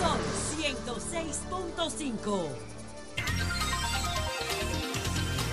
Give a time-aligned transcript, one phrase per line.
[0.00, 0.18] Son
[0.58, 2.48] 106.5.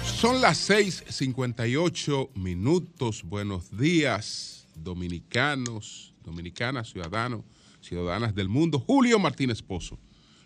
[0.04, 3.24] Son las 6:58 minutos.
[3.24, 7.44] Buenos días, dominicanos, dominicanas, ciudadanos,
[7.82, 8.80] ciudadanas del mundo.
[8.80, 10.00] Julio Martínez Pozo.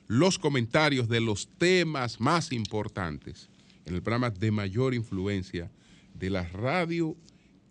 [0.08, 3.50] Los comentarios de los temas más importantes
[3.86, 5.72] en el programa de mayor influencia
[6.14, 7.16] de la radio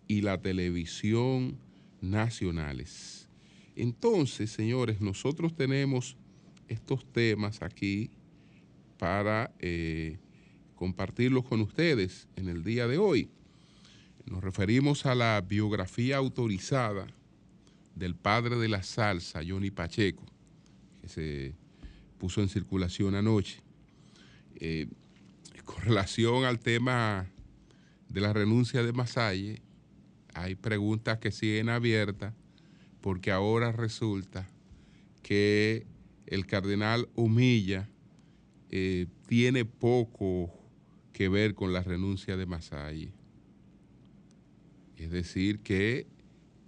[0.07, 1.57] y la televisión
[2.01, 3.27] nacionales.
[3.75, 6.17] Entonces, señores, nosotros tenemos
[6.67, 8.11] estos temas aquí
[8.97, 10.17] para eh,
[10.75, 13.29] compartirlos con ustedes en el día de hoy.
[14.25, 17.07] Nos referimos a la biografía autorizada
[17.95, 20.25] del padre de la salsa, Johnny Pacheco,
[21.01, 21.55] que se
[22.17, 23.61] puso en circulación anoche.
[24.55, 24.87] Eh,
[25.65, 27.27] con relación al tema
[28.09, 29.61] de la renuncia de Masalle,
[30.33, 32.33] hay preguntas que siguen abiertas
[33.01, 34.47] porque ahora resulta
[35.21, 35.85] que
[36.25, 37.89] el cardenal Humilla
[38.69, 40.51] eh, tiene poco
[41.11, 43.13] que ver con la renuncia de Masalle.
[44.95, 46.07] Es decir, que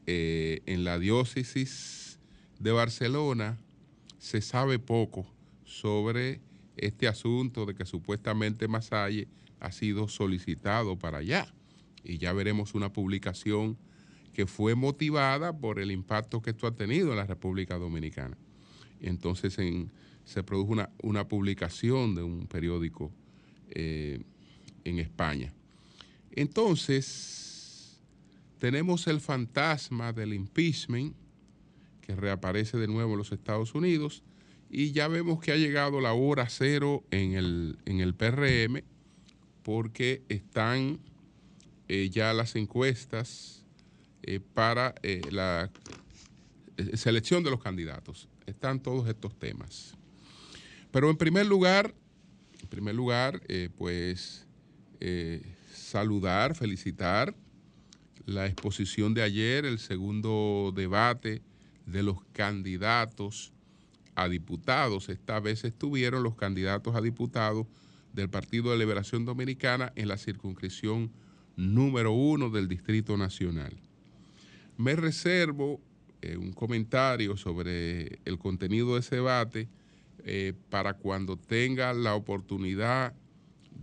[0.07, 2.19] eh, en la diócesis
[2.59, 3.57] de Barcelona
[4.17, 5.25] se sabe poco
[5.65, 6.41] sobre
[6.77, 9.27] este asunto de que supuestamente Masalle
[9.59, 11.53] ha sido solicitado para allá.
[12.03, 13.77] Y ya veremos una publicación
[14.33, 18.37] que fue motivada por el impacto que esto ha tenido en la República Dominicana.
[19.01, 19.91] Entonces en-
[20.25, 23.11] se produjo una, una publicación de un periódico
[23.69, 24.21] eh,
[24.83, 25.53] en España.
[26.31, 27.54] Entonces,
[28.59, 31.15] tenemos el fantasma del impeachment
[32.01, 34.23] que reaparece de nuevo en los Estados Unidos
[34.69, 38.83] y ya vemos que ha llegado la hora cero en el, en el PRM
[39.63, 40.99] porque están
[41.87, 43.63] eh, ya las encuestas
[44.23, 45.71] eh, para eh, la
[46.93, 48.27] selección de los candidatos.
[48.45, 49.95] Están todos estos temas.
[50.91, 51.93] Pero en primer lugar,
[52.61, 53.41] en primer lugar,
[53.77, 54.45] pues
[55.73, 57.35] saludar, felicitar
[58.25, 61.41] la exposición de ayer, el segundo debate
[61.85, 63.53] de los candidatos
[64.15, 65.09] a diputados.
[65.09, 67.67] Esta vez estuvieron los candidatos a diputados
[68.13, 71.11] del Partido de Liberación Dominicana en la circunscripción
[71.55, 73.73] número uno del Distrito Nacional.
[74.77, 75.79] Me reservo
[76.21, 79.67] eh, un comentario sobre el contenido de ese debate
[80.23, 83.13] eh, para cuando tenga la oportunidad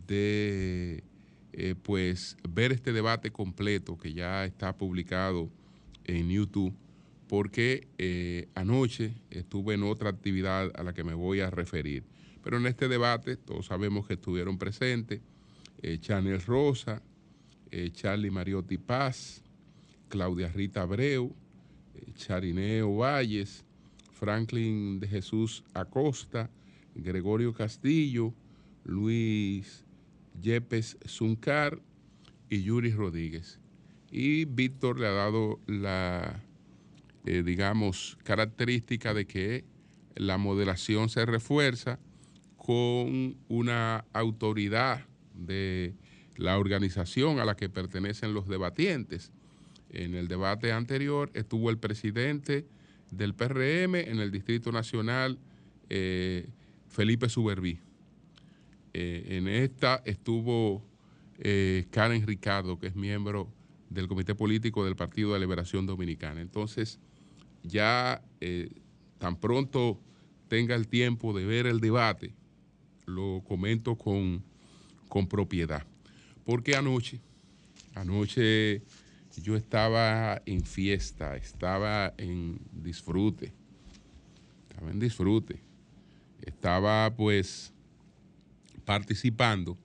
[0.07, 1.05] de
[1.53, 5.51] eh, pues ver este debate completo que ya está publicado
[6.05, 6.75] en YouTube,
[7.29, 12.05] porque eh, anoche estuve en otra actividad a la que me voy a referir.
[12.43, 15.21] Pero en este debate todos sabemos que estuvieron presentes
[15.83, 17.03] eh, Chanel Rosa,
[17.93, 19.43] Charlie Mariotti Paz,
[20.09, 21.35] Claudia Rita Abreu,
[22.15, 23.65] Charineo Valles,
[24.13, 26.51] Franklin de Jesús Acosta,
[26.95, 28.35] Gregorio Castillo,
[28.85, 29.87] Luis
[30.41, 31.81] Yepes Zuncar
[32.49, 33.59] y Yuri Rodríguez.
[34.11, 36.43] Y Víctor le ha dado la,
[37.25, 39.65] eh, digamos, característica de que
[40.15, 41.99] la moderación se refuerza
[42.57, 45.95] con una autoridad de
[46.37, 49.33] la organización a la que pertenecen los debatientes.
[49.91, 52.67] En el debate anterior estuvo el presidente
[53.11, 55.39] del PRM en el Distrito Nacional,
[55.89, 56.49] eh,
[56.89, 57.79] Felipe Suberví.
[58.95, 60.83] Eh, en esta estuvo
[61.39, 63.49] eh, Karen Ricardo, que es miembro
[63.89, 66.41] del Comité Político del Partido de Liberación Dominicana.
[66.41, 66.99] Entonces,
[67.63, 68.71] ya eh,
[69.19, 70.01] tan pronto
[70.49, 72.35] tenga el tiempo de ver el debate,
[73.07, 74.43] lo comento con,
[75.09, 75.85] con propiedad.
[76.45, 77.21] Porque anoche,
[77.95, 78.83] anoche
[79.41, 83.53] yo estaba en fiesta, estaba en disfrute,
[84.69, 85.61] estaba en disfrute,
[86.45, 87.72] estaba pues
[88.85, 89.79] participando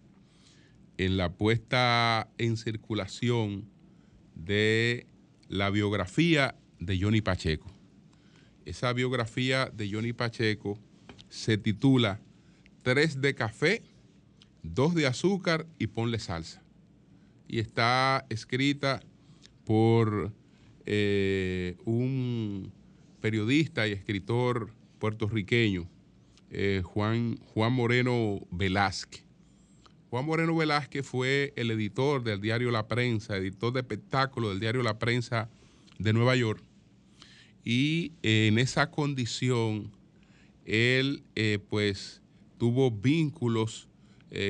[0.98, 3.70] en la puesta en circulación
[4.36, 5.06] de
[5.48, 7.72] la biografía de Johnny Pacheco.
[8.66, 10.78] Esa biografía de Johnny Pacheco
[11.30, 12.20] se titula
[12.82, 13.84] Tres de café,
[14.64, 16.64] dos de azúcar y ponle salsa.
[17.48, 19.02] Y está escrita
[19.66, 20.32] por
[20.86, 22.72] eh, un
[23.20, 25.88] periodista y escritor puertorriqueño,
[26.60, 29.24] eh, Juan, Juan Moreno Velázquez.
[30.10, 34.82] Juan Moreno Velázquez fue el editor del diario La Prensa, editor de espectáculos del diario
[34.82, 35.52] La Prensa
[36.00, 36.64] de Nueva York.
[37.64, 39.92] y eh, en esa condición
[40.66, 42.24] él eh, pues
[42.58, 43.88] tuvo vínculos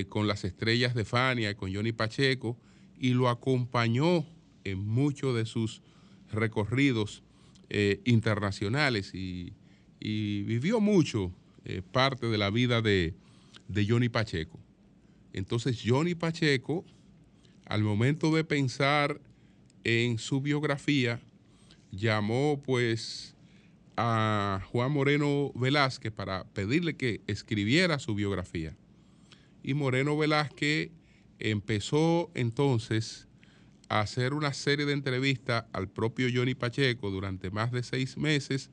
[0.09, 2.57] con las estrellas de Fania con Johnny Pacheco
[2.97, 4.25] y lo acompañó
[4.63, 5.83] en muchos de sus
[6.31, 7.21] recorridos
[8.05, 9.53] internacionales y,
[9.99, 11.31] vivió mucho
[11.91, 13.13] parte de la vida de,
[13.67, 14.59] de Johnny Pacheco.
[15.33, 16.85] Entonces Johnny Pacheco,
[17.65, 19.21] al momento de pensar
[19.83, 21.19] en su biografía,
[21.91, 23.35] llamó pues
[23.95, 28.75] a Juan Moreno Velázquez para pedirle que escribiera su biografía.
[29.63, 30.91] Y Moreno Velázquez
[31.39, 33.27] empezó entonces
[33.89, 38.69] a hacer una serie de entrevistas al propio Johnny Pacheco durante más de seis meses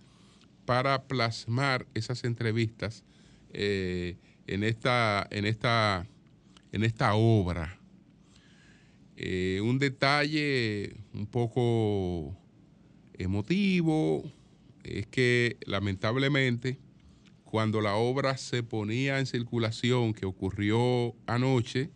[0.65, 3.05] para plasmar esas entrevistas
[3.53, 4.17] eh,
[4.47, 6.07] en, esta, en, esta,
[6.73, 7.79] en esta obra.
[9.17, 12.37] Eh, un detalle un poco
[13.17, 14.25] emotivo
[14.83, 16.79] es que lamentablemente
[17.45, 21.91] cuando la obra se ponía en circulación, que ocurrió anoche,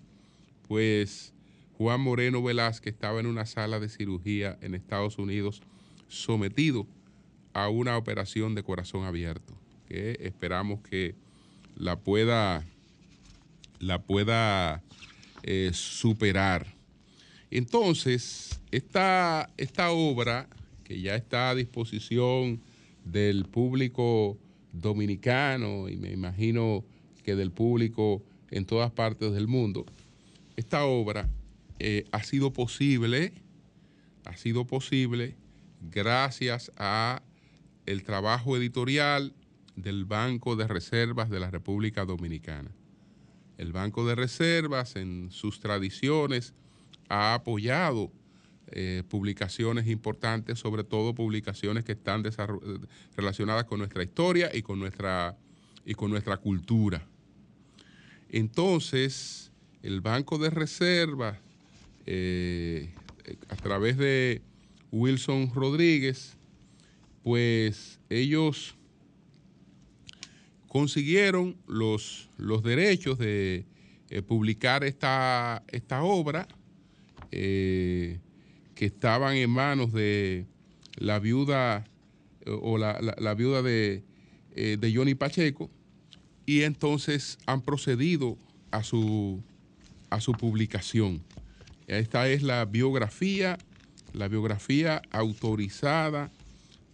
[0.68, 1.34] pues
[1.72, 5.62] Juan Moreno Velázquez estaba en una sala de cirugía en Estados Unidos
[6.06, 6.86] sometido
[7.64, 9.54] a una operación de corazón abierto,
[9.86, 11.14] que esperamos que
[11.76, 12.64] la pueda,
[13.78, 14.82] la pueda
[15.42, 16.66] eh, superar.
[17.50, 20.48] Entonces, esta, esta obra
[20.84, 22.60] que ya está a disposición
[23.04, 24.38] del público
[24.72, 26.84] dominicano y me imagino
[27.24, 29.86] que del público en todas partes del mundo,
[30.56, 31.28] esta obra
[31.78, 33.32] eh, ha sido posible,
[34.24, 35.36] ha sido posible
[35.80, 37.22] gracias a
[37.88, 39.32] el trabajo editorial
[39.74, 42.70] del Banco de Reservas de la República Dominicana.
[43.56, 46.52] El Banco de Reservas en sus tradiciones
[47.08, 48.12] ha apoyado
[48.66, 52.22] eh, publicaciones importantes, sobre todo publicaciones que están
[53.16, 55.38] relacionadas con nuestra historia y con nuestra,
[55.86, 57.06] y con nuestra cultura.
[58.28, 59.50] Entonces,
[59.82, 61.38] el Banco de Reservas,
[62.04, 62.92] eh,
[63.48, 64.42] a través de
[64.92, 66.37] Wilson Rodríguez,
[67.28, 68.74] pues ellos
[70.66, 73.66] consiguieron los, los derechos de
[74.08, 75.62] eh, publicar esta,
[76.00, 76.48] obra
[77.30, 78.18] que
[78.78, 80.46] estaban en manos de
[80.96, 81.84] la viuda
[82.46, 84.04] eh, o la, viuda de,
[84.56, 85.68] eh, de, Johnny Pacheco
[86.46, 88.38] y entonces han procedido
[88.70, 89.42] a su,
[90.08, 91.22] a su publicación.
[91.88, 93.58] Esta es la biografía,
[94.14, 96.30] la biografía autorizada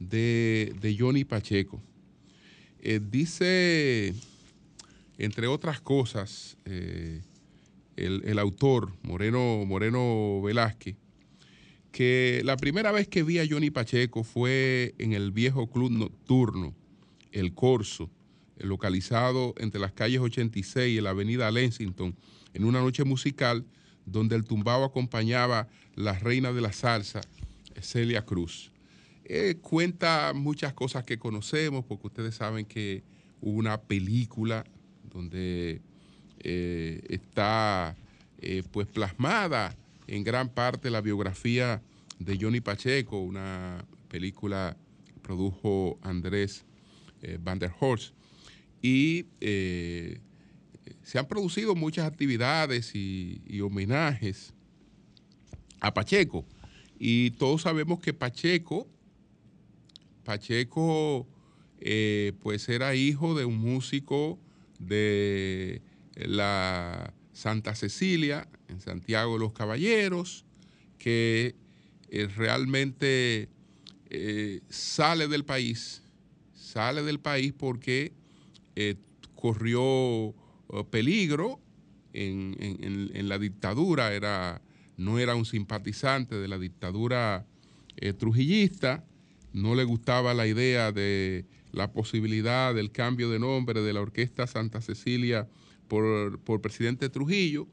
[0.08, 1.82] de, Johnny Pacheco.
[2.80, 4.14] Eh, dice,
[5.18, 7.22] entre otras cosas, el,
[7.96, 10.96] el, autor, Moreno, Moreno Velázquez,
[11.92, 16.74] que la primera vez que vi a Johnny Pacheco fue en el viejo club nocturno,
[17.30, 18.10] El Corso,
[18.58, 22.16] localizado entre las calles 86 y la avenida Lexington,
[22.52, 23.64] en una noche musical
[24.06, 27.20] donde el tumbao acompañaba la reina de la salsa,
[27.80, 28.70] Celia Cruz.
[29.24, 33.02] Eh, cuenta muchas cosas que conocemos, porque ustedes saben que
[33.40, 34.64] hubo una película
[35.02, 35.80] donde
[36.40, 37.96] eh, está
[38.38, 39.74] eh, pues plasmada
[40.06, 41.82] en gran parte la biografía
[42.18, 44.76] de Johnny Pacheco, una película
[45.06, 46.64] que produjo Andrés
[47.40, 48.14] Van der Horst.
[48.82, 49.24] Y
[51.04, 54.52] se han producido muchas actividades y, homenajes
[55.80, 56.44] a Pacheco.
[56.98, 58.88] Y todos sabemos que Pacheco,
[60.24, 61.26] Pacheco,
[61.80, 64.38] eh, pues era hijo de un músico
[64.78, 65.82] de
[66.16, 70.44] la Santa Cecilia, en Santiago de los Caballeros,
[70.98, 71.54] que
[72.08, 73.48] eh, realmente
[74.10, 76.02] eh, sale del país,
[76.54, 78.12] sale del país porque
[79.34, 80.34] corrió
[80.90, 81.60] peligro
[82.12, 84.62] en, la dictadura, era,
[84.96, 87.46] no era un simpatizante de la dictadura
[88.18, 89.04] trujillista,
[89.54, 94.46] no le gustaba la idea de la posibilidad del cambio de nombre de la Orquesta
[94.46, 95.48] Santa Cecilia
[95.88, 97.66] por, por presidente Trujillo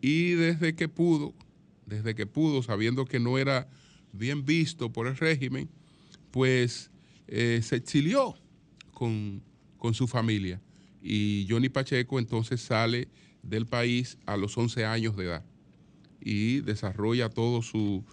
[0.00, 1.32] y desde que pudo,
[1.86, 3.68] desde que pudo, sabiendo que no era
[4.12, 5.70] bien visto por el régimen,
[6.32, 6.90] pues
[7.28, 8.34] eh, se exilió
[8.92, 9.42] con,
[9.92, 10.60] su familia.
[11.02, 13.08] Y Johnny Pacheco entonces sale
[13.42, 15.44] del país a los 11 años de edad
[16.20, 18.04] y desarrolla todo su,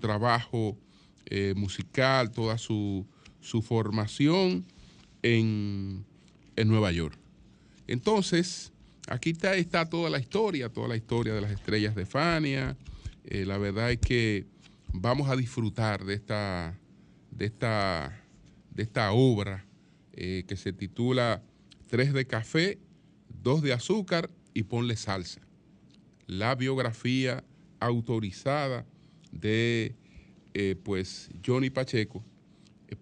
[0.00, 0.78] trabajo
[1.26, 3.06] eh, musical, toda su,
[3.40, 4.64] formación
[5.22, 6.04] en,
[6.56, 7.18] en Nueva York.
[7.86, 8.72] Entonces,
[9.08, 12.76] aquí está, está, toda la historia, toda la historia de las estrellas de Fania.
[13.24, 14.46] Eh, la verdad es que
[14.92, 16.78] vamos a disfrutar de esta,
[17.30, 18.22] de esta,
[18.70, 19.66] de esta obra
[20.12, 21.42] eh, que se titula
[21.88, 22.78] Tres de café,
[23.42, 25.40] dos de azúcar y ponle salsa.
[26.26, 27.44] La biografía
[27.78, 28.86] autorizada
[29.30, 29.94] de
[30.54, 32.24] eh, pues Johnny Pacheco,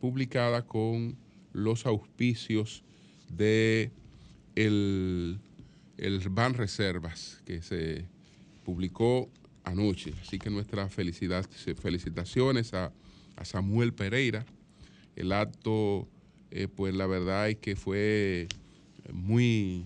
[0.00, 1.16] publicada con
[1.52, 2.82] los auspicios
[3.28, 3.90] de
[4.56, 5.38] el,
[5.98, 8.06] el Ban Reservas, que se
[8.64, 9.30] publicó
[9.64, 10.12] anoche.
[10.20, 12.92] Así que nuestras felicitaciones a,
[13.44, 14.44] Samuel Pereira.
[15.16, 16.08] El acto,
[16.52, 18.46] eh, pues la verdad es que fue
[19.12, 19.84] muy,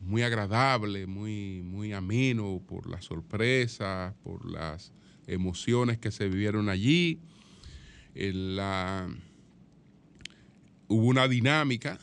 [0.00, 4.92] muy agradable, muy, muy ameno por las sorpresas, por las
[5.26, 7.20] emociones que se vivieron allí.
[8.14, 9.08] la,
[10.88, 11.98] hubo una dinámica,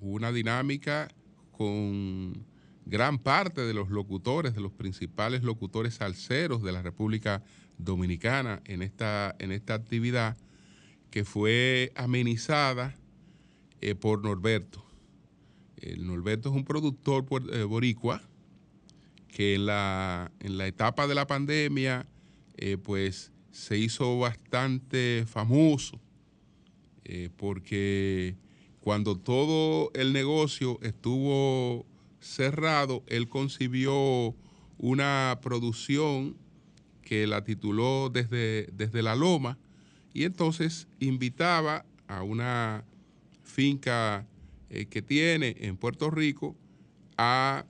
[0.00, 1.08] hubo una dinámica
[1.52, 2.46] con
[2.86, 7.42] gran parte de los locutores, de los principales locutores salseros de la República
[7.76, 10.36] Dominicana en esta, en esta actividad
[11.10, 12.96] que fue amenizada
[13.80, 14.84] eh, por Norberto.
[15.76, 18.22] El Norberto es un productor eh, boricua
[19.28, 22.06] que en la, en la, etapa de la pandemia
[22.58, 26.00] eh, pues se hizo bastante famoso
[27.38, 28.36] porque
[28.80, 31.86] cuando todo el negocio estuvo
[32.20, 34.34] cerrado, él concibió
[34.78, 36.36] una producción
[37.02, 39.58] que la tituló desde, desde la Loma
[40.12, 42.84] y entonces invitaba a una
[43.42, 44.26] finca
[44.70, 46.56] eh, que tiene en Puerto Rico
[47.16, 47.64] a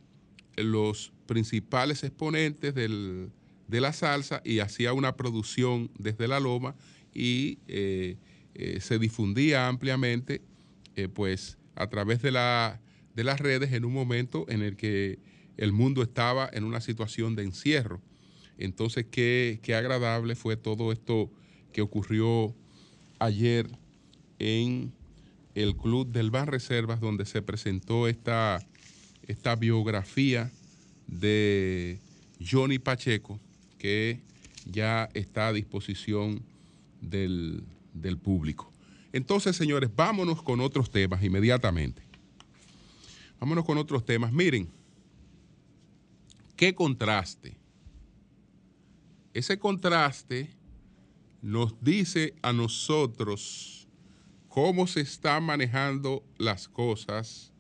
[0.56, 2.74] los principales exponentes
[3.68, 6.74] de la salsa y hacía una producción desde la Loma
[7.14, 8.16] y eh,
[8.54, 10.42] eh, se difundía ampliamente
[11.14, 12.80] pues a través de la
[13.18, 15.18] de las redes en un momento en el que
[15.56, 18.00] el mundo estaba en una situación de encierro.
[18.58, 21.28] Entonces, qué, agradable fue todo esto
[21.72, 22.54] que ocurrió
[23.18, 23.68] ayer
[24.38, 24.92] en
[25.56, 28.64] el Club del Ban Reservas, donde se presentó esta,
[29.26, 30.52] esta biografía
[31.08, 31.98] de
[32.40, 33.40] Johnny Pacheco,
[33.78, 34.20] que
[34.66, 36.42] ya está a disposición
[37.00, 38.72] del, del público.
[39.12, 42.02] Entonces, señores, vámonos con otros temas inmediatamente.
[43.40, 44.32] Vámonos con otros temas.
[44.32, 44.68] Miren,
[46.56, 47.56] qué contraste.
[49.32, 50.50] Ese contraste
[51.40, 53.86] nos dice a nosotros
[54.48, 57.52] cómo se están manejando las cosas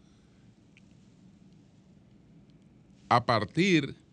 [3.08, 4.07] a partir de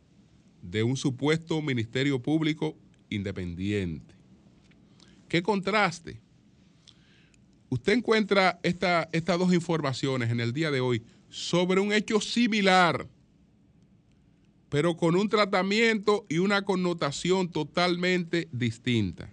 [0.84, 2.76] un supuesto ministerio público
[3.10, 4.14] independiente.
[5.28, 6.20] ¿Qué contraste?
[7.70, 13.08] Usted encuentra estas dos informaciones en el día de hoy sobre un hecho similar,
[14.70, 19.30] pero con un tratamiento y una connotación totalmente distinta.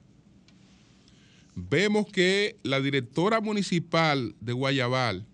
[1.54, 5.26] Vemos que la directora municipal de Guayabal,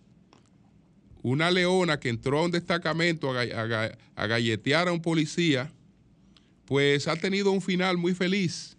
[1.23, 5.73] una leona que entró a un destacamento a, galletear a un policía,
[6.69, 8.77] pues ha tenido un final muy feliz,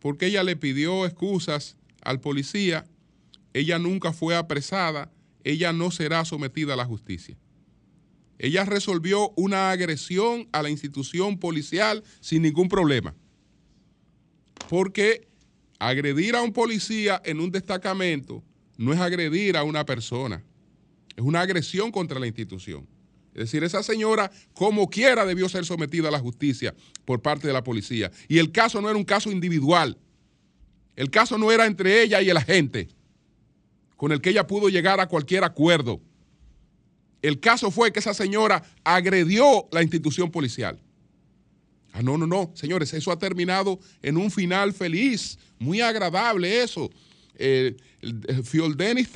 [0.00, 2.84] porque ella le pidió excusas al policía,
[3.54, 5.10] ella nunca fue apresada,
[5.44, 7.38] ella no será sometida a la justicia.
[8.38, 13.14] Ella resolvió una agresión a la institución policial sin ningún problema.
[14.68, 15.26] Porque
[15.78, 18.44] agredir a un policía en un destacamento
[18.76, 20.44] no es agredir a una persona,
[21.16, 22.86] es una agresión contra la institución.
[23.38, 27.52] Es decir, esa señora, como quiera, debió ser sometida a la justicia por parte de
[27.52, 28.10] la policía.
[28.26, 29.96] Y el caso no era un caso individual.
[30.96, 32.88] El caso no era entre ella y el agente
[33.96, 36.00] con el que ella pudo llegar a cualquier acuerdo.
[37.22, 40.80] El caso fue que esa señora agredió la institución policial.
[41.92, 46.90] Ah, no, no, no, señores, eso ha terminado en un final feliz, muy agradable eso.
[47.34, 47.76] Eh,
[48.44, 49.08] Fioldenis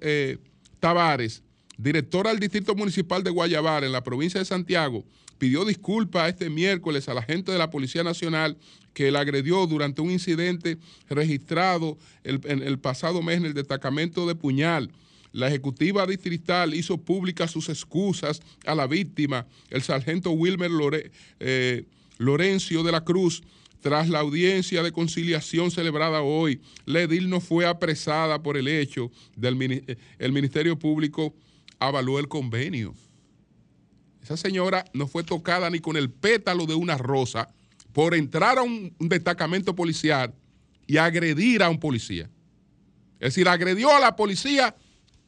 [0.00, 0.38] eh,
[0.78, 1.42] Tavares,
[1.82, 5.04] directora del Distrito Municipal de Guayabar en la provincia de Santiago,
[5.38, 8.58] pidió disculpas este miércoles a la gente de la Policía Nacional
[8.92, 10.76] que la agredió durante un incidente
[11.08, 14.90] registrado el pasado mes en el destacamento de Puñal.
[15.32, 20.70] La ejecutiva distrital hizo públicas sus excusas a la víctima, el sargento Wilmer
[21.38, 21.84] eh,
[22.18, 23.42] Lorencio de la Cruz.
[23.80, 29.10] Tras la audiencia de conciliación celebrada hoy, la edil no fue apresada por el hecho
[29.36, 31.34] del el Ministerio Público
[31.80, 32.94] avaló el convenio.
[34.22, 37.48] Esa señora no fue tocada ni con el pétalo de una rosa
[37.92, 40.32] por entrar a un, destacamento policial
[40.86, 42.30] y agredir a un policía.
[43.18, 44.76] Es decir, agredió a la policía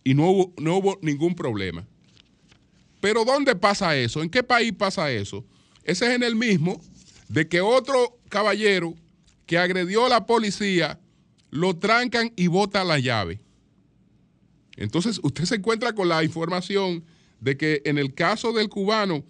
[0.05, 1.87] y no hubo, no hubo ningún problema.
[3.01, 4.23] Pero ¿dónde pasa eso?
[4.23, 5.45] ¿En qué país pasa eso?
[5.83, 6.81] Ese es en el mismo
[7.29, 8.95] de que otro caballero
[9.47, 11.01] que agredió a la policía
[11.51, 13.41] lo trancan y bota la llave.
[14.77, 17.05] Entonces usted se encuentra con la información
[17.41, 19.25] de que en el caso del cubano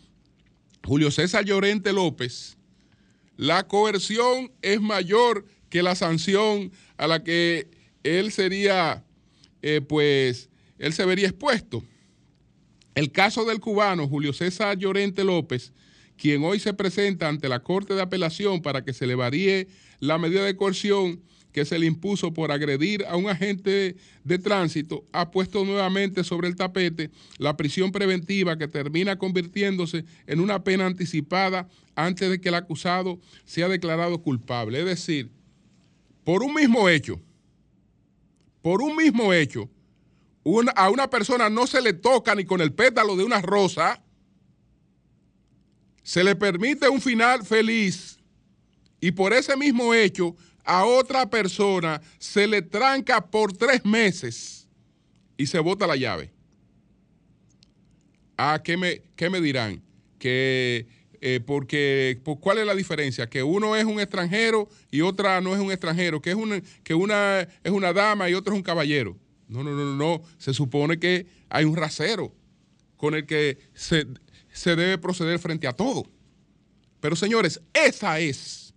[0.85, 2.57] Julio César Llorente López,
[3.37, 7.71] la coerción es mayor que la sanción a la que
[8.03, 9.05] él sería,
[9.63, 11.83] eh, pues, él se vería expuesto.
[12.95, 15.73] El caso del cubano Julio César Llorente López,
[16.17, 19.69] quien hoy se presenta ante la Corte de Apelación para que se le varíe
[19.99, 25.04] la medida de coerción que se le impuso por agredir a un agente de tránsito,
[25.12, 30.87] ha puesto nuevamente sobre el tapete la prisión preventiva que termina convirtiéndose en una pena
[30.87, 34.80] anticipada antes de que el acusado sea declarado culpable.
[34.80, 35.30] Es decir,
[36.25, 37.21] por un mismo hecho,
[38.62, 39.68] por un mismo hecho,
[40.75, 44.02] a una persona no se le toca ni con el pétalo de una rosa,
[46.02, 48.18] se le permite un final feliz
[49.00, 54.69] y por ese mismo hecho a otra persona se le tranca por tres meses
[55.37, 56.33] y se bota la llave.
[58.37, 59.83] ¿A ah, qué me, qué me dirán?
[60.19, 60.87] Que
[61.21, 63.28] eh, porque pues, ¿cuál es la diferencia?
[63.28, 66.95] Que uno es un extranjero y otra no es un extranjero, que es una, que
[66.95, 69.16] una es una dama y otro es un caballero.
[69.47, 72.35] No, no, no, no, Se supone que hay un rasero
[72.97, 74.07] con el que se,
[74.52, 76.04] se debe proceder frente a todo.
[77.00, 78.75] Pero señores, esa es,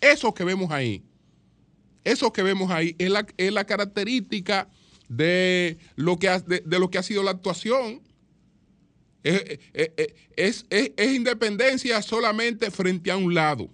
[0.00, 1.02] eso que vemos ahí,
[2.04, 4.68] eso que vemos ahí es la, es la característica
[5.08, 8.00] de lo, que ha, de, lo que ha sido la actuación.
[9.22, 9.58] Es,
[10.36, 13.68] es, es, independencia solamente frente a un lado.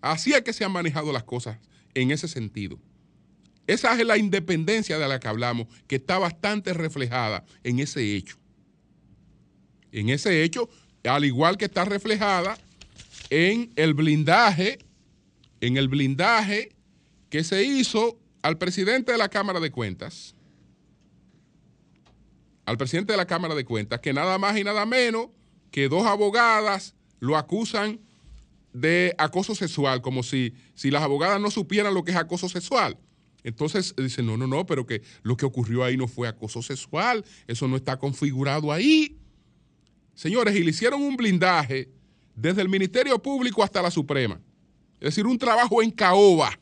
[0.00, 1.58] Así es que se han manejado las cosas
[1.94, 2.78] en ese sentido.
[3.66, 8.38] Esa es la independencia de la que hablamos, que está bastante reflejada en ese hecho.
[9.90, 10.70] En ese hecho,
[11.04, 12.56] al igual que está reflejada
[13.28, 14.78] en el blindaje,
[15.60, 16.75] en el blindaje
[17.36, 20.34] que se hizo al presidente de la Cámara de Cuentas,
[22.64, 25.28] al presidente de la Cámara de Cuentas, que nada más y nada menos
[25.70, 28.00] que dos abogadas lo acusan
[28.72, 32.98] de acoso sexual, como si, si las abogadas no supieran lo que es acoso sexual.
[33.44, 37.22] Entonces dicen, no, no, no, pero que lo que ocurrió ahí no fue acoso sexual,
[37.46, 39.18] eso no está configurado ahí.
[40.14, 41.90] Señores, y le hicieron un blindaje
[42.34, 44.40] desde el Ministerio Público hasta la Suprema.
[45.00, 46.58] Es decir, un trabajo en caoba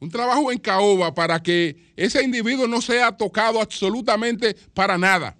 [0.00, 5.36] un trabajo en caoba para que ese individuo no sea tocado absolutamente para nada.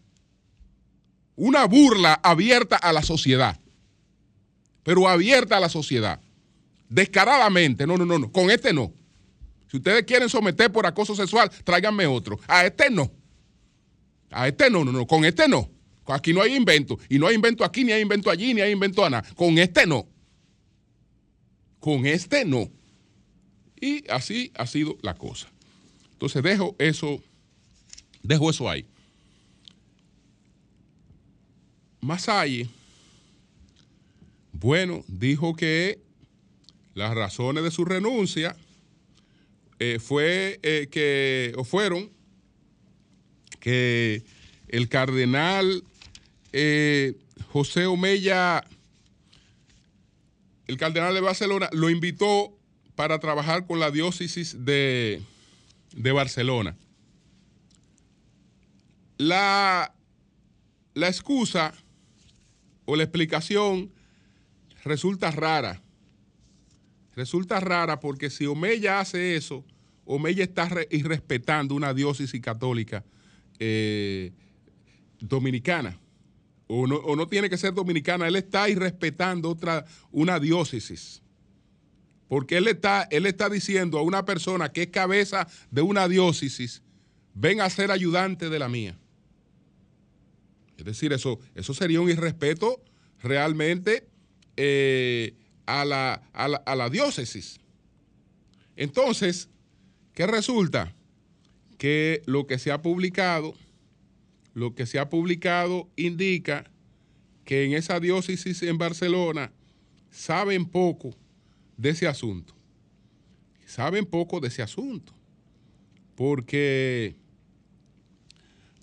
[1.35, 3.61] Una burla abierta a la sociedad,
[4.83, 6.21] pero abierta a la sociedad,
[6.89, 7.87] descaradamente.
[7.87, 8.93] No, no, no, no, con este no.
[9.71, 12.39] Si ustedes quieren someter por acoso sexual, tráiganme otro.
[12.47, 13.11] A este no.
[14.31, 15.69] A este no, no, no, con este no.
[16.07, 16.99] Aquí no hay invento.
[17.09, 19.29] Y no hay invento aquí, ni hay invento allí, ni hay invento a nada.
[19.35, 20.07] Con este no.
[21.81, 22.71] Con este no.
[23.81, 25.49] Y así ha sido la cosa.
[26.13, 27.23] Entonces dejo eso,
[28.23, 28.87] dejo eso ahí.
[32.01, 32.69] Masalle,
[34.53, 35.99] bueno, dijo que
[36.95, 38.57] las razones de su renuncia
[39.79, 42.11] eh, fue eh, que, o fueron
[43.61, 44.23] que
[44.69, 45.85] el cardenal
[46.53, 47.15] eh,
[47.53, 48.65] José Omeya,
[50.67, 52.56] el cardenal de Barcelona, lo invitó
[52.97, 55.23] para trabajar con la diócesis de,
[55.95, 56.77] Barcelona.
[59.19, 59.95] La,
[60.95, 61.75] la excusa
[62.87, 63.93] o la explicación
[64.83, 65.83] resulta rara.
[67.15, 69.65] Resulta rara porque si Omeya hace eso,
[70.05, 73.05] Omeya está irrespetando una diócesis católica
[73.59, 74.33] eh,
[75.21, 75.99] dominicana.
[76.69, 81.23] O no, o no, tiene que ser dominicana, él está irrespetando otra, una diócesis.
[82.29, 86.83] Porque él está, él está diciendo a una persona que es cabeza de una diócesis,
[87.35, 88.99] ven a ser ayudante de la mía.
[90.77, 92.83] Es decir, eso, eso sería un irrespeto
[93.23, 94.09] realmente
[94.57, 95.35] eh,
[95.67, 97.61] a, la, a la diócesis.
[98.77, 99.49] Entonces,
[100.13, 100.95] ¿qué resulta?
[101.79, 103.55] Que lo que se ha publicado,
[104.53, 106.71] lo que se ha publicado indica
[107.45, 109.53] que en esa diócesis en Barcelona
[110.11, 111.15] saben poco
[111.77, 112.55] de ese asunto.
[113.67, 115.13] Saben poco de ese asunto.
[116.15, 117.17] Porque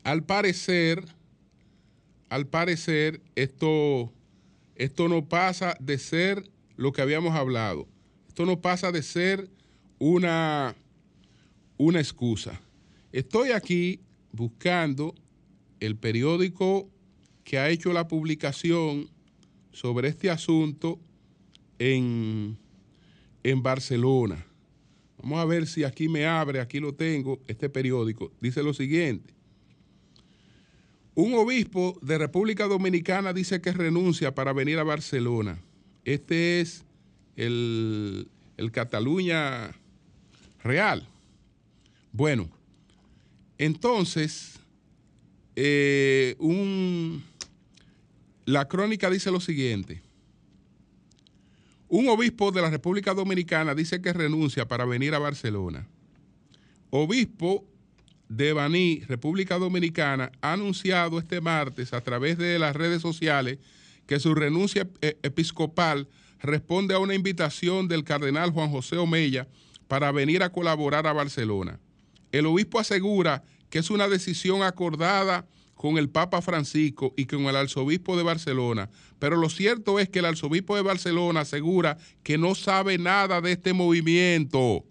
[0.03, 1.03] al parecer,
[2.29, 4.13] al parecer, esto,
[4.75, 7.88] esto no pasa de ser lo que habíamos hablado.
[8.27, 9.49] Esto no pasa de ser
[9.99, 10.75] una,
[11.77, 12.60] una excusa.
[13.12, 13.99] Estoy aquí
[14.32, 15.15] buscando
[15.79, 16.89] el periódico
[17.43, 19.10] que ha hecho la publicación
[19.71, 20.99] sobre este asunto
[21.79, 22.58] en,
[23.43, 24.45] en Barcelona.
[25.21, 28.32] Vamos a ver si aquí me abre, aquí lo tengo, este periódico.
[28.41, 29.34] Dice lo siguiente.
[31.15, 35.60] Un obispo de República Dominicana dice que renuncia para venir a Barcelona.
[36.06, 36.84] Este es
[37.36, 38.27] el,
[38.58, 39.71] el Cataluña
[40.63, 41.08] Real.
[42.12, 42.49] Bueno,
[43.58, 44.60] entonces,
[45.56, 47.23] eh, un,
[48.45, 50.01] la crónica dice lo siguiente.
[51.95, 55.88] Un obispo de la República Dominicana dice que renuncia para venir a Barcelona.
[56.89, 57.67] Obispo
[58.27, 63.60] de Baní, República Dominicana, ha anunciado este martes a través de las redes sociales
[64.08, 66.08] que su renuncia e-, episcopal
[66.41, 69.47] responde a una invitación del cardenal Juan José Omeya
[69.88, 71.79] para venir a colaborar a Barcelona.
[72.32, 75.45] El obispo asegura que es una decisión acordada
[75.83, 80.19] con el Papa Francisco y con el arzobispo de Barcelona, pero lo cierto es que
[80.19, 84.85] el arzobispo de Barcelona asegura que no sabe nada de este movimiento.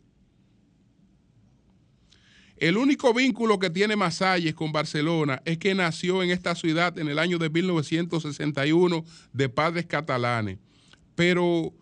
[2.59, 7.09] El único vínculo que tiene Masalles con Barcelona es que nació en esta ciudad en
[7.09, 9.03] el año de 1961
[9.33, 10.59] de padres catalanes.
[11.15, 11.73] Pero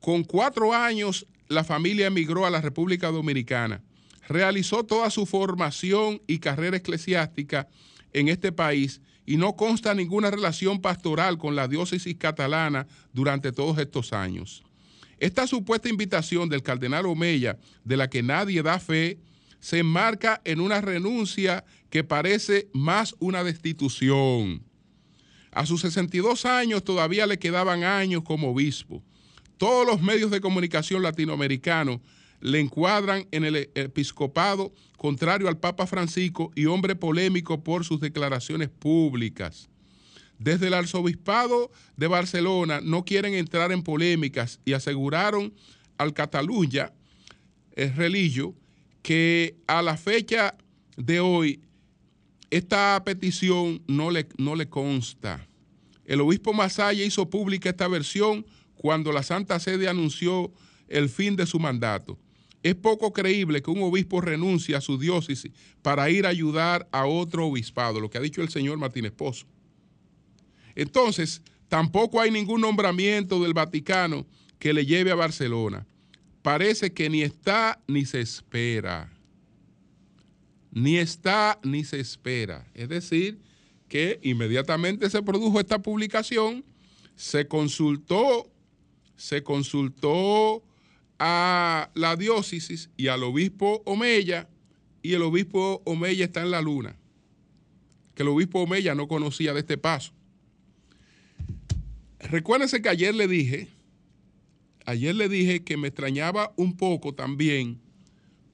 [0.00, 3.84] con cuatro años la familia emigró a la República Dominicana.
[4.26, 7.68] Realizó toda su formación y carrera eclesiástica
[8.12, 13.78] en este país y no consta ninguna relación pastoral con la diócesis catalana durante todos
[13.78, 14.64] estos años.
[15.18, 19.18] Esta supuesta invitación del cardenal Omeya, de la que nadie da fe,
[19.60, 24.62] se enmarca en una renuncia que parece más una destitución.
[25.50, 29.02] A sus 62 años todavía le quedaban años como obispo.
[29.56, 32.00] Todos los medios de comunicación latinoamericanos
[32.40, 38.68] le encuadran en el episcopado contrario al Papa Francisco y hombre polémico por sus declaraciones
[38.68, 39.68] públicas.
[40.38, 45.52] Desde el arzobispado de Barcelona no quieren entrar en polémicas y aseguraron
[45.98, 46.92] al Cataluña,
[47.74, 48.54] el religio,
[49.02, 50.54] que a la fecha
[50.96, 51.60] de hoy
[52.50, 55.46] esta petición no le, no le consta.
[56.04, 58.46] El obispo Masaya hizo pública esta versión
[58.76, 60.52] cuando la Santa Sede anunció
[60.88, 62.18] el fin de su mandato.
[62.62, 67.06] Es poco creíble que un obispo renuncie a su diócesis para ir a ayudar a
[67.06, 69.46] otro obispado, lo que ha dicho el señor Martínez Pozo.
[70.74, 74.26] Entonces, tampoco hay ningún nombramiento del Vaticano
[74.58, 75.86] que le lleve a Barcelona.
[76.42, 79.12] Parece que ni está ni se espera.
[80.70, 82.66] Ni está ni se espera.
[82.74, 83.38] Es decir,
[83.88, 86.64] que inmediatamente se produjo esta publicación,
[87.16, 88.50] se consultó,
[89.16, 90.62] se consultó
[91.18, 94.48] a la diócesis y al obispo Omeya,
[95.02, 96.96] y el obispo Omeya está en la luna,
[98.14, 100.12] que el obispo Omeya no conocía de este paso.
[102.20, 103.68] Recuérdense que ayer le dije,
[104.86, 107.80] ayer le dije que me extrañaba un poco también,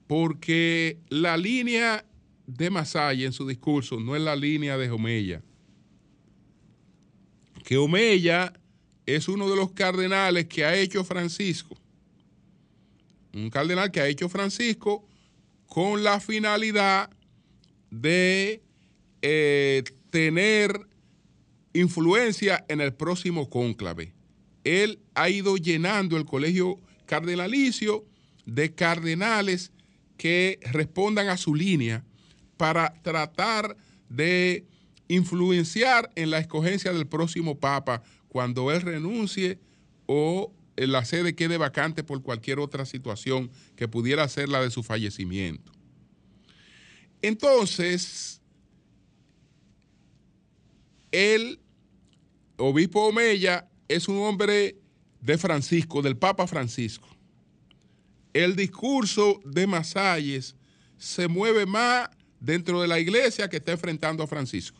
[0.07, 2.05] porque la línea
[2.47, 5.41] de Masaya en su discurso no es la línea de Omeya.
[7.63, 8.53] Que Omeya
[9.07, 11.75] es uno de los cardenales que ha hecho Francisco
[13.35, 15.05] un cardenal que ha hecho Francisco
[15.67, 17.09] con la finalidad
[17.91, 18.63] de
[19.21, 20.87] eh, tener
[21.73, 24.13] influencia en el próximo cónclave.
[24.63, 28.05] Él ha ido llenando el colegio cardenalicio
[28.45, 29.71] de cardenales
[30.17, 32.05] que respondan a su línea
[32.57, 33.75] para tratar
[34.07, 34.65] de
[35.07, 39.59] influenciar en la escogencia del próximo papa cuando él renuncie
[40.05, 44.83] o la sede quede vacante por cualquier otra situación que pudiera ser la de su
[44.83, 45.71] fallecimiento.
[47.21, 48.41] Entonces,
[51.11, 51.59] el
[52.57, 54.77] obispo Omeya es un hombre
[55.21, 57.07] de Francisco, del Papa Francisco.
[58.33, 60.55] El discurso de Masalles
[60.97, 62.09] se mueve más
[62.39, 64.79] dentro de la iglesia que está enfrentando a Francisco.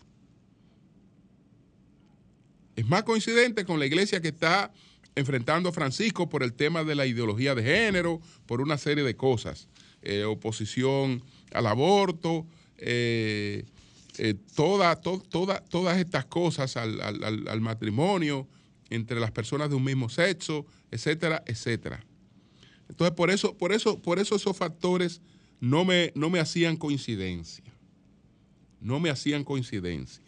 [2.75, 4.73] Es más coincidente con la iglesia que está
[5.15, 9.15] enfrentando a Francisco por el tema de la ideología de género, por una serie de
[9.15, 9.67] cosas,
[10.01, 11.23] eh, oposición
[11.54, 12.45] al aborto,
[12.78, 13.65] eh,
[14.17, 18.47] eh, todas estas cosas al, matrimonio
[18.89, 22.06] entre las personas de un mismo sexo, etcétera, etcétera.
[22.89, 25.21] Entonces, por eso, por eso, por eso esos factores
[25.60, 27.63] no me, no me hacían coincidencia.
[28.80, 30.23] No me hacían coincidencia.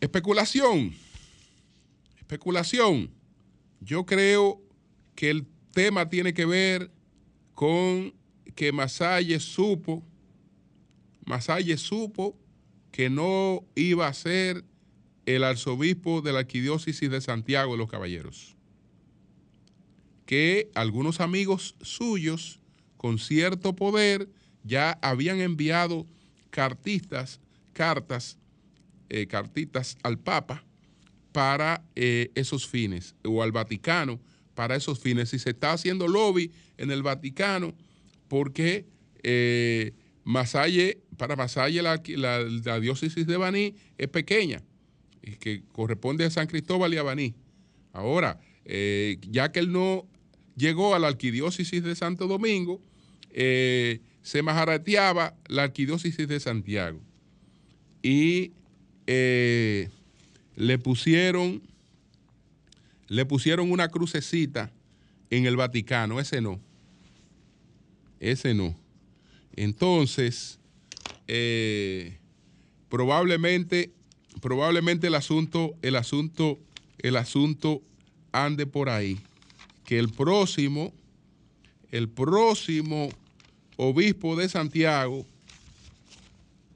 [0.00, 0.94] Especulación
[2.32, 3.10] especulación.
[3.80, 4.62] Yo creo
[5.14, 6.90] que el tema tiene que ver
[7.54, 8.14] con
[8.54, 10.02] que Masalle supo,
[11.26, 12.36] Masalle supo
[12.90, 14.64] que no iba a ser
[15.26, 18.56] el arzobispo de la arquidiócesis de Santiago de los Caballeros.
[20.24, 22.60] que algunos amigos suyos
[22.96, 24.30] con cierto poder
[24.64, 26.06] ya habían enviado
[26.48, 27.40] cartistas,
[27.74, 28.38] cartas,
[29.10, 30.64] eh, cartitas al Papa
[31.32, 34.20] para eh, esos fines, o al Vaticano
[34.54, 35.32] para esos fines.
[35.32, 37.74] Y se está haciendo lobby en el Vaticano
[38.28, 38.86] porque
[39.22, 39.92] eh,
[40.24, 44.62] Masalle, para Masalle la, la, diócesis de Baní es pequeña,
[45.22, 47.34] y que corresponde a San Cristóbal y a Baní.
[47.92, 50.06] Ahora, eh, ya que él no
[50.56, 52.80] llegó a la arquidiócesis de Santo Domingo,
[53.34, 57.00] se majarateaba la arquidiócesis de Santiago.
[58.02, 58.52] Y
[60.56, 61.62] le pusieron,
[63.08, 64.72] le pusieron una crucecita
[65.30, 66.60] en el Vaticano, ese no.
[68.20, 68.74] Ese no.
[69.56, 70.58] Entonces,
[72.88, 73.92] probablemente,
[74.40, 76.58] probablemente el asunto, el asunto
[77.02, 77.82] el asunto
[78.30, 79.20] ande por ahí.
[79.84, 80.94] Que el próximo,
[81.90, 83.10] el próximo
[83.76, 85.26] obispo de Santiago,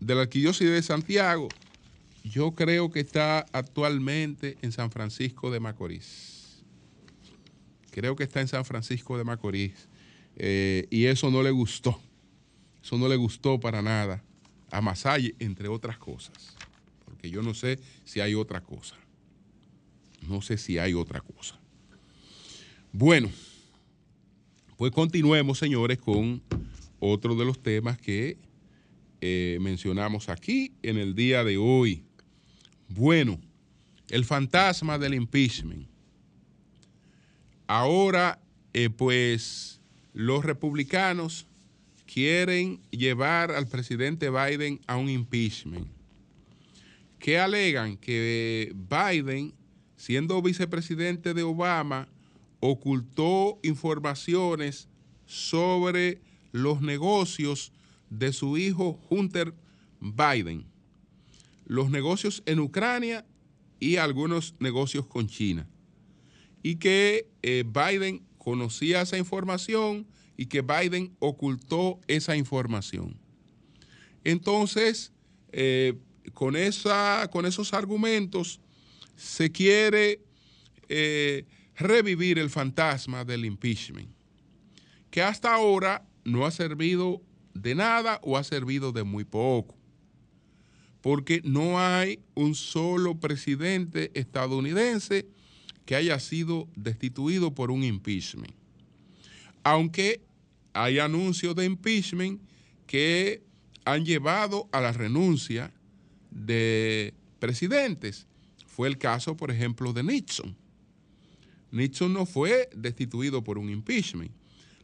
[0.00, 1.48] de la arquidiócesis de Santiago,
[2.30, 6.64] yo creo que está actualmente en San Francisco de Macorís.
[7.90, 9.88] Creo que está en San Francisco de Macorís.
[10.36, 12.00] Eh, y eso no le gustó.
[12.82, 14.22] Eso no le gustó para nada
[14.70, 16.56] a Masalle, entre otras cosas.
[17.04, 18.96] Porque yo no sé si hay otra cosa.
[20.28, 21.58] No sé si hay otra cosa.
[22.92, 23.30] Bueno,
[24.76, 26.42] pues continuemos, señores, con
[26.98, 28.36] otro de los temas que
[29.20, 32.05] eh, mencionamos aquí en el día de hoy.
[32.88, 33.40] Bueno,
[34.08, 35.88] el fantasma del impeachment.
[37.66, 38.40] Ahora,
[38.72, 39.80] eh, pues,
[40.12, 41.46] los republicanos
[42.06, 45.88] quieren llevar al presidente Biden a un impeachment.
[47.18, 47.96] ¿Qué alegan?
[47.96, 49.52] Que Biden
[49.96, 52.08] siendo vicepresidente de Obama,
[52.60, 54.88] ocultó informaciones
[55.24, 56.20] sobre
[56.52, 57.72] los negocios
[58.10, 59.54] de su hijo Hunter
[60.00, 60.64] Biden,
[61.66, 63.26] los negocios en Ucrania
[63.78, 65.68] y algunos negocios con China.
[66.62, 73.18] Y que eh, Biden conocía esa información y que Biden ocultó esa información.
[74.24, 75.12] Entonces,
[75.52, 75.94] eh,
[76.32, 78.60] con, esa, con esos argumentos,
[79.16, 80.20] se quiere
[80.88, 81.44] eh,
[81.76, 84.10] revivir el fantasma del impeachment,
[85.10, 87.22] que hasta ahora no ha servido
[87.54, 89.76] de nada o ha servido de muy poco,
[91.06, 95.28] porque no hay un solo presidente estadounidense
[95.84, 98.52] que haya sido destituido por un impeachment.
[99.62, 100.20] Aunque
[100.72, 102.40] hay anuncios de impeachment
[102.88, 103.44] que
[103.84, 105.72] han llevado a la renuncia
[106.32, 108.26] de presidentes.
[108.66, 110.56] Fue el caso, por ejemplo, de Nixon.
[111.70, 114.32] Nixon no fue destituido por un impeachment.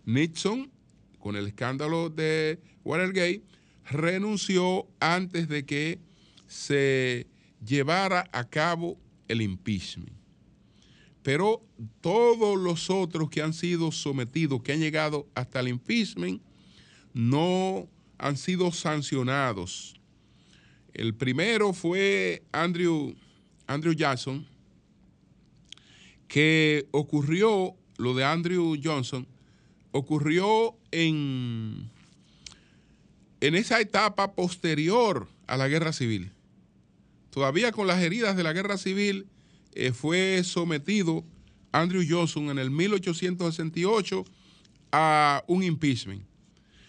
[0.04, 0.70] Nixon,
[1.18, 3.42] con el escándalo de Watergate,
[3.90, 6.11] renunció antes de que
[6.52, 7.26] se
[7.64, 10.12] llevara a cabo el impeachment.
[11.22, 11.64] Pero
[12.00, 16.42] todos los otros que han sido sometidos, que han llegado hasta el impeachment,
[17.14, 17.88] no
[18.18, 19.94] han sido sancionados.
[20.92, 23.14] El primero fue Andrew
[23.66, 24.46] Andrew Jackson,
[26.28, 29.26] que ocurrió, lo de Andrew Johnson,
[29.92, 31.90] ocurrió en,
[33.40, 36.32] en esa etapa posterior a la guerra civil.
[37.32, 39.26] Todavía con las heridas de la guerra civil
[39.72, 41.24] eh, fue sometido
[41.72, 44.24] Andrew Johnson en el 1868
[44.92, 46.22] a un impeachment.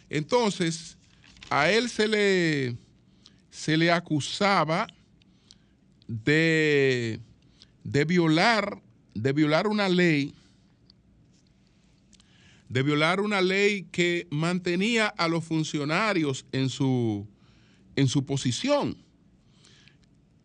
[0.09, 0.97] Entonces,
[1.49, 2.75] a él se le,
[3.51, 4.85] se le acusaba
[6.09, 7.21] de,
[8.05, 8.81] violar,
[9.13, 10.33] de violar una ley,
[12.67, 17.25] de violar una ley que mantenía a los funcionarios en su,
[17.95, 19.02] en su posición.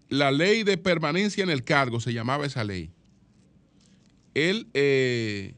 [0.08, 2.90] La ley de permanencia en el cargo se llamaba esa ley.
[4.34, 5.54] Él eh,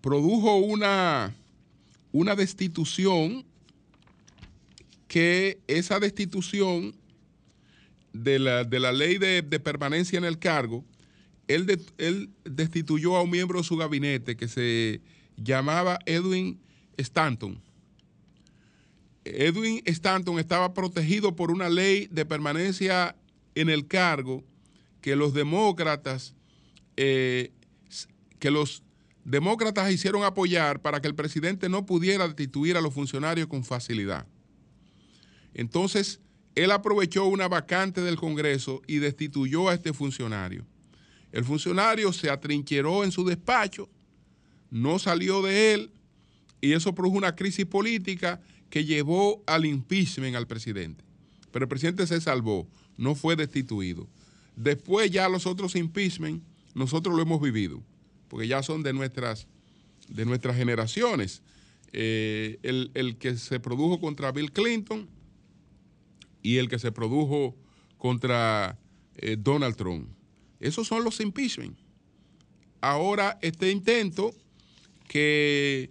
[0.00, 1.34] produjo una,
[2.12, 3.44] una destitución
[5.06, 6.94] que esa destitución
[8.12, 10.84] de la, ley de, permanencia en el cargo,
[11.46, 15.00] él, él destituyó a un miembro de su gabinete que se
[15.36, 16.60] llamaba Edwin
[16.96, 17.60] Stanton.
[19.24, 23.14] Edwin Stanton estaba protegido por una ley de permanencia
[23.60, 24.44] en el cargo
[25.00, 26.34] que los demócratas,
[26.96, 27.50] eh,
[28.38, 28.82] que los
[29.24, 34.26] demócratas hicieron apoyar para que el presidente no pudiera destituir a los funcionarios con facilidad.
[35.54, 36.20] Entonces,
[36.54, 40.64] él aprovechó una vacante del Congreso y destituyó a este funcionario.
[41.32, 43.88] El funcionario se atrincheró en su despacho,
[44.70, 45.90] no salió de él
[46.60, 48.40] y eso produjo una crisis política
[48.70, 51.04] que llevó al impeachment al presidente.
[51.50, 52.68] Pero el presidente se salvó,
[52.98, 54.06] no fue destituido.
[54.54, 56.42] Después ya los otros impeachment
[56.74, 57.82] nosotros lo hemos vivido,
[58.28, 59.46] porque ya son de nuestras,
[60.08, 61.42] de nuestras generaciones.
[61.94, 65.08] Eh, el, el que se produjo contra Bill Clinton
[66.42, 67.56] y el que se produjo
[67.96, 68.78] contra
[69.16, 70.08] eh, Donald Trump.
[70.60, 71.76] Esos son los impeachment.
[72.80, 74.32] Ahora este intento
[75.08, 75.90] que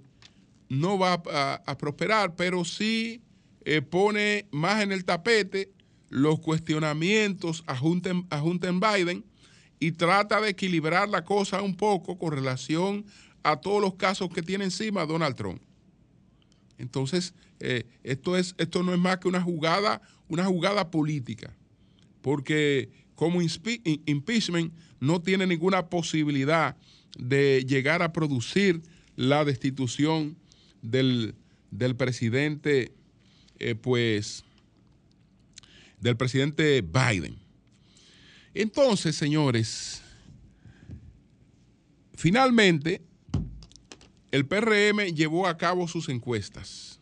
[0.69, 1.21] no va
[1.65, 3.21] a, prosperar, pero sí
[3.65, 5.71] eh, pone más en el tapete
[6.09, 9.25] los cuestionamientos a Hunter, a Biden
[9.79, 13.05] y trata de equilibrar la cosa un poco con relación
[13.43, 15.61] a todos los casos que tiene encima Donald Trump.
[16.77, 21.55] Entonces, eh, esto, es, esto no es más que una jugada, una jugada política,
[22.21, 26.75] porque como impeachment no tiene ninguna posibilidad
[27.17, 28.81] de llegar a producir
[29.15, 30.37] la destitución
[30.81, 31.35] del,
[31.97, 32.93] presidente,
[33.59, 34.43] eh, pues,
[35.99, 37.37] del presidente Biden.
[38.53, 40.01] Entonces, señores,
[42.15, 43.01] finalmente
[44.31, 46.99] el PRM llevó a cabo sus encuestas.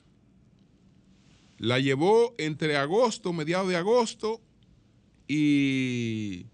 [1.58, 4.42] La llevó entre agosto, mediados de agosto,
[5.28, 6.46] y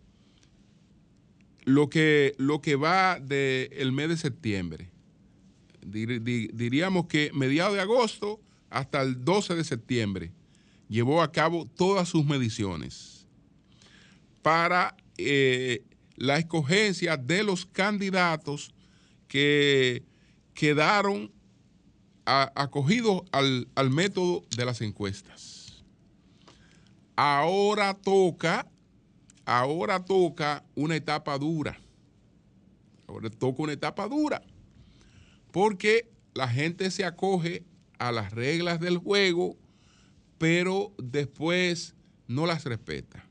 [1.65, 4.89] lo que, lo que va del mes de septiembre.
[5.82, 10.32] diríamos que mediados de agosto hasta el 12 de septiembre
[10.91, 13.25] llevó a cabo todas sus mediciones
[14.41, 15.86] para eh,
[16.17, 18.73] la escogencia de los candidatos
[19.30, 20.04] que
[20.54, 21.32] quedaron
[22.25, 25.82] acogidos al, al método de las encuestas.
[27.15, 28.67] Ahora toca,
[29.45, 31.80] ahora toca una etapa dura.
[33.08, 34.41] Ahora toca una etapa dura.
[35.51, 37.63] Porque la gente se acoge
[37.97, 39.58] a las reglas del juego,
[40.41, 41.93] pero después
[42.27, 43.23] no las respeta.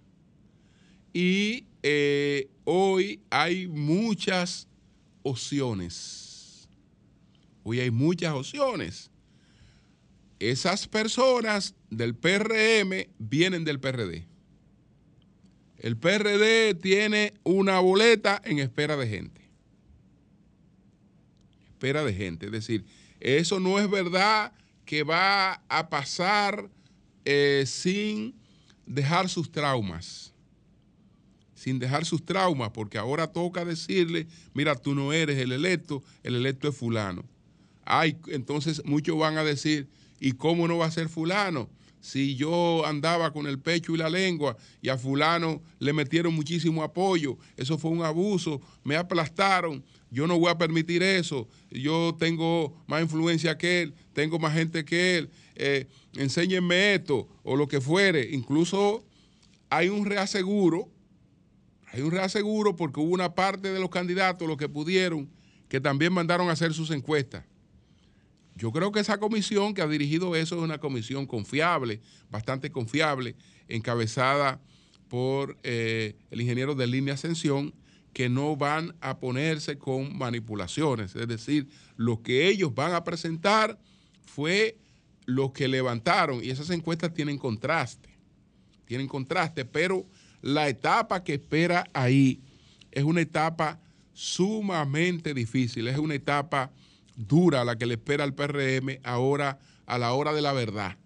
[1.13, 4.69] Y eh, hoy hay muchas
[5.25, 6.31] opciones
[7.63, 9.11] Hoy hay muchas opciones.
[10.39, 14.27] Esas personas del PRM vienen del PRD.
[15.79, 19.41] El PRD tiene una boleta en espera de gente.
[21.71, 22.47] Espera de gente.
[22.47, 22.85] Es decir,
[23.19, 24.53] eso no es verdad
[24.85, 26.71] que va a pasar
[27.25, 28.35] eh, sin
[28.87, 30.35] dejar sus traumas.
[31.55, 36.35] Sin dejar sus traumas, porque ahora toca decirle, mira, tú no eres el electo, el
[36.35, 37.25] electo es fulano.
[37.85, 39.89] Ay, entonces muchos van a decir,
[40.21, 41.69] ¿y cómo no va a ser fulano?
[42.01, 46.83] Si yo andaba con el pecho y la lengua y a fulano le metieron muchísimo
[46.83, 52.75] apoyo, eso fue un abuso, me aplastaron, yo no voy a permitir eso, yo tengo
[52.87, 57.81] más influencia que él, tengo más gente que él, eh, enséñenme esto o lo que
[57.81, 58.31] fuere.
[58.33, 59.05] Incluso
[59.69, 60.89] hay un reaseguro,
[61.93, 65.29] hay un reaseguro porque hubo una parte de los candidatos, los que pudieron,
[65.69, 67.45] que también mandaron a hacer sus encuestas.
[68.57, 73.37] Yo creo que esa comisión que ha dirigido eso es una comisión confiable, bastante confiable,
[73.69, 74.61] encabezada
[75.09, 77.75] por eh, el ingeniero de línea Ascensión,
[78.13, 81.15] que no van a ponerse con manipulaciones.
[81.15, 83.79] Es decir, lo que ellos van a presentar
[84.25, 84.77] fue
[85.27, 88.09] lo que levantaron y esas encuestas tienen contraste,
[88.85, 90.07] tienen contraste, pero
[90.43, 92.41] la etapa que espera ahí
[92.91, 93.81] es una etapa
[94.13, 96.73] sumamente difícil, es una etapa
[97.17, 100.97] dura la que le espera al PRM ahora a la hora de la verdad,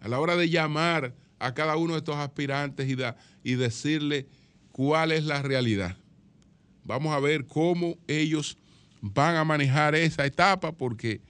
[0.00, 2.96] a la hora de llamar a cada uno de estos aspirantes y,
[3.42, 4.26] y decirle
[4.72, 5.96] cuál es la realidad.
[6.84, 8.58] Vamos a ver cómo ellos
[9.00, 11.20] van a manejar esa etapa porque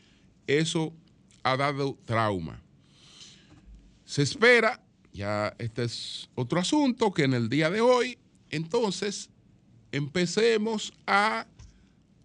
[0.47, 0.92] eso
[1.44, 2.61] ha dado trauma.
[4.04, 8.18] Se espera, ya este es otro asunto, que en el día de hoy,
[8.50, 9.30] entonces,
[9.92, 11.47] empecemos a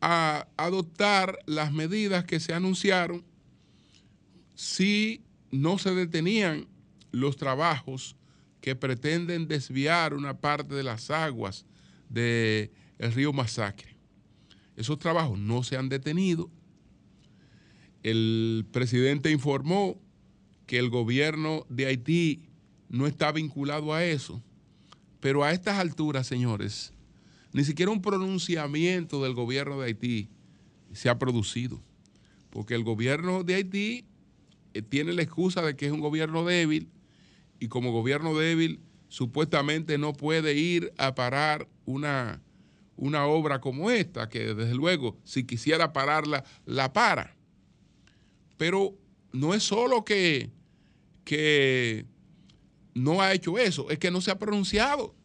[0.02, 3.24] a adoptar las medidas que se anunciaron
[4.56, 6.68] si no se detenían
[7.12, 8.16] los trabajos
[8.62, 11.66] que pretenden desviar una parte de las aguas
[12.10, 13.96] del río Masacre.
[14.76, 16.50] Esos trabajos no se han detenido.
[18.04, 20.00] El presidente informó
[20.66, 22.44] que el gobierno de Haití
[22.90, 24.42] no está vinculado a eso.
[25.20, 26.94] Pero a estas alturas, señores,
[27.52, 30.30] ni siquiera un pronunciamiento del gobierno de Haití
[30.94, 31.82] se ha producido,
[32.50, 34.06] porque el gobierno de Haití
[34.74, 36.90] eh, tiene la excusa de que es un gobierno débil
[37.60, 42.42] y como gobierno débil supuestamente no puede ir a parar una,
[42.96, 47.36] una obra como esta, que desde luego si quisiera pararla, la para.
[48.60, 48.94] Pero
[49.32, 50.52] no es solo que,
[51.24, 52.06] que
[52.94, 55.16] no ha hecho eso, es que no se ha pronunciado.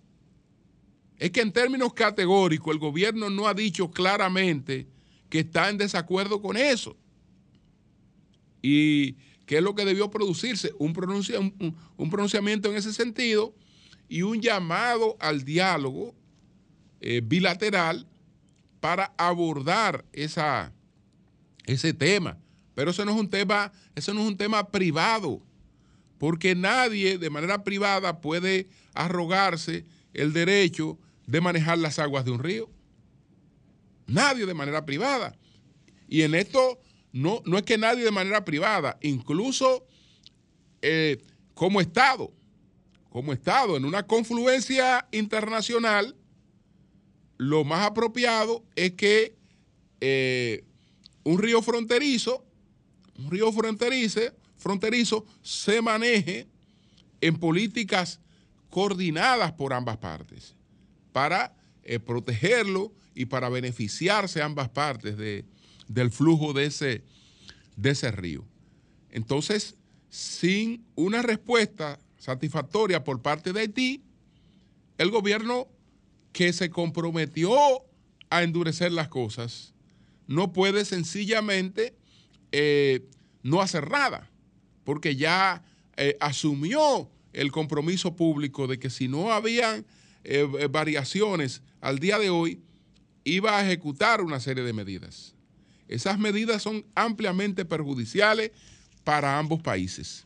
[1.18, 4.86] Es que en términos categóricos el gobierno no ha dicho claramente
[5.28, 6.96] que está en desacuerdo con eso.
[8.62, 9.14] ¿Y
[9.46, 10.72] qué es lo que debió producirse?
[10.78, 13.52] Un, pronunciamiento en ese sentido
[14.08, 16.14] y un llamado al diálogo
[17.00, 18.06] eh, bilateral
[18.78, 20.72] para abordar esa,
[21.66, 22.38] ese tema.
[22.74, 25.42] Pero eso no es un tema, eso no es un tema privado,
[26.18, 32.40] porque nadie de manera privada puede arrogarse el derecho de manejar las aguas de un
[32.40, 32.70] río.
[34.06, 35.36] Nadie de manera privada.
[36.08, 36.80] Y en esto
[37.12, 39.86] no, no es que nadie de manera privada, incluso
[40.82, 41.18] eh,
[41.54, 42.32] como Estado,
[43.08, 46.16] como Estado, en una confluencia internacional,
[47.38, 49.36] lo más apropiado es que
[50.00, 50.64] eh,
[51.22, 52.44] un río fronterizo,
[53.18, 56.46] un río fronterizo, se maneje
[57.20, 58.20] en políticas
[58.70, 60.54] coordinadas por ambas partes
[61.12, 65.44] para eh, protegerlo y para beneficiarse ambas partes de,
[65.86, 67.04] del flujo de ese,
[67.76, 68.44] de ese río.
[69.10, 69.76] Entonces,
[70.08, 74.02] sin una respuesta satisfactoria por parte de Haití,
[74.98, 75.68] el gobierno
[76.32, 77.56] que se comprometió
[78.30, 79.74] a endurecer las cosas
[80.26, 81.94] no puede sencillamente
[82.56, 83.02] eh,
[83.42, 84.30] no hacer nada,
[84.84, 85.64] porque ya
[85.96, 89.84] eh, asumió el compromiso público de que si no habían
[90.22, 92.60] eh, variaciones al día de hoy,
[93.24, 95.34] iba a ejecutar una serie de medidas.
[95.88, 98.52] Esas medidas son ampliamente perjudiciales
[99.02, 100.24] para ambos países,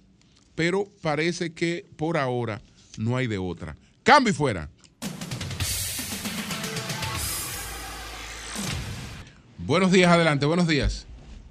[0.55, 2.61] pero parece que por ahora
[2.99, 3.75] no hay de otra.
[4.03, 4.69] Cambio y fuera.
[9.57, 11.08] Buenos días, adelante, buenos días.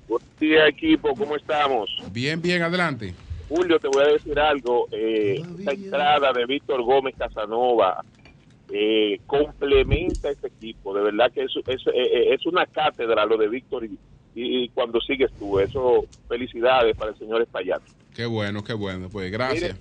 [0.08, 1.90] Buenos días, equipo, ¿cómo estamos?
[2.12, 3.14] Bien, bien, adelante.
[3.50, 4.88] Julio, te voy a decir algo.
[4.92, 8.04] Eh, esta entrada de Víctor Gómez Casanova
[8.72, 10.94] eh, complementa este equipo.
[10.94, 13.86] De verdad que es, es, eh, eh, es una cátedra lo de Víctor
[14.36, 15.60] y, cuando sigues tú.
[15.60, 17.82] Eso, felicidades para el señor Espaillat.
[18.16, 19.10] Qué bueno, qué bueno.
[19.10, 19.78] Pues gracias.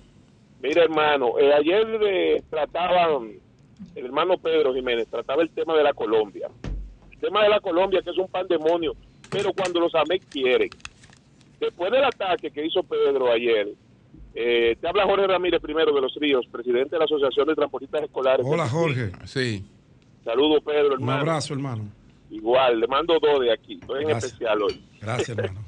[0.61, 3.31] Mira, hermano, eh, ayer trataban,
[3.95, 6.49] el hermano Pedro Jiménez trataba el tema de la Colombia.
[7.11, 8.93] El tema de la Colombia, que es un pandemonio,
[9.29, 10.69] pero cuando los AMEC quieren.
[11.59, 13.69] Después del ataque que hizo Pedro ayer,
[14.35, 18.03] eh, te habla Jorge Ramírez primero de los Ríos, presidente de la Asociación de Transportistas
[18.03, 18.45] Escolares.
[18.47, 19.11] Hola Jorge.
[19.25, 19.65] Sí.
[20.23, 21.23] Saludos Pedro, hermano.
[21.23, 21.83] Un abrazo, hermano.
[22.29, 24.83] Igual, le mando dos de aquí, estoy en especial hoy.
[25.01, 25.65] Gracias, hermano.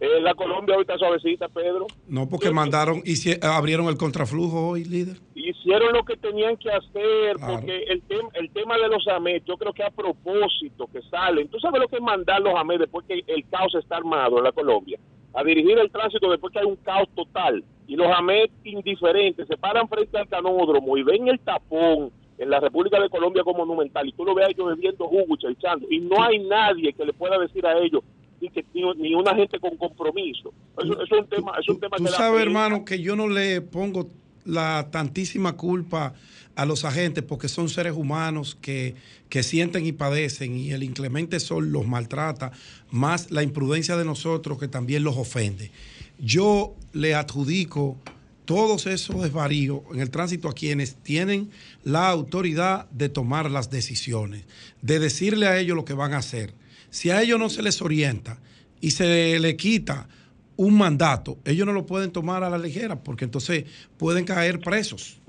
[0.00, 1.86] Eh, la Colombia ahorita suavecita, Pedro.
[2.06, 5.16] No, porque mandaron y abrieron el contraflujo hoy, líder.
[5.34, 9.56] Hicieron lo que tenían que hacer, porque el, tema el tema de los AMED, yo
[9.56, 11.48] creo que a propósito que salen.
[11.48, 14.44] ¿Tú sabes lo que es mandar los AMED después que el caos está armado en
[14.44, 14.98] la Colombia?
[15.34, 19.56] A dirigir el tránsito después que hay un caos total y los AMET indiferentes se
[19.56, 24.06] paran frente al canódromo y ven el tapón en la República de Colombia como monumental
[24.06, 27.12] y tú lo ves a ellos bebiendo jugo y y no hay nadie que le
[27.12, 28.02] pueda decir a ellos
[28.40, 30.52] ni, que, ni, una gente con compromiso.
[30.82, 34.10] Eso, es un tema, es un tema tú, sabes, hermano, que yo no le pongo
[34.44, 36.14] la tantísima culpa
[36.54, 38.94] a los agentes porque son seres humanos que,
[39.28, 42.52] que, sienten y padecen y el inclemente sol los maltrata,
[42.90, 45.70] más la imprudencia de nosotros que también los ofende
[46.18, 47.96] yo le adjudico
[48.44, 51.50] todos esos desvaríos en el tránsito a quienes tienen
[51.84, 54.44] la autoridad de tomar las decisiones,
[54.82, 56.54] de decirle a ellos lo que van a hacer.
[56.90, 58.40] Si a ellos no se les orienta
[58.80, 60.08] y se le quita
[60.56, 63.64] un mandato, ellos no lo pueden tomar a la ligera porque entonces
[63.96, 65.20] pueden caer presos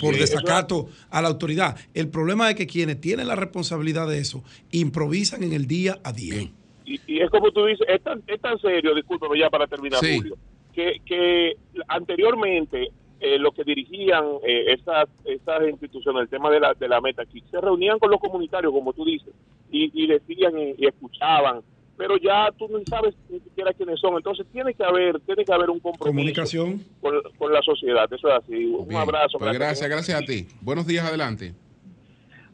[0.00, 1.76] por desacato a la autoridad.
[1.94, 4.42] El problema es que quienes tienen la responsabilidad de eso
[4.72, 6.50] improvisan en el día a día.
[6.84, 10.36] Y, es como tú dices, es tan, es tan serio, discúlpame ya para terminar, Julio,
[10.74, 11.52] que, que
[11.88, 12.90] anteriormente
[13.20, 17.22] eh, los que dirigían eh, esas, esas instituciones, el tema de la, de la meta
[17.22, 19.32] aquí, se reunían con los comunitarios, como tú dices,
[19.70, 21.60] y, y decían y, escuchaban,
[21.96, 25.52] pero ya tú no sabes ni siquiera quiénes son, entonces tiene que haber, tiene que
[25.52, 28.64] haber un compromiso comunicación con, la sociedad, eso es así.
[28.66, 29.38] Un abrazo.
[29.38, 30.48] Pues gracias, gracias a ti.
[30.60, 31.54] Buenos días, adelante.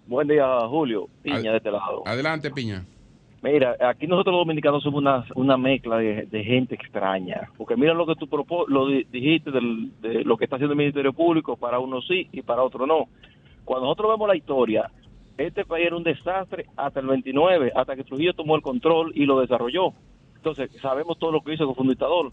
[0.06, 1.08] Buen día, Julio.
[1.22, 2.02] Piña de este lado.
[2.04, 2.84] Adelante, Piña.
[3.42, 7.50] Mira, aquí nosotros los dominicanos somos una, una mezcla de, gente extraña.
[7.56, 8.28] Porque mira lo que tú
[8.68, 12.62] lo dijiste de lo que está haciendo el Ministerio Público, para unos sí y para
[12.62, 13.06] otros no.
[13.64, 14.90] Cuando nosotros vemos la historia,
[15.38, 19.24] este país era un desastre hasta el 29, hasta que Trujillo tomó el control y
[19.24, 19.94] lo desarrolló.
[20.36, 22.32] Entonces, sabemos todo lo que hizo con dictador.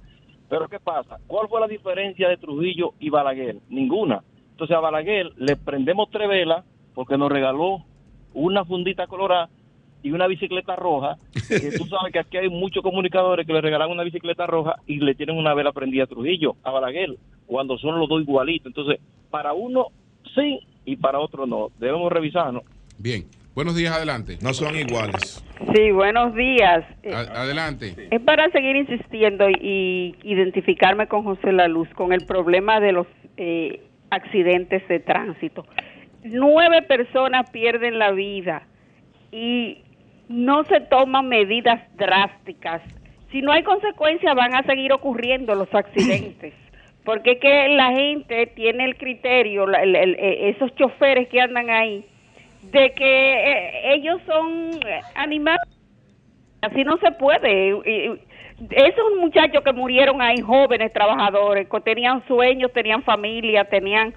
[0.49, 1.18] Pero ¿qué pasa?
[1.28, 3.58] ¿Cuál fue la diferencia de Trujillo y Balaguer?
[3.70, 4.24] Ninguna.
[4.51, 7.84] Entonces a Balaguer le prendemos tres velas porque nos regaló
[8.34, 9.49] una fundita colorada
[10.08, 13.91] y una bicicleta roja, que tú sabes que aquí hay muchos comunicadores que le regalan
[13.91, 17.99] una bicicleta roja y le tienen una vela prendida a Trujillo, a Balaguer, cuando son
[17.99, 18.68] los dos igualitos.
[18.68, 18.99] Entonces,
[19.30, 19.88] para uno
[20.36, 21.70] sí y para otro no.
[21.80, 22.64] Debemos revisarnos.
[22.97, 23.26] Bien.
[23.53, 24.38] Buenos días, adelante.
[24.43, 25.43] No son iguales.
[25.74, 26.86] Sí, buenos días.
[27.01, 28.08] Eh, A- adelante.
[28.12, 33.08] Es para seguir insistiendo y identificarme con José La Luz con el problema de los
[33.36, 33.82] eh,
[34.12, 35.66] accidentes de tránsito.
[36.24, 38.62] Nueve personas pierden la vida
[39.32, 39.80] y
[40.30, 42.82] no se toman medidas drásticas.
[43.32, 46.54] Si no hay consecuencias, van a seguir ocurriendo los accidentes.
[47.04, 51.40] Porque es que la gente tiene el criterio, la- el- el- eh, esos choferes que
[51.40, 52.04] andan ahí,
[52.72, 55.62] de que eh, ellos son eh, animales
[56.62, 57.70] así no se puede.
[57.86, 58.20] Y- y-
[58.72, 64.14] Esos muchachos que murieron ahí, jóvenes trabajadores, que tenían sueños, tenían familia, tenían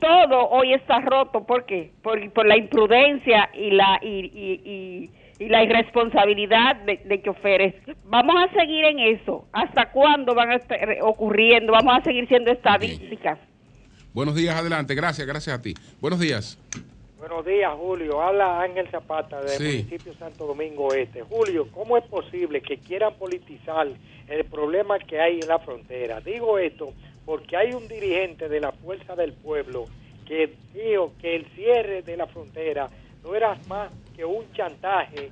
[0.00, 1.46] todo, hoy está roto.
[1.46, 1.92] ¿Por qué?
[2.02, 7.74] Por, por la imprudencia y la y, y- y- la irresponsabilidad de, de choferes.
[8.04, 9.46] Vamos a seguir en eso.
[9.52, 11.72] ¿Hasta cuándo van a estar ocurriendo?
[11.72, 13.38] Vamos a seguir siendo estadísticas.
[14.12, 14.94] Buenos días, adelante.
[14.94, 15.74] Gracias, gracias a ti.
[16.00, 16.58] Buenos días.
[17.18, 18.22] Buenos días, Julio.
[18.22, 19.64] Habla Ángel Zapata del Sí.
[19.64, 21.22] municipio Santo Domingo Este.
[21.22, 23.88] Julio, ¿cómo es posible que quieran politizar
[24.28, 26.20] el problema que hay en la frontera?
[26.20, 26.92] Digo esto
[27.24, 29.86] porque hay un dirigente de la Fuerza del Pueblo
[30.26, 32.88] que dijo que el cierre de la frontera
[33.24, 35.30] no era más que un chantaje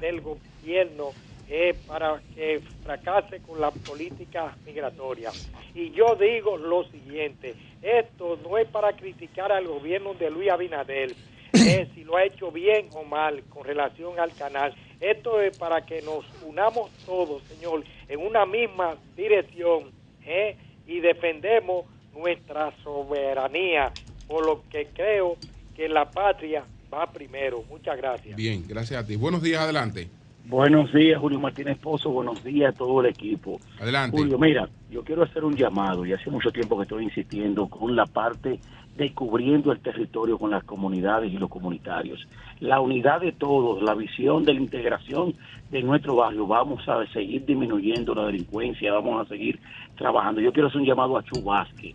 [0.00, 1.10] del gobierno
[1.48, 5.30] eh, para que fracase con la política migratoria.
[5.74, 11.12] Y yo digo lo siguiente, esto no es para criticar al gobierno de Luis Abinader,
[11.52, 14.74] eh, si lo ha hecho bien o mal con relación al canal.
[15.00, 19.90] Esto es para que nos unamos todos, señor, en una misma dirección
[20.24, 20.56] eh,
[20.86, 23.92] y defendemos nuestra soberanía,
[24.28, 25.36] por lo que creo
[25.74, 27.64] que la patria va primero.
[27.68, 28.36] Muchas gracias.
[28.36, 29.16] Bien, gracias a ti.
[29.16, 30.08] Buenos días, adelante.
[30.44, 32.10] Buenos días, Julio Martínez Pozo.
[32.10, 33.60] Buenos días a todo el equipo.
[33.80, 34.16] Adelante.
[34.16, 37.94] Julio, mira, yo quiero hacer un llamado y hace mucho tiempo que estoy insistiendo con
[37.94, 38.58] la parte
[38.96, 42.26] de cubriendo el territorio con las comunidades y los comunitarios.
[42.60, 45.34] La unidad de todos, la visión de la integración
[45.70, 46.46] de nuestro barrio.
[46.46, 49.58] Vamos a seguir disminuyendo la delincuencia, vamos a seguir
[49.96, 50.40] trabajando.
[50.40, 51.94] Yo quiero hacer un llamado a Chubasque.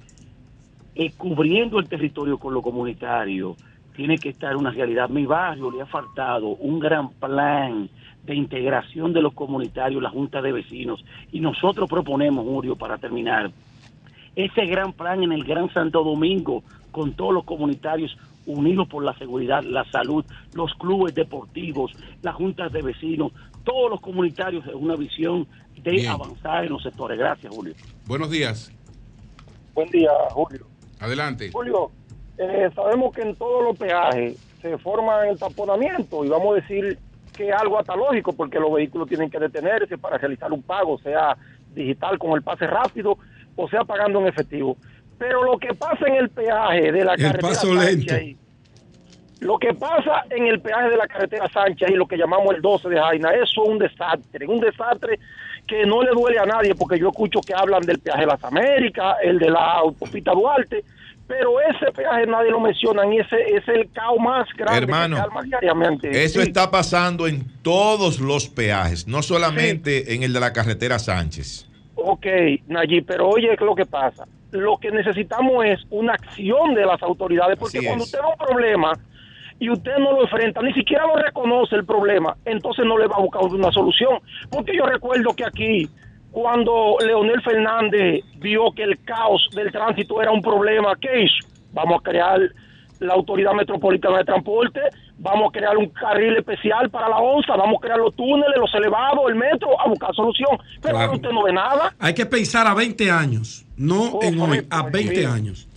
[0.95, 3.55] Eh, cubriendo el territorio con lo comunitario,
[3.97, 5.09] tiene que estar una realidad.
[5.09, 7.89] Mi barrio le ha faltado un gran plan
[8.23, 13.51] de integración de los comunitarios, la Junta de Vecinos, y nosotros proponemos, Julio, para terminar,
[14.35, 19.17] ese gran plan en el Gran Santo Domingo, con todos los comunitarios unidos por la
[19.17, 20.23] seguridad, la salud,
[20.53, 21.91] los clubes deportivos,
[22.21, 23.31] las juntas de vecinos,
[23.63, 25.47] todos los comunitarios en una visión
[25.81, 26.11] de Bien.
[26.11, 27.17] avanzar en los sectores.
[27.17, 27.73] Gracias, Julio.
[28.05, 28.71] Buenos días.
[29.73, 30.67] Buen día, Julio.
[30.99, 31.49] Adelante.
[31.51, 31.91] Julio,
[32.38, 36.97] eh, sabemos que en todos los peajes se forma el taponamiento y vamos a decir
[37.35, 40.97] que es algo hasta lógico porque los vehículos tienen que detenerse para realizar un pago,
[40.99, 41.38] sea
[41.73, 43.17] digital con el pase rápido
[43.55, 44.77] o sea pagando en efectivo.
[45.17, 48.13] Pero lo que pasa en el peaje de la El carretera paso lento.
[48.13, 48.38] Sánchez
[49.39, 52.61] lo que pasa en el peaje de la carretera Sánchez y lo que llamamos el
[52.61, 55.19] 12 de Jaina, eso es un desastre, un desastre
[55.67, 58.43] que no le duele a nadie, porque yo escucho que hablan del peaje de las
[58.43, 60.83] Américas, el de la autopista Duarte,
[61.28, 65.47] pero ese peaje nadie lo menciona y ese es el caos más grande Hermano, que
[65.47, 66.23] diariamente.
[66.23, 66.47] Eso Sí.
[66.47, 71.67] está pasando en todos los peajes, no solamente en el de la carretera Sánchez.
[71.95, 72.25] Ok,
[72.67, 74.25] Nayib, pero oye, ¿qué es lo que pasa?
[74.51, 78.93] Lo que necesitamos es una acción de las autoridades, porque cuando usted ve un problema
[79.59, 83.17] y usted no lo enfrenta, ni siquiera lo reconoce el problema, entonces no le va
[83.17, 84.19] a buscar una solución.
[84.49, 85.89] Porque yo recuerdo que aquí,
[86.41, 91.47] cuando Leonel Fernández vio que el caos del tránsito era un problema, ¿qué hizo?
[91.73, 92.39] Vamos a crear
[92.99, 94.79] la Autoridad Metropolitana de Transporte,
[95.17, 98.71] vamos a crear un carril especial para la onza, vamos a crear los túneles, los
[98.75, 100.59] elevados, el metro, a buscar solución.
[100.79, 101.13] Pero Claro.
[101.13, 101.95] usted no ve nada.
[101.97, 105.25] Hay que pensar a 20 años, no Oh, en hoy, a 20 bien.
[105.31, 105.67] años.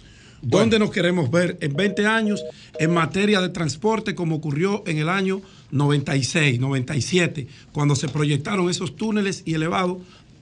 [0.42, 2.44] ¿Dónde nos queremos ver en 20 años
[2.78, 5.40] en materia de transporte como ocurrió en el año
[5.70, 9.98] 96, 97, cuando se proyectaron esos túneles y elevados,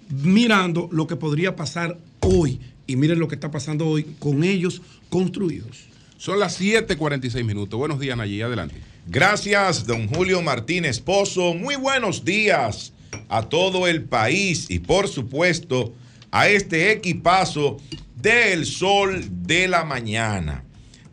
[0.08, 2.60] mirando lo que podría pasar hoy?
[2.86, 5.88] Y miren lo que está pasando hoy con ellos construidos.
[6.16, 7.78] Son las 7:46 minutos.
[7.78, 8.42] Buenos días, Nayí.
[8.42, 8.76] Adelante.
[9.06, 11.54] Gracias, don Julio Martínez Pozo.
[11.54, 12.92] Muy buenos días
[13.28, 15.94] a todo el país y por supuesto
[16.30, 17.78] a este equipazo
[18.16, 20.64] del sol de la mañana.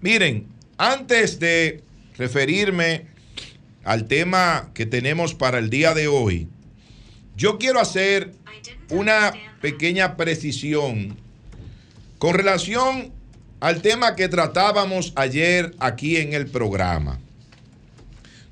[0.02, 1.84] Miren, antes de
[2.18, 3.06] referirme
[3.84, 6.48] al tema que tenemos para el día de hoy,
[7.38, 8.34] yo quiero hacer
[8.90, 11.18] una pequeña precisión
[12.18, 13.12] con relación
[13.60, 17.20] al tema que tratábamos ayer aquí en el programa.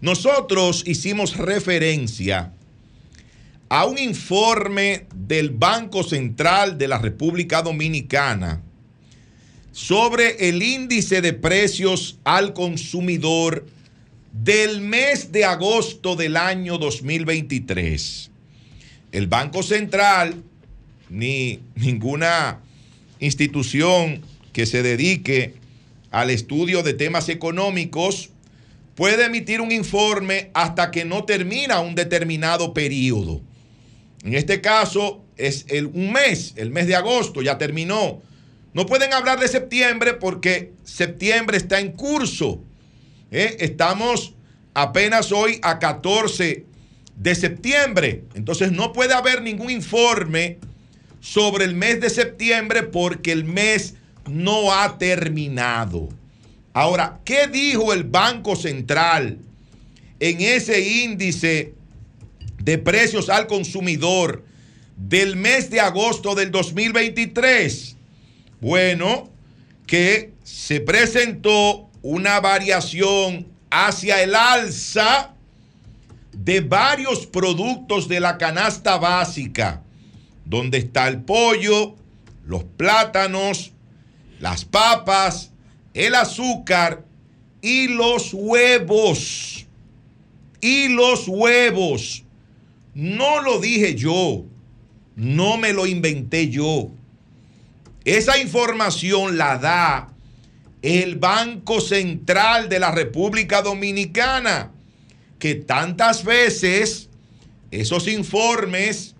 [0.01, 2.51] Nosotros hicimos referencia
[3.69, 8.61] a un informe del Banco Central de la República Dominicana
[9.71, 13.65] sobre el índice de precios al consumidor
[14.31, 18.29] del mes de agosto del año 2023.
[19.13, 20.43] El Banco Central
[21.09, 22.61] ni ninguna
[23.19, 25.53] institución que se dedique
[26.09, 28.31] al estudio de temas económicos
[28.95, 33.41] puede emitir un informe hasta que no termina un determinado periodo.
[34.23, 38.23] En este caso es el, un mes, el mes de agosto, ya terminó.
[38.73, 42.63] No pueden hablar de septiembre porque septiembre está en curso.
[43.29, 43.57] ¿eh?
[43.59, 44.33] Estamos
[44.73, 46.72] apenas hoy a 14
[47.15, 48.23] de septiembre.
[48.33, 50.57] Entonces no puede haber ningún informe
[51.19, 53.95] sobre el mes de septiembre porque el mes
[54.29, 56.09] no ha terminado.
[56.73, 59.37] Ahora, ¿qué dijo el Banco Central
[60.19, 61.73] en ese índice
[62.59, 64.43] de precios al consumidor
[64.97, 67.95] del mes de agosto del 2023?
[68.59, 69.29] Bueno,
[69.85, 75.32] que se presentó una variación hacia el alza
[76.43, 79.81] de varios productos de la canasta básica,
[80.43, 81.95] donde está el pollo,
[82.45, 83.71] los plátanos,
[84.39, 85.51] las papas,
[85.93, 87.05] el azúcar
[87.61, 89.65] y los huevos.
[90.59, 92.23] Y los huevos.
[92.93, 94.43] No lo dije yo,
[95.15, 96.89] no me lo inventé yo.
[98.03, 100.13] Esa información la da
[100.81, 104.72] el Banco Central de la República Dominicana,
[105.43, 107.09] que tantas veces
[107.69, 109.13] esos informes,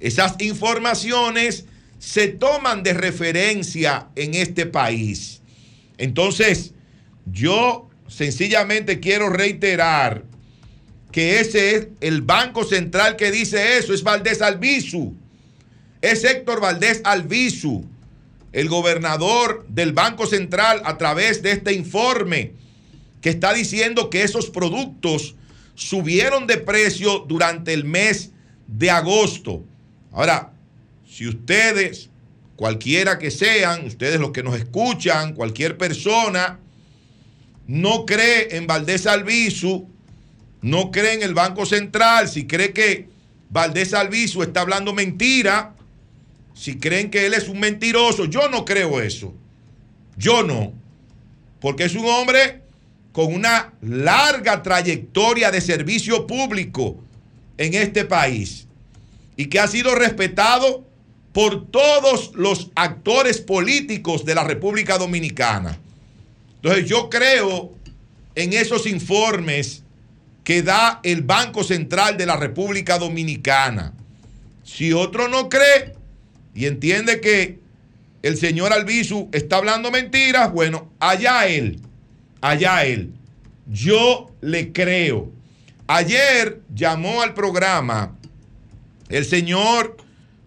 [0.00, 1.66] esas informaciones
[2.00, 5.40] se toman de referencia en este país.
[5.98, 6.72] Entonces,
[7.26, 10.24] yo sencillamente quiero reiterar
[11.12, 15.14] que ese es el Banco Central que dice eso, es Valdés Albizu,
[16.00, 17.84] es Héctor Valdés Albizu
[18.50, 22.54] el gobernador del Banco Central a través de este informe
[23.20, 25.36] que está diciendo que esos productos
[25.74, 28.30] subieron de precio durante el mes
[28.66, 29.64] de agosto.
[30.12, 30.52] Ahora,
[31.06, 32.10] si ustedes,
[32.56, 36.58] cualquiera que sean, ustedes los que nos escuchan, cualquier persona,
[37.66, 39.88] no cree en Valdés Albizu,
[40.60, 43.08] no cree en el Banco Central, si cree que
[43.50, 45.74] Valdés Albizu está hablando mentira,
[46.54, 49.34] si creen que él es un mentiroso, yo no creo eso.
[50.16, 50.72] Yo no.
[51.60, 52.61] Porque es un hombre
[53.12, 56.98] con una larga trayectoria de servicio público
[57.58, 58.66] en este país
[59.36, 60.86] y que ha sido respetado
[61.32, 65.78] por todos los actores políticos de la República Dominicana.
[66.56, 67.74] Entonces yo creo
[68.34, 69.82] en esos informes
[70.44, 73.94] que da el Banco Central de la República Dominicana.
[74.64, 75.94] Si otro no cree,
[76.54, 77.60] y entiende que
[78.22, 81.80] el señor Albizu está hablando mentiras, bueno, allá él,
[82.42, 83.14] allá él.
[83.66, 85.32] Yo le creo.
[85.86, 88.18] Ayer llamó al programa
[89.08, 89.96] el señor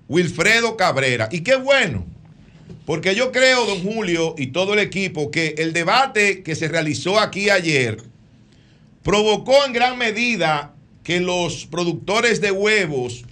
[0.08, 1.30] Wilfredo Cabrera.
[1.32, 2.06] Y qué bueno,
[2.86, 7.20] porque yo creo, don Julio y todo el equipo, que el debate que se realizó
[7.20, 7.98] aquí ayer
[9.02, 10.74] provocó en gran medida
[11.04, 13.24] que los productores de huevos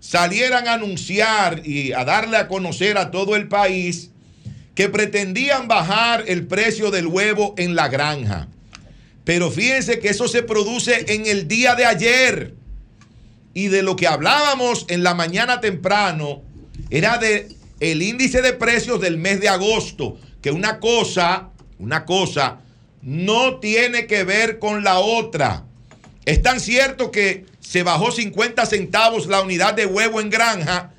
[0.00, 4.10] salieran a anunciar y a darle a conocer a todo el país
[4.74, 8.48] que pretendían bajar el precio del huevo en la granja.
[9.24, 12.54] Pero fíjense que eso se produce en el día de ayer.
[13.54, 16.42] Y de lo que hablábamos en la mañana temprano
[16.90, 17.48] era de
[17.80, 22.60] el índice de precios del mes de agosto, que una cosa, una cosa
[23.02, 25.64] no tiene que ver con la otra.
[26.24, 30.93] Es tan cierto que se bajó 50 centavos la unidad de huevo en granja,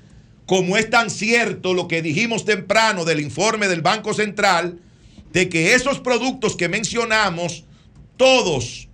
[0.45, 4.79] como es tan cierto lo que dijimos temprano del informe del Banco Central,
[5.33, 7.65] de que esos productos que mencionamos,
[8.17, 8.87] todos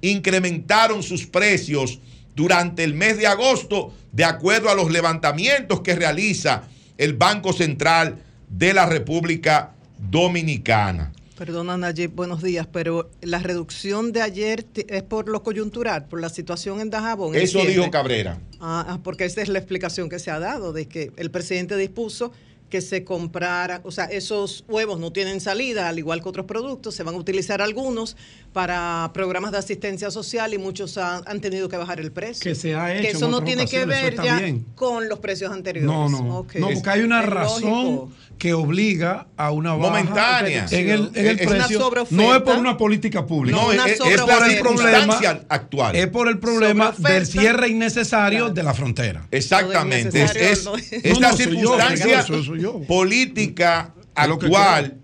[0.00, 2.00] incrementaron sus precios
[2.34, 6.64] durante el mes de agosto, de acuerdo a los levantamientos que realiza
[6.98, 11.12] el Banco Central de la República Dominicana.
[11.36, 16.28] Perdona, Nayib, buenos días, pero la reducción de ayer es por lo coyuntural, por la
[16.28, 17.34] situación en Dajabón.
[17.34, 18.38] Eso dijo Cabrera.
[18.60, 21.76] Ah, ah, porque esa es la explicación que se ha dado, de que el presidente
[21.76, 22.32] dispuso
[22.68, 26.94] que se comprara, o sea, esos huevos no tienen salida, al igual que otros productos,
[26.94, 28.16] se van a utilizar algunos
[28.54, 32.42] para programas de asistencia social y muchos han, han tenido que bajar el precio.
[32.42, 34.64] Que se ha hecho Que en eso no tiene que ver ya bien.
[34.74, 35.86] con los precios anteriores.
[35.86, 36.22] No, no.
[36.22, 38.10] No, porque hay una Es razón lógico.
[38.42, 40.66] Que obliga a una baja Momentánea.
[40.72, 42.08] en el, en el Es una precio.
[42.10, 43.56] No es por una política pública.
[43.56, 45.94] No, una es, es por el circunstancia actual.
[45.94, 49.28] Es por el problema del cierre innecesario de la frontera.
[49.30, 50.24] Exactamente.
[50.24, 50.72] Es, es, No,
[51.20, 52.80] la yo, circunstancia soy yo.
[52.80, 54.96] política actual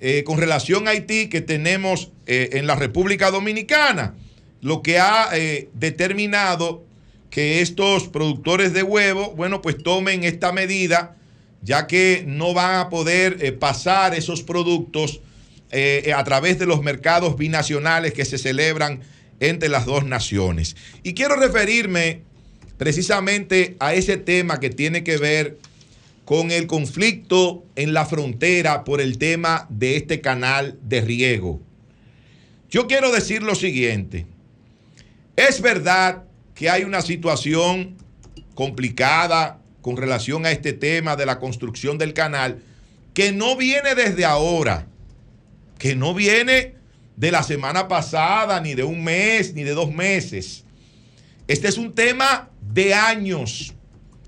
[0.00, 4.16] eh, con relación a Haití que tenemos eh, en la República Dominicana,
[4.62, 6.82] lo que ha eh, determinado
[7.30, 11.14] que estos productores de huevo, bueno, pues tomen esta medida,
[11.62, 15.20] ya que no van a poder eh, pasar esos productos
[15.70, 19.00] eh, a través de los mercados binacionales que se celebran
[19.40, 20.76] entre las dos naciones.
[21.02, 22.22] Y quiero referirme
[22.76, 25.58] precisamente a ese tema que tiene que ver
[26.24, 31.60] con el conflicto en la frontera por el tema de este canal de riego.
[32.70, 34.26] Yo quiero decir lo siguiente.
[35.36, 37.96] Es verdad que hay una situación
[38.54, 42.62] complicada con relación a este tema de la construcción del canal
[43.14, 44.86] que no viene desde ahora,
[45.78, 46.74] que no viene
[47.16, 50.64] de la semana pasada, ni de un mes, ni de dos meses.
[51.48, 53.74] Este es un tema de años,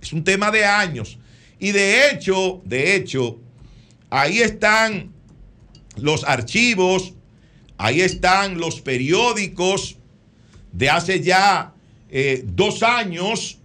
[0.01, 1.19] es un tema de años.
[1.59, 3.41] Y de hecho, de hecho,
[4.11, 5.13] ahí están
[5.97, 7.15] los archivos,
[7.79, 9.99] ahí están los periódicos
[10.73, 11.75] de hace ya
[12.11, 13.59] eh, dos años,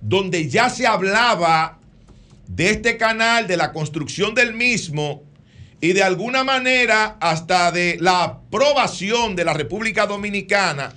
[0.00, 1.78] donde ya se hablaba
[2.46, 5.22] de este canal, de la construcción del mismo
[5.80, 10.92] y de alguna manera hasta de la aprobación de la República Dominicana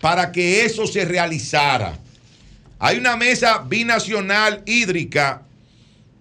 [0.00, 1.98] para que eso se realizara.
[2.78, 5.42] Hay una mesa binacional hídrica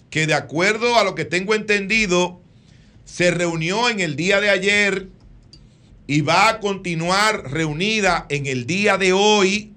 [0.09, 2.39] que de acuerdo a lo que tengo entendido,
[3.03, 5.07] se reunió en el día de ayer
[6.05, 9.72] y va a continuar reunida en el día de hoy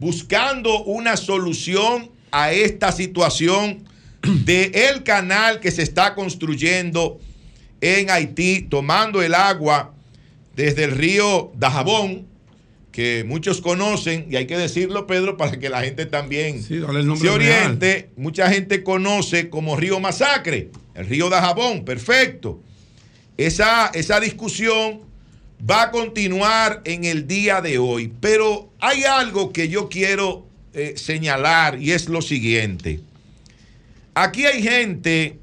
[0.00, 3.84] buscando una solución a esta situación
[4.22, 7.20] de el canal que se está construyendo
[7.80, 9.94] en Haití, tomando el agua
[10.56, 12.26] desde el río Dajabón,
[12.92, 16.86] que muchos conocen, y hay que decirlo, Pedro, para que la gente también Sí, se
[16.86, 17.28] real.
[17.34, 18.10] oriente.
[18.16, 22.60] Mucha gente conoce como río Masacre, el río Dajabón, perfecto.
[23.36, 25.00] Esa, esa discusión
[25.68, 30.94] va a continuar en el día de hoy, pero hay algo que yo quiero eh,
[30.96, 33.00] señalar y es lo siguiente.
[34.14, 35.38] Aquí hay gente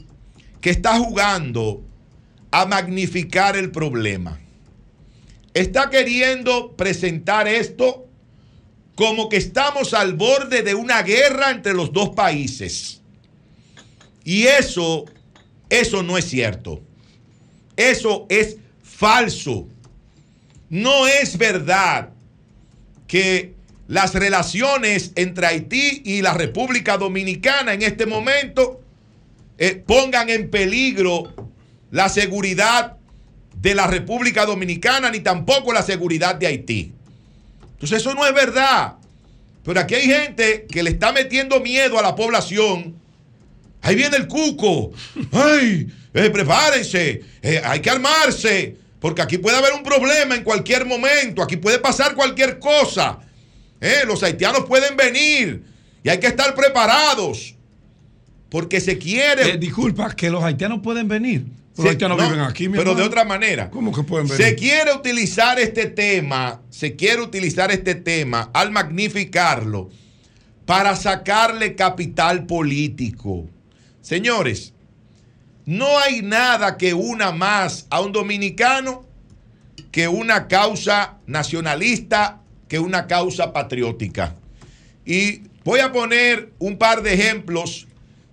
[0.62, 1.84] que está jugando
[2.52, 4.40] a magnificar el problema.
[5.54, 8.08] Está queriendo presentar esto
[8.96, 13.02] como que estamos al borde de una guerra entre los dos países.
[14.24, 15.06] Y eso,
[15.70, 16.82] eso no es cierto.
[17.76, 19.68] Eso es falso.
[20.70, 22.10] No es verdad
[23.08, 23.54] que
[23.88, 28.82] las relaciones entre Haití y la República Dominicana en este momento
[29.58, 31.34] eh, pongan en peligro
[31.92, 32.98] la seguridad
[33.56, 36.92] de la República Dominicana ni tampoco la seguridad de Haití.
[37.74, 38.96] Entonces eso no es verdad.
[39.64, 42.96] Pero aquí hay gente que le está metiendo miedo a la población.
[43.82, 44.92] Ahí viene el cuco.
[45.32, 45.88] ¡Ay!
[46.14, 47.22] eh, prepárense.
[47.42, 48.78] eh, hay que armarse.
[49.00, 51.44] Porque aquí puede haber un problema en cualquier momento.
[51.44, 53.20] Aquí puede pasar cualquier cosa.
[53.80, 55.64] Eh, los haitianos pueden venir.
[56.04, 57.56] Y hay que estar preparados.
[58.50, 59.52] Porque se quiere.
[59.52, 61.46] Eh, disculpa, que los haitianos pueden venir.
[61.76, 63.70] Los Se- haitianos no, viven aquí, mi Pero de otra manera.
[63.70, 64.44] ¿Cómo que pueden venir?
[64.44, 69.90] Se quiere utilizar este tema, se quiere utilizar este tema al magnificarlo
[70.66, 73.48] para sacarle capital político.
[74.02, 74.74] Señores,
[75.68, 79.06] no hay nada que una más a un dominicano
[79.92, 82.40] que una causa nacionalista,
[82.70, 84.38] que una causa patriótica.
[85.06, 87.86] Y voy a poner un par de ejemplos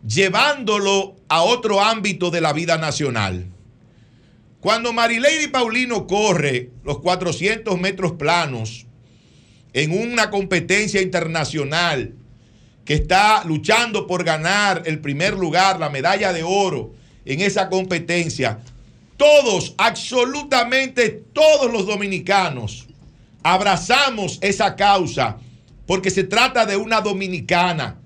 [0.07, 3.47] llevándolo a otro ámbito de la vida nacional.
[4.61, 8.87] Cuando Marilady Paulino corre los 400 metros planos
[9.72, 12.14] en una competencia internacional
[12.85, 16.95] que está luchando por ganar el primer lugar, la medalla de oro
[17.25, 18.59] en esa competencia,
[19.16, 22.87] todos, absolutamente todos los dominicanos,
[23.43, 25.39] abrazamos esa causa
[25.87, 27.99] porque se trata de una dominicana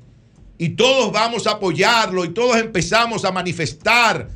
[0.58, 4.28] y todos vamos a apoyarlo y todos empezamos a manifestar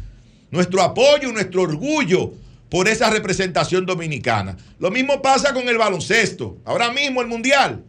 [0.50, 2.32] nuestro apoyo y nuestro orgullo
[2.70, 4.56] por esa representación dominicana.
[4.78, 6.56] Lo mismo pasa con el baloncesto.
[6.64, 7.84] Ahora mismo el Mundial.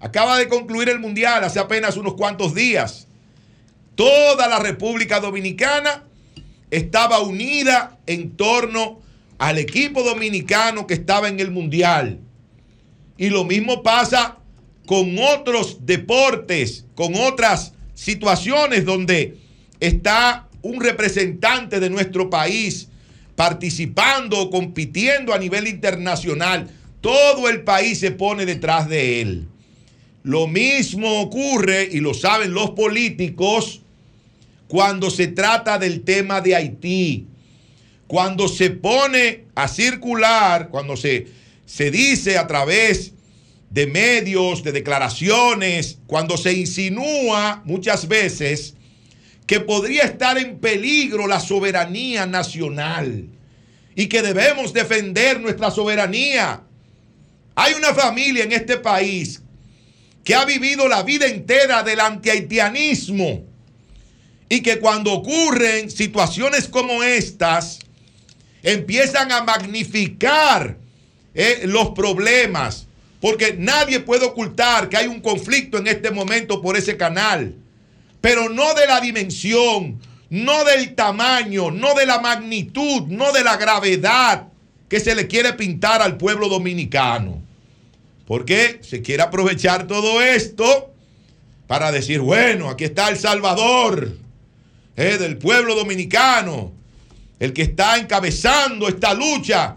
[0.00, 3.06] Acaba de concluir el Mundial hace apenas unos cuantos días.
[3.94, 6.02] toda la República Dominicana
[6.74, 9.00] estaba unida en torno
[9.38, 12.18] al equipo dominicano que estaba en el Mundial.
[13.16, 14.38] Y lo mismo pasa
[14.86, 19.38] con otros deportes, con otras situaciones donde
[19.78, 22.88] está un representante de nuestro país
[23.36, 26.70] participando o compitiendo a nivel internacional.
[27.00, 29.48] Todo el país se pone detrás de él.
[30.24, 33.83] Lo mismo ocurre, y lo saben los políticos,
[34.68, 37.26] cuando se trata del tema de Haití.
[38.06, 41.26] Cuando se pone a circular, cuando se,
[41.64, 43.12] se dice a través
[43.70, 48.74] de medios, de declaraciones, cuando se insinúa muchas veces
[49.46, 53.28] que podría estar en peligro la soberanía nacional
[53.96, 56.62] y que debemos defender nuestra soberanía.
[57.54, 59.42] Hay una familia en este país
[60.22, 63.53] que ha vivido la vida entera del antihaitianismo
[64.48, 67.80] y que cuando ocurren situaciones como estas,
[68.62, 70.76] empiezan a magnificar
[71.34, 72.86] eh, los problemas,
[73.20, 77.54] porque nadie puede ocultar que hay un conflicto en este momento por ese canal,
[78.20, 83.56] pero no de la dimensión, no del tamaño, no de la magnitud, no de la
[83.56, 84.48] gravedad
[84.88, 87.42] que se le quiere pintar al pueblo dominicano.
[88.26, 90.94] Porque se quiere aprovechar todo esto
[91.66, 94.23] para decir, bueno, aquí está El Salvador
[94.96, 96.72] del pueblo dominicano,
[97.40, 99.76] el que está encabezando esta lucha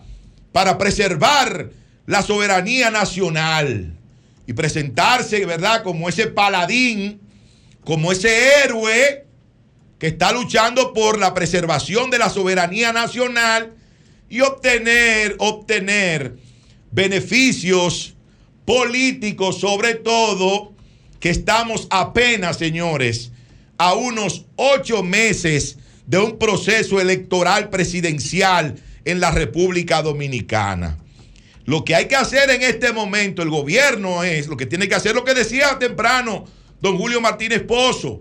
[0.51, 1.71] para preservar
[2.05, 3.97] la soberanía nacional
[4.45, 7.19] y presentarse, ¿verdad?, como ese paladín,
[7.83, 9.25] como ese héroe
[9.99, 13.73] que está luchando por la preservación de la soberanía nacional
[14.29, 16.37] y obtener, obtener
[16.91, 18.15] beneficios
[18.65, 20.73] políticos, sobre todo,
[21.19, 23.31] que estamos apenas, señores,
[23.77, 28.75] a unos ocho meses de un proceso electoral presidencial
[29.05, 30.97] en la República Dominicana.
[31.65, 34.95] Lo que hay que hacer en este momento, el gobierno es, lo que tiene que
[34.95, 36.45] hacer lo que decía temprano
[36.79, 38.19] don Julio Martínez Pozo.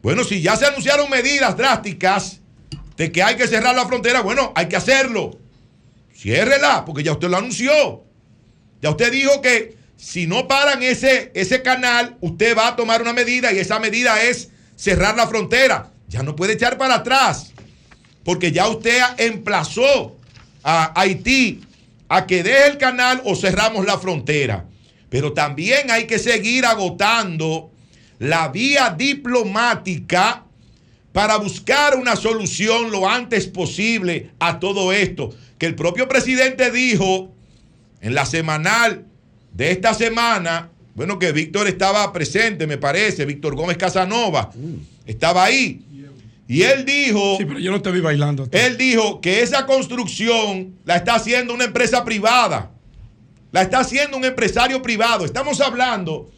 [0.00, 2.40] Bueno, si ya se anunciaron medidas drásticas
[2.96, 5.38] de que hay que cerrar la frontera, bueno, hay que hacerlo.
[6.14, 8.04] Ciérrela, porque ya usted lo anunció.
[8.80, 13.12] Ya usted dijo que si no paran ese, ese canal, usted va a tomar una
[13.12, 14.51] medida y esa medida es
[14.82, 15.92] cerrar la frontera.
[16.08, 17.52] Ya no puede echar para atrás,
[18.24, 20.16] porque ya usted emplazó
[20.64, 21.62] a Haití
[22.08, 24.64] a que deje el canal o cerramos la frontera.
[25.08, 27.70] Pero también hay que seguir agotando
[28.18, 30.46] la vía diplomática
[31.12, 35.30] para buscar una solución lo antes posible a todo esto.
[35.58, 37.32] Que el propio presidente dijo
[38.00, 39.06] en la semanal
[39.52, 44.50] de esta semana, bueno, que Víctor estaba presente, me parece, Víctor Gómez Casanova,
[45.06, 45.84] estaba ahí.
[46.48, 47.36] Y él dijo.
[47.38, 48.46] Sí, pero yo no te vi bailando.
[48.50, 52.72] Él dijo que esa construcción la está haciendo una empresa privada.
[53.52, 55.24] La está haciendo un empresario privado.
[55.24, 56.30] Estamos hablando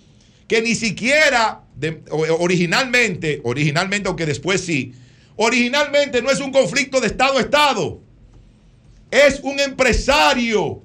[0.46, 1.62] que ni siquiera
[2.10, 4.92] originalmente, originalmente, aunque después sí,
[5.36, 8.00] originalmente no es un conflicto de Estado a Estado.
[9.10, 10.82] Es un empresario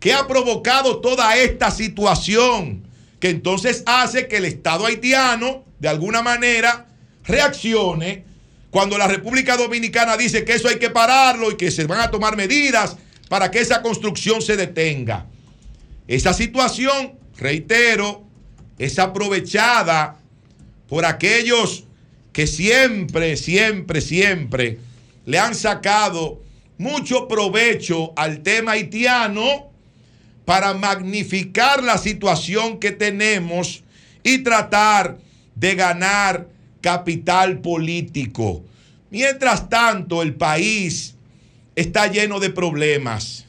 [0.00, 2.83] que ha provocado toda esta situación,
[3.24, 6.88] que entonces hace que el Estado haitiano, de alguna manera,
[7.24, 8.22] reaccione
[8.70, 12.10] cuando la República Dominicana dice que eso hay que pararlo y que se van a
[12.10, 12.98] tomar medidas
[13.30, 15.24] para que esa construcción se detenga.
[16.06, 18.26] Esa situación, reitero,
[18.78, 20.18] es aprovechada
[20.86, 21.84] por aquellos
[22.30, 24.80] que siempre, siempre, siempre
[25.24, 26.42] le han sacado
[26.76, 29.70] mucho provecho al tema haitiano
[30.44, 33.82] para magnificar la situación que tenemos
[34.22, 35.18] y tratar
[35.54, 36.48] de ganar
[36.80, 38.64] capital político.
[39.10, 41.14] Mientras tanto, el país
[41.76, 43.44] está lleno de problemas,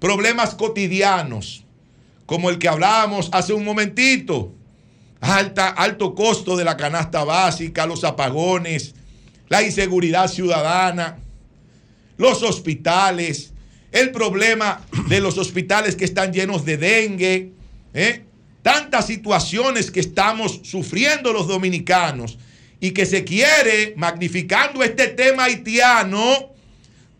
[0.00, 1.64] problemas cotidianos,
[2.24, 4.52] como el que hablábamos hace un momentito.
[5.20, 8.94] Alta, alto costo de la canasta básica, los apagones,
[9.48, 11.18] la inseguridad ciudadana,
[12.18, 13.52] los hospitales,
[13.96, 17.52] el problema de los hospitales que están llenos de dengue,
[17.94, 18.24] ¿eh?
[18.60, 22.36] tantas situaciones que estamos sufriendo los dominicanos
[22.78, 26.52] y que se quiere, magnificando este tema haitiano,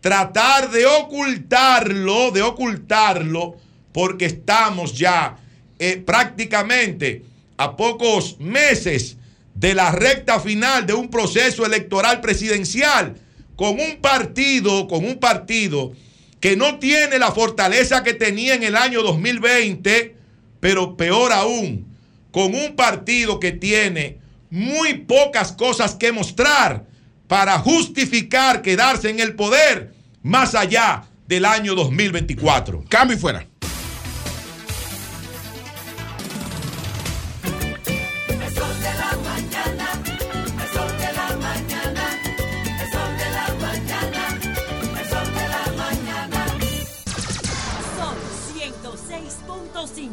[0.01, 3.57] tratar de ocultarlo, de ocultarlo,
[3.91, 5.35] porque estamos ya
[5.79, 7.23] eh, prácticamente
[7.57, 9.17] a pocos meses
[9.55, 13.15] de la recta final de un proceso electoral presidencial
[13.55, 15.93] con un partido, con un partido
[16.39, 20.15] que no tiene la fortaleza que tenía en el año 2020,
[20.59, 21.87] pero peor aún,
[22.31, 24.19] con un partido que tiene
[24.49, 26.85] muy pocas cosas que mostrar
[27.27, 32.85] para justificar quedarse en el poder más allá del año 2024.
[32.87, 33.45] Cambio y fuera.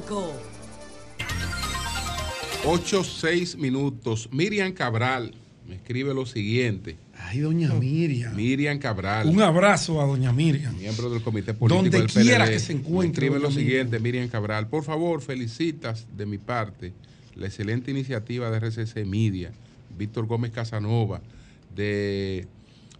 [0.08, 0.54] Sol 106.5.
[2.66, 4.28] 8, 6 minutos.
[4.32, 5.34] Miriam Cabral
[5.66, 6.96] me escribe lo siguiente.
[7.16, 8.34] Ay, doña Miriam.
[8.34, 9.28] Miriam Cabral.
[9.28, 10.76] Un abrazo a doña Miriam.
[10.76, 12.52] Miembro del Comité Político Donde del quiera PLD.
[12.54, 14.68] que se Me encuentre, Escribe lo siguiente, Miriam Cabral.
[14.68, 16.92] Por favor, felicitas de mi parte
[17.34, 19.52] la excelente iniciativa de RCC Media,
[19.98, 21.20] Víctor Gómez Casanova,
[21.74, 22.46] de,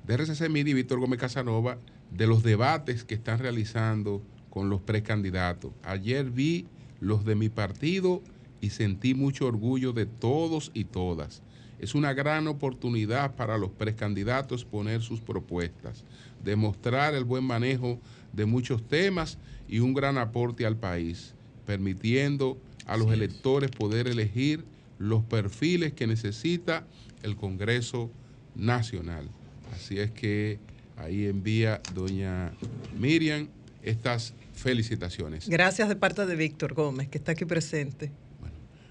[0.07, 1.79] de RCC Media y Víctor Gómez Casanova,
[2.11, 5.73] de los debates que están realizando con los precandidatos.
[5.85, 6.67] Ayer vi
[7.05, 8.23] los de mi partido
[8.61, 11.43] y sentí mucho orgullo de todos y todas.
[11.79, 16.03] Es una gran oportunidad para los precandidatos poner sus propuestas,
[16.43, 17.99] demostrar el buen manejo
[18.33, 19.39] de muchos temas
[19.69, 21.35] y un gran aporte al país,
[21.67, 24.65] permitiendo a los electores poder elegir
[24.99, 26.87] los perfiles que necesita
[27.23, 28.11] el Congreso
[28.55, 29.29] Nacional.
[29.75, 30.59] Así es que
[30.97, 32.53] ahí envía doña
[32.99, 33.49] Miriam
[33.83, 35.49] estas felicitaciones.
[35.49, 38.13] Gracias de parte de Víctor Gómez, que está aquí presente.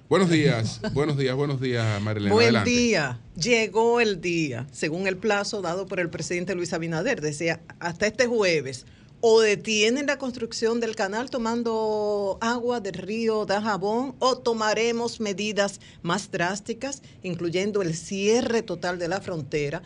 [0.09, 2.33] Buenos días, buenos días, buenos días, Marilena.
[2.33, 2.69] Buen Adelante.
[2.69, 3.19] día.
[3.35, 7.19] Llegó el día, según el plazo dado por el presidente Luis Abinader.
[7.19, 8.85] Decía, hasta este jueves,
[9.21, 16.29] o detienen la construcción del canal tomando agua del río Dajabón, o tomaremos medidas más
[16.29, 19.81] drásticas, incluyendo el cierre total de la frontera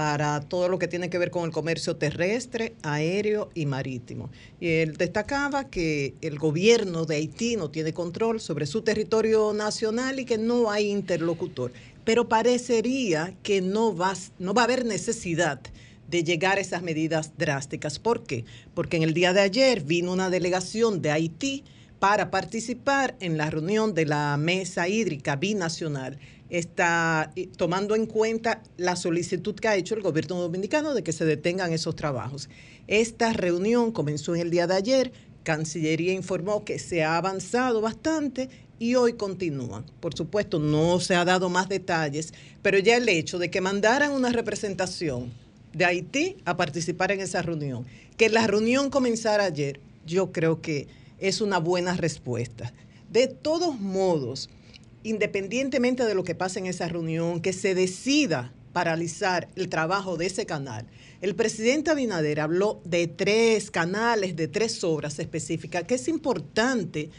[0.00, 4.30] para todo lo que tiene que ver con el comercio terrestre, aéreo y marítimo.
[4.58, 10.18] Y él destacaba que el gobierno de Haití no tiene control sobre su territorio nacional
[10.18, 11.74] y que no hay interlocutor.
[12.02, 15.60] Pero parecería que no va, no va a haber necesidad
[16.08, 17.98] de llegar a esas medidas drásticas.
[17.98, 18.46] ¿Por qué?
[18.72, 21.62] Porque en el día de ayer vino una delegación de Haití
[21.98, 26.18] para participar en la reunión de la mesa hídrica binacional
[26.50, 31.12] está eh, tomando en cuenta la solicitud que ha hecho el gobierno dominicano de que
[31.12, 32.48] se detengan esos trabajos.
[32.86, 38.50] Esta reunión comenzó en el día de ayer, Cancillería informó que se ha avanzado bastante
[38.78, 39.84] y hoy continúan.
[40.00, 44.12] Por supuesto, no se ha dado más detalles, pero ya el hecho de que mandaran
[44.12, 45.32] una representación
[45.72, 47.86] de Haití a participar en esa reunión,
[48.16, 50.88] que la reunión comenzara ayer, yo creo que
[51.18, 52.72] es una buena respuesta.
[53.10, 54.50] De todos modos,
[55.02, 60.26] independientemente de lo que pase en esa reunión, que se decida paralizar el trabajo de
[60.26, 60.86] ese canal,
[61.20, 67.10] el presidente Abinader habló de tres canales, de tres obras específicas, que es importante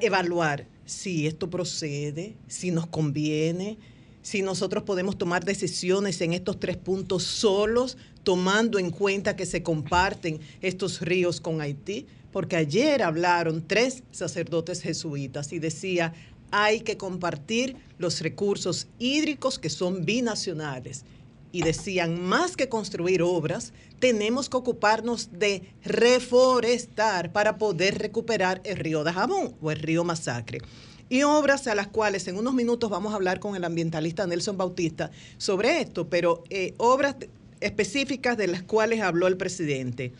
[0.00, 3.78] evaluar si esto procede, si nos conviene,
[4.22, 9.62] si nosotros podemos tomar decisiones en estos tres puntos solos, tomando en cuenta que se
[9.62, 16.14] comparten estos ríos con Haití, porque ayer hablaron tres sacerdotes jesuitas y decía,
[16.56, 21.04] hay que compartir los recursos hídricos que son binacionales.
[21.50, 28.76] Y decían, más que construir obras, tenemos que ocuparnos de reforestar para poder recuperar el
[28.76, 30.60] río Dajabón o el río Masacre.
[31.08, 34.56] Y obras a las cuales en unos minutos vamos a hablar con el ambientalista Nelson
[34.56, 37.16] Bautista sobre esto, pero eh, obras
[37.60, 40.12] específicas de las cuales habló el presidente.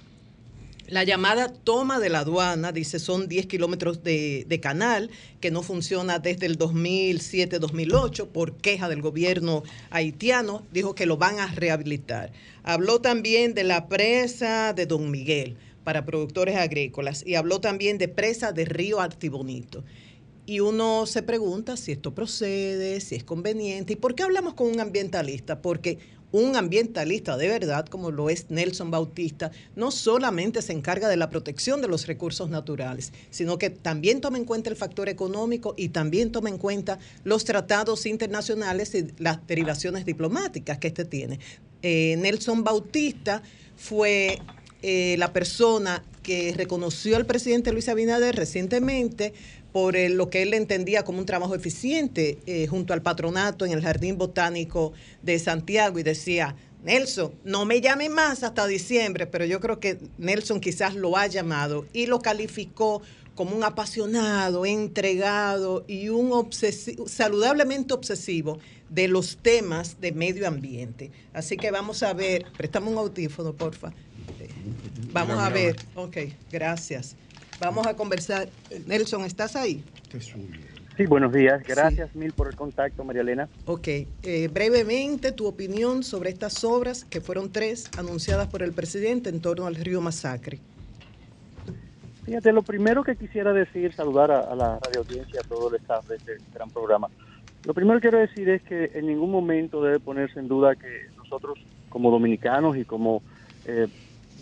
[0.86, 5.10] La llamada toma de la aduana, dice, son 10 kilómetros de, canal
[5.40, 10.62] que no funciona desde el 2007-2008 por queja del gobierno haitiano.
[10.72, 12.32] Dijo que lo van a rehabilitar.
[12.64, 18.08] Habló también de la presa de Don Miguel para productores agrícolas y habló también de
[18.08, 19.84] presa de Río Artibonito.
[20.46, 23.94] Y uno se pregunta si esto procede, si es conveniente.
[23.94, 25.62] ¿Y por qué hablamos con un ambientalista?
[25.62, 25.98] Porque
[26.34, 31.30] un ambientalista de verdad, como lo es Nelson Bautista, no solamente se encarga de la
[31.30, 35.90] protección de los recursos naturales, sino que también toma en cuenta el factor económico y
[35.90, 41.38] también toma en cuenta los tratados internacionales y las derivaciones diplomáticas que este tiene.
[41.82, 43.40] Eh, Nelson Bautista
[43.76, 44.40] fue
[44.82, 49.34] eh, la persona que reconoció al presidente Luis Abinader recientemente
[49.74, 53.72] por el, lo que él entendía como un trabajo eficiente eh, junto al patronato en
[53.72, 56.54] el Jardín Botánico de Santiago y decía,
[56.84, 61.26] Nelson, no me llame más hasta diciembre, pero yo creo que Nelson quizás lo ha
[61.26, 63.02] llamado y lo calificó
[63.34, 68.60] como un apasionado, entregado y un obsesivo, saludablemente obsesivo
[68.90, 71.10] de los temas de medio ambiente.
[71.32, 73.92] Así que vamos a ver, préstame un audífono, porfa.
[75.12, 76.16] Vamos a ver, ok,
[76.52, 77.16] gracias.
[77.60, 78.48] Vamos a conversar.
[78.86, 79.84] Nelson, ¿estás ahí?
[80.96, 81.62] Sí, buenos días.
[81.66, 83.48] Gracias mil por el contacto, María Elena.
[83.66, 89.28] Ok, eh, brevemente tu opinión sobre estas obras, que fueron tres, anunciadas por el presidente
[89.28, 90.60] en torno al río Masacre.
[92.24, 95.76] Fíjate, lo primero que quisiera decir, saludar a, a la radio audiencia, a todo el
[95.80, 97.08] staff de este gran programa.
[97.64, 101.06] Lo primero que quiero decir es que en ningún momento debe ponerse en duda que
[101.16, 103.22] nosotros, como dominicanos y como
[103.64, 103.88] eh,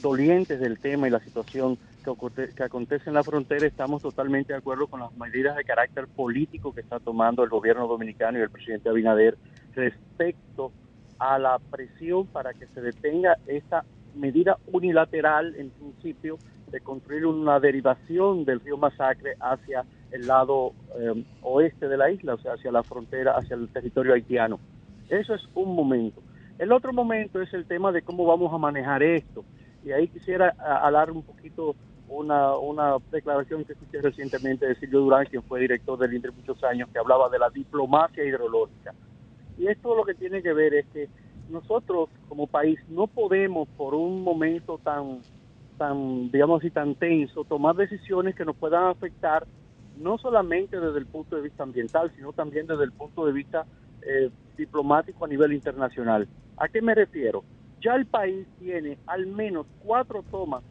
[0.00, 4.59] dolientes del tema y la situación que, que acontece en la frontera, estamos totalmente de
[4.59, 8.50] acuerdo con las medidas de carácter político que está tomando el gobierno dominicano y el
[8.50, 9.38] presidente Abinader
[9.74, 10.72] respecto
[11.18, 13.84] a la presión para que se detenga esta
[14.14, 16.38] medida unilateral, en principio,
[16.70, 22.34] de construir una derivación del río Masacre hacia el lado eh, oeste de la isla,
[22.34, 24.59] o sea, hacia la frontera, hacia el territorio haitiano.
[25.09, 26.22] Eso es un momento.
[26.59, 29.44] El otro momento es el tema de cómo vamos a manejar esto.
[29.84, 31.74] Y ahí quisiera hablar un poquito
[32.12, 36.62] una, una declaración que escuché recientemente de Silvio Durán, quien fue director del INDRE muchos
[36.64, 38.94] años, que hablaba de la diplomacia hidrológica.
[39.58, 41.08] Y esto lo que tiene que ver es que
[41.48, 45.20] nosotros como país no podemos por un momento tan,
[45.78, 49.46] tan digamos así, tan tenso, tomar decisiones que nos puedan afectar
[49.96, 53.66] no solamente desde el punto de vista ambiental, sino también desde el punto de vista
[54.02, 56.28] eh, diplomático a nivel internacional.
[56.56, 57.44] ¿A qué me refiero?
[57.80, 60.62] Ya el país tiene al menos cuatro tomas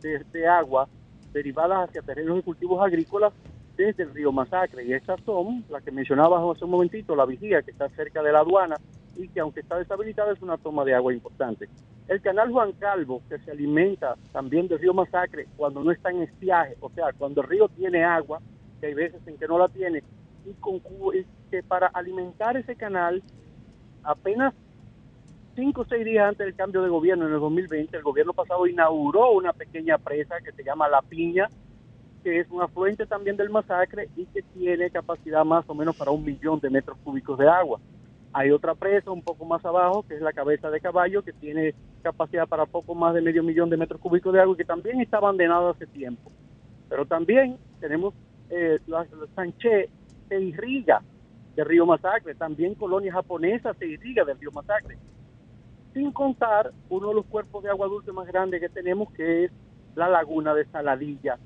[0.00, 0.88] de, agua
[1.32, 3.32] derivadas hacia terrenos de cultivos agrícolas
[3.76, 4.84] desde el río Masacre.
[4.84, 8.32] Y estas son las que mencionabas hace un momentito, la vigía que está cerca de
[8.32, 8.76] la aduana
[9.16, 11.68] y que aunque está deshabilitada es una toma de agua importante.
[12.08, 16.22] El canal Juan Calvo, que se alimenta también del río Masacre cuando no está en
[16.22, 18.40] estiaje, o sea, cuando el río tiene agua,
[18.80, 20.02] que hay veces en que no la tiene,
[20.44, 23.22] y, con, y que para alimentar ese canal,
[24.04, 24.54] apenas
[25.56, 28.66] cinco o seis días antes del cambio de gobierno en el 2020, el gobierno pasado
[28.66, 31.48] inauguró una pequeña presa que se llama La Piña,
[32.22, 36.10] que es un afluente también del masacre y que tiene capacidad más o menos para
[36.10, 37.80] un millón de metros cúbicos de agua.
[38.32, 41.74] Hay otra presa un poco más abajo, que es la cabeza de caballo, que tiene
[42.02, 45.00] capacidad para poco más de medio millón de metros cúbicos de agua y que también
[45.00, 46.30] está abandonado hace tiempo.
[46.90, 48.12] Pero también tenemos
[48.50, 49.52] eh, la, la
[50.28, 51.00] se irriga
[51.54, 54.98] del río Masacre, también colonia japonesa se irriga del río Masacre.
[55.96, 59.50] Sin contar uno de los cuerpos de agua dulce más grandes que tenemos, que es
[59.94, 61.38] la laguna de Saladilla,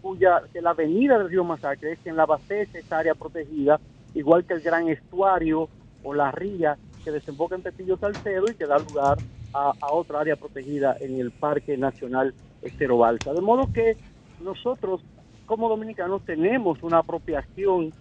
[0.00, 3.80] cuya que la avenida del río Masacre es quien la abastece esta área protegida,
[4.14, 5.68] igual que el gran estuario
[6.04, 9.18] o la ría que desemboca en Pepillo Salcedo y que da lugar
[9.52, 13.32] a, a otra área protegida en el Parque Nacional Estero Balsa.
[13.32, 13.98] De modo que
[14.38, 15.00] nosotros
[15.44, 17.92] como dominicanos tenemos una apropiación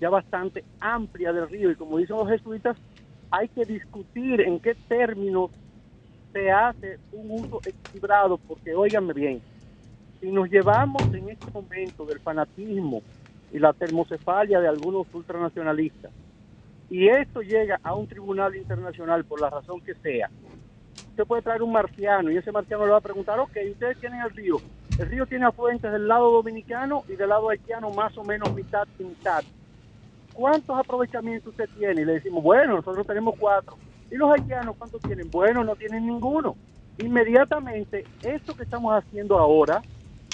[0.00, 2.78] ya bastante amplia del río y como dicen los jesuitas,
[3.30, 5.50] hay que discutir en qué términos
[6.32, 9.42] se hace un uso equilibrado, porque óiganme bien,
[10.20, 13.02] si nos llevamos en este momento del fanatismo
[13.52, 16.12] y la termocefalia de algunos ultranacionalistas,
[16.88, 20.30] y esto llega a un tribunal internacional por la razón que sea,
[21.10, 24.20] usted puede traer un marciano y ese marciano le va a preguntar, ok, ustedes tienen
[24.20, 24.62] el río,
[24.98, 28.86] el río tiene afluentes del lado dominicano y del lado haitiano más o menos mitad
[28.98, 29.42] y mitad.
[30.36, 32.02] ¿Cuántos aprovechamientos usted tiene?
[32.02, 33.78] Y le decimos, bueno, nosotros tenemos cuatro.
[34.10, 35.30] ¿Y los haitianos cuántos tienen?
[35.30, 36.56] Bueno, no tienen ninguno.
[36.98, 39.80] Inmediatamente, esto que estamos haciendo ahora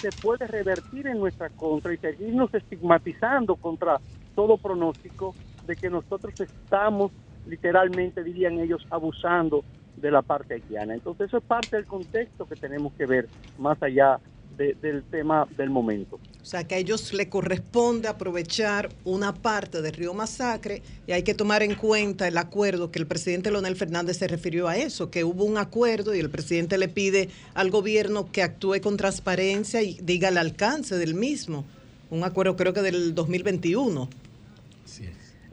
[0.01, 4.01] se puede revertir en nuestra contra y seguirnos estigmatizando contra
[4.35, 5.37] todo pronóstico
[5.69, 7.13] de que nosotros estamos,
[7.47, 9.63] literalmente dirían ellos, abusando
[9.97, 10.95] de la parte haitiana.
[10.95, 14.19] Entonces eso es parte del contexto que tenemos que ver más allá
[14.57, 16.19] de- del tema del momento.
[16.41, 21.23] O sea, que a ellos le corresponde aprovechar una parte del río Masacre y hay
[21.23, 25.11] que tomar en cuenta el acuerdo que el presidente Leonel Fernández se refirió a eso,
[25.11, 29.83] que hubo un acuerdo y el presidente le pide al gobierno que actúe con transparencia
[29.83, 31.65] y diga el alcance del mismo.
[32.11, 34.09] Un acuerdo creo que del 2021.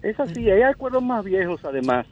[0.02, 2.06] Es así, hay acuerdos más viejos además.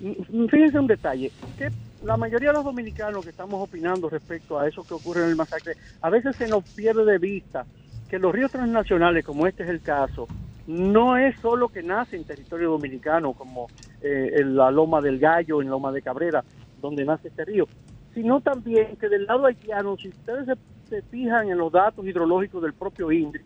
[0.00, 1.70] Mm, Fíjense un detalle, que
[2.04, 5.36] la mayoría de los dominicanos que estamos opinando respecto a eso que ocurre en el
[5.36, 7.64] masacre, a veces se nos pierde de vista
[8.08, 10.26] que los ríos transnacionales, como este es el caso,
[10.66, 13.68] no es solo que nace en territorio dominicano, como
[14.00, 16.44] eh, en la Loma del Gallo, en Loma de Cabrera,
[16.80, 17.66] donde nace este río,
[18.14, 20.46] sino también que del lado haitiano, si ustedes
[20.88, 23.42] se, fijan en los datos hidrológicos del propio INDRI,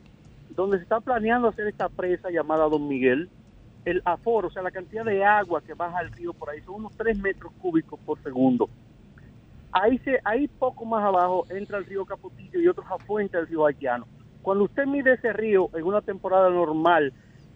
[0.51, 3.29] donde se está planeando hacer esta presa llamada Don Miguel,
[3.87, 6.75] el aforo, o sea, la cantidad de agua que baja al río por ahí son
[6.75, 8.69] unos 3 metros cúbicos por segundo.
[9.71, 13.65] Ahí, se, ahí poco más abajo entra el río Capotillo y otros afluentes del río
[13.65, 14.07] Haitiano.
[14.43, 17.13] Cuando usted mide ese río en una temporada normal,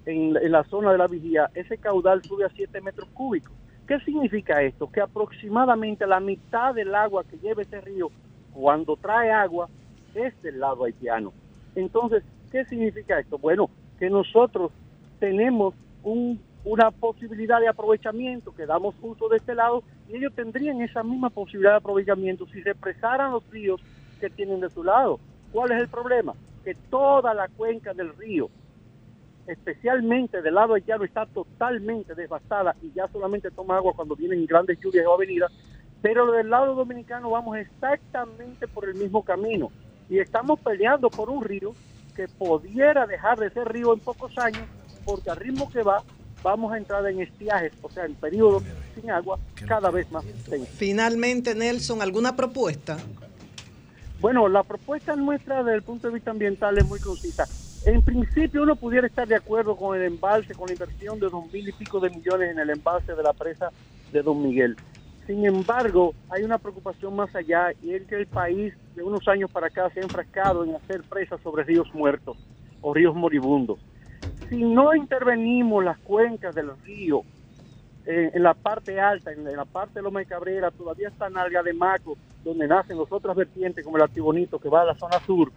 [0.07, 3.53] en, en la zona de la vigía, ese caudal sube a 7 metros cúbicos.
[3.89, 4.89] ¿Qué significa esto?
[4.89, 8.09] Que aproximadamente la mitad del agua que lleva ese río
[8.55, 9.69] cuando trae agua
[10.15, 11.33] es del lado haitiano.
[11.75, 13.37] Entonces, ¿qué significa esto?
[13.37, 14.71] Bueno, que nosotros
[15.19, 20.81] tenemos un- una posibilidad de aprovechamiento que damos uso de este lado y ellos tendrían
[20.83, 23.81] esa misma posibilidad de aprovechamiento si se expresaran los ríos
[24.21, 25.19] que tienen de su lado.
[25.53, 26.35] ¿Cuál es el problema?
[26.65, 28.51] Que toda la cuenca del río,
[29.47, 34.79] especialmente del lado llano, está totalmente devastada y ya solamente toma agua cuando vienen grandes
[34.81, 35.51] lluvias o avenidas,
[36.03, 39.71] pero del lado dominicano vamos exactamente por el mismo camino
[40.09, 41.75] y estamos peleando por un río
[42.15, 44.69] que pudiera dejar de ser río en pocos años
[45.11, 46.03] porque al ritmo que va
[46.43, 48.63] vamos a entrar en estiajes, o sea, en periodos
[48.95, 50.69] sin agua cada vez más extensos.
[50.69, 52.97] Finalmente, Nelson, ¿alguna propuesta?
[54.21, 57.47] Bueno, la propuesta nuestra desde el punto de vista ambiental es muy concisa.
[57.85, 61.51] En principio uno pudiera estar de acuerdo con el embalse, con la inversión de dos
[61.53, 63.71] mil y pico de millones en el embalse de la presa
[64.13, 64.77] de Don Miguel.
[65.27, 69.51] Sin embargo, hay una preocupación más allá y es que el país de unos años
[69.51, 72.37] para acá se ha enfrascado en hacer presas sobre ríos muertos
[72.81, 73.79] o ríos moribundos.
[74.51, 77.23] Si no intervenimos las cuencas del río
[78.05, 81.63] eh, en la parte alta, en la parte de Loma de Cabrera, todavía está Nalga
[81.63, 85.21] de Maco, donde nacen las otras vertientes como el Artibonito que va a la zona
[85.21, 85.53] sur,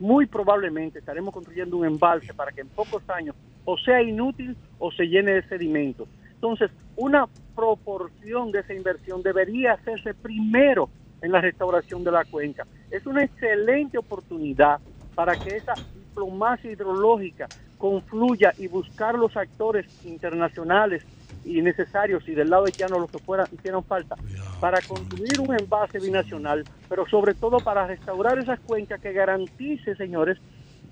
[0.00, 3.36] muy probablemente estaremos construyendo un embalse para que en pocos años
[3.66, 6.08] o sea inútil o se llene de sedimentos.
[6.32, 10.88] Entonces, una proporción de esa inversión debería hacerse primero
[11.20, 12.66] en la restauración de la cuenca.
[12.90, 14.80] Es una excelente oportunidad
[15.14, 17.50] para que esa diplomacia hidrológica
[17.82, 21.02] confluya y buscar los actores internacionales
[21.44, 24.14] y necesarios y del lado de llano los que fueran hicieran falta
[24.60, 30.38] para construir un envase binacional, pero sobre todo para restaurar esas cuencas que garantice, señores,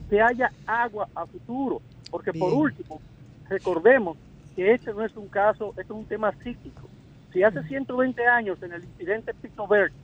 [0.08, 1.80] que haya agua a futuro,
[2.10, 3.00] porque por último,
[3.48, 4.16] recordemos
[4.56, 6.88] que este no es un caso, este es un tema cíclico.
[7.32, 9.94] Si hace 120 años en el incidente Pito Verde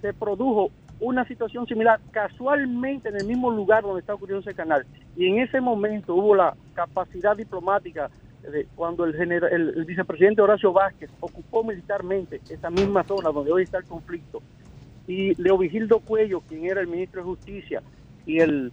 [0.00, 0.70] se produjo
[1.00, 4.86] una situación similar casualmente en el mismo lugar donde está ocurriendo ese canal
[5.16, 8.10] y en ese momento hubo la capacidad diplomática
[8.42, 13.64] de cuando el, genera- el, vicepresidente Horacio Vázquez ocupó militarmente esa misma zona donde hoy
[13.64, 14.40] está el conflicto
[15.06, 17.82] y Leo Vigildo Cuello, quien era el ministro de Justicia
[18.24, 18.72] y el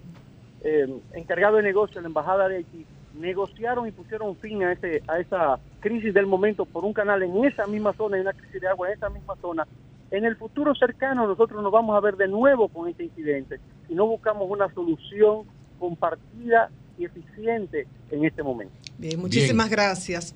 [0.64, 2.86] eh, encargado de negocio de la Embajada de Haití,
[3.20, 7.46] negociaron y pusieron fin a, ese, a esa crisis del momento por un canal en
[7.46, 9.68] esa misma zona, en una crisis de agua en esa misma zona.
[10.14, 13.96] En el futuro cercano nosotros nos vamos a ver de nuevo con este incidente si
[13.96, 15.42] no buscamos una solución
[15.80, 16.70] compartida
[17.00, 18.76] y eficiente en este momento.
[19.00, 20.36] Bien, muchísimas gracias.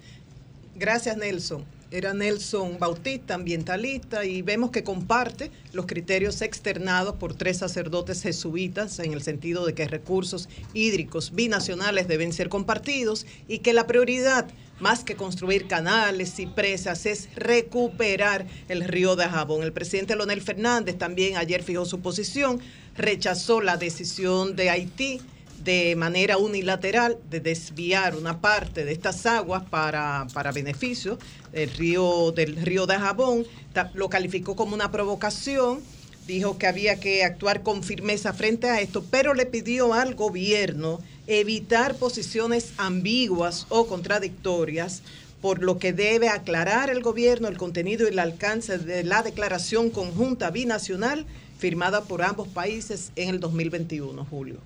[0.76, 1.64] Gracias, Nelson.
[1.92, 8.98] Era Nelson Bautista, ambientalista, y vemos que comparte los criterios externados por tres sacerdotes jesuitas
[8.98, 14.48] en el sentido de que recursos hídricos binacionales deben ser compartidos y que la prioridad,
[14.80, 19.64] más que construir canales y presas, es recuperar el río de Jabón.
[19.64, 22.60] El presidente Leonel Fernández también ayer fijó su posición,
[22.96, 25.22] rechazó la decisión de Haití
[25.64, 31.18] de manera unilateral de desviar una parte de estas aguas para, para beneficio
[31.52, 33.46] del río, del río de Jabón.
[33.94, 35.82] Lo calificó como una provocación,
[36.28, 41.00] dijo que había que actuar con firmeza frente a esto, pero le pidió al gobierno
[41.26, 45.02] evitar posiciones ambiguas o contradictorias,
[45.42, 49.90] por lo que debe aclarar el gobierno el contenido y el alcance de la declaración
[49.90, 51.26] conjunta binacional
[51.58, 54.58] firmada por ambos países en el 2021, Julio.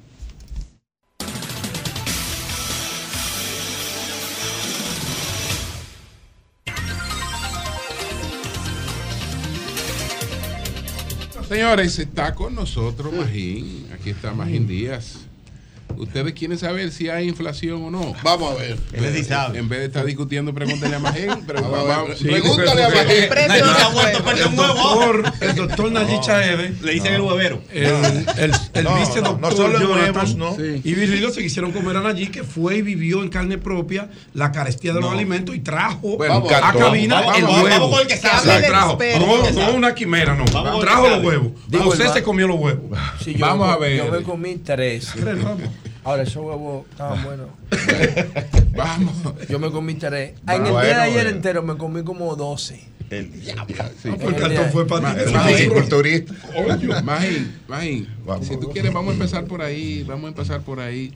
[11.51, 13.85] Señores, está con nosotros Magín.
[13.93, 15.20] Aquí está Magín Díaz.
[15.97, 18.13] ¿Ustedes quieren saber si hay inflación o no?
[18.23, 18.77] Vamos a ver.
[18.93, 19.59] Él sí sabe.
[19.59, 21.01] En vez de estar discutiendo, pregúntale a
[21.47, 23.23] pero Vamos sí, Pregúntale a Magín.
[23.51, 26.81] El doctor, el doctor Nayib.
[26.81, 27.61] Le dicen el huevero.
[27.72, 27.85] El,
[28.38, 30.55] el, el No, vice doctor no solo Jonathan ¿no?
[30.59, 34.51] y Virgilio se quisieron comer a Nayib, que fue y vivió en carne propia la
[34.51, 37.63] carestía de los alimentos y trajo Bueno, a cabina vamos, el huevo.
[37.69, 38.61] vamos con el que sabe.
[38.68, 38.97] Trajo.
[39.53, 40.45] No, una quimera, no.
[40.80, 41.51] Trajo los huevos.
[41.72, 42.97] José se comió los huevos.
[43.39, 43.97] Vamos a ver.
[43.97, 45.13] Yo me comí tres.
[46.03, 47.47] Ahora, esos huevos estaban buenos.
[48.75, 49.13] Vamos.
[49.47, 50.33] Yo me comí tres.
[50.45, 51.29] Ah, En el bueno, día de ayer bueno.
[51.29, 52.91] entero me comí como 12.
[53.11, 53.75] El diablo.
[54.01, 54.09] Sí.
[54.09, 55.31] Ah, el fue para ti.
[55.33, 56.33] Magín, culturista.
[58.39, 60.03] Magín, si tú quieres, vamos a empezar por ahí.
[60.07, 61.13] Vamos a empezar por ahí.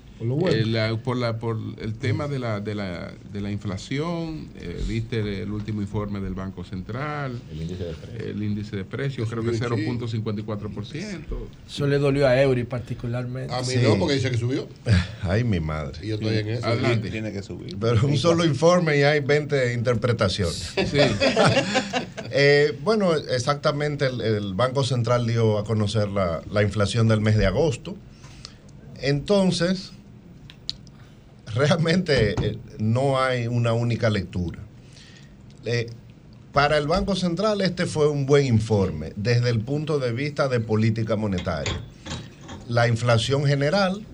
[0.49, 4.47] Eh, la- por, la, por el tema de la, de la, de la inflación.
[4.55, 7.39] eh, Viste el, el último informe del Banco Central.
[7.51, 8.23] El índice de precios.
[8.29, 9.69] El índice de precios, creo que subió,
[9.99, 11.25] 0.54%.
[11.67, 13.53] Eso le dolió a Eury particularmente.
[13.53, 14.67] A mí no, porque dice que subió.
[15.23, 15.99] Ay, mi madre.
[16.03, 16.65] Y yo estoy en eso.
[16.65, 17.09] Adelante.
[17.11, 17.75] Tiene que subir.
[17.79, 20.73] Pero un solo informe y hay 20 interpretaciones.
[20.75, 20.97] Sí.
[22.37, 27.37] Eh, bueno, exactamente el, el Banco Central dio a conocer la, la inflación del mes
[27.37, 27.95] de agosto.
[29.01, 29.91] Entonces,
[31.53, 34.59] realmente eh, no hay una única lectura.
[35.65, 35.89] Eh,
[36.51, 40.59] para el Banco Central este fue un buen informe desde el punto de vista de
[40.59, 41.81] política monetaria.
[42.67, 44.05] La inflación general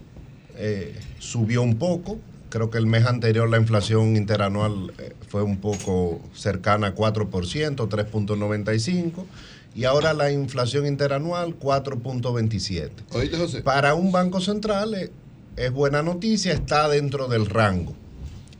[0.55, 2.19] eh, subió un poco.
[2.49, 4.91] Creo que el mes anterior la inflación interanual
[5.27, 9.25] fue un poco cercana a 4%, 3.95.
[9.73, 12.89] Y ahora la inflación interanual 4.27.
[13.13, 13.61] Oíste, José.
[13.61, 15.11] Para un banco central eh,
[15.55, 17.93] es buena noticia, está dentro del rango,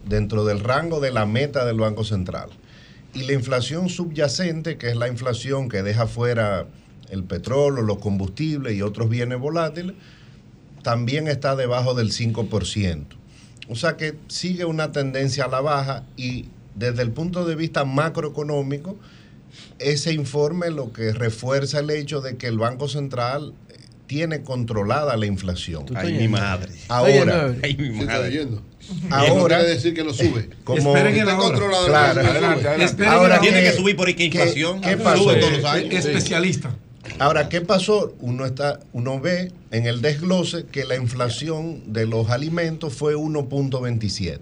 [0.08, 2.50] dentro del rango de la meta del Banco Central.
[3.14, 6.68] Y la inflación subyacente, que es la inflación que deja fuera
[7.10, 9.96] el petróleo, los combustibles y otros bienes volátiles,
[10.82, 13.06] también está debajo del 5%.
[13.70, 17.86] O sea que sigue una tendencia a la baja y desde el punto de vista
[17.86, 18.98] macroeconómico,
[19.80, 23.76] ese informe lo que refuerza el hecho de que el Banco Central eh,
[24.08, 25.86] tiene controlada la inflación.
[25.96, 26.72] Ay, mi madre.
[26.90, 28.48] Ahora, Ay, mi madre.
[29.10, 30.50] Ahora- quiere decir que lo sube.
[30.64, 31.16] como Esperen
[31.88, 32.20] Claro.
[32.22, 33.06] adelante.
[33.06, 35.24] Ahora, Tiene ¿qué- que subir porque inflación ¿qué sube pasó?
[35.24, 35.94] todos los años.
[36.06, 36.76] Especialista.
[37.20, 38.14] Ahora, ¿qué pasó?
[38.20, 44.40] Uno, está, uno ve en el desglose que la inflación de los alimentos fue 1.27.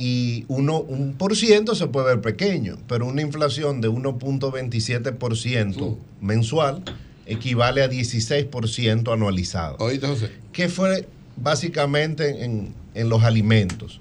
[0.00, 6.84] Y uno, un por ciento se puede ver pequeño, pero una inflación de 1.27% mensual
[7.26, 9.74] equivale a 16% anualizado.
[9.80, 10.30] Oíste, José.
[10.52, 14.00] que fue básicamente en, en los alimentos.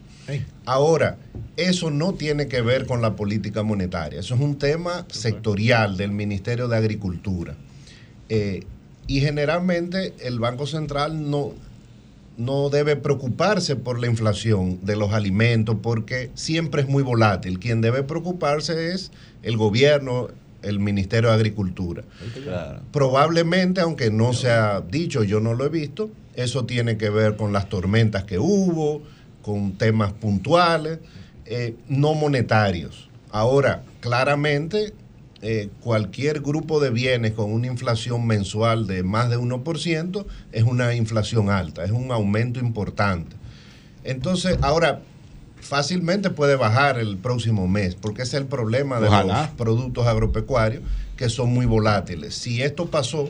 [0.65, 1.17] Ahora,
[1.55, 6.11] eso no tiene que ver con la política monetaria, eso es un tema sectorial del
[6.11, 7.55] Ministerio de Agricultura.
[8.29, 8.63] Eh,
[9.07, 11.53] y generalmente el Banco Central no,
[12.37, 17.59] no debe preocuparse por la inflación de los alimentos porque siempre es muy volátil.
[17.59, 19.11] Quien debe preocuparse es
[19.41, 20.27] el gobierno,
[20.61, 22.03] el Ministerio de Agricultura.
[22.91, 27.35] Probablemente, aunque no se ha dicho, yo no lo he visto, eso tiene que ver
[27.35, 29.01] con las tormentas que hubo,
[29.41, 30.99] con temas puntuales,
[31.45, 33.09] eh, no monetarios.
[33.31, 34.93] Ahora, claramente,
[35.41, 40.95] eh, cualquier grupo de bienes con una inflación mensual de más de 1% es una
[40.95, 43.35] inflación alta, es un aumento importante.
[44.03, 45.01] Entonces, ahora,
[45.59, 49.41] fácilmente puede bajar el próximo mes, porque ese es el problema de Ojalá.
[49.41, 50.81] los productos agropecuarios,
[51.17, 52.33] que son muy volátiles.
[52.33, 53.29] Si esto pasó,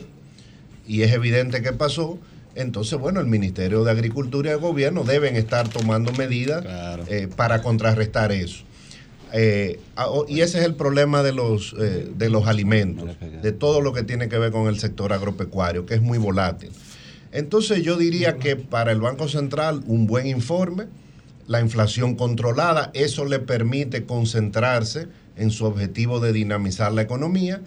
[0.86, 2.18] y es evidente que pasó,
[2.54, 6.64] entonces, bueno, el Ministerio de Agricultura y el gobierno deben estar tomando medidas
[7.08, 8.64] eh, para contrarrestar eso.
[9.32, 13.10] Eh, a- o- y ese es el problema de los, eh, de los alimentos,
[13.42, 16.70] de todo lo que tiene que ver con el sector agropecuario, que es muy volátil.
[17.32, 20.84] Entonces yo diría que para el Banco Central un buen informe,
[21.46, 27.60] la inflación controlada, eso le permite concentrarse en su objetivo de dinamizar la economía.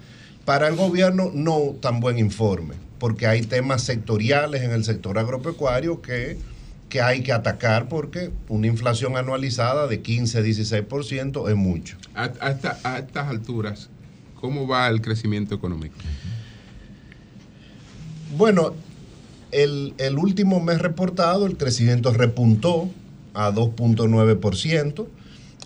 [0.46, 6.02] Para el gobierno no tan buen informe, porque hay temas sectoriales en el sector agropecuario
[6.02, 6.38] que,
[6.92, 11.96] que hay que atacar porque una inflación anualizada de 15-16% es mucho.
[12.14, 13.90] A, a esta- a estas alturas,
[14.36, 15.96] ¿cómo va el crecimiento económico?
[18.38, 18.74] Bueno,
[19.52, 22.90] el, el último mes reportado, el crecimiento repuntó
[23.34, 25.08] a 2.9%.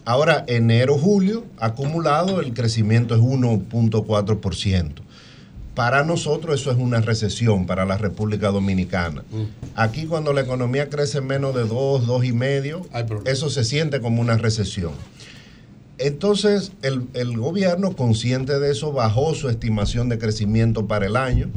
[0.05, 4.91] Ahora, enero-julio, acumulado, el crecimiento es 1.4%.
[5.75, 9.23] Para nosotros eso es una recesión para la República Dominicana.
[9.75, 14.93] Aquí cuando la economía crece menos de 2, 2,5, eso se siente como una recesión.
[15.97, 21.49] Entonces, el, el gobierno, consciente de eso, bajó su estimación de crecimiento para el año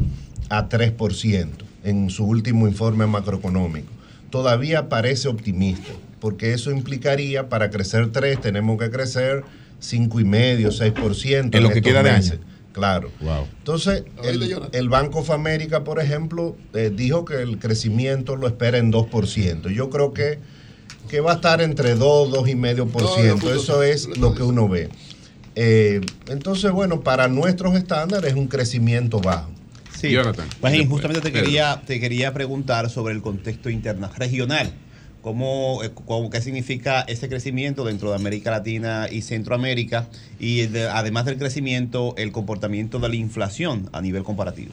[0.49, 1.49] a 3%
[1.85, 3.89] en su último informe macroeconómico.
[4.31, 9.45] Todavía parece optimista, porque eso implicaría para crecer 3 tenemos que crecer
[9.81, 12.33] 5,5, 6% En lo que queda de meses.
[12.33, 12.58] año.
[13.19, 13.47] Claro.
[13.59, 18.79] Entonces, el, el Banco of America, por ejemplo, eh, dijo que el crecimiento lo espera
[18.79, 19.71] en 2%.
[19.73, 20.39] Yo creo que,
[21.09, 23.55] que va a estar entre 2, 2,5%.
[23.55, 24.89] Eso es lo que uno ve.
[25.55, 29.51] Eh, entonces, bueno, para nuestros estándares es un crecimiento bajo.
[29.99, 30.17] Sí.
[30.61, 34.73] Pues, justamente te quería, te quería preguntar sobre el contexto interno regional.
[35.33, 40.07] ¿Cómo, eh, cómo- ¿Qué significa ese crecimiento dentro de América Latina y Centroamérica?
[40.41, 44.73] Y de- además del crecimiento, el comportamiento de la inflación a nivel comparativo.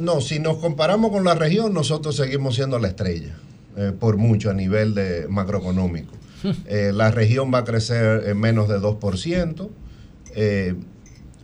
[0.00, 3.36] No, si nos comparamos con la región, nosotros seguimos siendo la estrella,
[3.76, 6.12] eh, por mucho a nivel de macroeconómico.
[6.66, 9.70] Eh, la región va a crecer en menos de 2%.
[10.34, 10.74] Eh,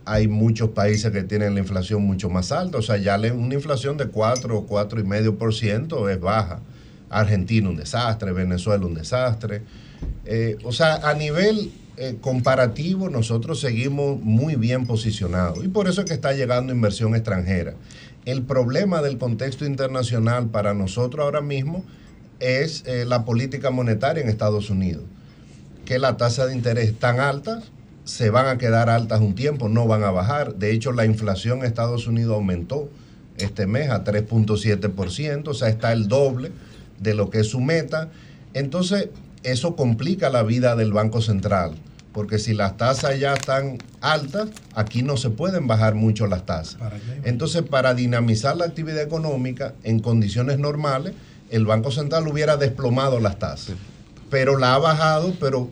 [0.05, 2.78] hay muchos países que tienen la inflación mucho más alta.
[2.78, 6.59] O sea, ya una inflación de 4 o 4,5% es baja.
[7.12, 9.62] Argentina un desastre, Venezuela un desastre.
[10.24, 16.01] Eh, o sea, a nivel eh, comparativo nosotros seguimos muy bien posicionados y por eso
[16.01, 17.74] es que está llegando inversión extranjera.
[18.24, 21.84] El problema del contexto internacional para nosotros ahora mismo
[22.40, 25.05] es eh, la política monetaria en Estados Unidos.
[25.84, 27.62] Que la tasa de interés tan alta,
[28.05, 30.55] se van a quedar altas un tiempo, no van a bajar.
[30.55, 32.89] De hecho, la inflación en Estados Unidos aumentó
[33.36, 36.52] este mes a 3.7%, o sea, está el doble
[37.01, 38.10] de lo que es su meta.
[38.55, 39.09] Entonces,
[39.43, 41.73] eso complica la vida del Banco Central,
[42.12, 46.78] porque si las tasas ya están altas, aquí no se pueden bajar mucho las tasas.
[47.24, 51.14] Entonces, para dinamizar la actividad económica en condiciones normales,
[51.51, 53.77] el Banco Central hubiera desplomado las tasas,
[54.31, 55.69] pero la ha bajado, pero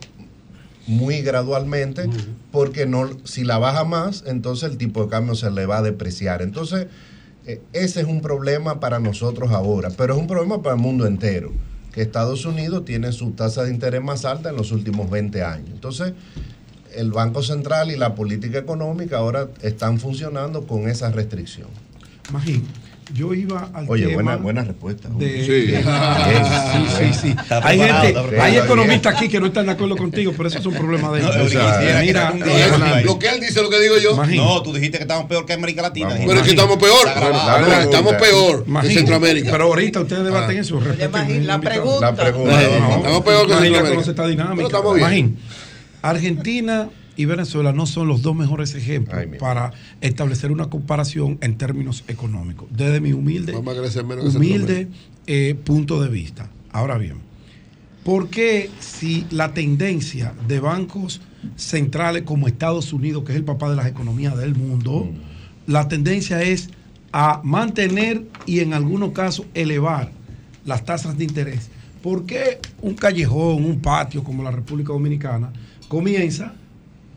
[0.87, 2.09] muy gradualmente,
[2.51, 5.83] porque no, si la baja más, entonces el tipo de cambio se le va a
[5.83, 6.43] depreciar.
[6.43, 6.89] Entonces,
[7.73, 11.53] ese es un problema para nosotros ahora, pero es un problema para el mundo entero,
[11.93, 15.71] que Estados Unidos tiene su tasa de interés más alta en los últimos 20 años.
[15.73, 16.13] Entonces,
[16.95, 21.69] el Banco Central y la política económica ahora están funcionando con esa restricción.
[22.33, 22.65] Magín,
[23.15, 25.09] yo iba al Oye, tema buena, buena respuesta.
[25.11, 25.75] de- Sí.
[25.77, 27.37] sí, sí, sí.
[27.63, 30.75] Hay, gente, hay economistas aquí que no están de acuerdo contigo, pero eso es un
[30.75, 31.37] problema de ellos.
[31.37, 32.33] No, O sea, mira,
[33.05, 34.17] Lo que él dice, lo que digo yo.
[34.27, 36.15] No, tú dijiste que estamos peor que América Latina.
[36.17, 37.09] Pero es que estamos peor.
[37.21, 39.51] Bueno, estamos peor que Magín, Centroamérica.
[39.51, 40.61] Pero ahorita ustedes debaten Ah.
[40.61, 40.81] eso.
[40.81, 42.11] la pregunta.
[42.11, 42.61] La pregunta.
[42.63, 43.89] Estamos peor que Centroamérica.
[43.91, 44.55] conoce esta dinámica.
[44.57, 45.07] Pero estamos bien.
[45.09, 45.39] Magín,
[46.03, 46.89] Argentina
[47.21, 52.03] y Venezuela no son los dos mejores ejemplos Ay, para establecer una comparación en términos
[52.09, 54.89] económicos, desde mi humilde, humilde
[55.27, 56.49] eh, punto de vista.
[56.73, 57.17] Ahora bien,
[58.05, 61.21] ¿por qué si la tendencia de bancos
[61.57, 65.11] centrales como Estados Unidos, que es el papá de las economías del mundo,
[65.67, 66.71] la tendencia es
[67.13, 70.11] a mantener y en algunos casos elevar
[70.65, 71.69] las tasas de interés?
[72.03, 75.53] ¿Por qué un callejón, un patio como la República Dominicana
[75.87, 76.55] comienza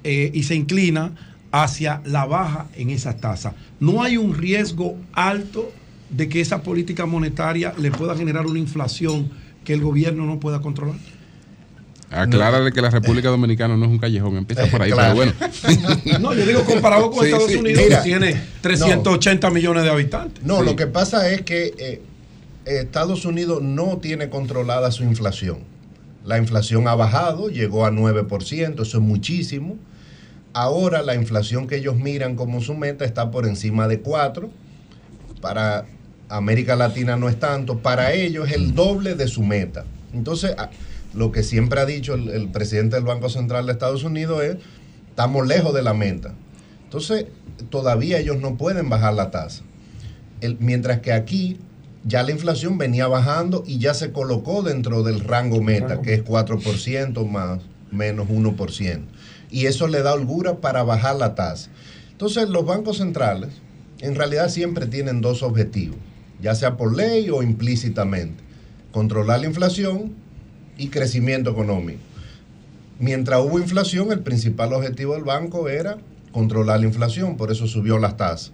[0.03, 1.11] eh, y se inclina
[1.51, 3.53] hacia la baja en esas tasas?
[3.79, 5.71] ¿No hay un riesgo alto
[6.09, 9.29] de que esa política monetaria le pueda generar una inflación
[9.63, 10.97] que el gobierno no pueda controlar?
[12.11, 15.15] Aclárale que la República Dominicana no es un callejón, empieza por ahí, Claro.
[15.17, 16.19] pero bueno.
[16.19, 17.57] No, yo digo comparado con Sí, Estados sí.
[17.57, 20.43] Unidos, Mira, que tiene 380 millones de habitantes.
[20.43, 20.65] No, Sí.
[20.65, 22.01] lo que pasa es que eh,
[22.65, 25.59] Estados Unidos no tiene controlada su inflación.
[26.23, 29.77] La inflación ha bajado, llegó a 9%, eso es muchísimo.
[30.53, 34.49] Ahora la inflación que ellos miran como su meta está por encima de 4.
[35.41, 35.85] Para
[36.29, 39.83] América Latina no es tanto, para ellos es el doble de su meta.
[40.13, 40.69] Entonces, a-
[41.13, 44.57] lo que siempre ha dicho el, el presidente del Banco Central de Estados Unidos es,
[45.09, 46.33] estamos lejos de la meta.
[46.85, 47.25] Entonces,
[47.69, 49.63] todavía ellos no pueden bajar la tasa.
[50.41, 51.57] El- mientras que aquí
[52.05, 56.23] ya la inflación venía bajando y ya se colocó dentro del rango meta, que es
[56.23, 57.59] 4% más
[57.91, 59.01] menos 1%.
[59.53, 61.69] Y eso le da holgura para bajar la tasa.
[62.11, 63.51] Entonces, los bancos centrales
[64.01, 65.95] en realidad siempre tienen dos objetivos,
[66.41, 68.43] ya sea por ley o implícitamente.
[68.91, 70.13] Controlar la inflación
[70.77, 71.99] y crecimiento económico.
[72.99, 75.99] Mientras hubo inflación, el principal objetivo del banco era
[76.31, 78.51] controlar la inflación, por eso subió las tasas.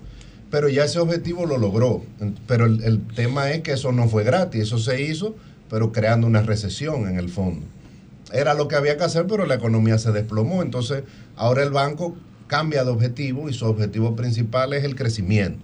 [0.52, 2.04] Pero ya ese objetivo lo logró.
[2.46, 5.36] Pero el, tema es que eso no fue gratis, eso se hizo,
[5.70, 7.66] pero creando una recesión en el fondo.
[8.32, 10.62] Era lo que había que hacer, pero la economía se desplomó.
[10.62, 11.04] Entonces,
[11.36, 12.16] ahora el banco
[12.48, 15.60] cambia de objetivo y su objetivo principal es el crecimiento.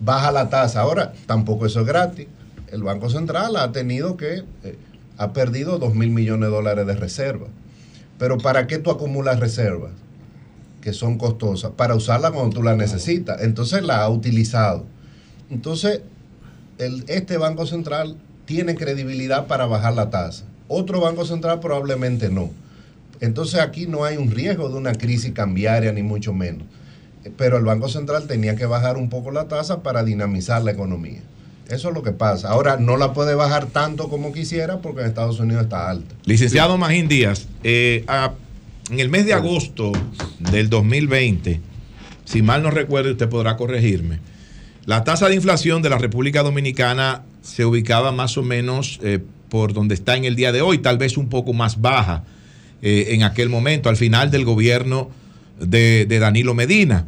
[0.00, 0.80] Baja la tasa.
[0.80, 2.26] Ahora, tampoco eso es gratis.
[2.70, 4.76] El Banco Central ha tenido que, eh,
[5.18, 7.46] ha perdido 2 mil millones de dólares de reserva.
[8.18, 9.92] Pero ¿para qué tú acumulas reservas?
[10.80, 13.40] que son costosas, para usarla cuando tú la necesitas.
[13.40, 14.84] Entonces la ha utilizado.
[15.50, 16.02] Entonces,
[16.76, 20.44] el- este Banco Central tiene credibilidad para bajar la tasa.
[20.68, 22.50] Otro Banco Central probablemente no.
[23.20, 26.62] Entonces aquí no hay un riesgo de una crisis cambiaria, ni mucho menos.
[27.36, 31.20] Pero el Banco Central tenía que bajar un poco la tasa para dinamizar la economía.
[31.70, 32.48] Eso es lo que pasa.
[32.50, 36.14] Ahora no la puede bajar tanto como quisiera porque en Estados Unidos está alta.
[36.26, 38.32] Licenciado Magín Díaz, eh, a-
[38.90, 39.92] en el mes de agosto
[40.38, 41.60] del 2020,
[42.26, 44.18] si mal no recuerdo, usted podrá corregirme,
[44.84, 49.72] la tasa de inflación de la República Dominicana se ubicaba más o menos eh, por
[49.72, 52.24] donde está en el día de hoy, tal vez un poco más baja
[52.82, 55.10] eh, en aquel momento, al final del gobierno
[55.60, 57.06] de, Danilo Medina.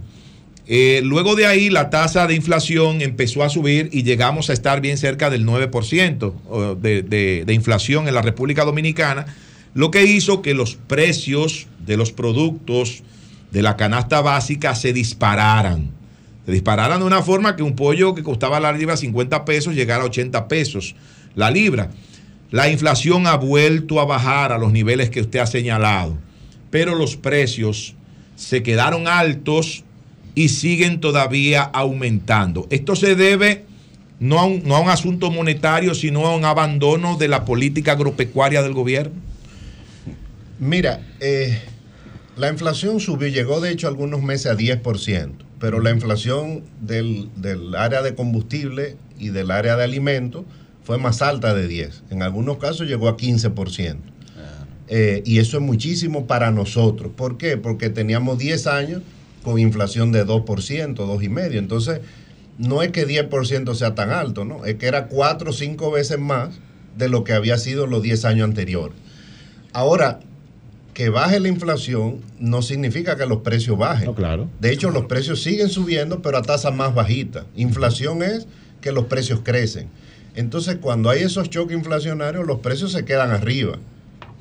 [0.69, 4.81] Eh, luego de ahí la tasa de inflación empezó a subir y llegamos a estar
[4.81, 9.27] bien cerca del 9% o de, de- de inflación en la República Dominicana,
[9.75, 13.03] lo que hizo que los precios de los productos
[13.53, 15.91] de la canasta básica se dispararan.
[16.47, 20.03] Se dispararan de una forma que un pollo que costaba la libra 50 pesos llegara
[20.03, 20.95] a 80 pesos
[21.35, 21.91] la libra.
[22.51, 26.17] La inflación ha vuelto a bajar a los niveles que usted ha señalado,
[26.71, 27.95] pero los precios
[28.37, 29.85] se quedaron altos
[30.35, 32.67] y siguen todavía aumentando.
[32.71, 33.65] Esto se debe
[34.19, 39.15] no a un, asunto monetario, sino a un abandono de la política agropecuaria del gobierno?
[40.59, 41.61] Mira, eh,
[42.37, 47.75] la inflación subió, llegó de hecho algunos meses a 10%, pero la inflación del, del
[47.75, 50.45] área de combustible y del área de alimentos
[50.87, 52.05] fue más alta de 10.
[52.11, 53.97] En algunos casos llegó a 15%.
[54.89, 57.11] Eh, y eso es muchísimo para nosotros.
[57.17, 57.57] ¿Por qué?
[57.57, 59.03] Porque teníamos 10 años
[59.43, 60.45] con inflación de 2%,
[60.95, 61.57] 2,5%.
[61.57, 62.03] Entonces,
[62.59, 64.65] no es que 10% sea tan alto, ¿no?
[64.65, 66.51] Es que era 4 o 5 veces más
[66.97, 68.97] de lo que había sido los 10 años anteriores.
[69.73, 70.21] Ahora,
[70.95, 74.15] que baje la inflación no significa que los precios bajen.
[74.15, 74.49] claro.
[74.61, 77.45] De hecho, los precios siguen subiendo, pero a tasa más bajita.
[77.57, 78.47] Inflación es
[78.81, 79.89] que los precios crecen.
[80.37, 83.79] Entonces, cuando hay esos choques inflacionarios, los precios se quedan arriba.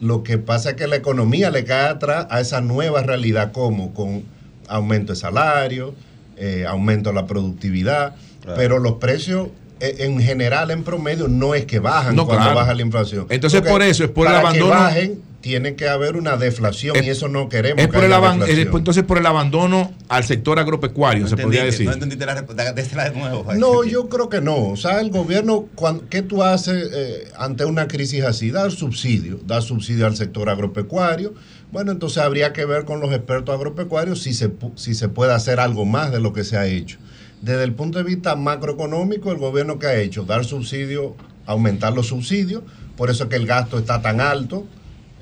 [0.02, 3.94] Lo que pasa es que la economía le cae atrás a esa nueva realidad, como
[3.94, 4.24] con
[4.68, 5.94] aumento de salario,
[6.38, 8.58] eh, aumento de la productividad, Claro.
[8.58, 9.48] pero los precios
[9.80, 12.60] eh, en general, en promedio, no es que bajan No, cuando claro.
[12.60, 13.28] baja la inflación.
[13.30, 16.96] Entonces, Porque por eso, es por el abandono- Que bajen, tiene que haber una deflación
[16.96, 17.80] Es- y eso no queremos.
[17.80, 18.60] Es que por el haya aban- deflación.
[18.66, 21.86] es por- entonces por el abandono al sector agropecuario, se podría decir.
[21.86, 22.74] No entendiste la respuesta.
[23.14, 23.54] Nuevo.
[23.54, 24.70] No, yo creo que no.
[24.70, 28.50] O sea, el gobierno, cuan- ¿qué tú haces eh, ante una crisis así?
[28.50, 31.36] Dar subsidio, dar subsidio al sector agropecuario.
[31.72, 35.32] Bueno, entonces habría que ver con los expertos agropecuarios si se, pu- si se puede
[35.34, 36.98] hacer algo más de lo que se ha hecho.
[37.44, 41.16] Desde el punto de vista macroeconómico, el gobierno que ha hecho, dar subsidio,
[41.46, 42.64] aumentar los subsidios,
[42.98, 44.66] por eso es que el gasto está tan alto,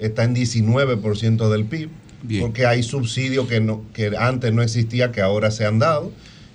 [0.06, 1.90] está en 19% del PIB,
[2.42, 6.12] porque hay subsidios que, no, que antes no existía, que ahora se han dado,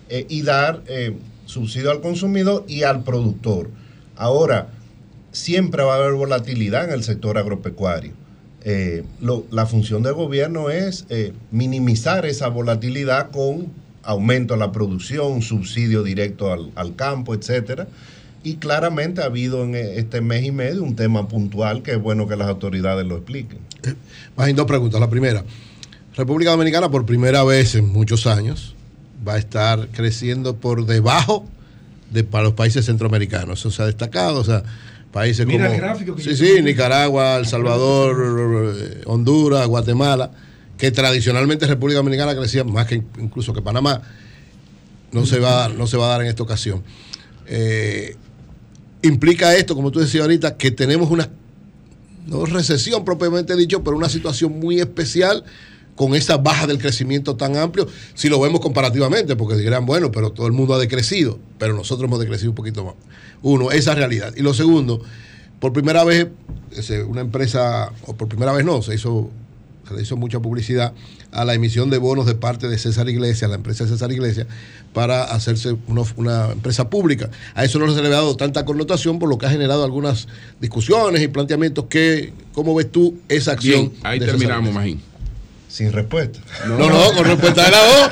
[0.09, 1.15] eh, y dar eh,
[1.47, 3.71] subsidio al consumidor y al productor.
[4.17, 4.69] Ahora,
[5.33, 8.13] siempre va a haber volatilidad en el sector agropecuario.
[8.65, 11.05] Eh, lo- la función del gobierno es
[11.51, 13.69] minimizar esa volatilidad con
[14.03, 17.87] aumento de la producción, subsidio directo al, al campo, etcétera.
[18.49, 22.01] Y claramente ha habido en eh, este mes y medio un tema puntual que es
[22.01, 23.59] bueno que las autoridades lo expliquen.
[24.37, 24.99] Más dos preguntas.
[24.99, 25.45] La primera,
[26.17, 28.75] República Dominicana por primera vez en muchos años
[29.27, 31.45] va a estar creciendo por debajo
[32.11, 33.59] de para los países centroamericanos.
[33.59, 34.63] Eso se ha destacado, o sea,
[35.13, 36.69] países Mira como el gráfico que sí, sí, tengo.
[36.69, 40.31] Nicaragua, El Salvador, eh, Honduras, Guatemala,
[40.79, 44.01] que tradicionalmente República Dominicana crecía más que incluso que Panamá.
[45.13, 46.83] No se va, no se va a dar en esta ocasión.
[47.47, 48.17] Eh,
[49.03, 51.31] implica esto, como tú decías ahorita, que tenemos una
[52.27, 55.45] no recesión propiamente dicho, pero una situación muy especial
[55.97, 60.31] con esa baja del crecimiento tan amplio, si lo vemos comparativamente, porque dirán, bueno, pero
[60.31, 62.95] todo el mundo ha decrecido, pero nosotros hemos decrecido un poquito más.
[63.43, 64.33] Uno, esa realidad.
[64.37, 65.03] Y lo segundo,
[65.59, 66.29] por primera vez,
[67.09, 69.31] una empresa, o por primera vez no, se hizo,
[69.89, 70.93] se le hizo mucha publicidad
[71.33, 74.47] a la emisión de bonos de parte de César Iglesias, la empresa César Iglesias,
[74.93, 77.31] para hacerse una, una empresa pública.
[77.55, 80.29] A eso no se le había dado tanta connotación, por lo que ha generado algunas
[80.61, 81.87] discusiones y planteamientos.
[81.89, 83.91] que ¿Cómo ves tú esa acción?
[83.91, 84.73] Bien, ahí de terminamos?
[84.73, 85.08] Magín.
[85.79, 86.41] Sin respuesta.
[86.67, 88.11] No, no, con respuesta de la voz.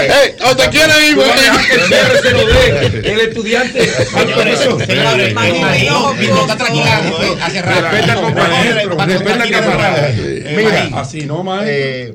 [0.00, 1.18] Ey, ¿a ¿Usted quiere ir?
[1.18, 3.12] El cierre se lo dé.
[3.12, 3.84] El estudiante.
[3.84, 3.90] ¿eh?
[3.90, 4.14] Respeta
[8.14, 8.96] al compañero.
[8.96, 10.08] Respeta al camarada.
[10.56, 11.70] Mira, así no, maestro.
[11.70, 12.14] eh,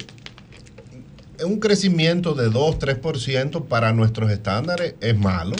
[1.45, 5.55] un crecimiento de 2, 3% para nuestros estándares es malo,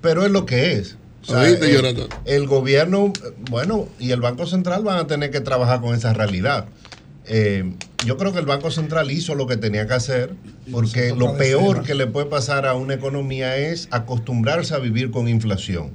[0.00, 0.94] pero es lo que es.
[1.22, 2.06] O sea, ¿Oíste, el, Jonathan?
[2.26, 6.12] el gobierno, eh, bueno, y el Banco Central van a tener que trabajar con esa
[6.12, 6.66] realidad.
[7.26, 7.72] Eh,
[8.04, 10.34] yo creo que el Banco Central hizo lo que tenía que hacer,
[10.70, 15.28] porque lo peor que le puede pasar a una economía es acostumbrarse a vivir con
[15.28, 15.90] inflación.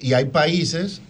[0.00, 1.02] Y hay países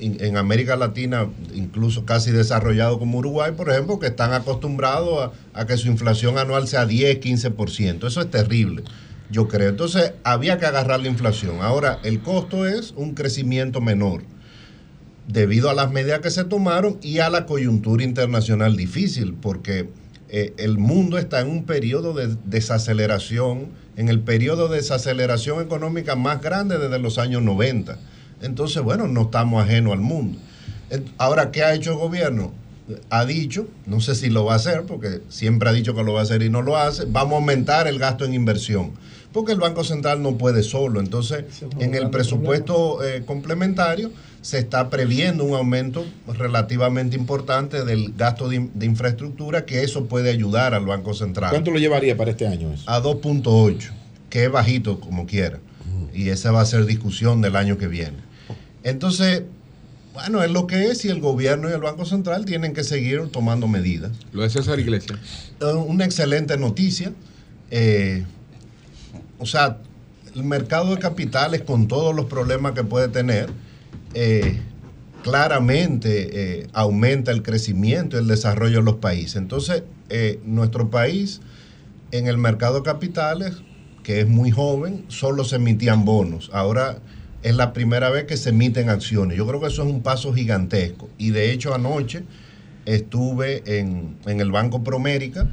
[0.00, 5.66] en América Latina, incluso casi desarrollados como Uruguay, por ejemplo, que están acostumbrados a, a
[5.66, 8.06] que su inflación anual sea 10, 15%.
[8.08, 8.82] Eso es terrible,
[9.30, 9.68] yo creo.
[9.68, 11.58] Entonces, había que agarrar la inflación.
[11.60, 14.24] Ahora, el costo es un crecimiento menor
[15.28, 19.88] debido a las medidas que se tomaron y a la coyuntura internacional difícil, porque
[20.28, 26.16] eh, el mundo está en un periodo de desaceleración, en el periodo de desaceleración económica
[26.16, 27.98] más grande desde los años 90.
[28.40, 30.38] Entonces, bueno, no estamos ajenos al mundo.
[31.18, 32.52] Ahora, ¿qué ha hecho el gobierno?
[33.10, 36.14] Ha dicho, no sé si lo va a hacer, porque siempre ha dicho que lo
[36.14, 38.92] va a hacer y no lo hace, vamos a aumentar el gasto en inversión,
[39.32, 41.00] porque el Banco Central no puede solo.
[41.00, 41.44] Entonces,
[41.78, 44.10] en el presupuesto eh, complementario
[44.42, 50.06] se está previendo un aumento relativamente importante del gasto de, in- de infraestructura, que eso
[50.06, 52.84] puede ayudar al Banco Central ¿Cuánto lo llevaría para este año eso?
[52.90, 53.90] a 2.8,
[54.30, 55.58] que es bajito como quiera.
[56.14, 58.18] Y esa va a ser discusión del año que viene.
[58.82, 59.44] Entonces,
[60.12, 63.28] bueno, es lo que es y el gobierno y el Banco Central tienen que seguir
[63.30, 64.10] tomando medidas.
[64.32, 65.18] Lo de César Iglesias.
[65.60, 67.12] Eh, Una excelente noticia.
[67.70, 68.24] Eh,
[69.42, 69.78] o sea,
[70.36, 73.50] el mercado de capitales, con todos los problemas que puede tener,
[74.14, 74.60] eh,
[75.22, 79.36] claramente eh, aumenta el crecimiento y el desarrollo de los países.
[79.36, 81.40] Entonces, eh, nuestro país,
[82.12, 83.56] en el mercado de capitales,
[84.04, 86.48] que es muy joven, solo se emitían bonos.
[86.52, 86.98] Ahora
[87.42, 89.36] es la primera vez que se emiten acciones.
[89.36, 91.10] Yo creo que eso es un paso gigantesco.
[91.18, 92.22] Y de hecho, anoche
[92.86, 95.48] estuve en, en el Banco Promérica,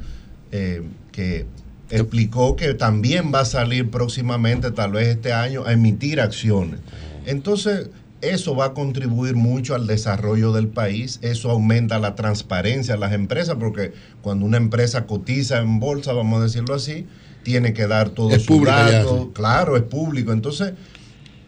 [0.50, 1.46] que
[1.90, 6.80] explicó que también va a salir próximamente, tal vez este año, a emitir acciones.
[7.26, 7.90] Entonces,
[8.20, 13.12] eso va a contribuir mucho al desarrollo del país, eso aumenta la transparencia de las
[13.12, 13.92] empresas, porque
[14.22, 17.06] cuando una empresa cotiza en bolsa, vamos a decirlo así,
[17.42, 19.30] tiene que dar todos Es datos, sí.
[19.32, 20.32] claro, es público.
[20.32, 20.74] Entonces,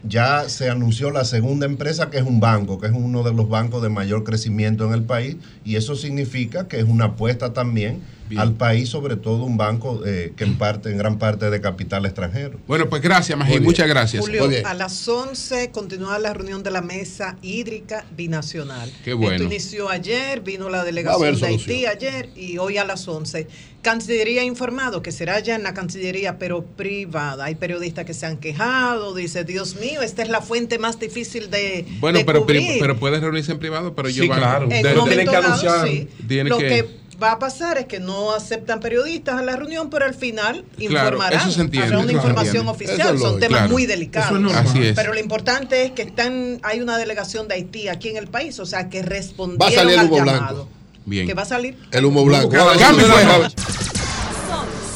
[0.05, 3.47] ya se anunció la segunda empresa que es un banco, que es uno de los
[3.47, 8.01] bancos de mayor crecimiento en el país, y eso significa que es una apuesta también
[8.37, 12.05] al país, sobre todo un banco eh, que en parte, en gran parte de capital
[12.05, 12.59] extranjero.
[12.67, 14.21] Bueno, pues gracias, Magín, muchas gracias.
[14.23, 18.91] Julio, a las 11 continúa la reunión de la mesa hídrica binacional.
[19.03, 19.35] Qué bueno.
[19.35, 23.47] Esto inició ayer, vino la delegación de Haití ayer y hoy a las 11.
[23.81, 27.43] Cancillería ha informado que será ya en la Cancillería, pero privada.
[27.45, 31.49] Hay periodistas que se han quejado, dice, Dios mío, esta es la fuente más difícil
[31.51, 32.77] de, Bueno, de pero, cubrir.
[32.79, 34.67] pero puedes reunirse en privado, pero Sí, yo claro.
[34.67, 36.07] de- En de- un momento dado, sí.
[36.27, 39.89] Tiene Lo que- que va a pasar es que no aceptan periodistas a la reunión,
[39.89, 41.39] pero al final Claro, informarán.
[41.41, 42.17] eso se entiende, Habrá una claro.
[42.27, 42.85] información Entiende.
[42.93, 43.15] oficial.
[43.15, 43.71] Es Son temas Claro.
[43.73, 44.27] muy delicados.
[44.29, 44.65] Eso es normal.
[44.67, 44.95] Así es.
[44.95, 48.59] Pero lo importante es que están, hay una delegación de Haití aquí en el país,
[48.59, 50.37] o sea, que Va a respondieron salir el al humo llamado.
[50.55, 50.69] blanco.
[51.05, 51.27] Bien.
[51.27, 51.77] Que va a salir.
[51.91, 52.51] El humo blanco.
[52.51, 52.77] Sol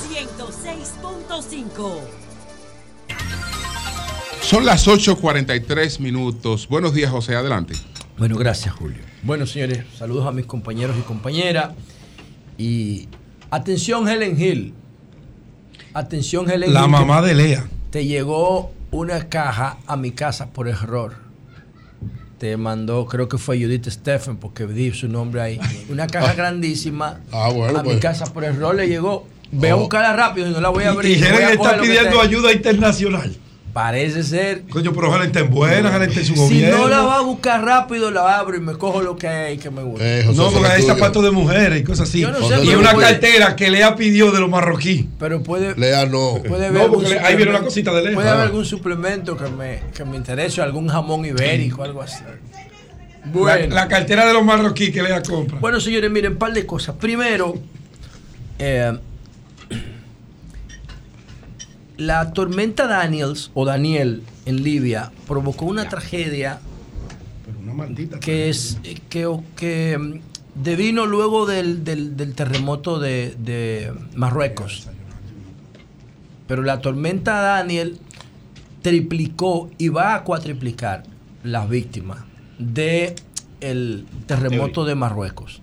[0.10, 2.02] 106.5.
[4.42, 6.68] Son las 8.43 minutos.
[6.70, 7.74] Buenos días, José, adelante.
[8.18, 9.00] Bueno, gracias, Julio.
[9.24, 11.72] Bueno, señores, saludos a mis compañeros y compañeras.
[12.58, 13.08] Y
[13.52, 14.74] atención, Helen Hill.
[15.94, 16.90] Atención, Helen La Hill.
[16.90, 17.68] mamá de Lea.
[17.92, 21.14] Te llegó una caja a mi casa por error.
[22.38, 25.60] Te mandó, creo que fue Judith Stephen, porque di su nombre ahí.
[25.90, 28.00] Una caja grandísima Ah, bueno, a mi pues.
[28.02, 29.28] casa por error le llegó.
[29.52, 29.80] Ve a Oh.
[29.80, 31.18] buscarla rápido y no la voy a abrir.
[31.18, 33.36] Y voy a Helen coger está pidiendo ayuda internacional.
[33.78, 34.64] Parece ser.
[34.72, 36.78] Coño, pero Helen está en buena, Helen está en su Si gobierno.
[36.80, 39.70] no la va a buscar rápido, la abro y me cojo lo que hay que
[39.70, 40.04] me gusta.
[40.04, 42.22] Eh, No, porque hay zapatos de mujeres y cosas así.
[42.22, 45.12] Yo no sé, y una puede- cartera que Lea pidió de los marroquín.
[45.20, 45.76] Pero puede.
[45.76, 46.42] Lea no.
[46.48, 48.14] Puede No, haber porque algún ahí viene una cosita de Lea.
[48.16, 48.34] Puede Ah.
[48.34, 52.24] haber algún suplemento que me, que me interese, algún jamón ibérico, algo así.
[53.26, 53.68] Bueno.
[53.76, 55.60] La, la cartera de los marroquíes que Lea compra.
[55.60, 56.96] Bueno, señores, miren, un par de cosas.
[57.00, 57.54] Primero,
[58.58, 58.98] eh,
[61.98, 66.60] la tormenta Daniels o Daniel en Libia provocó una tragedia
[67.64, 68.20] Una maldita.
[68.20, 68.78] que es
[69.10, 74.88] que, que mm, devino luego del, del- del terremoto de, de Marruecos.
[76.48, 77.98] Pero la tormenta Daniel
[78.82, 81.04] triplicó y va a cuatriplicar
[81.44, 82.20] las víctimas
[82.58, 83.16] de
[83.60, 85.62] el terremoto de Marruecos.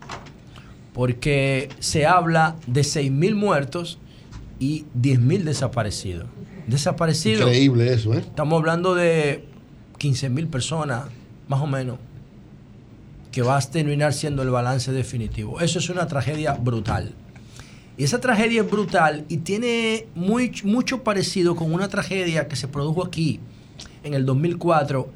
[0.93, 3.99] Porque se habla de 6.000 muertos
[4.59, 6.27] y 10.000 desaparecidos.
[6.67, 7.43] Desaparecidos.
[7.43, 8.19] Increíble eso, ¿eh?
[8.19, 9.45] Estamos hablando de
[9.99, 11.05] 15 mil personas,
[11.49, 11.99] más o menos,
[13.33, 15.61] que va a terminar siendo el balance definitivo.
[15.61, 17.13] Eso es una tragedia brutal.
[17.97, 22.67] Y esa tragedia es brutal y tiene muy, mucho parecido con una tragedia que se
[22.67, 23.41] produjo aquí
[24.03, 25.09] en el 2004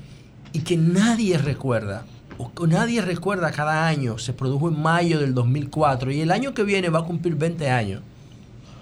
[0.52, 2.05] y que nadie recuerda.
[2.36, 4.19] O que nadie recuerda cada año.
[4.19, 7.69] Se produjo en mayo del 2004 y el año que viene va a cumplir 20
[7.69, 8.02] años.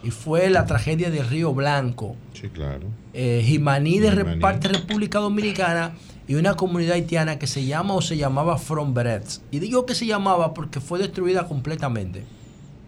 [0.03, 2.87] Y fue la tragedia de Río Blanco Sí, claro.
[3.13, 4.41] eh, Jimaní de Jimaní.
[4.41, 5.95] Parte República Dominicana
[6.29, 9.43] y una comunidad haitiana que se llama o se llamaba From Berets.
[9.51, 12.23] Y digo que se llamaba porque fue destruida completamente.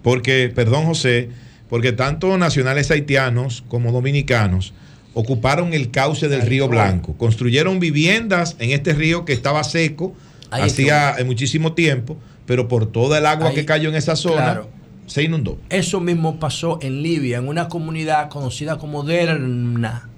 [0.02, 1.30] Porque, perdón José,
[1.68, 4.72] porque tanto nacionales haitianos como dominicanos
[5.14, 10.14] ocuparon el cauce del río Blanco, construyeron viviendas en este río que estaba seco
[10.50, 12.16] Ahí hacía muchísimo tiempo,
[12.46, 14.68] pero por toda el agua Ahí, que cayó en esa zona claro.
[15.08, 15.58] Se inundó.
[15.70, 20.08] Eso mismo pasó en Libia, en una comunidad conocida como Derna.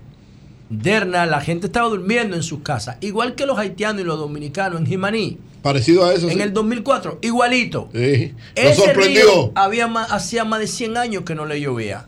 [0.69, 4.81] Derna, la gente estaba durmiendo en sus casas, igual que los haitianos y los dominicanos
[4.81, 5.39] en Jimaní.
[5.63, 6.29] Parecido a eso.
[6.29, 6.43] En sí.
[6.43, 7.89] el 2004, igualito.
[7.93, 8.35] Sí.
[8.55, 9.23] Ese sorprendió.
[9.25, 12.07] río había ma- hacía más de 100 años que no le llovía.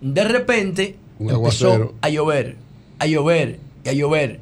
[0.00, 1.94] De repente Un empezó aguacero.
[2.00, 2.56] a llover,
[2.98, 4.40] a llover y a llover.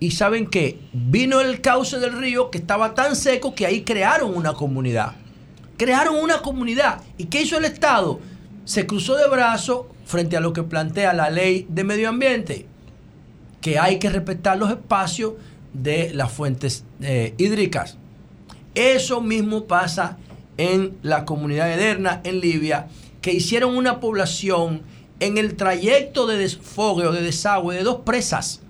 [0.00, 0.78] Y saben qué?
[0.92, 5.16] Vino el cauce del río que estaba tan seco que ahí crearon una comunidad.
[5.78, 7.00] Crearon una comunidad.
[7.16, 8.20] ¿Y qué hizo el Estado?
[8.64, 12.66] Se cruzó de brazos frente a lo que plantea la ley de medio ambiente,
[13.60, 15.34] que hay que respetar los espacios
[15.72, 17.96] de las fuentes eh, hídricas.
[18.74, 20.18] Eso mismo pasa
[20.56, 22.88] en la comunidad de Derna, en Libia,
[23.20, 24.82] que hicieron una población
[25.20, 28.62] en el trayecto de desfogue o de desagüe de dos presas.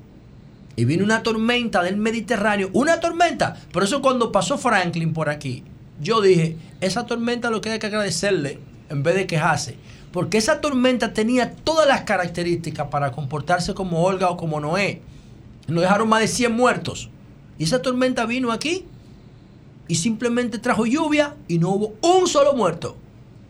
[0.76, 3.56] Y vino una tormenta del Mediterráneo, una tormenta.
[3.72, 5.64] Por eso cuando pasó Franklin por aquí,
[6.00, 9.76] yo dije, esa tormenta lo que hay que agradecerle en vez de quejarse.
[10.12, 15.02] Porque esa tormenta tenía todas las características para comportarse como Olga o como Noé.
[15.66, 17.10] Nos dejaron más de 100 muertos.
[17.58, 18.86] Y esa tormenta vino aquí
[19.86, 22.96] y simplemente trajo lluvia y no hubo un solo muerto.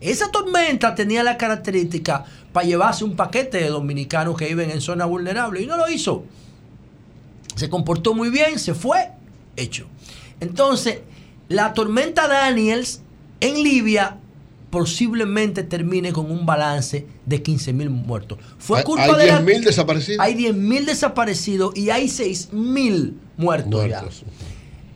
[0.01, 5.05] Esa tormenta tenía la característica para llevarse un paquete de dominicanos que viven en zona
[5.05, 6.23] vulnerable y no lo hizo.
[7.55, 9.11] Se comportó muy bien, se fue,
[9.57, 9.87] hecho.
[10.39, 11.01] Entonces,
[11.49, 13.01] la tormenta Daniels
[13.41, 14.17] en Libia
[14.69, 18.37] posiblemente termine con un balance de 15 mil muertos.
[18.59, 20.19] Fue Hay- culpa hay de la- 10.000 desaparecidos.
[20.25, 24.03] Hay 10 mil desaparecidos y hay 6 mil muertos, ya.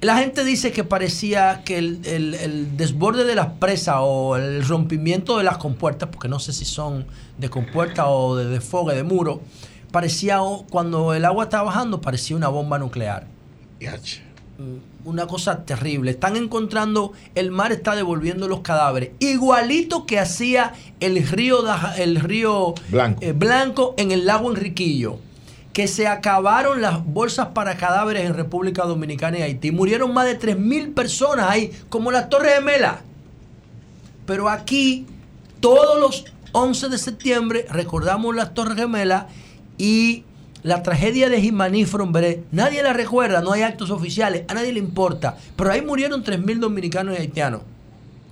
[0.02, 4.64] La gente dice que parecía que el, el- el desborde de las presas o el
[4.68, 7.06] rompimiento de las compuertas, porque no sé si son
[7.38, 9.42] de compuerta o de desfogue de muro,
[9.92, 10.40] parecía
[10.70, 13.28] cuando el agua estaba bajando, parecía una bomba nuclear.
[13.80, 13.86] Mm,
[15.04, 16.12] Una cosa terrible.
[16.12, 21.64] Están encontrando, el mar está devolviendo los cadáveres, igualito que hacía el río,
[21.98, 23.20] el río Blanco.
[23.22, 25.18] eh, Blanco en el lago Enriquillo
[25.74, 29.72] que se acabaron las bolsas para cadáveres en República Dominicana y Haití.
[29.72, 33.00] Murieron más de 3.000 personas ahí, como las Torres Gemelas.
[34.28, 35.08] Pero aquí,
[35.60, 39.26] todos los 11 de septiembre, recordamos las Torres Gemelas
[39.80, 40.24] y
[40.64, 42.44] la tragedia de Jimaní Fromberé.
[42.52, 45.38] Nadie la recuerda, no hay actos oficiales, a nadie le importa.
[45.56, 47.62] Pero ahí murieron 3.000 dominicanos y haitianos.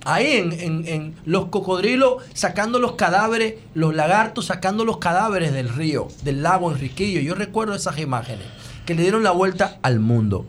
[0.04, 5.68] Ahí en, en- en los cocodrilos sacando los cadáveres, los lagartos sacando los cadáveres del
[5.68, 7.20] río, del lago Enriquillo.
[7.20, 8.46] Yo recuerdo esas imágenes
[8.84, 10.44] que le dieron la vuelta al mundo.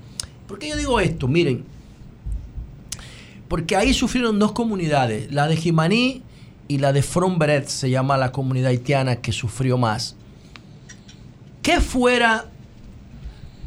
[0.48, 1.28] ¿Por qué yo digo esto?
[1.28, 1.66] Miren,
[3.48, 6.24] porque ahí sufrieron dos comunidades, la de Jimaní
[6.68, 10.16] y la de Fromberet, se llama la comunidad haitiana que sufrió más.
[11.64, 12.46] ¿Qué fuera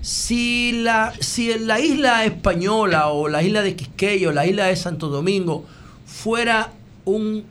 [0.03, 4.77] si la, si la isla española o la isla de Quisqueya o la isla de
[4.77, 5.65] Santo Domingo
[6.05, 6.73] fuera
[7.07, 7.45] un,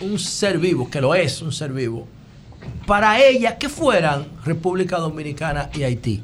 [0.00, 2.08] un ser vivo, que lo es un ser vivo,
[2.86, 6.22] para ella, ¿qué fueran República Dominicana y Haití?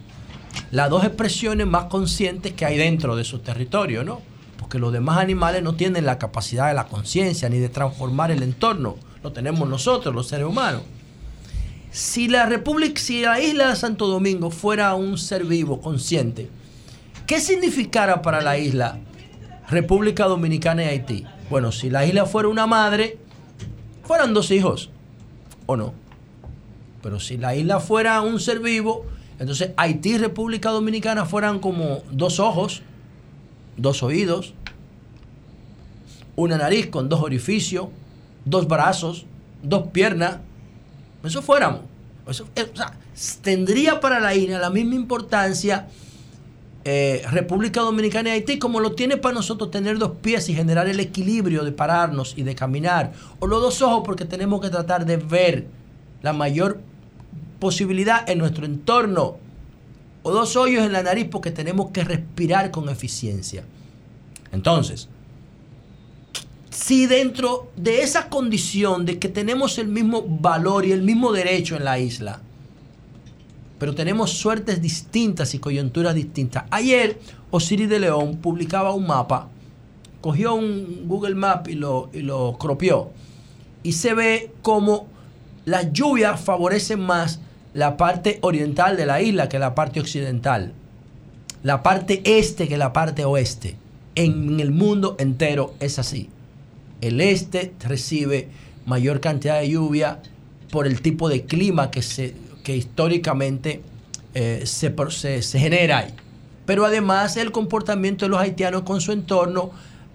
[0.71, 4.23] Las dos expresiones más conscientes que hay dentro de su territorio, ¿no?
[4.59, 8.43] Porque los demás animales no tienen la capacidad de la conciencia ni de transformar el
[8.43, 8.97] entorno.
[9.23, 10.83] Lo tenemos nosotros, los seres humanos.
[11.91, 16.49] Si la República, si la isla de Santo Domingo fuera un ser vivo, consciente,
[17.27, 18.99] ¿qué significara para la isla
[19.69, 21.27] República Dominicana y Haití?
[21.51, 23.19] Bueno, si la isla fuera una madre,
[24.05, 24.91] fueran dos hijos,
[25.67, 25.95] ¿o no?
[27.03, 29.07] Pero si la isla fuera un ser vivo,
[29.39, 32.83] entonces Haití y República Dominicana fueran como dos ojos,
[33.77, 34.55] dos oídos,
[36.37, 37.89] una nariz con dos orificios,
[38.45, 39.27] dos brazos,
[39.63, 40.39] dos piernas.
[41.29, 41.83] Eso fuéramos.
[42.27, 42.93] Eso, eh, o sea,
[43.43, 45.89] tendría para la isla la misma importancia
[46.85, 50.89] eh, República Dominicana y Haití como lo tiene para nosotros tener dos pies y generar
[50.89, 53.13] el equilibrio de pararnos y de caminar.
[53.41, 55.67] O los dos ojos porque tenemos que tratar de ver
[56.23, 56.81] la mayor
[57.59, 59.37] posibilidad en nuestro entorno.
[60.23, 63.65] O dos hoyos en la nariz porque tenemos que respirar con eficiencia.
[64.53, 65.09] Entonces,
[66.79, 71.75] si dentro de esa condición de que tenemos el mismo valor y el mismo derecho
[71.75, 72.41] en la isla,
[73.81, 76.65] pero tenemos suertes distintas y coyunturas distintas.
[76.71, 77.19] Ayer
[77.51, 79.49] Osiris de León publicaba un mapa,
[80.21, 83.11] cogió un Google Map y lo, y lo cropió,
[83.83, 85.09] y se ve como
[85.65, 87.41] las lluvias favorecen más
[87.75, 90.73] la parte oriental de la isla que la parte occidental,
[91.65, 93.77] la parte este que la parte oeste.
[94.15, 96.31] En el mundo entero es así.
[97.01, 98.49] El este recibe
[98.87, 100.21] mayor cantidad de lluvia
[100.71, 103.83] por el tipo de clima que, se, que históricamente
[104.35, 106.15] eh, se, se genera ahí.
[106.67, 109.71] Pero además el comportamiento de los haitianos con su entorno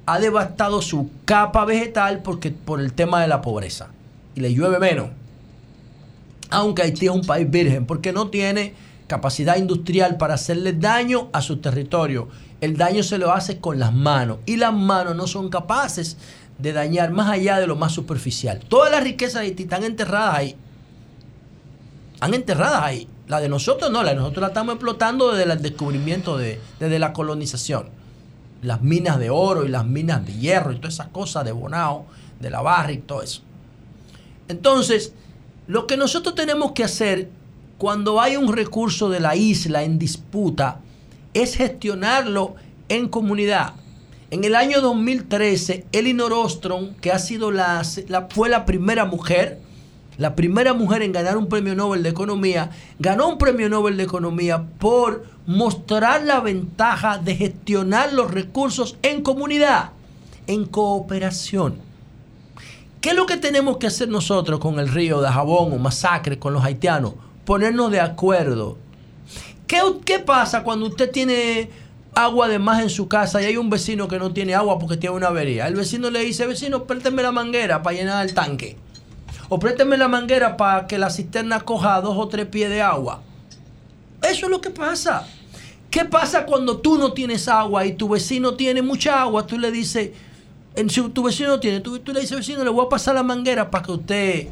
[0.05, 3.87] ha devastado su capa vegetal porque, por el tema de la pobreza.
[4.35, 5.09] Y le llueve menos.
[6.49, 8.73] Aunque Haití es un país virgen porque no tiene
[9.07, 12.27] capacidad industrial para hacerle daño a su territorio.
[12.61, 14.37] El daño se lo hace con las manos.
[14.45, 16.17] Y las manos no son capaces
[16.63, 18.61] de dañar más allá de lo más superficial.
[18.69, 20.55] Todas las riquezas de Haití están enterradas ahí.
[22.13, 23.09] Están enterradas ahí.
[23.27, 26.99] La de nosotros no, la de nosotros la estamos explotando desde el descubrimiento, de, desde
[26.99, 27.89] la colonización.
[28.61, 32.05] Las minas de oro y las minas de hierro y todas esas cosas de Bonao,
[32.39, 33.41] de la barra y todo eso.
[34.47, 35.11] Entonces,
[35.67, 37.29] lo que nosotros tenemos que hacer
[37.77, 40.79] cuando hay un recurso de la isla en disputa
[41.33, 42.55] es gestionarlo
[42.87, 43.73] en comunidad.
[44.33, 47.83] En el año 2013, Elinor Ostrom, que ha sido la,
[48.31, 49.59] fue la primera mujer
[50.17, 54.03] la primera mujer en ganar un premio Nobel de Economía, ganó un premio Nobel de
[54.03, 59.91] Economía por mostrar la ventaja de gestionar los recursos en comunidad,
[60.47, 61.75] en cooperación.
[63.01, 66.39] ¿Qué es lo que tenemos que hacer nosotros con el río de Jabón o masacre
[66.39, 67.13] con los haitianos?
[67.45, 68.79] Ponernos de acuerdo.
[69.67, 71.69] ¿Qué, qué pasa cuando usted tiene
[72.15, 74.97] agua de más en su casa y hay un vecino que no tiene agua porque
[74.97, 75.67] tiene una avería?
[75.67, 78.77] El vecino le dice, vecino, présteme la manguera para llenar el tanque.
[79.49, 83.21] O présteme la manguera para que la cisterna coja dos o tres pies de agua.
[84.21, 85.27] Eso es lo que pasa.
[85.89, 89.45] ¿Qué pasa cuando tú no tienes agua y tu vecino tiene mucha agua?
[89.45, 90.09] Tú le dices,
[90.87, 93.69] si tu vecino no tiene, tú, le dices, vecino, le voy a pasar la manguera
[93.69, 94.47] para que usted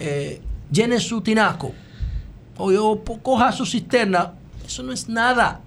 [0.00, 0.40] eh,
[0.70, 1.72] llene su tinaco.
[2.56, 4.32] O yo coja su cisterna.
[4.66, 5.60] Eso no es nada.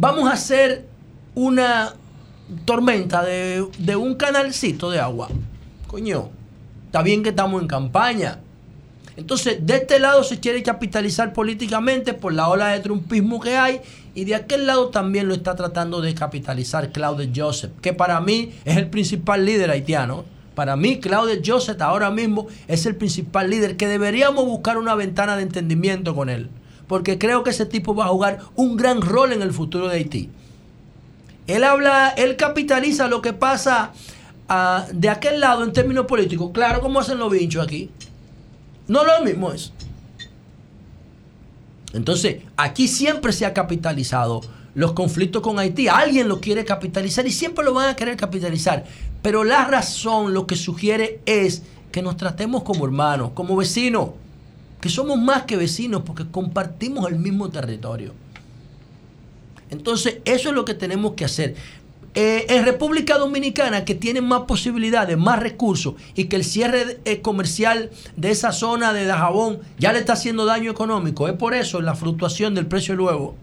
[0.00, 0.86] Vamos a hacer
[1.34, 1.92] una
[2.64, 5.28] tormenta de, de un canalcito de agua.
[5.88, 6.30] Coño,
[6.86, 8.38] está bien que estamos en campaña.
[9.18, 13.82] Entonces, de este lado se quiere capitalizar políticamente por la ola de trumpismo que hay
[14.14, 18.54] y de aquel lado también lo está tratando de capitalizar Claude Joseph, que para mí
[18.64, 20.24] es el principal líder haitiano.
[20.54, 25.36] Para mí, Claude Joseph ahora mismo es el principal líder que deberíamos buscar una ventana
[25.36, 26.48] de entendimiento con él,
[26.90, 29.94] porque creo que ese tipo va a jugar un gran rol en el futuro de
[29.94, 30.28] Haití.
[31.46, 33.92] Él habla, él capitaliza lo que pasa
[34.48, 36.50] ah, de aquel lado en términos políticos.
[36.52, 37.90] Claro, como hacen los binchos aquí.
[38.88, 39.72] No lo mismo es.
[41.92, 44.40] Entonces, aquí siempre se ha capitalizado
[44.74, 45.86] los conflictos con Haití.
[45.86, 48.84] Alguien lo quiere capitalizar y siempre lo van a querer capitalizar.
[49.22, 51.62] Pero la razón lo que sugiere es
[51.92, 54.08] que nos tratemos como hermanos, como vecinos,
[54.80, 58.12] que somos más que vecinos porque compartimos el mismo territorio.
[59.70, 61.54] Entonces, eso es lo que tenemos que hacer.
[62.14, 67.20] Eh, en República Dominicana, que tiene más posibilidades, más recursos, y que el cierre eh,
[67.20, 71.28] comercial de esa zona de Dajabón ya le está haciendo daño económico.
[71.28, 73.36] Es por eso la fluctuación del precio del huevo.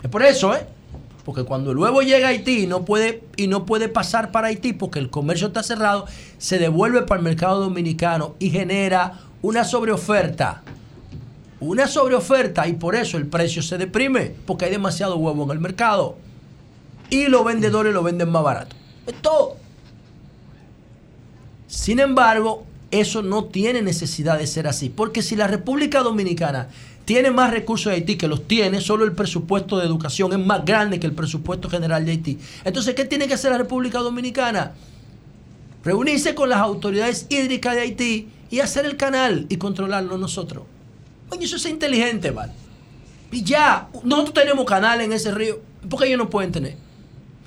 [0.00, 0.64] Es por eso, ¿eh?
[1.24, 4.48] Porque cuando el huevo llega a Haití y no puede, y no puede pasar para
[4.48, 6.06] Haití porque el comercio está cerrado,
[6.38, 10.62] se devuelve para el mercado dominicano y genera una sobreoferta.
[11.66, 15.60] Una sobreoferta y por eso el precio se deprime, porque hay demasiado huevo en el
[15.60, 16.18] mercado.
[17.08, 18.76] Y los vendedores lo venden más barato.
[19.06, 19.56] Es todo.
[21.66, 26.68] Sin embargo, eso no tiene necesidad de ser así, porque si la República Dominicana
[27.06, 30.66] tiene más recursos de Haití, que los tiene, solo el presupuesto de educación es más
[30.66, 32.38] grande que el presupuesto general de Haití.
[32.64, 34.72] Entonces, ¿qué tiene que hacer la República Dominicana?
[35.82, 40.64] Reunirse con las autoridades hídricas de Haití y hacer el canal y controlarlo nosotros.
[41.34, 42.52] Oye, eso es inteligente, ¿vale?
[43.32, 46.76] Y ya, nosotros tenemos canal en ese río, ¿por qué ellos no pueden tener?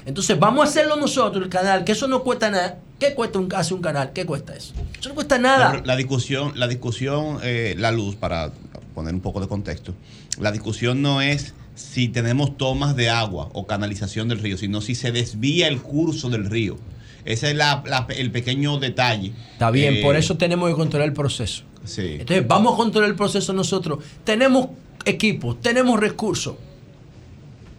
[0.05, 2.80] Entonces vamos a hacerlo nosotros, el canal, que eso no cuesta nada.
[2.99, 4.11] ¿Qué cuesta un, hacer un canal?
[4.14, 4.73] ¿Qué cuesta eso?
[4.99, 5.73] Eso no cuesta nada.
[5.76, 8.51] La, la discusión, la discusión, eh, la luz, para
[8.95, 9.93] poner un poco de contexto,
[10.39, 14.95] la discusión no es si tenemos tomas de agua o canalización del río, sino si
[14.95, 16.77] se desvía el curso del río.
[17.23, 19.34] Ese es la- la- el pequeño detalle.
[19.53, 21.64] Está bien, Eh, por eso tenemos que controlar el proceso.
[21.95, 23.99] Entonces vamos a controlar el proceso nosotros.
[24.23, 24.68] Tenemos
[25.05, 26.55] equipos, tenemos recursos.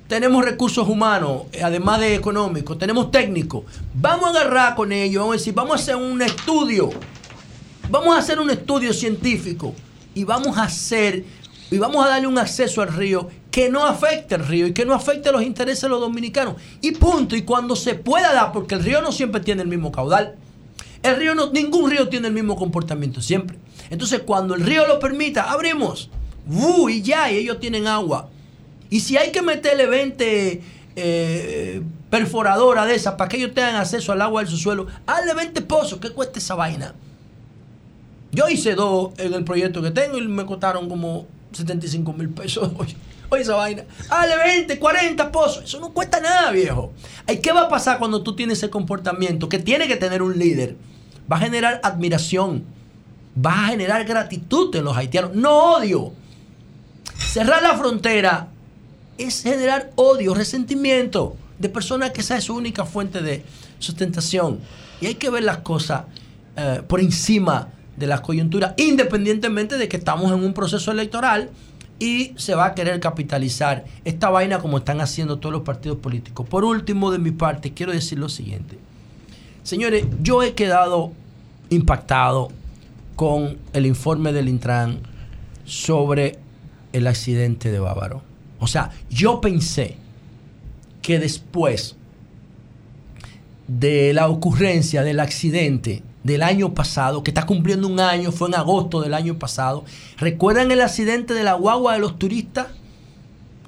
[0.08, 3.64] Tenemos recursos humanos, eh, además de económicos, tenemos técnicos.
[3.92, 6.88] Vamos a agarrar con ellos, vamos a decir, vamos a hacer un estudio.
[7.90, 9.74] Vamos a hacer un estudio científico
[10.14, 11.24] y vamos a hacer
[11.70, 14.86] y vamos a darle un acceso al río que no afecte al río y que
[14.86, 16.54] no afecte los intereses de los dominicanos.
[16.80, 17.36] Y punto.
[17.36, 20.36] Y cuando se pueda dar, porque el río no siempre tiene el mismo caudal.
[21.02, 23.58] El río no, ningún río tiene el mismo comportamiento siempre.
[23.90, 26.10] Entonces, cuando el río lo permita, abrimos.
[26.48, 26.88] ¡Uh!
[26.88, 28.30] Y ya, y ellos tienen agua.
[28.90, 30.62] Y si hay que meterle 20
[30.96, 35.62] eh, perforadoras de esas para que ellos tengan acceso al agua del subsuelo, hazle 20
[35.62, 35.98] pozos.
[36.00, 36.94] ¿Qué cuesta esa vaina?
[38.32, 42.70] Yo hice dos en el proyecto que tengo y me costaron como 75 mil pesos.
[42.78, 42.96] Oye,
[43.28, 43.84] oye, esa vaina.
[44.08, 45.64] Hazle 20, 40 pozos.
[45.64, 46.92] Eso no cuesta nada, viejo.
[47.28, 50.38] ¿Y qué va a pasar cuando tú tienes ese comportamiento que tiene que tener un
[50.38, 50.76] líder?
[51.30, 52.64] Va a generar admiración.
[53.44, 55.34] Va a generar gratitud en los haitianos.
[55.34, 56.12] No odio.
[57.16, 58.48] Cerrar la frontera
[59.18, 63.44] es generar odio, resentimiento de personas que esa es su única fuente de
[63.78, 64.60] sustentación.
[65.00, 66.04] Y hay que ver las cosas
[66.56, 71.50] eh, por encima de las coyunturas, independientemente de que estamos en un proceso electoral
[71.98, 76.48] y se va a querer capitalizar esta vaina como están haciendo todos los partidos políticos.
[76.48, 78.78] Por último, de mi parte, quiero decir lo siguiente.
[79.64, 81.12] Señores, yo he quedado
[81.70, 82.50] impactado
[83.18, 85.00] con el informe del Intran
[85.64, 86.38] sobre
[86.92, 88.22] el accidente de Bávaro.
[88.60, 89.96] O sea, yo pensé
[91.02, 91.96] que después
[93.66, 98.54] de la ocurrencia del accidente del año pasado, que está cumpliendo un año, fue en
[98.54, 99.84] agosto del año pasado.
[100.18, 102.68] ¿Recuerdan el accidente de la guagua de los turistas?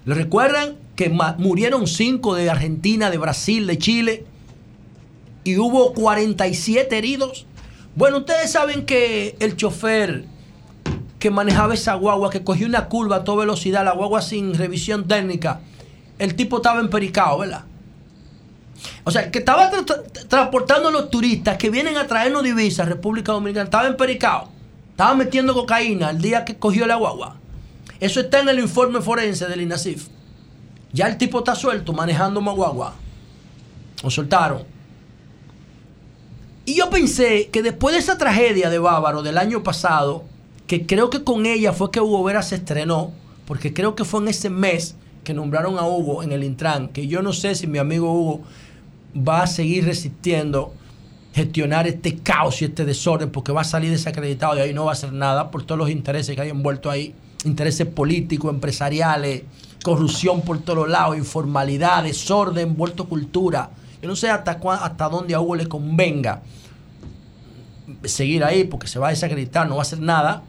[0.05, 0.77] ¿Lo recuerdan?
[0.95, 4.25] Que murieron cinco de Argentina, de Brasil, de Chile
[5.43, 7.47] y hubo 47 heridos.
[7.95, 10.25] Bueno, ustedes saben que el chofer
[11.19, 15.07] que manejaba esa guagua, que cogió una curva a toda velocidad, la guagua sin revisión
[15.07, 15.61] técnica,
[16.19, 17.65] el tipo estaba empericado, ¿verdad?
[19.05, 22.87] O sea, que estaba tra- tra- transportando a los turistas que vienen a traernos divisas
[22.87, 24.49] a República Dominicana, estaba empericado,
[24.93, 27.37] estaba metiendo cocaína el día que cogió la guagua.
[27.99, 30.07] Eso está en el informe forense del INASIF.
[30.93, 32.95] Ya el tipo está suelto manejando una guagua.
[34.03, 34.63] Lo soltaron.
[36.71, 40.23] Y yo pensé que después de esa tragedia de Bávaro del año pasado,
[40.69, 43.11] que creo que con ella fue que Hugo Vera se estrenó,
[43.45, 44.95] porque creo que fue en ese mes
[45.25, 48.43] que nombraron a Hugo en el Intran, que yo no sé si mi amigo Hugo
[49.17, 50.73] va a seguir resistiendo
[51.35, 54.93] gestionar este caos y este desorden, porque va a salir desacreditado y ahí no va
[54.93, 59.43] a hacer nada por todos los intereses que hay envueltos ahí, intereses políticos, empresariales,
[59.83, 63.71] corrupción por todos lados, informalidad, desorden, envuelto cultura.
[64.01, 66.43] Yo no sé hasta, cua- hasta dónde a Hugo le convenga
[68.05, 70.43] seguir ahí, porque se va a desacreditar, no va a hacer nada.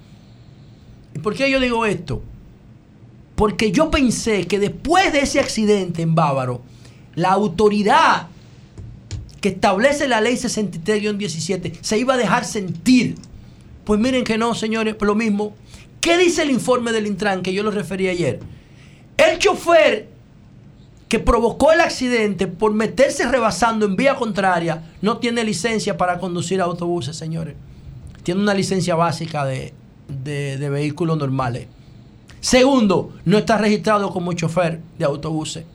[1.13, 2.21] ¿Y por qué yo digo esto?
[3.35, 6.61] Porque yo pensé que después de ese accidente en Bávaro,
[7.15, 8.27] la autoridad
[9.41, 13.15] que establece la ley 63-17 se iba a dejar sentir.
[13.83, 15.55] Pues miren que no, señores, lo mismo.
[15.99, 18.39] ¿Qué dice el informe del Intran que yo lo referí ayer?
[19.17, 20.10] El chofer
[21.11, 26.61] que provocó el accidente por meterse rebasando en vía contraria no tiene licencia para conducir
[26.61, 27.55] autobuses, señores.
[28.23, 29.73] Tiene una licencia básica de,
[30.07, 31.67] de- vehículos normales.
[32.39, 35.65] Segundo, no está registrado como chofer de autobuses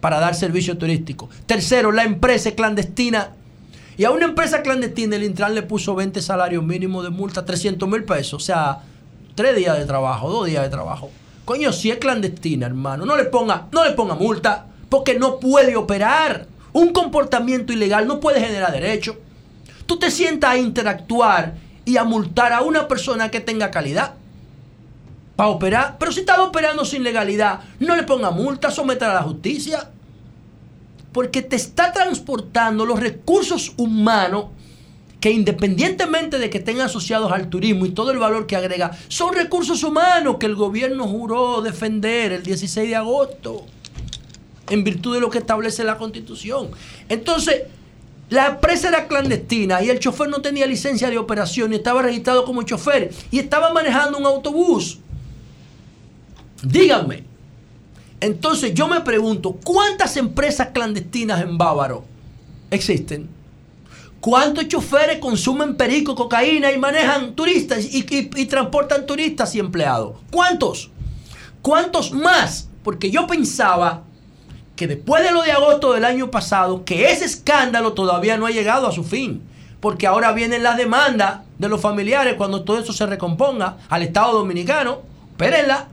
[0.00, 1.28] para dar servicio turístico.
[1.46, 3.30] Tercero, la empresa es clandestina.
[3.98, 7.88] Y a una empresa clandestina el Intran le puso 20 salarios mínimos de multa, 300
[7.88, 8.34] mil pesos.
[8.34, 8.82] O sea,
[9.34, 11.10] tres días de trabajo, dos días de trabajo.
[11.44, 15.76] Coño, si es clandestina, hermano, no le ponga, no le ponga multa, porque no puede
[15.76, 16.46] operar.
[16.72, 19.16] Un comportamiento ilegal no puede generar derecho.
[19.86, 21.54] Tú te sientas a interactuar
[21.84, 24.14] y a multar a una persona que tenga calidad
[25.36, 25.96] para operar.
[25.98, 29.90] Pero si está operando sin legalidad, no le ponga multa, someter a la justicia.
[31.12, 34.46] Porque te está transportando los recursos humanos
[35.22, 39.32] que independientemente de que estén asociados al turismo y todo el valor que agrega, son
[39.32, 43.64] recursos humanos que el gobierno juró defender el 16 de agosto
[44.68, 46.72] en virtud de lo que establece la constitución.
[47.08, 47.62] Entonces,
[48.30, 52.44] la empresa era clandestina y el chofer no tenía licencia de operación y estaba registrado
[52.44, 54.98] como chofer y estaba manejando un autobús.
[56.64, 57.22] Díganme.
[58.18, 62.02] Entonces yo me pregunto, ¿cuántas empresas clandestinas en Bávaro
[62.72, 63.41] existen?
[64.22, 68.04] ¿Cuántos choferes consumen perico, cocaína y manejan turistas y,
[68.46, 70.14] transportan turistas y empleados?
[70.30, 70.92] ¿Cuántos?
[71.60, 72.68] ¿Cuántos más?
[72.84, 74.04] Porque yo pensaba
[74.76, 78.52] que después de lo de agosto del año pasado, que ese escándalo todavía no ha
[78.52, 79.42] llegado a su fin.
[79.80, 84.34] Porque ahora vienen las demandas de los familiares cuando todo eso se recomponga al Estado
[84.34, 85.00] Dominicano.
[85.32, 85.88] Espérenla.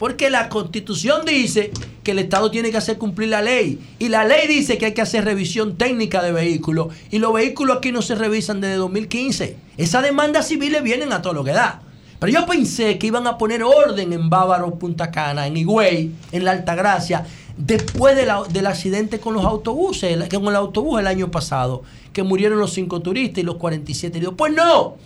[0.00, 1.72] Porque la constitución dice
[2.02, 3.78] que el Estado tiene que hacer cumplir la ley.
[3.98, 6.88] Y la ley dice que hay que hacer revisión técnica de vehículos.
[7.10, 9.58] Y los vehículos aquí no se revisan desde 2015.
[9.76, 11.82] Esas demandas civiles vienen a todo lo que da.
[12.18, 16.44] Pero yo pensé que iban a poner orden en Bávaro, Punta Cana, en Higüey, en
[16.46, 17.26] la Altagracia,
[17.58, 21.82] después del accidente con los autobuses, con el autobús el año pasado,
[22.14, 24.34] que murieron los cinco turistas y los 47 heridos.
[24.34, 24.96] Pues no,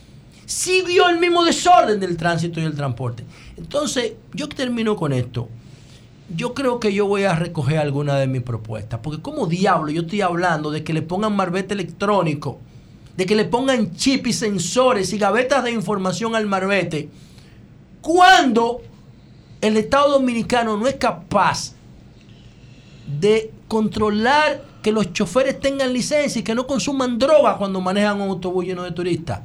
[0.47, 3.25] siguió el mismo desorden del tránsito y el transporte.
[3.57, 5.49] Entonces, yo termino con esto.
[6.35, 10.03] Yo creo que yo voy a recoger alguna de mis propuestas, porque como diablo yo
[10.03, 12.59] estoy hablando de que le pongan marbete electrónico,
[13.17, 17.11] de que le pongan chip y sensores y gavetas de información al marbete,
[18.01, 18.81] cuando
[19.61, 21.75] el Estado Dominicano no es capaz
[23.21, 28.31] de controlar que los choferes tengan licencia y que no consuman droga cuando manejan un
[28.31, 29.41] autobús lleno de turistas.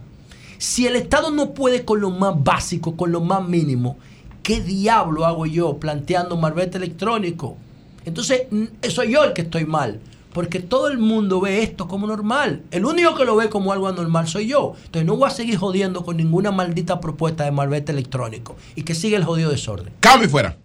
[0.60, 3.98] Si el Estado no puede con lo más básico, con lo más mínimo,
[4.44, 7.56] ¿qué diablo hago yo planteando marbete electrónico?
[8.03, 8.41] Entonces,
[8.90, 10.02] soy yo el que estoy mal.
[10.34, 12.64] Porque todo el mundo ve esto como normal.
[12.72, 14.73] El único que lo ve como algo anormal soy yo.
[14.84, 18.57] Entonces no voy a seguir jodiendo con ninguna maldita propuesta de marbete electrónico.
[18.76, 19.94] Y que siga el jodido desorden.
[20.02, 20.57] Cambio y fuera.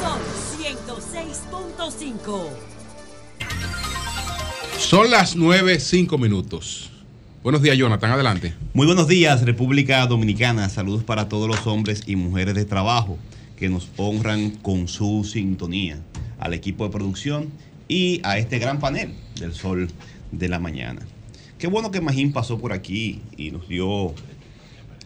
[0.00, 0.18] Son
[0.58, 2.65] 106.5.
[4.88, 6.92] Son las 9, 5 minutos.
[7.42, 8.12] Buenos días, Jonathan.
[8.12, 8.54] Adelante.
[8.72, 10.68] Muy buenos días, República Dominicana.
[10.68, 13.18] Saludos para todos los hombres y mujeres de trabajo
[13.56, 15.98] que nos honran con su sintonía.
[16.38, 17.48] Al equipo de producción
[17.88, 19.90] y a este gran panel del sol
[20.30, 21.02] de la mañana.
[21.58, 24.14] Qué bueno que Magín pasó por aquí y nos dio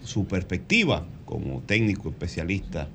[0.04, 2.86] su perspectiva como técnico especialista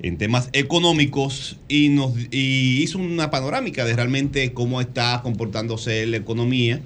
[0.00, 6.16] en temas económicos y nos y hizo una panorámica de realmente cómo está comportándose la
[6.16, 6.80] economía,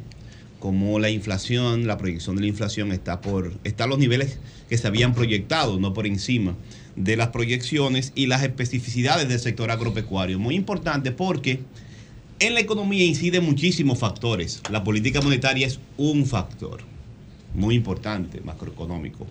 [0.61, 4.79] cómo la inflación, la proyección de la inflación está por está a los niveles que
[4.79, 6.57] se habían proyectado, no por encima
[6.97, 10.39] de las proyecciones y las especificidades del sector agropecuario.
[10.39, 11.61] Muy importante porque
[12.39, 14.63] en la economía inciden muchísimos factores.
[14.71, 16.81] La política monetaria es un factor
[17.55, 19.27] muy importante, macroeconómico.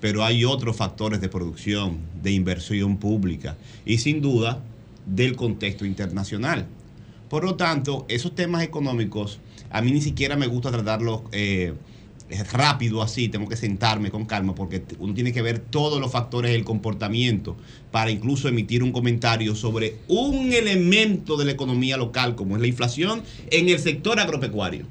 [0.00, 3.56] Pero hay otros factores de producción, de inversión pública
[3.86, 4.62] y sin duda
[5.06, 6.66] del contexto internacional.
[7.28, 9.40] Por lo tanto, esos temas económicos
[9.70, 11.74] a mí ni siquiera me gusta tratarlos eh,
[12.52, 16.52] rápido así, tengo que sentarme con calma porque uno tiene que ver todos los factores
[16.52, 17.56] del comportamiento
[17.90, 22.68] para incluso emitir un comentario sobre un elemento de la economía local como es la
[22.68, 24.86] inflación en el sector agropecuario.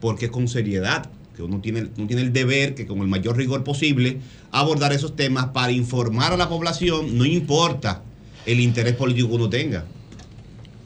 [0.00, 4.18] Porque con seriedad, que uno tiene, el deber que con el mayor rigor posible
[4.52, 8.02] abordar esos temas para informar a la población, no importa
[8.46, 9.84] el interés político que uno tenga.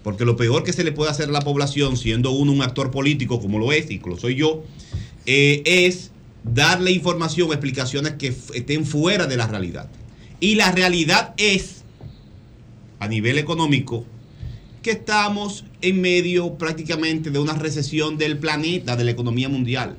[0.03, 2.91] Porque lo peor que se le puede hacer a la población, siendo uno un actor
[2.91, 4.65] político como lo es, y lo soy yo,
[5.27, 6.13] eh, es
[6.45, 9.91] darle información, explicaciones que estén fuera de la realidad.
[10.41, 11.83] Y la realidad es,
[13.01, 14.07] a nivel económico,
[14.83, 19.97] que estamos en medio prácticamente de una recesión del planeta, de la economía mundial.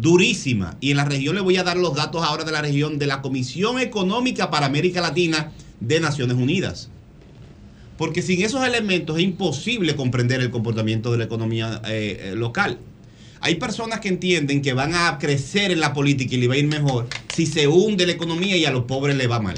[0.00, 0.76] Durísima.
[0.80, 3.06] Y en la región le voy a dar los datos ahora de la región de
[3.06, 6.90] la Comisión Económica para América Latina de Naciones Unidas.
[7.96, 12.78] Porque sin esos elementos es imposible comprender el comportamiento de la economía eh, eh, local.
[13.40, 16.58] Hay personas que entienden que van a crecer en la política y le va a
[16.58, 19.56] ir mejor si se hunde la economía y a los pobres le va mal.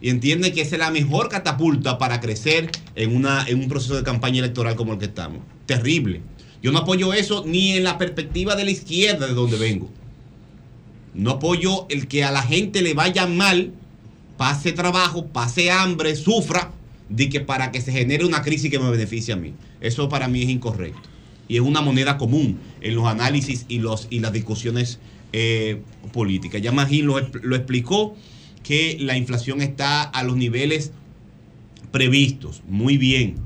[0.00, 3.96] Y entienden que esa es la mejor catapulta para crecer en, una, en un proceso
[3.96, 5.40] de campaña electoral como el que estamos.
[5.64, 6.20] Terrible.
[6.66, 9.88] Yo no apoyo eso ni en la perspectiva de la izquierda de donde vengo.
[11.14, 13.72] No apoyo el que a la gente le vaya mal,
[14.36, 16.72] pase trabajo, pase hambre, sufra,
[17.08, 19.54] de que para que se genere una crisis que me beneficie a mí.
[19.80, 21.08] Eso para mí es incorrecto.
[21.46, 24.98] Y es una moneda común en los análisis y, los, y las discusiones
[25.32, 25.82] eh,
[26.12, 26.62] políticas.
[26.62, 28.16] Ya Magín lo, lo explicó
[28.64, 30.90] que la inflación está a los niveles
[31.92, 32.64] previstos.
[32.66, 33.36] Muy bien.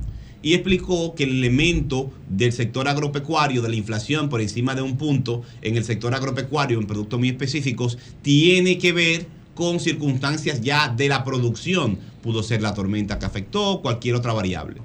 [0.42, 4.96] Y explicó que el elemento del sector agropecuario, de la inflación por encima de un
[4.96, 10.88] punto en el sector agropecuario, en productos muy específicos, tiene que ver con circunstancias ya
[10.88, 11.98] de la producción.
[12.22, 14.80] Pudo ser la tormenta que afectó, cualquier otra variable.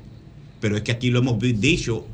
[0.59, 2.05] Pero es que aquí lo hemos dicho,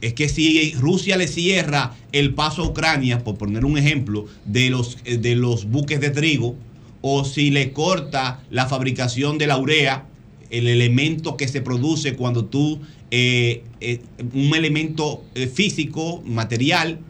[0.00, 4.68] es que si Rusia le cierra el paso a Ucrania, por poner un ejemplo, de
[4.68, 6.56] los, eh, de los buques de trigo,
[7.02, 10.06] o si le corta la fabricación de la urea,
[10.52, 12.78] el elemento que se produce cuando tú,
[13.10, 14.00] eh, eh,
[14.34, 17.00] un elemento eh, físico, material,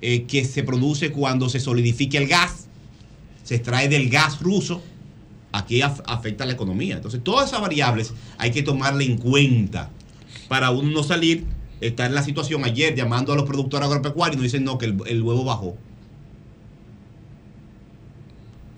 [0.00, 2.66] que se produce cuando se solidifica el gas,
[3.44, 4.82] se extrae del gas ruso,
[5.52, 6.96] aquí af- afecta la economía.
[6.96, 9.90] Entonces, todas esas variables hay que tomarle en cuenta
[10.48, 11.44] para uno no salir,
[11.80, 14.86] estar en la situación ayer llamando a los productores agropecuarios y nos dicen no, que
[14.86, 15.76] el huevo bajó.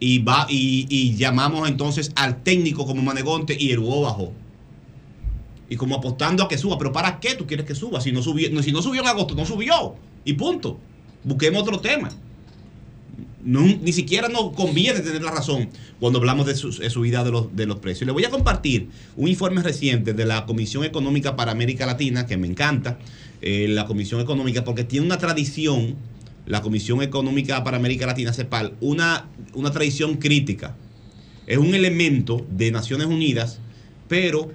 [0.07, 4.33] Y, va, y, llamamos entonces al técnico como Manegonte y el huevo bajó.
[5.71, 6.77] Y como apostando a que suba.
[6.77, 8.03] ¿Pero para qué tú quieres que suba?
[8.03, 9.95] Si no subió, si no subió en agosto, no subió.
[10.27, 10.79] Y punto.
[11.25, 12.11] Busquemos otro tema.
[13.43, 15.71] No, ni siquiera nos conviene tener la razón
[16.01, 18.07] cuando hablamos de, su- de subida de los, de los precios.
[18.07, 22.37] Le voy a compartir un informe reciente de la Comisión Económica para América Latina, que
[22.37, 22.99] me encanta,
[23.41, 25.95] eh, la Comisión Económica, porque tiene una tradición,
[26.47, 30.77] la Comisión Económica para América Latina, CEPAL, una, una tradición crítica.
[31.47, 33.61] Es un elemento de Naciones Unidas,
[34.09, 34.51] pero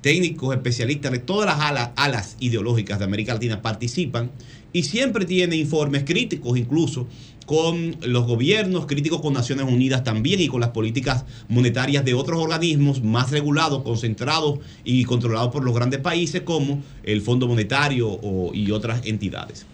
[0.00, 4.30] técnicos, especialistas de todas las alas, ideológicas de América Latina participan
[4.72, 7.08] y siempre tiene informes críticos incluso
[7.46, 12.40] con los gobiernos, críticos con Naciones Unidas también y con las políticas monetarias de otros
[12.40, 18.20] organismos más regulados, concentrados y controlados por los grandes países como el Fondo Monetario
[18.52, 19.64] y otras entidades.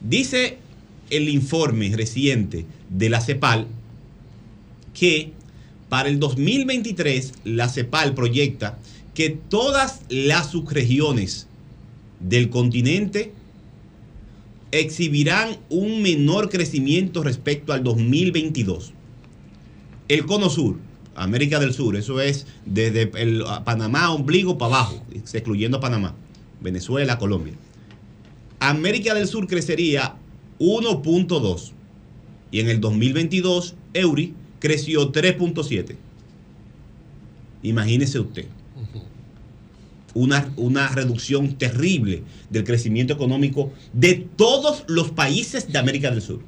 [0.00, 0.58] Dice
[1.10, 3.66] el informe reciente de la CEPAL
[4.94, 5.32] que
[5.88, 8.78] para el 2023 la CEPAL proyecta
[9.14, 11.46] que todas las subregiones
[12.20, 13.32] del continente
[14.72, 18.92] exhibirán un menor crecimiento respecto al 2022.
[20.08, 20.76] El cono sur,
[21.14, 26.14] América del Sur, eso es desde el, Panamá, ombligo para abajo, excluyendo a Panamá,
[26.60, 27.54] Venezuela, Colombia.
[28.60, 30.16] América del Sur crecería
[30.60, 31.72] 1.2
[32.52, 35.96] y en el 2022 Euri creció 3.7.
[37.62, 38.46] Imagínese usted.
[40.12, 46.40] Una, una reducción terrible del crecimiento económico de todos los países de América del Sur.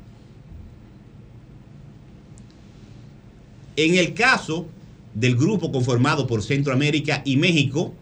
[3.76, 4.66] En el caso
[5.14, 7.94] del grupo conformado por Centroamérica y México,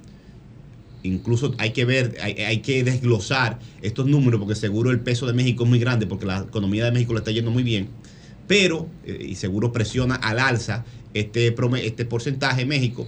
[1.03, 5.33] incluso hay que ver, hay, hay que desglosar estos números porque seguro el peso de
[5.33, 7.89] México es muy grande porque la economía de México le está yendo muy bien,
[8.47, 11.55] pero, eh, y seguro presiona al alza este,
[11.85, 13.07] este porcentaje México.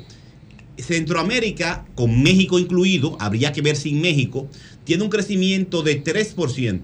[0.78, 4.48] Centroamérica, con México incluido, habría que ver sin México,
[4.84, 6.80] tiene un crecimiento de 3%,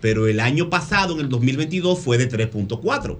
[0.00, 3.18] pero el año pasado, en el 2022, fue de 3.4%.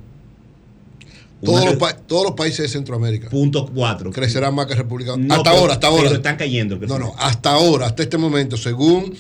[1.45, 4.11] Todos Una los, pa- todos los países de Centroamérica punto cuatro.
[4.11, 6.03] crecerán más que República No, Hasta pero- ahora, hasta ahora.
[6.05, 9.15] pero están cayendo No, no, hasta ahora, hasta este momento, según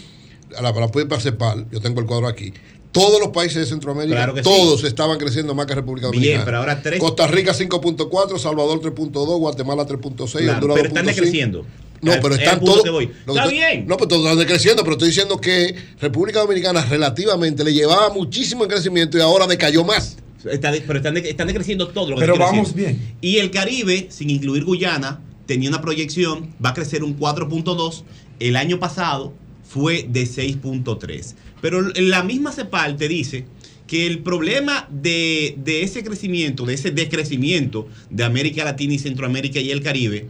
[0.63, 2.53] la, puede CEPAL, yo tengo el cuadro aquí.
[2.91, 4.49] Todos los países de Centroamérica, Claro que sí.
[4.49, 6.45] todos estaban creciendo más que República Bien, Dominicana.
[6.47, 11.15] pero ahora tres- Costa Rica 5.4, Salvador 3.2, Guatemala 3.6, Claro, Honduras pero están 2.5.
[11.15, 11.67] decreciendo.
[12.01, 12.85] No, pero es están todos.
[13.27, 13.87] Está bien.
[13.87, 18.65] No, pero todos están decreciendo, pero estoy diciendo que República Dominicana relativamente le llevaba muchísimo
[18.65, 20.17] en crecimiento y ahora decayó más.
[20.51, 23.03] Está de- pero están, de- están decreciendo todo lo que Pero vamos creciendo.
[23.21, 28.05] Y el Caribe, sin incluir Guyana, tenía una proyección, va a crecer un 4.2.
[28.41, 29.33] El año pasado
[29.69, 31.35] fue de 6.3.
[31.61, 33.45] Pero la misma CEPAL te dice
[33.87, 39.61] que el problema de, de ese crecimiento, de ese decrecimiento de América Latina y Centroamérica
[39.61, 40.27] y el Caribe,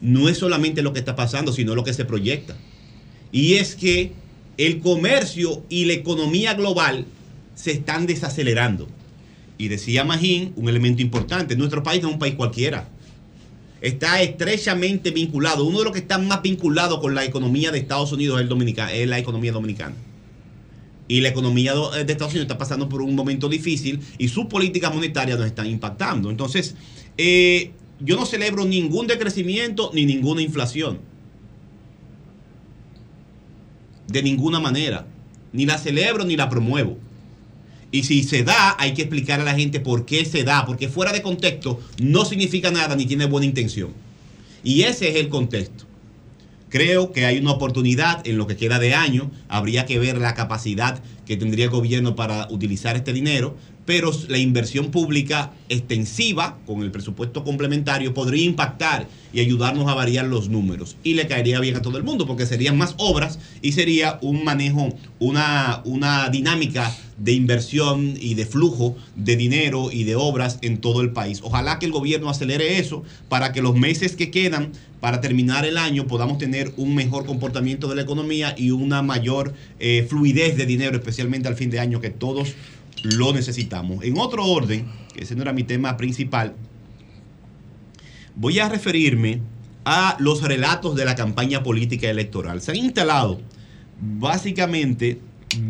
[0.00, 2.56] no es solamente lo que está pasando, sino lo que se proyecta.
[3.30, 4.12] Y es que
[4.56, 7.04] el comercio y la economía global
[7.54, 8.88] se están desacelerando.
[9.58, 12.88] Y decía Magín, un elemento importante, nuestro país no es un país cualquiera.
[13.80, 15.64] Está estrechamente vinculado.
[15.64, 19.18] Uno de los que está más vinculado con la economía de Estados Unidos es, la
[19.18, 19.94] economía dominicana.
[21.08, 24.46] Y la economía do- de Estados Unidos está pasando por un momento difícil y sus
[24.46, 26.30] políticas monetarias nos están impactando.
[26.30, 26.74] Entonces,
[27.16, 30.98] eh, yo no celebro ningún decrecimiento ni ninguna inflación.
[34.06, 35.06] De ninguna manera.
[35.52, 36.98] Ni la celebro ni la promuevo.
[37.90, 40.88] Y si se da, hay que explicar a la gente por qué se da, porque
[40.88, 43.92] fuera de contexto no significa nada ni tiene buena intención.
[44.62, 45.84] Y ese es el contexto.
[46.68, 49.30] Creo que hay una oportunidad en lo que queda de año.
[49.48, 53.56] Habría que ver la capacidad que tendría el gobierno para utilizar este dinero,
[53.88, 60.26] pero la inversión pública extensiva con el presupuesto complementario podría impactar y ayudarnos a variar
[60.26, 60.98] los números.
[61.02, 64.44] Y le caería bien a todo el mundo porque serían más obras y sería un
[64.44, 70.78] manejo, una, una dinámica de inversión y de flujo de dinero y de obras en
[70.78, 71.40] todo el país.
[71.42, 75.78] Ojalá que el gobierno acelere eso para que los meses que quedan para terminar el
[75.78, 80.66] año podamos tener un mejor comportamiento de la economía y una mayor eh, fluidez de
[80.66, 82.54] dinero, especialmente al fin de año, que todos
[83.04, 84.04] lo necesitamos.
[84.04, 86.54] En otro orden, que ese no era mi tema principal,
[88.34, 89.40] voy a referirme
[89.84, 92.60] a los relatos de la campaña política electoral.
[92.60, 93.40] Se han instalado
[94.00, 95.20] básicamente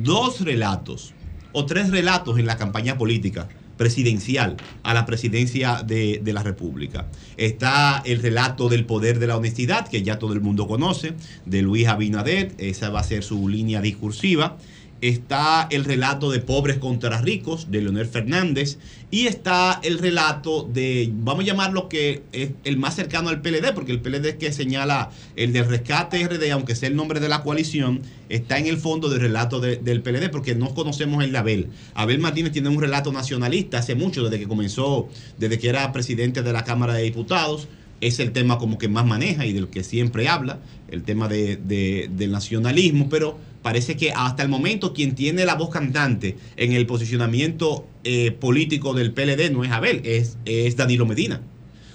[0.02, 1.14] dos relatos
[1.52, 7.06] o tres relatos en la campaña política presidencial a la presidencia de, de la República.
[7.36, 11.14] Está el relato del poder de la honestidad, que ya todo el mundo conoce,
[11.46, 14.58] de Luis Abinader, esa va a ser su línea discursiva.
[15.00, 18.78] Está el relato de pobres contra ricos, de Leonel Fernández,
[19.12, 23.72] y está el relato de, vamos a llamarlo que es el más cercano al PLD,
[23.74, 27.42] porque el PLD que señala el del rescate RD, aunque sea el nombre de la
[27.44, 31.38] coalición, está en el fondo del relato de- del PLD, porque no conocemos el de
[31.38, 31.68] Abel.
[31.94, 35.08] Abel Martínez tiene un relato nacionalista hace mucho, desde que comenzó,
[35.38, 37.68] desde que era presidente de la Cámara de Diputados.
[38.00, 41.56] Es el tema como que más maneja y del que siempre habla, el tema de,
[41.56, 46.72] de- del nacionalismo, pero parece que hasta el momento quien tiene la voz cantante en
[46.72, 51.40] el posicionamiento eh, político del PLD no es Abel, es, es Danilo Medina.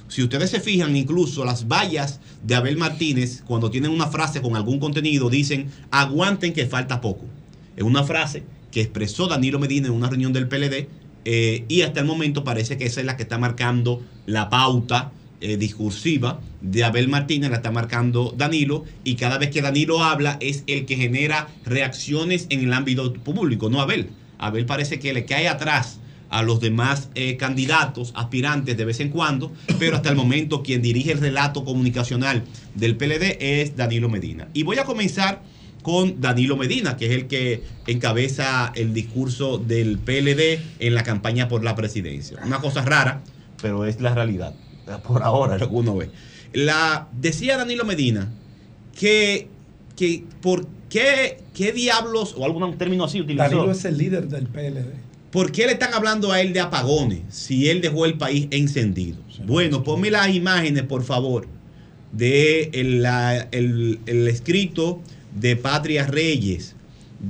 [0.07, 4.55] Si ustedes se fijan, incluso las vallas de Abel Martínez, cuando tienen una frase con
[4.55, 7.25] algún contenido, dicen, aguanten que falta poco.
[7.75, 10.87] Es una frase que expresó Danilo Medina en una reunión del PLD
[11.25, 15.11] eh, y hasta el momento parece que esa es la que está marcando la pauta
[15.43, 20.37] eh, discursiva de Abel Martínez, la está marcando Danilo y cada vez que Danilo habla
[20.39, 24.09] es el que genera reacciones en el ámbito público, no Abel.
[24.37, 25.99] Abel parece que le cae atrás
[26.29, 30.81] a los demás eh, candidatos, aspirantes de vez en cuando, pero hasta el momento quien
[30.81, 32.43] dirige el relato comunicacional
[32.73, 34.47] del PLD es Danilo Medina.
[34.53, 35.43] Y voy a comenzar
[35.81, 41.49] con Danilo Medina, que es el que encabeza el discurso del PLD en la campaña
[41.49, 42.39] por la presidencia.
[42.45, 43.21] Una cosa rara,
[43.61, 44.55] pero es la realidad,
[45.07, 46.09] por ahora, lo que uno ve.
[46.53, 48.31] La, decía Danilo Medina
[48.99, 49.47] que,
[49.95, 53.43] que por qué, qué diablos, o algún término así utilizó.
[53.43, 54.85] Danilo es el líder del PLD.
[55.31, 59.17] ¿Por qué le están hablando a él de apagones si él dejó el país encendido?
[59.47, 61.47] Bueno, ponme las imágenes, por favor,
[62.11, 65.01] de el, la- el- el escrito
[65.35, 66.75] de Patria Reyes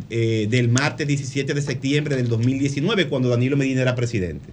[0.10, 4.50] eh, del martes 17 de septiembre del 2019, cuando Danilo Medina era presidente.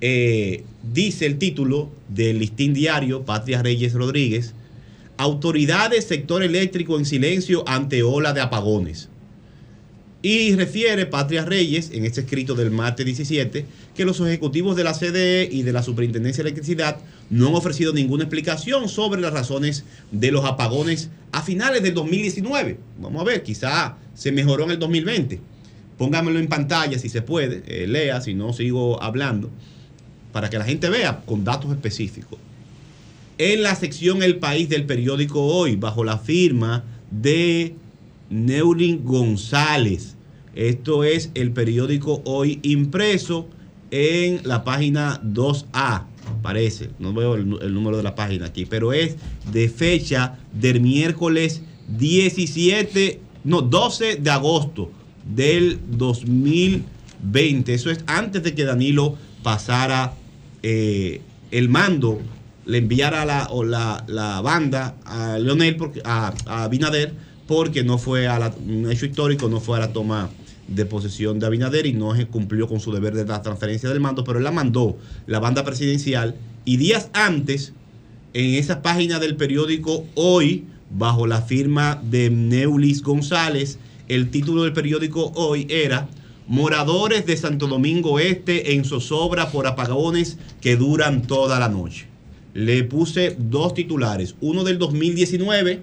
[0.00, 4.54] Eh, dice el título del listín diario, Patria Reyes Rodríguez,
[5.16, 9.08] Autoridades sector eléctrico en silencio ante ola de apagones.
[10.22, 13.66] Y refiere Patria Reyes, en este escrito del martes 17,
[13.96, 16.98] que los ejecutivos de la CDE y de la Superintendencia de Electricidad
[17.30, 22.78] no han ofrecido ninguna explicación sobre las razones de los apagones a finales del 2019.
[23.00, 25.40] Vamos a ver, quizá se mejoró en el 2020.
[25.96, 29.50] Póngamelo en pantalla si se puede, eh, lea, si no sigo hablando,
[30.32, 32.38] para que la gente vea con datos específicos.
[33.38, 37.74] En la sección El País del periódico Hoy, bajo la firma de
[38.30, 40.16] Neulin González.
[40.54, 43.46] Esto es el periódico Hoy impreso
[43.90, 46.04] en la página 2A,
[46.42, 46.90] parece.
[46.98, 49.16] No veo el, el número de la página aquí, pero es
[49.52, 51.62] de fecha del miércoles
[51.96, 54.90] 17, no, 12 de agosto
[55.24, 57.72] del 2020.
[57.72, 60.14] Eso es antes de que Danilo pasara
[60.62, 61.20] eh,
[61.50, 62.20] el mando,
[62.66, 67.14] le enviara la, o la, la banda a Leonel, porque, a, a Abinader,
[67.46, 70.30] porque no fue a la, un hecho histórico, no fue a la toma
[70.68, 74.22] de posesión de Abinader y no cumplió con su deber de la transferencia del mando,
[74.22, 77.72] pero él la mandó, la banda presidencial, y días antes,
[78.34, 83.78] en esa página del periódico Hoy, bajo la firma de Neulis González,
[84.08, 86.08] el título del periódico Hoy era
[86.48, 92.06] Moradores de Santo Domingo Este en zozobra por apagones que duran toda la noche.
[92.54, 95.82] Le puse dos titulares, uno del 2019,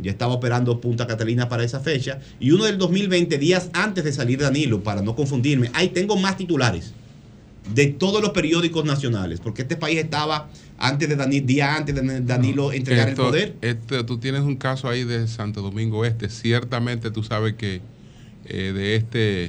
[0.00, 4.12] ya estaba operando Punta Catalina para esa fecha, y uno del 2020, días antes de
[4.12, 5.70] salir Danilo, para no confundirme.
[5.74, 6.94] Ahí tengo más titulares
[7.74, 10.48] de todos los periódicos nacionales, porque este país estaba
[10.78, 13.54] antes de Danilo, día antes de Danilo entregar Esto- el poder.
[13.60, 16.30] esto- tú tienes un caso ahí de Santo Domingo Este.
[16.30, 17.80] Ciertamente tú sabes que
[18.46, 19.44] eh, de este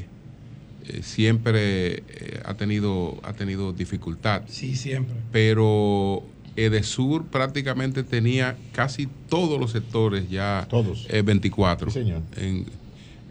[0.88, 4.44] eh, siempre eh, ha tenido ha tenido dificultad.
[4.48, 5.16] Sí, siempre.
[5.32, 6.24] Pero
[6.56, 11.06] Edesur prácticamente tenía casi todos los sectores ya Todos.
[11.10, 11.92] eh, 24.
[11.92, 12.22] señor.
[12.38, 12.66] En,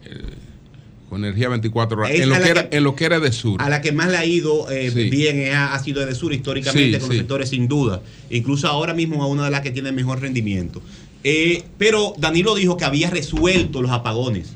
[0.04, 0.20] eh,
[1.08, 2.10] con energía 24 horas.
[2.10, 3.62] En lo, a la que era, que- en lo que era Edesur.
[3.62, 5.10] A la que más le ha ido eh, Sí.
[5.10, 7.06] bien ha, ha sido de sur históricamente Sí, con sí.
[7.08, 8.02] los sectores sin duda.
[8.30, 10.82] Incluso ahora mismo a una de las que tiene mejor rendimiento.
[11.22, 14.54] Eh, pero Danilo dijo que había resuelto los apagones.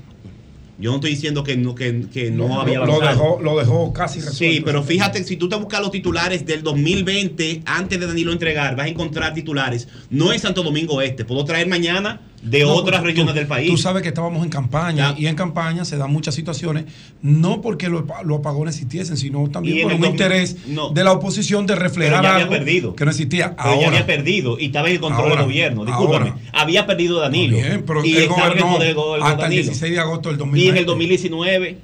[0.80, 4.20] Yo no estoy diciendo que no, que, que no, había lo dejó- lo dejó casi
[4.20, 8.76] Sí, pero fíjate, si tú te buscas los titulares del 2020, antes de Danilo entregar,
[8.76, 9.88] vas a encontrar titulares.
[10.08, 11.24] No en Santo Domingo Este.
[11.24, 13.68] Puedo traer mañana de No, otras tú- regiones del país.
[13.68, 16.84] Tú sabes que estábamos en campaña y en campaña se dan muchas situaciones,
[17.20, 20.90] no porque los, los apagones existiesen, sino Y también por el un 2000 interés no.
[20.90, 22.94] de la oposición de reflejar ya había algo perdido.
[22.94, 23.56] que no existía.
[23.56, 25.84] Pero ya había perdido y estaba en el control Ahora, del gobierno.
[25.84, 26.30] Discúlpame.
[26.30, 26.40] ahora.
[26.52, 27.56] Había perdido Danilo.
[27.56, 29.62] Bien, pero y el gobernó poder go- hasta el Danilo.
[29.62, 30.70] 16 de agosto del Y 2020.
[30.70, 31.78] en el 2019.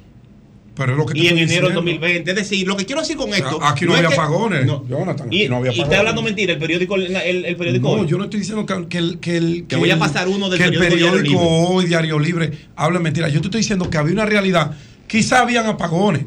[0.75, 1.73] Pero es lo que y en enero del diciendo.
[1.75, 2.31] 2020.
[2.31, 3.59] Es decir, lo que quiero decir con esto.
[3.63, 4.85] aquí no, había que- apagones, no.
[4.87, 5.31] Jonathan.
[5.31, 5.99] Y, aquí no había y está apagones.
[5.99, 6.53] hablando mentira.
[6.53, 7.15] El periódico, el,
[7.45, 8.07] el periódico No, Hoy.
[8.07, 10.49] yo no estoy diciendo que, que el, que el- Te voy a el- pasar uno
[10.49, 13.29] del que el periódico Diario periódico hoy, Diario Libre, habla mentira.
[13.29, 14.71] Yo te estoy diciendo que había una realidad.
[15.07, 16.23] Quizá habían apagones.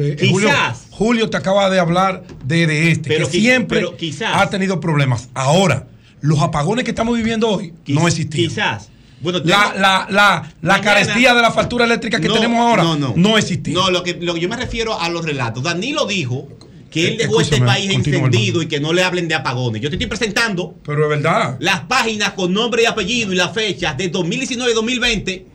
[0.00, 0.30] Eh, Quizás.
[0.30, 0.50] Julio,
[0.90, 4.32] Julio te acaba de hablar de, de este, Pero que siempre pero quizás.
[4.34, 5.30] ha tenido problemas.
[5.32, 5.86] Ahora,
[6.20, 8.50] los apagones que estamos viviendo hoy no existían.
[8.50, 8.90] Quizás.
[9.20, 12.96] Bueno, La, la, la, la carestía de la factura eléctrica que No, tenemos ahora no,
[12.96, 13.14] no.
[13.16, 13.74] no existía.
[13.74, 15.62] No, lo que, lo que yo me refiero a los relatos.
[15.64, 16.48] Danilo dijo
[16.90, 19.82] que él dejó este país encendido y que no le hablen de apagones.
[19.82, 21.56] Yo te estoy presentando Pero es verdad.
[21.60, 25.46] las páginas con nombre y apellido y las fechas de 2019 y 2020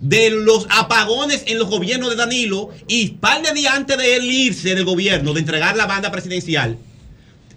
[0.00, 4.24] de los apagones en los gobiernos de Danilo y par de días antes de él
[4.24, 6.76] irse del gobierno, de entregar la banda presidencial,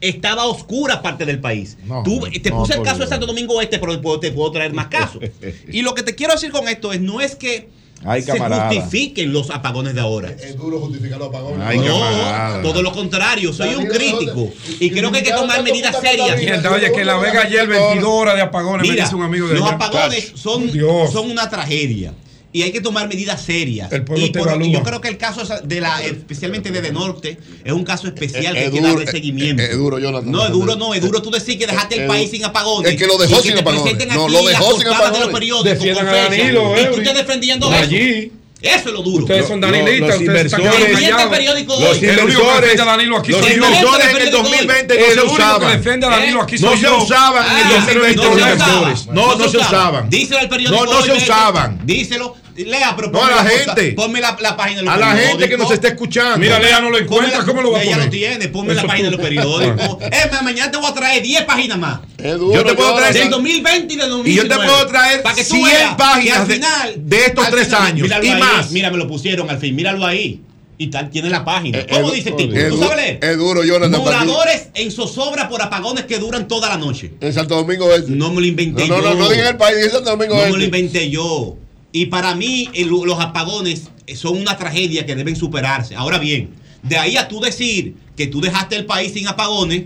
[0.02, 1.78] estaba oscura parte del país.
[2.04, 3.08] Tú, te no, puse el caso de.
[3.08, 5.22] Santo Domingo Este, pero te puedo, te puedo traer más casos.
[5.68, 7.70] y lo que te quiero decir con esto es, no es que
[8.04, 10.30] Ay, se justifiquen los apagones de ahora.
[10.30, 11.60] Es duro justificar los apagones.
[11.66, 12.62] Ay, no, camarada.
[12.62, 16.38] todo lo contrario, soy un crítico y creo que hay que tomar medidas serias.
[16.38, 19.48] Mierda, oye, que la Vega ayer 22 horas de apagones me Mira, dice un amigo
[19.48, 22.14] de los apagones son una tragedia
[22.56, 23.92] y hay que tomar medidas serias.
[23.92, 26.82] El pueblo y, te por- y yo creo que el caso de la, especialmente de,
[26.82, 29.62] de Norte, es un caso especial Es- que es hay que duro, darle es- seguimiento.
[29.62, 30.32] es- es duro, Jonathan.
[30.32, 32.94] No, es duro, no, es duro tú decir que dejaste el Es- país sin apagones.
[32.94, 34.08] es que lo dejó y sin apagones.
[34.16, 35.34] No, lo dejó sin portadas de los apagones.
[35.34, 37.76] periódicos Defiendan a Danilo, y tú estás defendiendo eso.
[37.84, 38.32] allí.
[38.62, 39.26] Eso es lo duro.
[39.26, 41.98] Ustedes son danilistas, los ustedes inversores- periódico Los hoy.
[42.00, 45.00] El único que inversores, defiende a Danilo aquí los inversores en el Periódico 2020 El
[45.02, 45.78] no se que usaban.
[45.78, 49.00] defiende a Danilo aquí No se usaban en el Ah, 2020 no los se inversores.
[49.02, 49.16] usaban.
[49.16, 50.10] No, no se usaban.
[50.10, 50.86] Díselo al periódico.
[50.86, 51.80] No, no se usaban.
[51.86, 52.36] Díselo.
[52.56, 53.92] Lea, pero No, a ponme la cosa- gente.
[53.94, 55.32] Ponme la, la página de los A la periódicos.
[55.40, 56.38] gente que nos está escuchando.
[56.38, 58.06] Mira, Lea no lo Ponme encuentra, la- ¿cómo lo va a Ella poner?
[58.06, 59.18] lo tiene, ponme Eso la página tú.
[59.18, 59.98] de los periódicos.
[60.12, 62.00] Es más, mañana te voy a traer 10 páginas más.
[62.18, 64.30] Yo te puedo traer del 2020 y del 2019.
[64.30, 66.94] Y yo te puedo traer Para que tú 100 veas que páginas al de- final,
[66.98, 68.72] de estos tres años y ahí, más.
[68.72, 70.42] Mira, me lo pusieron al fin, míralo ahí.
[70.78, 71.86] Y tal, tiene la página.
[71.90, 72.54] ¿Cómo es- dice el tipo?
[72.54, 73.20] es ¿Tú sabes leer?
[73.22, 73.98] es duro, Jonathan.
[74.02, 77.14] Moradores en zozobra por apagones que duran toda la noche.
[77.22, 78.12] En Santo Domingo Este.
[78.12, 79.10] No me lo inventé No, no, yo.
[79.14, 80.58] no, no digan el país, digan Santo Domingo No me Este.
[80.60, 81.56] lo inventé yo.
[81.96, 85.96] Y para mí el- los apagones son una tragedia que deben superarse.
[85.96, 86.50] Ahora bien,
[86.84, 89.84] de ahí a tú decir que tú dejaste el país sin apagones,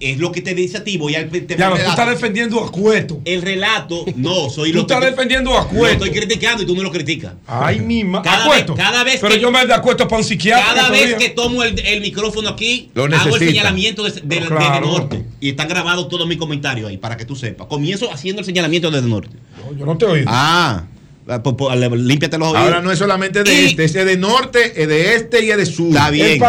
[0.00, 0.98] es lo que te dice a ti.
[0.98, 3.20] Voy a te Ya, lo, tú estás defendiendo a Cueto.
[3.24, 6.04] El relato, no, soy Tú lo estás que- defendiendo a Lo Cueto.
[6.04, 7.34] estoy criticando y tú no lo criticas.
[7.46, 10.24] Ay, mi ma- Cada vez- cada vez Pero que- yo me de acuesto para un
[10.24, 10.74] psiquiatra.
[10.74, 14.48] Cada vez que tomo el, el micrófono aquí, Lo hago el señalamiento de, de- desde
[14.48, 14.86] Claro.
[14.88, 15.24] norte.
[15.40, 17.68] Y están grabados todos mis comentarios ahí, para que tú sepas.
[17.68, 19.36] Comienzo haciendo el señalamiento desde norte.
[19.78, 20.24] Yo no te oí.
[20.26, 20.84] Ah,
[21.26, 22.62] límpiate los oídos.
[22.62, 25.56] Ahora no es solamente de Y- este, es de norte, es de este y es
[25.56, 25.88] de sur.
[25.88, 26.40] Está bien.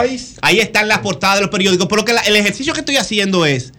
[0.41, 1.87] Ahí están las portadas de los periódicos.
[1.89, 3.73] Pero que la- el ejercicio que estoy haciendo es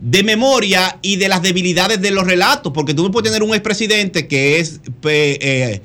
[0.00, 2.72] de memoria y de las debilidades de los relatos.
[2.72, 5.80] Porque tú no puedes tener un expresidente que es eh,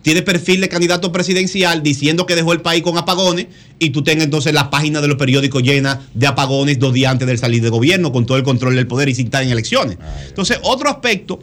[0.00, 3.48] tiene perfil de candidato presidencial diciendo que dejó el país con apagones
[3.78, 7.28] y tú tengas entonces la página de los periódicos llena de apagones dos días antes
[7.28, 9.98] del salir de gobierno con todo el control del poder y sin estar en elecciones.
[10.28, 11.40] Entonces, otro aspecto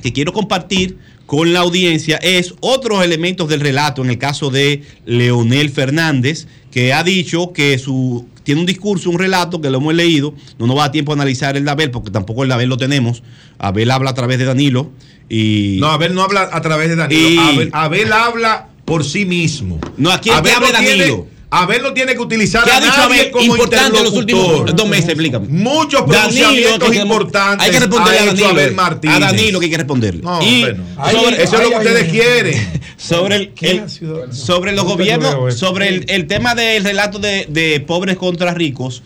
[0.00, 0.96] que quiero compartir
[1.26, 6.92] con la audiencia es otros elementos del relato en el caso de Leonel Fernández, que
[6.92, 10.78] ha dicho que su tiene un discurso, un relato que lo hemos leído, no nos
[10.78, 13.24] va a tiempo a analizar el de Abel, porque tampoco el de Abel lo tenemos.
[13.58, 14.92] Abel habla a través de Danilo
[15.28, 15.78] y...
[15.80, 17.28] No, Abel no habla a través de Danilo.
[17.28, 19.80] Y- Abel, Abel habla por sí mismo.
[19.96, 21.26] No, aquí el que hable no tiene- Danilo.
[21.48, 24.12] Abel no tiene que utilizar ¿Qué a ha dicho nadie Abel como importante en los
[24.14, 25.08] últimos dos meses?
[25.10, 25.46] Explícame.
[25.48, 26.08] Muchos Danilo,
[26.48, 28.48] pronunciamientos que- importantes Hay que responderle ha a Danilo.
[28.48, 29.16] Abel Martínez.
[29.16, 30.22] A Danilo que hay que responderle.
[30.22, 31.10] No, y hombre, no.
[31.10, 32.80] sobre- Eso es lo que ustedes quieren.
[32.96, 38.16] sobre el, el- sobre los gobiernos, sobre el, el tema del relato de, de pobres
[38.16, 39.02] contra ricos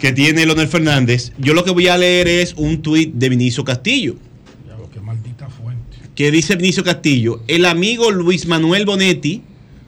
[0.00, 3.62] que tiene Leonel Fernández, yo lo que voy a leer es un tuit de Vinicio
[3.64, 4.16] Castillo.
[6.14, 9.42] Que dice Vinicio Castillo, el amigo Luis Manuel Bonetti,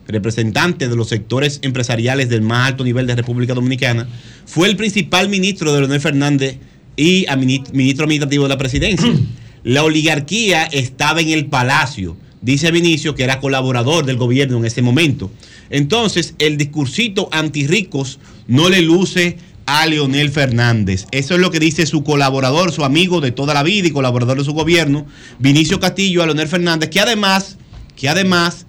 [0.06, 4.08] representante de los sectores empresariales del más alto nivel de República Dominicana,
[4.46, 6.58] fue el principal ministro de Leonel Fernández
[6.96, 7.26] y
[7.72, 9.08] ministro administrativo de la presidencia.
[9.64, 14.82] La oligarquía estaba en el palacio, dice Vinicio, que era colaborador del gobierno en ese
[14.82, 15.30] momento.
[15.70, 21.06] Entonces, el discursito antirricos no le luce a Leonel Fernández.
[21.10, 24.36] Eso es lo que dice su colaborador, su amigo de toda la vida y colaborador
[24.36, 25.06] de su gobierno,
[25.38, 27.56] Vinicio Castillo, a Leonel Fernández, que además,
[27.96, 28.66] que además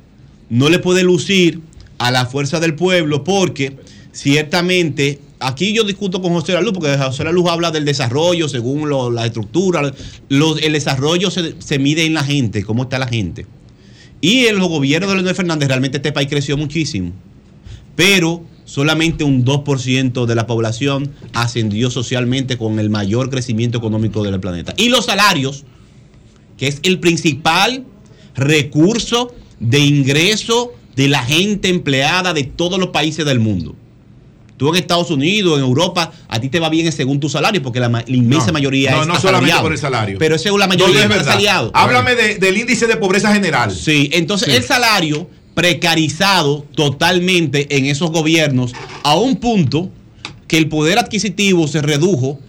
[0.49, 1.61] no le puede lucir
[1.97, 3.77] a la fuerza del pueblo porque
[4.11, 9.25] ciertamente aquí yo discuto con José Luz porque José Luz habla del desarrollo según la
[9.25, 9.93] estructura
[10.29, 13.45] los- el desarrollo se, se mide en la gente cómo está la gente.
[14.21, 17.11] Y en los gobiernos de Leonel Fernández realmente este país creció muchísimo
[17.95, 24.39] pero solamente un 2% de la población ascendió socialmente con el mayor crecimiento económico del
[24.39, 24.73] planeta.
[24.75, 25.63] Y los salarios
[26.57, 27.85] que es el principal
[28.35, 33.75] recurso de ingreso de la gente empleada de todos los países del mundo.
[34.57, 37.81] Tú en Estados Unidos, en Europa, a ti te va bien según tu salario, porque
[37.81, 40.17] la, inmensa No, mayoría no, es no solamente por el salario.
[40.17, 41.25] Pero esa es la No, mayoría no es es verdad.
[41.25, 41.71] salariado.
[41.73, 43.71] Háblame de- del índice de pobreza general.
[43.75, 44.55] Sí, entonces Sí.
[44.55, 48.71] el salario precarizado totalmente en esos gobiernos
[49.03, 49.89] a un punto
[50.47, 52.39] que el poder adquisitivo se redujo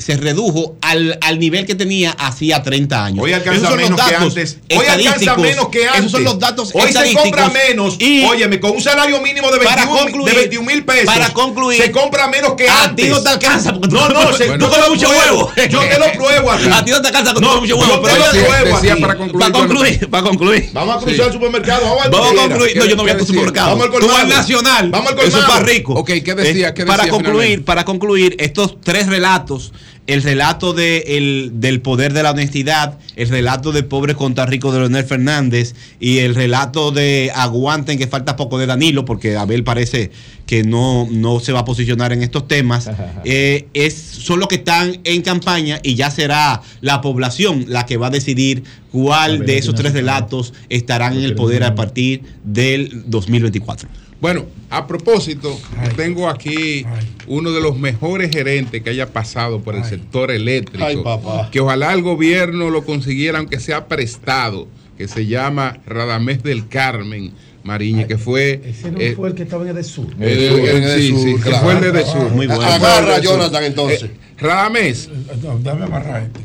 [0.00, 3.24] se redujo al, al nivel que tenía hacía 30 años.
[3.24, 4.58] Hoy alcanza menos que antes.
[4.76, 6.00] Hoy alcanza menos que antes.
[6.00, 7.96] Esos son los datos Hoy se compra menos.
[8.00, 11.04] Y Óyeme, con un salario mínimo de para 21 concluir, de 21 mil pesos.
[11.06, 13.04] para concluir, se compra menos que a antes.
[13.06, 14.66] ti no te alcanza porque tú- no, no, se, Bueno.
[14.66, 15.52] yo te lo mucho huevo.
[15.70, 16.68] Yo te lo pruebo aquí.
[16.72, 18.30] A ti no te alcanza porque No, tú comes mucho yo huevo, te pero lo
[18.46, 19.00] pruebo aquí.
[19.00, 20.70] para concluir, Para concluir, para concluir.
[20.72, 21.84] Vamos a cruzar al supermercado.
[22.10, 22.76] Vamos a concluir.
[22.76, 23.70] No, yo no voy a tu supermercado.
[23.70, 24.18] Vamos al Tú colmado.
[24.22, 24.90] al Nacional.
[24.90, 25.52] Vamos al Eso es colmado.
[25.52, 25.92] para rico.
[25.94, 26.68] Ok, ¿qué decía?
[26.68, 29.72] Eh, ¿Qué para concluir, para concluir, estos tres relatos,
[30.12, 34.72] el relato de el- del poder de la honestidad, el relato de pobre contra rico
[34.72, 39.62] de Leonel Fernández y el relato de aguanten que falta poco de Danilo, porque Abel
[39.62, 40.10] parece
[40.46, 42.90] que no, no se va a posicionar en estos temas,
[43.24, 47.96] eh, es, son los que están en campaña y ya será la población la que
[47.96, 53.04] va a decidir cuál de esos tres relatos estarán en el poder a partir del
[53.06, 53.88] 2024.
[54.20, 55.58] Bueno, a propósito,
[55.96, 56.84] tengo aquí
[57.26, 60.84] uno de los mejores gerentes que haya pasado por el sector eléctrico.
[60.84, 61.48] Ay, papá.
[61.50, 64.68] Que ojalá el gobierno lo consiguiera, aunque sea prestado,
[64.98, 67.32] que se llama Radamés del Carmen
[67.64, 68.60] Mariñe, que fue.
[68.64, 70.06] Ese no eh, fue el que estaba en el sur.
[70.20, 72.30] el- el- sí, sur, sí, que fue el de sur.
[72.30, 72.60] Muy bueno.
[72.62, 73.18] Fue el Agarra.
[73.20, 74.02] Jonathan, entonces.
[74.04, 75.08] Eh, Radamés,
[75.42, 76.40] No, dame amarrar este.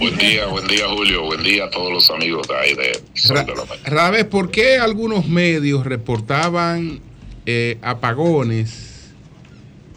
[0.00, 3.44] Buen día, buen día Julio, buen día a todos los amigos de ahí de Sol
[3.44, 3.82] de la Mañana.
[3.84, 7.00] Rabes, ¿por qué algunos medios reportaban
[7.44, 9.10] eh, apagones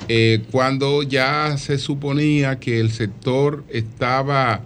[0.09, 4.65] eh, cuando ya se suponía que el sector estaba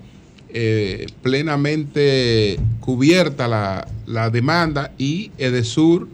[0.50, 6.08] eh, plenamente cubierta la, la demanda y Edesur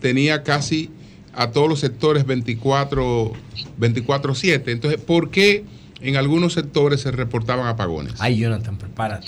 [0.00, 0.90] tenía casi
[1.34, 3.32] a todos los sectores 24
[3.78, 4.62] 24/7?
[4.66, 5.64] Entonces, ¿por qué
[6.08, 8.14] en algunos sectores se reportaban apagones?
[8.18, 9.26] Ay, Jonathan, prepárate.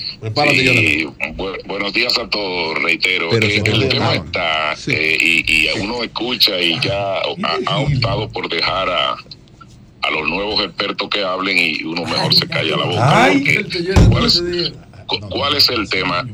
[0.72, 1.06] Sí,
[1.36, 3.28] bu- buenos días a todos, reitero.
[3.30, 7.22] Pero el te tema está eh, y, y uno escucha y ya ha,
[7.66, 9.12] ha optado por dejar a,
[10.02, 13.24] a los nuevos expertos que hablen y uno mejor se calla la boca.
[13.24, 13.38] Ay.
[13.62, 14.42] porque ¿cuál, es,
[15.06, 16.26] cu- cuál es el tema?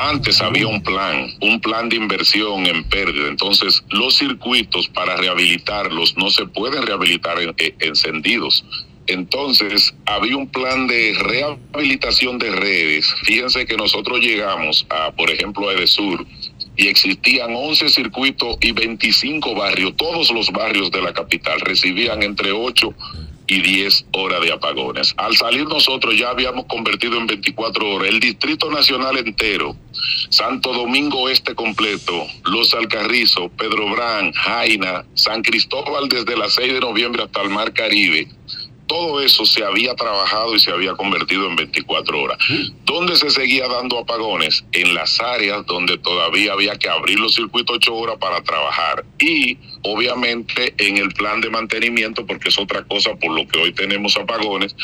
[0.00, 3.26] Antes había un plan, un plan de inversión en pérdida.
[3.26, 8.64] Entonces, los circuitos para rehabilitarlos no se pueden rehabilitar en- en- encendidos.
[9.08, 13.06] Entonces, había un plan de rehabilitación de redes.
[13.24, 16.26] Fíjense que nosotros llegamos a, por ejemplo, a Edesur
[16.76, 19.96] y existían 11 circuitos y 25 barrios.
[19.96, 22.94] Todos los barrios de la capital recibían entre 8
[23.48, 25.14] y 10 horas de apagones.
[25.16, 28.10] Al salir nosotros ya habíamos convertido en 24 horas.
[28.10, 29.74] El Distrito Nacional entero,
[30.28, 36.80] Santo Domingo Este completo, Los Alcarrizos, Pedro Brán, Jaina, San Cristóbal desde las 6 de
[36.80, 38.28] noviembre hasta el Mar Caribe.
[38.88, 42.38] Todo eso se había trabajado y se había convertido en 24 horas.
[42.84, 44.64] ¿Dónde se seguía dando apagones?
[44.72, 49.04] En las áreas donde todavía había que abrir los circuitos 8 horas para trabajar.
[49.18, 53.72] Y obviamente en el plan de mantenimiento, porque es otra cosa por lo que hoy
[53.72, 54.74] tenemos apagones,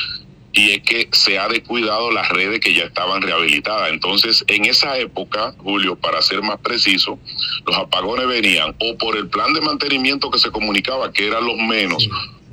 [0.55, 3.90] y es que se ha descuidado las redes que ya estaban rehabilitadas.
[3.90, 7.18] Entonces, en esa época, Julio, para ser más preciso,
[7.66, 11.56] los apagones venían o por el plan de mantenimiento que se comunicaba, que eran los
[11.56, 12.09] menos,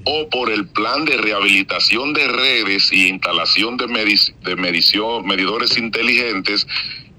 [0.06, 5.78] o por el plan de rehabilitación de redes y instalación de, medic- de medición, medidores
[5.78, 6.68] inteligentes,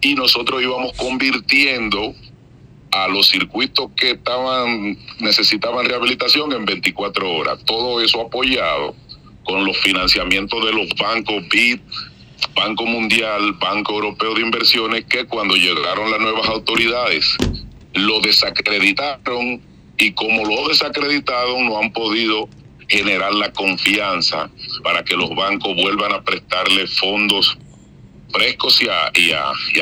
[0.01, 2.15] y nosotros íbamos convirtiendo
[2.91, 7.59] a los circuitos que estaban necesitaban rehabilitación en 24 horas.
[7.65, 8.95] Todo eso apoyado
[9.45, 11.81] con los financiamientos de los bancos BID,
[12.55, 17.37] Banco Mundial, Banco Europeo de Inversiones, que cuando llegaron las nuevas autoridades
[17.95, 19.61] lo desacreditaron
[19.99, 22.49] y como lo desacreditaron no han podido
[22.93, 24.51] generar la confianza
[24.85, 27.57] para que los bancos vuelvan a prestarle fondos
[28.31, 29.11] frescos y a,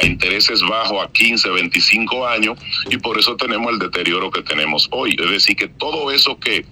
[0.05, 2.59] intereses bajos a 15, 25 años
[2.89, 5.17] y por eso tenemos el deterioro que tenemos hoy.
[5.19, 6.65] Es decir, que todo eso que,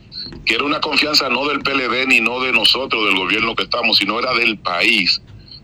[0.45, 3.99] que era una confianza no del PLD ni no de nosotros, del gobierno que estamos,
[3.99, 5.21] sino era del país.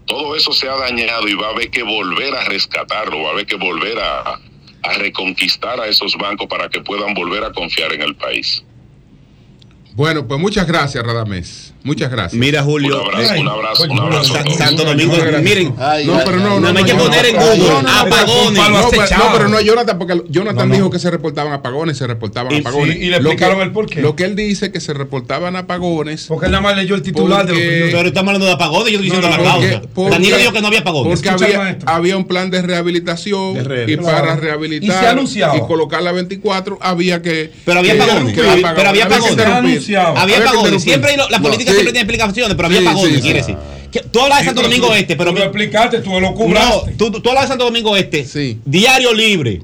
[0.06, 3.32] Todo eso se ha dañado y va a haber que volver a rescatarlo, va a
[3.32, 4.40] haber que volver a
[4.98, 8.64] reconquistar a esos bancos para que puedan volver a confiar en el país.
[9.94, 11.73] Bueno, pues muchas gracias, Radamés.
[11.85, 12.32] Muchas gracias.
[12.40, 13.02] Mira, Julio.
[13.02, 14.35] Un abrazo, un abrazo, un abrazo.
[14.35, 15.74] Sa- Santo Domingo, miren.
[16.06, 18.59] no, pero no, no, no, hay que no, poner en no, Google no, no, apagones.
[19.19, 22.97] No, pero, no, Jonathan, porque Jonathan dijo que se reportaban apagones, se reportaban apagones.
[22.97, 24.01] y le explicaron el por qué.
[24.01, 26.24] Lo que él dice que se reportaban apagones.
[26.27, 28.52] Porque él nada más leyó el titular de lo que yo- Pero estamos hablando de
[28.52, 29.82] apagones, yo estoy diciendo la causa.
[30.11, 31.20] Danilo dijo que no había apagones.
[31.20, 31.28] Porque
[31.85, 35.19] había, un plan de rehabilitación y para Y se rehabilitar
[35.55, 37.52] y colocar la 24 había que.
[37.66, 38.35] Pero había apagones.
[38.35, 39.90] Pero había apagones.
[40.16, 40.82] Había apagones.
[40.82, 41.73] Siempre la No, política.
[41.74, 43.56] Siempre tiene explicaciones, pero había Sí, apagones, sí, quiere decir.
[44.10, 45.30] Tú hablas de Santo Domingo Este, pero.
[45.30, 46.90] tú lo explicaste, tú lo cubraste.
[46.92, 48.24] No, tú, tú hablas de Santo Domingo Este.
[48.64, 49.62] Diario Libre.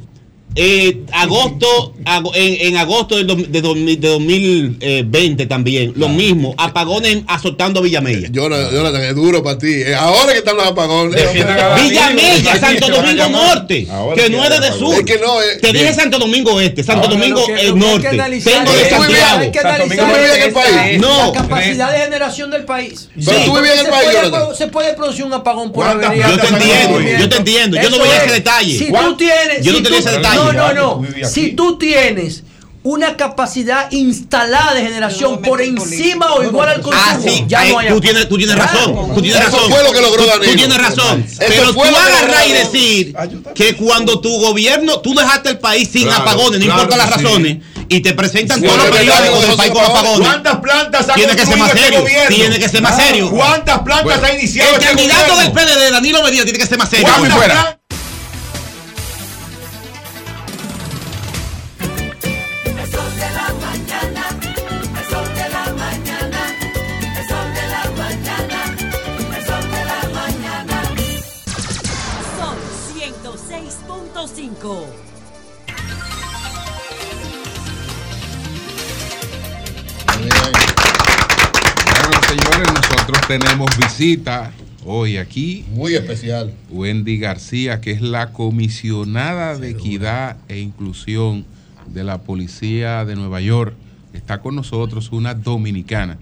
[0.57, 6.09] Eh, agosto, ago- en, en agosto del dos- de, dos mil- de 2020 también, lo
[6.09, 8.29] mismo, apagones azotando Villamella.
[8.33, 9.69] Jonathan, Jonathan, es duro para ti.
[9.73, 11.23] Eh, Ahora que están los apagones.
[11.33, 13.87] Villamella, Santo Domingo Norte,
[14.17, 14.95] que no es de sur.
[14.97, 15.95] Es que no, eh, Te dije.
[15.95, 18.09] Santo Domingo Este, Santo Ahora, Domingo que- el Norte.
[18.11, 18.23] Tengo
[18.73, 19.53] de Santiago.
[19.53, 21.01] Santo Domingo en el país.
[21.01, 21.27] No.
[21.33, 23.09] la capacidad de generación del país.
[23.17, 23.25] Sí.
[23.27, 26.07] Pero tú vives en el Se país, puede Se puede producir un apagón por ¿Cuántas
[26.09, 26.27] avería.
[26.27, 26.39] de hay?
[26.51, 27.21] mantenimiento.
[27.21, 28.23] Yo te entiendo, yo no voy a es.
[28.25, 28.79] ese detalle.
[28.79, 29.65] Si ¿Cuán- tú tienes.
[29.65, 30.40] Yo no tenía ese detalle.
[30.45, 31.29] No, no, no.
[31.29, 32.45] Si tú tienes
[32.83, 37.79] una capacidad instalada de generación por encima o igual al consumo, Ah, sí, ya no
[37.79, 39.71] hay tú tienes, tú tienes razón, tú tienes Eso razón.
[39.71, 40.51] fue lo que logró Tú- Danilo.
[40.53, 41.23] Tú tienes razón.
[41.29, 43.15] Eso Pero tú fue lo que agarrar y decir
[43.55, 47.19] que cuando tu gobierno, tú dejaste el país sin Claro, apagones, no claro importa las
[47.19, 47.23] sí.
[47.25, 47.59] razones,
[47.91, 50.21] y te presentan Sí, todos los periódicos del país con apagones.
[50.29, 52.01] ¿Cuántas plantas ha Tiene que ser más este serio.
[52.01, 52.35] gobierno?
[52.37, 53.31] Tiene que ser más Ah, serio.
[53.31, 55.43] ¿Cuántas plantas ha iniciado El este candidato gobierno?
[55.43, 57.07] del PLD, Danilo Medina, tiene que ser más serio.
[74.21, 74.87] 106.5.
[81.95, 84.53] Bueno, señores, nosotros tenemos visita
[84.85, 85.65] Hoy aquí.
[85.71, 86.53] Muy especial.
[86.71, 91.45] Wendy García, que es la comisionada de equidad e inclusión
[91.87, 93.75] de la Policía de Nueva York.
[94.15, 96.19] Está con nosotros una dominicana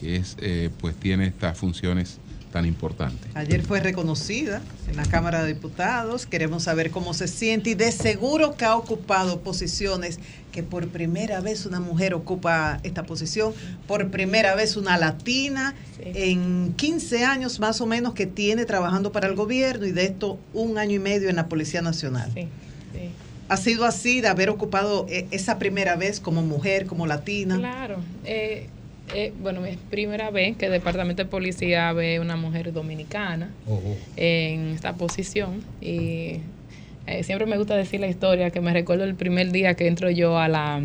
[0.00, 2.18] que es, eh, pues tiene estas funciones
[2.52, 3.30] tan importantes.
[3.34, 6.26] Ayer fue reconocida en la Cámara de Diputados.
[6.26, 10.18] Queremos saber cómo se siente y de seguro que ha ocupado posiciones
[10.52, 13.52] que por primera vez una mujer ocupa esta posición,
[13.86, 19.28] por primera vez una latina en 15 años más o menos que tiene trabajando para
[19.28, 22.32] el gobierno y de esto un año y medio en la Policía Nacional.
[23.48, 27.56] ¿Ha sido así de haber ocupado eh, esa primera vez como mujer, como latina?
[27.56, 27.98] Claro.
[28.24, 28.68] Eh,
[29.14, 33.50] eh, bueno, es primera vez que el Departamento de Policía ve una mujer dominicana
[34.16, 36.40] en esta posición y
[37.06, 40.10] eh, siempre me gusta decir la historia que me recuerdo el primer día que entro
[40.10, 40.82] yo a la...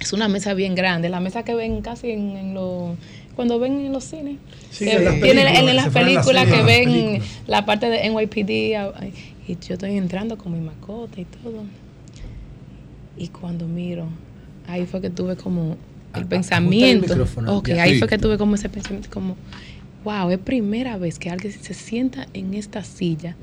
[0.00, 2.96] Es una mesa bien grande, la mesa que ven casi en, en los...
[3.36, 4.38] Cuando ven en los cines.
[4.70, 7.28] Sí, que en las tiene películas, en, las películas que ven películas.
[7.46, 9.12] la parte de NYPD
[9.48, 11.62] y yo estoy entrando con mi mascota y todo.
[13.16, 14.08] Y cuando miro,
[14.66, 15.76] ahí fue que tuve como
[16.18, 17.08] el pensamiento.
[17.08, 17.82] micrófono, Ok, ya.
[17.82, 17.98] ahí Sí.
[17.98, 19.36] fue que tuve como ese pensamiento, como,
[20.04, 23.36] wow, es primera vez que alguien se sienta en esta silla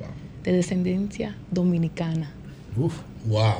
[0.43, 2.31] de descendencia dominicana.
[2.75, 2.95] Uf,
[3.27, 3.53] wow.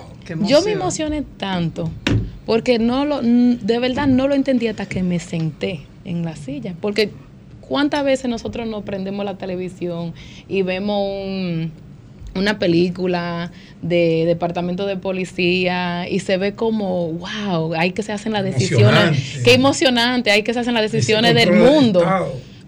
[0.48, 1.92] Yo me emocioné tanto
[2.46, 6.76] porque no lo, de verdad no lo entendí hasta que me senté en la silla.
[6.82, 7.12] Porque
[7.62, 10.14] cuántas veces nosotros nos prendemos la televisión
[10.50, 11.72] y vemos un-
[12.36, 13.52] una película
[13.82, 19.42] de departamento de policía y se ve como, wow, hay que se hacen las decisiones,
[19.44, 22.04] qué emocionante, hay que se hacen las decisiones del mundo.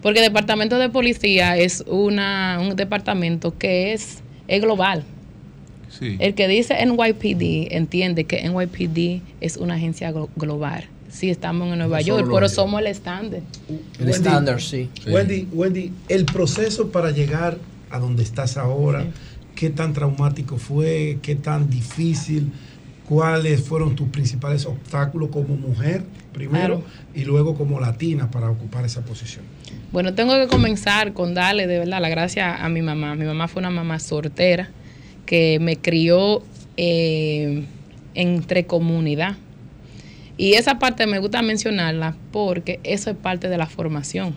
[0.02, 5.02] Porque el departamento de policía es una, un departamento que es, es global.
[5.98, 6.16] Sí.
[6.20, 10.84] El que dice NYPD entiende que NYPD es una agencia glo- global.
[11.10, 13.40] Sí, estamos en Nueva No York, pero somos el estándar.
[13.98, 14.90] El estándar, sí.
[15.06, 17.56] Wendy, Wendy, el proceso para llegar
[17.90, 19.06] a donde estás ahora,
[19.56, 21.18] ¿qué tan traumático fue?
[21.22, 22.52] ¿Qué tan difícil?
[23.08, 26.84] ¿Cuáles fueron tus principales obstáculos como mujer, primero, Claro.
[27.14, 29.44] y luego como latina para ocupar esa posición?
[29.92, 33.14] Bueno, tengo que comenzar con darle de verdad la gracia a mi mamá.
[33.14, 34.70] Mi mamá fue una mamá soltera
[35.24, 36.42] que me crió
[36.76, 37.64] eh,
[38.14, 39.36] entre comunidad.
[40.36, 44.34] Y esa parte me gusta mencionarla porque eso es parte de la formación.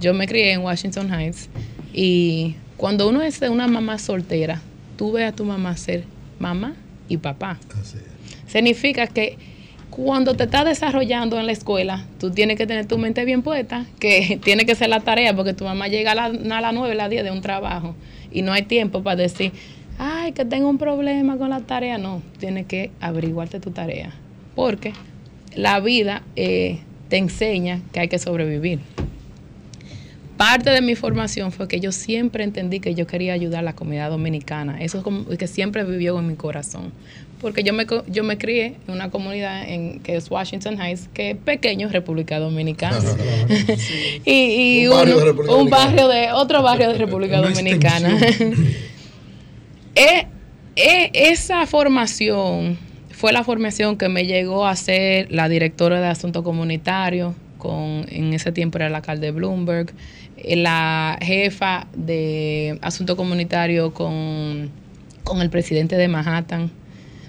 [0.00, 1.48] Yo me crié en Washington Heights
[1.92, 4.62] y cuando uno es una mamá soltera,
[4.96, 6.04] tú ves a tu mamá ser
[6.38, 6.74] mamá
[7.10, 7.58] y papá.
[8.46, 9.36] Significa que
[9.90, 13.84] cuando te estás desarrollando en la escuela, tú tienes que tener tu mente bien puesta,
[13.98, 16.92] que tiene que ser la tarea, porque tu mamá llega a, la- a las 9,
[16.92, 17.94] a las 10 de un trabajo
[18.32, 19.52] y no hay tiempo para decir,
[19.98, 21.98] ay, que tengo un problema con la tarea.
[21.98, 24.14] No, tienes que averiguarte tu tarea,
[24.54, 24.94] porque
[25.54, 26.78] la vida eh,
[27.10, 28.78] te enseña que hay que sobrevivir.
[30.40, 33.74] Parte de mi formación fue que yo siempre entendí que yo quería ayudar a la
[33.74, 34.80] comunidad dominicana.
[34.80, 36.94] Eso es como que siempre vivió en mi corazón.
[37.42, 41.32] Porque yo me, yo me crié en una comunidad en, que es Washington Heights, que
[41.32, 42.98] es pequeño, República Dominicana.
[44.24, 48.18] y y Un barrio uno- de República un barrio de, otro barrio de República Dominicana.
[49.94, 50.26] Eh,
[50.76, 52.78] eh, esa formación
[53.10, 58.32] fue la formación que me llegó a ser la directora de Asuntos Comunitarios, con, en
[58.32, 64.70] ese tiempo era la alcalde Bloomberg, eh, la jefa de Asuntos Comunitarios con,
[65.24, 66.70] con el presidente de Manhattan.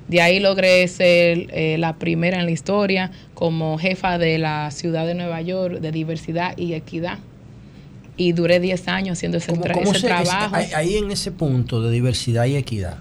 [0.07, 5.05] De ahí logré ser eh, la primera en la historia como jefa de la ciudad
[5.05, 7.19] de Nueva York de diversidad y equidad.
[8.17, 10.55] Y duré 10 años haciendo ese, ¿Cómo- tra- cómo ese se- es- trabajo.
[10.55, 12.97] ahí- ahí en ese punto de diversidad y equidad,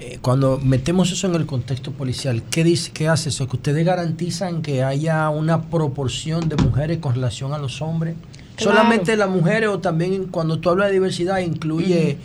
[0.00, 3.48] eh, cuando metemos eso en el contexto policial, ¿qué dice, qué hace eso?
[3.48, 8.16] ¿Que ustedes garantizan que haya una proporción de mujeres con relación a los hombres?
[8.58, 8.76] Claro.
[8.76, 12.16] ¿Solamente las mujeres o también cuando tú hablas de diversidad incluye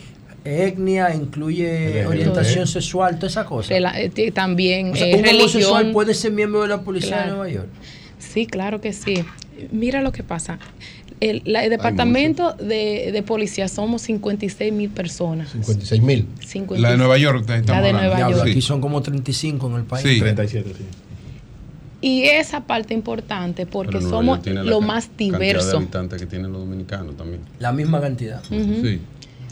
[0.45, 2.07] etnia, incluye LGBT.
[2.07, 3.73] orientación sexual, toda esa cosa?
[3.73, 5.93] Rela- eh, también O sea, eh, un homosexual religión.
[5.93, 7.23] puede ser miembro de la policía Claro.
[7.23, 7.67] de Nueva York.
[8.19, 9.23] Sí, claro que sí.
[9.71, 10.59] Mira lo que pasa.
[11.19, 15.51] El, la- el departamento de, de policía somos 56 mil personas.
[15.51, 16.27] 56 mil.
[16.45, 18.15] 50 La de Nueva York, La estamos de hablando.
[18.17, 18.47] Nueva York.
[18.49, 20.05] aquí son como 35 en el país.
[20.05, 20.19] Sí.
[20.19, 20.83] 37, sí.
[22.03, 25.77] Y esa parte importante porque somos la lo más cantidad de diverso.
[25.77, 27.39] habitantes que tienen los dominicanos también.
[27.59, 28.43] La misma cantidad.
[28.43, 28.99] Sí.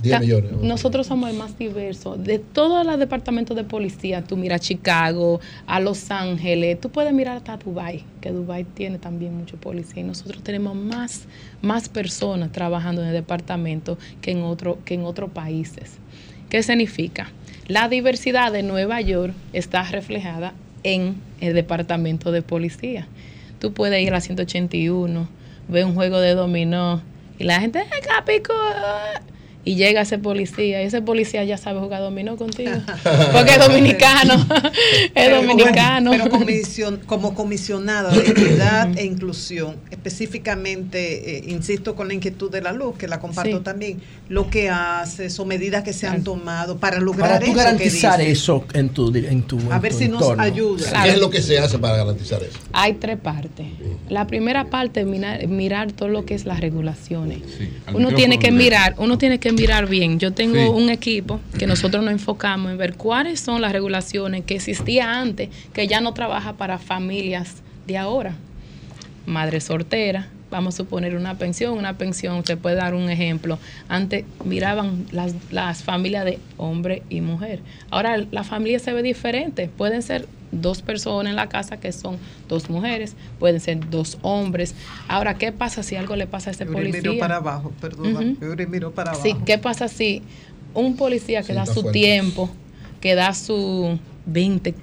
[0.02, 0.52] 10 Ta- millones.
[0.62, 2.18] Nosotros somos el más diverso.
[2.18, 7.38] De todos los departamentos de policía, tú miras Chicago, a Los Ángeles, tú puedes mirar
[7.38, 10.02] hasta Dubai, que Dubai tiene también mucho policía.
[10.02, 11.26] Y nosotros tenemos más,
[11.62, 15.94] más personas trabajando en el departamento que en, otro, que en otros países.
[16.50, 17.30] ¿Qué significa?
[17.68, 23.08] La diversidad de Nueva York está reflejada en el departamento de policía.
[23.60, 25.28] Tú puedes ir a la 181,
[25.68, 27.02] ver un juego de dominó
[27.38, 28.54] Y la gente, ¡eh, capico!
[29.64, 32.72] Y llega ese policía, y ese policía ya sabe jugar dominó contigo.
[33.34, 34.34] Porque es dominicano.
[34.74, 36.12] es Pero dominicano.
[36.12, 42.62] Pero comisión- como comisionada de equidad e inclusión, específicamente, eh, insisto con la inquietud de
[42.62, 43.64] la luz, que la comparto Sí.
[43.64, 47.54] también, lo que haces o medidas que se han tomado para lograr Para tú eso
[47.54, 51.04] que garantizar eso en tu, en tu, A ver tu si nos ayuda.
[51.04, 52.58] ¿Qué es lo que se hace para garantizar eso?
[52.74, 53.68] Hay tres partes.
[54.10, 57.40] La primera parte es mirar, mirar todo lo que es las regulaciones.
[57.94, 60.20] Uno tiene que mirar, uno tiene que mirar bien.
[60.20, 60.68] Yo tengo Sí.
[60.68, 65.50] un equipo que nosotros nos enfocamos en ver cuáles son las regulaciones que existía antes,
[65.74, 67.56] que ya no trabaja para familias
[67.88, 68.36] de ahora.
[69.26, 73.60] Madre soltera, vamos a suponer una pensión, una pensión, usted puede dar un ejemplo.
[73.88, 77.60] Antes miraban las, las familias de hombre y mujer.
[77.90, 79.70] Ahora la familia se ve diferente.
[79.78, 84.76] Pueden ser dos personas en la casa que son dos mujeres, pueden ser dos hombres.
[85.08, 87.02] Ahora, ¿qué pasa si algo le pasa a ese policía?
[87.12, 88.38] miró para abajo, perdón.
[88.42, 89.24] Eury miró para abajo.
[89.26, 90.22] Sí, ¿qué pasa si
[90.74, 92.50] un policía que Sí, da su tiempo,
[93.00, 94.76] que da su 20,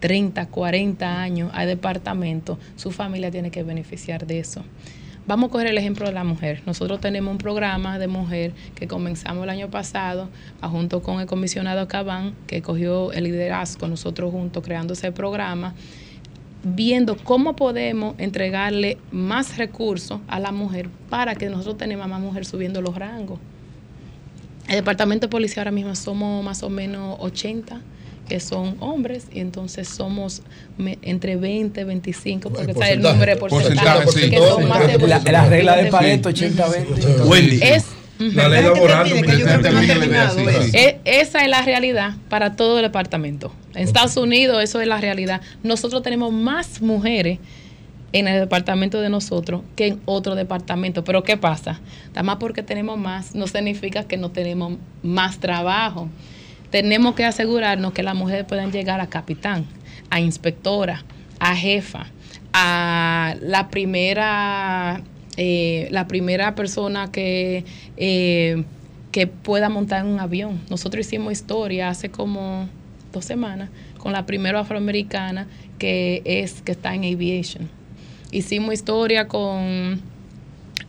[0.00, 4.62] 30, 40 años al departamento, su familia tiene que beneficiar de eso?
[5.26, 6.62] Vamos a coger el ejemplo de la mujer.
[6.66, 10.28] Nosotros tenemos un programa de mujer que comenzamos el año pasado,
[10.62, 15.74] junto con el comisionado Cabán, que cogió el liderazgo nosotros juntos creando ese programa,
[16.62, 22.46] viendo cómo podemos entregarle más recursos a la mujer para que nosotros tenemos más mujeres
[22.46, 23.40] subiendo los rangos.
[24.68, 27.80] El departamento de policía ahora mismo somos más o menos 80
[28.28, 30.42] que son hombres y entonces somos
[30.78, 34.98] me- entre 20 25 porque está el número de porcentaje, porcentaje que son más de
[35.06, 37.26] La, la regla de Pareto, 80-20.
[37.26, 37.60] Wendy.
[37.62, 37.84] Es,
[38.18, 39.06] La ley laboral
[40.72, 43.52] E- esa es la realidad para todo el departamento.
[43.74, 45.40] En Estados Unidos eso es la realidad.
[45.62, 47.38] Nosotros tenemos más mujeres
[48.12, 51.04] en el departamento de nosotros que en otro departamento.
[51.04, 51.80] Pero ¿qué pasa?
[52.10, 56.08] Nada más porque tenemos más no significa que no tenemos más trabajo.
[56.76, 59.64] Tenemos que asegurarnos que las mujeres puedan llegar a capitán,
[60.10, 61.04] a inspectora,
[61.38, 62.08] a jefa,
[62.52, 65.00] a la primera,
[65.38, 67.64] eh, la primera persona que,
[67.96, 68.62] eh,
[69.10, 70.60] que pueda montar un avión.
[70.68, 72.68] Nosotros hicimos historia hace como
[73.10, 75.46] dos semanas con la primera afroamericana
[75.78, 77.70] que es que está en aviation.
[78.32, 80.02] Hicimos historia con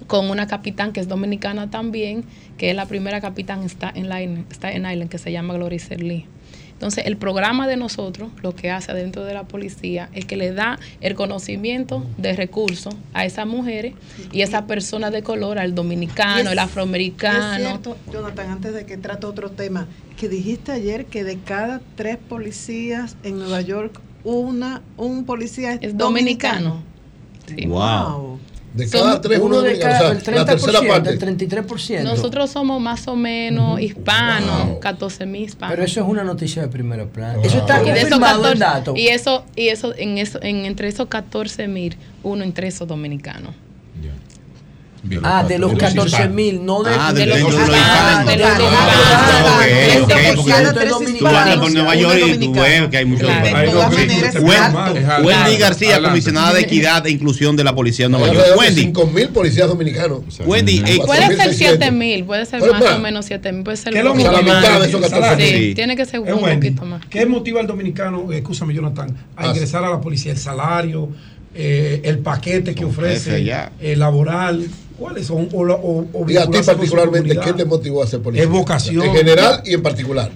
[0.07, 2.23] con una capitán que es dominicana también,
[2.57, 5.79] que es la primera capitán está en Island, está en Island que se llama Gloria
[5.97, 6.25] Lee.
[6.71, 10.51] Entonces, el programa de nosotros, lo que hace dentro de la policía, es que le
[10.51, 13.95] da el conocimiento de recursos a esas mujeres
[14.31, 17.55] y a esa persona de color, al dominicano, es- el afroamericano.
[17.55, 19.87] Es cierto, Jonathan, antes de que trate otro tema,
[20.17, 25.79] que dijiste ayer que de cada tres policías en Nueva York, una, un policía es,
[25.81, 26.83] Es dominicano.
[27.65, 28.36] Wow.
[28.73, 31.09] De cada Somos- tres, uno de cada, el 30%, parte.
[31.09, 32.03] el 33%.
[32.03, 35.73] Nosotros somos más o menos hispanos, 14 mil hispanos.
[35.73, 37.41] Pero eso es una noticia de primer plano.
[37.43, 38.93] Eso está Y confirmado 14 el dato.
[38.95, 43.55] Y eso, y eso, en eso, en entre esos 14 mil, uno entre esos dominicanos.
[45.23, 47.67] Ah, de los 14 mil, no de, Ah, de de los hispanos.
[48.27, 49.55] De los Ah, hispanos.
[49.55, 49.63] ok,
[49.95, 51.61] El ok, 30% porque es Tú andas dominicano.
[51.61, 53.29] por Nueva York y tú ves que hay muchos.
[55.23, 55.57] Wendy.
[55.57, 58.47] García, comisionada de Equidad e Inclusión de la Policía de Nueva York.
[58.57, 60.21] Wendy, 5 mil policías dominicanos.
[60.45, 61.53] Wendy, eh, Puede ser 4.600.
[61.57, 63.93] 7 mil, puede ser más o menos 7 mil, puede ser.
[63.93, 65.75] La mitad de esos 14 Sí, mil.
[65.75, 66.69] tiene que ser Es un Wendy.
[66.69, 67.05] poquito más.
[67.09, 70.31] ¿Qué motiva al dominicano, escúchame Jonathan, a ingresar a la policía?
[70.31, 71.09] ¿El salario?
[71.59, 73.43] eh, ¿El paquete que ofrece?
[73.81, 74.67] eh, ¿Laboral?
[74.97, 75.47] ¿Cuáles son?
[75.53, 77.39] O, o, o Y a ti particularmente.
[77.39, 78.43] ¿qué te motivó a ser policía?
[78.43, 79.03] Es vocación.
[79.05, 80.31] En general y en particular.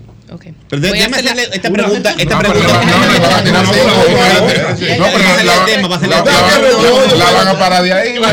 [0.69, 2.09] Pero de- Voy a déjame hacer la- hacerle esta una- pregunta.
[2.17, 2.67] Esta No, pregunta.
[2.67, 6.23] pero- no, no, no, Vamos a no, no, pero tema, va a hacerle La, el
[6.25, 6.41] tema.
[6.61, 8.13] la- la van a parar de ahí.
[8.17, 8.27] la-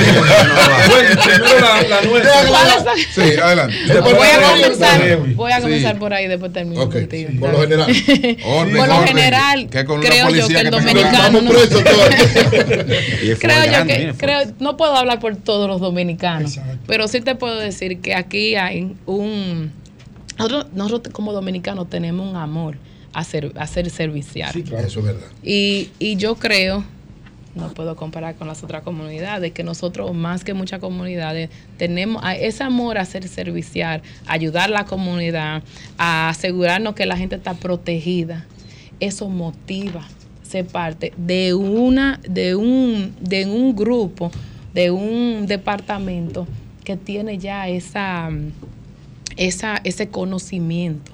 [0.89, 2.93] Bueno, primero la, la nuestra.
[3.15, 3.75] Sí, adelante.
[4.01, 7.31] Voy a comenzar, voy a comenzar por ahí después termino Ok, contigo.
[7.41, 7.93] por lo general.
[8.43, 11.85] Por lo general, creo yo que el dominicano creo yo
[13.39, 18.15] que creo, no puedo hablar por todos los dominicanos, pero sí te puedo decir que
[18.15, 19.73] aquí hay un
[20.39, 22.77] nosotros, nosotros como dominicanos tenemos un amor
[23.13, 24.51] a ser, a ser servicial.
[24.57, 25.27] Eso es verdad.
[25.43, 26.85] Y, y yo creo,
[27.55, 32.63] no puedo comparar con las otras comunidades, que nosotros más que muchas comunidades tenemos ese
[32.63, 35.63] amor a ser servicial, a ayudar a la comunidad,
[35.99, 38.47] a asegurarnos que la gente está protegida.
[39.01, 40.07] Eso motiva
[40.43, 44.31] ser parte de una, de un, de un grupo,
[44.73, 46.47] de un departamento
[46.85, 48.31] que tiene ya esa,
[49.39, 51.13] esa, ese conocimiento.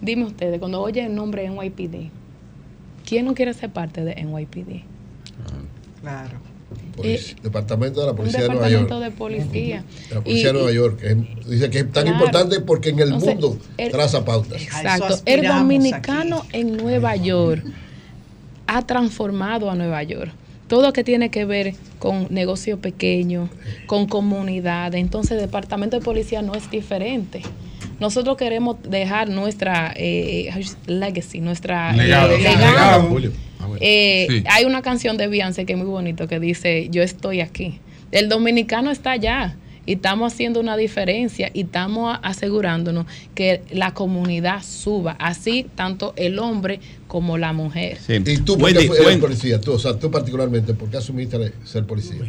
[0.00, 2.10] Dime ustedes, cuando oye el nombre NYPD,
[3.06, 4.82] ¿quién no quiere ser parte de NYPD?
[6.00, 6.38] Claro.
[6.96, 9.10] Polic- departamento de la Policía de Nueva departamento York.
[9.12, 9.84] de policía.
[10.08, 11.00] De la Policía Y- de Nueva York.
[11.02, 12.10] es- dice que es tan Claro.
[12.18, 14.62] importante porque en el Entonces, mundo el- traza pautas.
[14.62, 15.18] Exacto.
[15.26, 17.64] El dominicano en Nueva York
[18.66, 20.30] ha transformado a Nueva York.
[20.70, 23.50] Todo lo que tiene que ver con negocio pequeño,
[23.86, 24.94] con comunidad.
[24.94, 27.42] Entonces, el departamento de policía no es diferente.
[27.98, 30.48] Nosotros queremos dejar nuestra eh,
[30.86, 32.32] legacy, nuestra Legado.
[32.34, 33.18] eh, Legado.
[33.80, 34.44] Eh, Sí.
[34.48, 37.80] Hay una canción de Beyoncé que es muy bonito que dice, yo estoy aquí.
[38.12, 39.56] El dominicano está allá
[39.90, 46.12] y estamos haciendo una diferencia y estamos a- asegurándonos que la comunidad suba, así tanto
[46.14, 46.78] el hombre
[47.08, 47.98] como la mujer.
[48.30, 49.60] Y tú, ¿por qué eres policía?
[49.60, 52.20] Tú, o sea, tú particularmente, ¿por qué asumiste ser policía?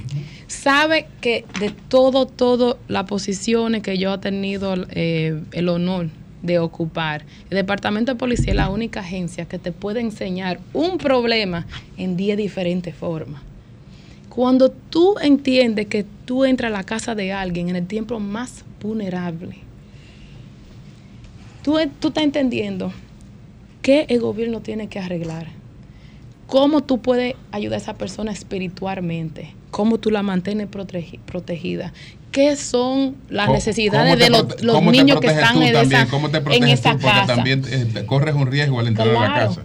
[0.48, 6.10] Sabe que de todo, todo las posiciones que yo he tenido eh, el honor
[6.42, 10.98] de ocupar, el Departamento de Policía es la única agencia que te puede enseñar un
[10.98, 13.44] problema en 10 diferentes formas.
[14.34, 18.64] Cuando tú entiendes que tú entras a la casa de alguien en el tiempo más
[18.82, 19.58] vulnerable,
[21.62, 22.94] tú, tú estás entendiendo
[23.82, 25.48] qué el gobierno tiene que arreglar,
[26.48, 31.92] cómo tú puedes ayudar a esa persona espiritualmente, cómo tú la mantienes protegi- protegida,
[32.32, 36.94] qué son las necesidades de los, niños que están en esa, cómo te en esa
[36.94, 37.36] tú, porque casa.
[37.36, 39.56] también eh, corres un riesgo al entrar a la Claro.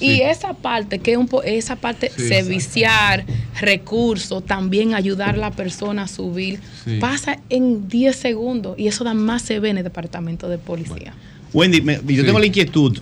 [0.00, 2.26] Y esa parte, que es un po- esa parte, Sí.
[2.28, 3.24] serviciar,
[3.60, 6.98] recursos, también ayudar a la persona a subir, Sí.
[6.98, 11.14] pasa en 10 segundos y eso nada más se ve en el departamento de policía.
[11.52, 12.22] Wendy, me- yo Sí.
[12.24, 12.98] tengo la inquietud,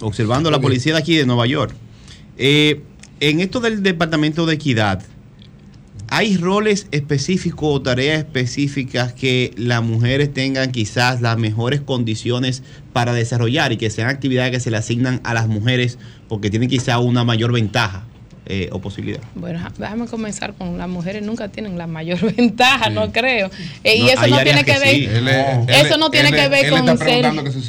[0.00, 1.74] observando la policía de aquí de Nueva York.
[2.38, 2.82] Eh,
[3.18, 5.02] en esto del Departamento de Equidad,
[6.08, 12.62] ¿hay roles específicos o tareas específicas que las mujeres tengan quizás las mejores condiciones
[12.92, 16.68] para desarrollar y que sean actividades que se le asignan a las mujeres porque tienen
[16.68, 18.06] quizás una mayor ventaja
[18.46, 19.20] eh, o posibilidad?
[19.34, 23.50] Bueno, ja- déjame comenzar con las mujeres nunca tienen la mayor ventaja, no creo.
[23.84, 25.04] Eh, No, y eso no tiene que, que ver, sí.
[25.06, 27.62] Él eso él- no tiene él- que ver él con está ser preguntando que si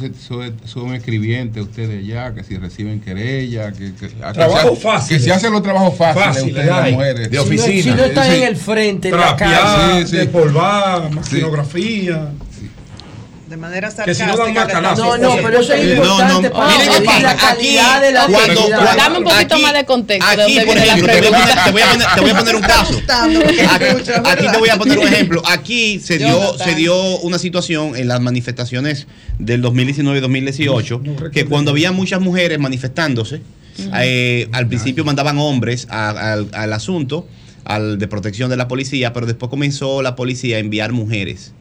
[0.64, 5.16] son, escribientes ustedes allá, que si reciben querella, que, que, que Trabajo se- fácil.
[5.18, 7.30] Que si hacen los trabajos fáciles, ustedes las mujeres.
[7.30, 7.82] De oficina.
[7.82, 9.36] Si no están en el frente, en la
[10.00, 10.16] sí, sí.
[10.16, 12.28] Despolvar, maquinografía.
[13.48, 14.94] De manera Que si no dan sarcástica.
[14.94, 17.20] No, no, pero eso es No, importante no, para miren pasa.
[17.22, 18.78] la Aquí, calidad de la cuando- actividad.
[18.78, 20.26] cuando- Dame un poquito aquí- más de contexto.
[20.30, 21.64] Aquí, por ejemplo, te voy, a poner, pregunta.
[21.64, 23.00] te voy a poner- te voy a poner un caso.
[24.24, 25.42] Aquí, te voy a poner un ejemplo.
[25.46, 29.06] Aquí se dio, se dio una situación en las manifestaciones
[29.38, 31.00] del 2019 y 2018
[31.32, 33.40] que cuando había muchas mujeres manifestándose,
[34.00, 37.26] eh, al principio mandaban hombres a- al, al asunto
[37.64, 41.52] al de protección de la policía, pero después comenzó la policía a enviar mujeres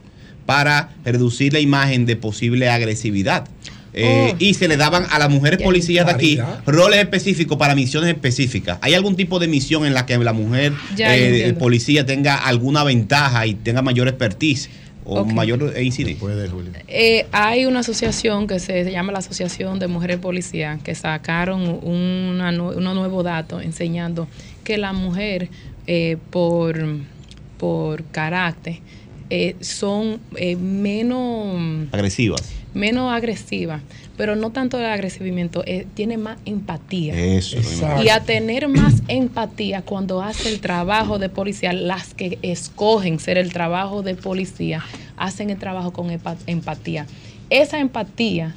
[0.48, 3.48] para reducir la imagen de posible agresividad.
[3.94, 4.36] Eh, Oh.
[4.40, 8.78] Y se le daban a las mujeres policías de aquí roles específicos para misiones específicas.
[8.82, 13.48] ¿Hay algún tipo de misión en la que la mujer eh, policía tenga alguna ventaja
[13.48, 14.70] y tenga mayor expertise
[15.04, 16.28] o mayor incidencia?
[16.88, 21.80] Eh, hay una asociación que se, se llama la Asociación de Mujeres Policías que sacaron
[21.82, 24.28] una, unos nuevos datos enseñando
[24.64, 25.50] que la mujer
[25.88, 26.78] eh, por,
[27.58, 28.80] por carácter
[29.30, 32.42] eh, son eh, menos Agresivas.
[32.74, 33.82] menos agresivas,
[34.18, 37.14] pero no tanto el agresivimiento, eh, tiene más empatía.
[37.16, 37.58] Eso.
[38.04, 43.38] Y a tener más empatía cuando hace el trabajo de policía, las que escogen ser
[43.38, 44.84] el trabajo de policía,
[45.18, 47.06] hacen el trabajo con empa- empatía.
[47.50, 48.56] Esa empatía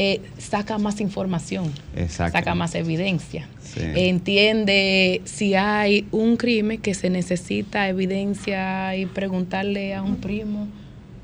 [0.00, 2.38] eh, saca más información, Exacto.
[2.38, 3.48] saca más evidencia.
[3.62, 3.80] Sí.
[3.82, 10.68] Entiende si hay un crimen que se necesita evidencia y preguntarle a un primo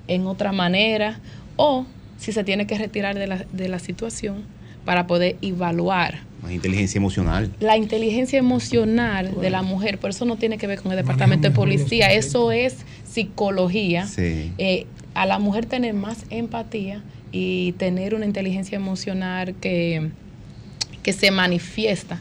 [0.09, 1.21] en otra manera
[1.57, 1.87] o
[2.19, 4.43] si se tiene que retirar de la, de la situación
[4.85, 7.51] para poder evaluar Más inteligencia emocional.
[7.61, 11.49] la inteligencia emocional de la mujer, por eso no tiene que ver con el departamento
[11.49, 12.79] de policía, eso es
[13.09, 14.07] psicología.
[14.07, 14.53] Sí.
[14.59, 17.03] Eh, a la mujer tener más empatía
[17.37, 20.11] y tener una inteligencia emocional que,
[21.03, 22.21] que se manifiesta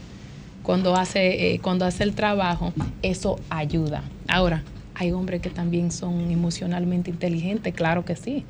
[0.64, 4.02] cuando hace, eh, cuando hace el trabajo, eso ayuda.
[4.28, 4.64] Ahora,
[4.96, 8.44] hay hombres que también son emocionalmente inteligentes, claro que sí.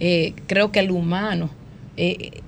[0.00, 1.50] Eh, creo que el humano,
[1.96, 2.40] eh,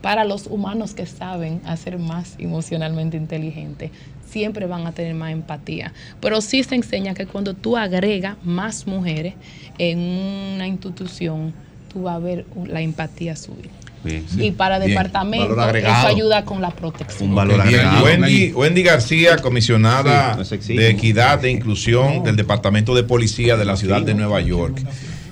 [0.00, 3.90] para los humanos que saben hacer más emocionalmente inteligente,
[4.24, 5.92] siempre van a tener más empatía.
[6.20, 9.34] Pero sí se enseña que cuando tú agregas más mujeres
[9.76, 11.52] en una institución,
[11.92, 13.70] tú vas a ver la empatía subir.
[14.02, 14.90] Bien, Y para Bien.
[14.90, 17.30] departamento, eso ayuda con la protección.
[17.30, 18.04] Un valor agregado.
[18.04, 20.38] Wendy, Wendy García, comisionada
[20.68, 24.80] de Equidad e Inclusión del Departamento de Policía de la ciudad de Nueva York.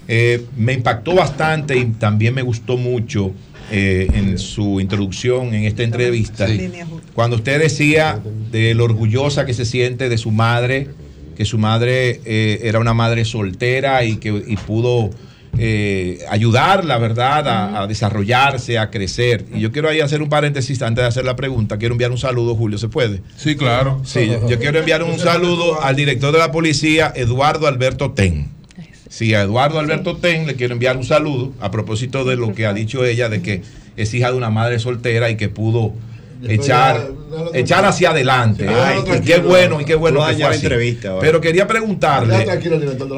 [0.06, 3.32] Eh, me impactó bastante y también me gustó mucho
[3.70, 6.46] eh, en su introducción en esta entrevista
[7.12, 8.18] cuando usted decía
[8.50, 10.88] de lo orgullosa que se siente de su madre
[11.36, 15.10] que su madre eh, era una madre soltera y que y pudo
[15.56, 19.46] eh, ayudarla, ¿verdad?, a, a desarrollarse, a crecer.
[19.54, 21.78] Y yo quiero ahí hacer un paréntesis antes de hacer la pregunta.
[21.78, 23.22] Quiero enviar un saludo, Julio, ¿se puede?
[23.36, 24.00] Sí, claro.
[24.04, 28.48] Sí, yo, yo quiero enviar un saludo al director de la policía, Eduardo Alberto Ten.
[29.08, 32.66] Sí, a Eduardo Alberto Ten le quiero enviar un saludo a propósito de lo que
[32.66, 33.62] ha dicho ella, de que
[33.96, 35.94] es hija de una madre soltera y que pudo
[36.46, 37.08] echar,
[37.54, 38.66] echar hacia adelante.
[38.66, 40.66] Sí, Ay, y qué bueno, y qué bueno No que dañar fue la así.
[40.66, 41.20] entrevista ahora.
[41.20, 42.46] Pero quería preguntarle,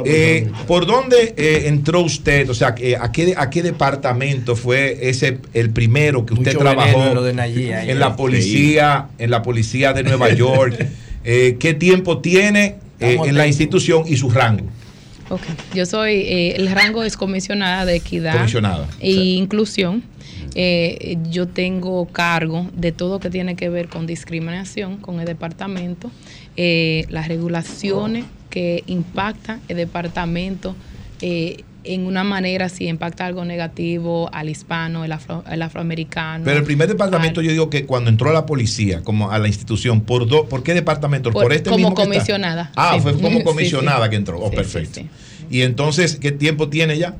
[0.05, 0.49] eh.
[0.67, 2.49] ¿por dónde eh, entró usted?
[2.51, 6.59] O sea, eh, ¿a qué, ¿a qué departamento fue ese el primero que usted Mucho
[6.59, 7.91] trabajó en lo de Nayí ahí.
[7.91, 10.87] en la policía, en la policía de Nueva York?
[11.25, 14.65] Eh, ¿Qué tiempo tiene eh, en la institución y su rango?
[15.31, 15.43] Ok.
[15.75, 18.89] Yo soy, eh, el rango es comisionada de equidad Comisionada.
[19.01, 20.03] e inclusión.
[20.57, 25.27] Eh, yo tengo cargo de todo lo que tiene que ver con discriminación con el
[25.27, 26.11] departamento,
[26.57, 30.75] eh, las regulaciones que impactan el departamento
[31.23, 36.45] eh, en una manera si impacta algo negativo al hispano, el, afro- el afroamericano.
[36.45, 40.03] Pero el primer departamento, yo digo que cuando entró la policía, como a la institución,
[40.03, 41.31] ¿por, do- ¿por qué departamento?
[41.31, 42.13] ¿Por, Por- este como mismo que está?
[42.15, 42.73] comisionada.
[42.77, 43.01] Ah, Sí.
[43.01, 44.11] fue como comisionada sí.
[44.11, 44.39] que entró.
[44.41, 45.01] Oh, Sí, perfecto.
[45.51, 47.15] Y entonces, ¿qué tiempo tiene ya?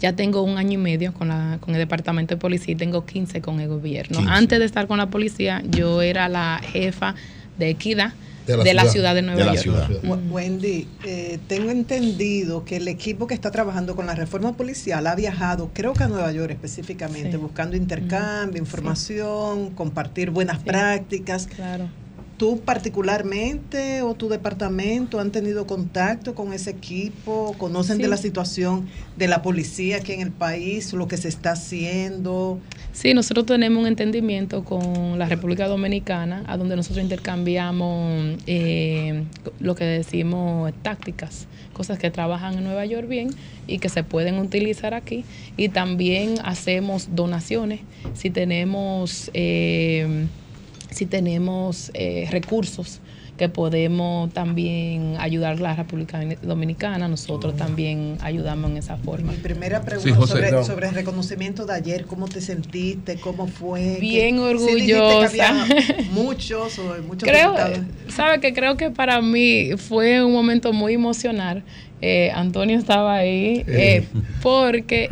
[0.00, 3.04] Ya tengo un año y medio con, la, con el departamento de policía y tengo
[3.06, 4.18] 15 con el gobierno.
[4.18, 4.32] 15.
[4.32, 7.14] Antes de estar con la policía, yo era la jefa
[7.58, 8.12] de equidad
[8.46, 9.14] De de la la, ciudad.
[9.14, 9.62] de Nueva De la York.
[9.62, 9.88] ciudad.
[10.30, 15.14] Wendy, eh, tengo entendido que el equipo que está trabajando con la reforma policial ha
[15.14, 17.36] viajado, creo que a Nueva York específicamente, Sí.
[17.36, 20.64] buscando intercambio, información, compartir buenas Sí.
[20.64, 21.46] prácticas.
[21.46, 21.88] Claro.
[22.42, 27.54] ¿Tú particularmente o tu departamento han tenido contacto con ese equipo?
[27.56, 28.02] ¿Conocen Sí.
[28.02, 32.58] de la situación de la policía aquí en el país, lo que se está haciendo?
[32.92, 39.22] Sí, nosotros tenemos un entendimiento con la República Dominicana, a donde nosotros intercambiamos eh,
[39.60, 43.30] lo que decimos tácticas, cosas que trabajan en Nueva York bien
[43.68, 45.24] y que se pueden utilizar aquí.
[45.56, 47.78] Y también hacemos donaciones
[48.14, 50.26] si tenemos, eh,
[50.92, 53.00] si tenemos eh, recursos
[53.38, 59.32] que podemos también ayudar a la República Dominicana, nosotros también ayudamos en esa forma.
[59.32, 60.32] Mi primera pregunta Sí, José.
[60.34, 60.64] sobre, No.
[60.64, 63.16] sobre el reconocimiento de ayer, ¿cómo te sentiste?
[63.16, 63.96] ¿Cómo fue?
[64.00, 65.26] Bien ¿Qué- sí dijiste que orgullosa.
[65.26, 67.78] había muchos o muchos creo, diputados.
[68.08, 71.64] sabe que creo que para mí fue un momento muy emocional.
[72.02, 74.04] Eh, Antonio estaba ahí eh,
[74.42, 75.08] porque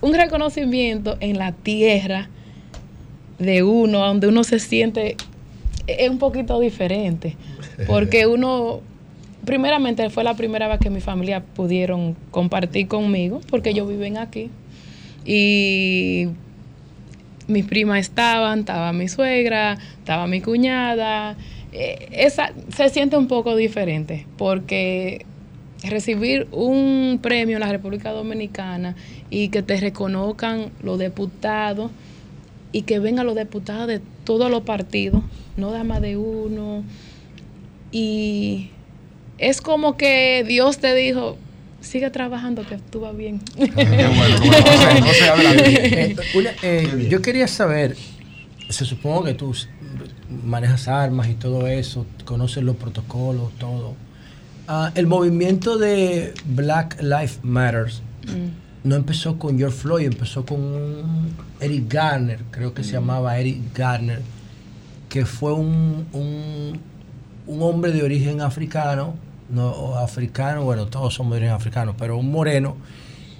[0.00, 2.30] un reconocimiento en la tierra
[3.38, 5.16] de uno, donde uno se siente
[5.86, 7.36] es un poquito diferente,
[7.86, 8.80] porque uno
[9.44, 14.50] primeramente fue la primera vez que mi familia pudieron compartir conmigo, porque ellos viven aquí
[15.24, 16.28] y
[17.46, 21.36] mis primas estaban, estaba mi suegra, estaba mi cuñada.
[21.72, 25.26] Eh, esa se siente un poco diferente porque
[25.82, 28.94] recibir un premio en la República Dominicana
[29.28, 31.90] y que te reconozcan los diputados
[32.74, 35.22] y que vengan los diputados de todos los partidos,
[35.56, 36.82] no da más de uno.
[37.92, 38.70] Y
[39.38, 41.38] es como que Dios te dijo,
[41.80, 43.40] sigue trabajando que tú vas bien.
[47.08, 47.96] Yo quería saber,
[48.68, 49.54] se supone que tú
[50.44, 53.94] manejas armas y todo eso, conoces los protocolos, todo.
[54.66, 58.63] Ah, el movimiento de Black Lives Matters Mm.
[58.84, 61.30] No empezó con George Floyd, empezó con un
[61.60, 64.20] Eric Garner, creo que se llamaba Eric Garner,
[65.08, 66.78] que fue un, un,
[67.46, 69.14] un hombre de origen africano,
[69.50, 72.76] no africano, bueno, todos somos de origen africano, pero un moreno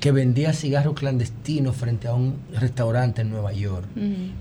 [0.01, 3.87] que vendía cigarros clandestinos frente a un restaurante en Nueva York.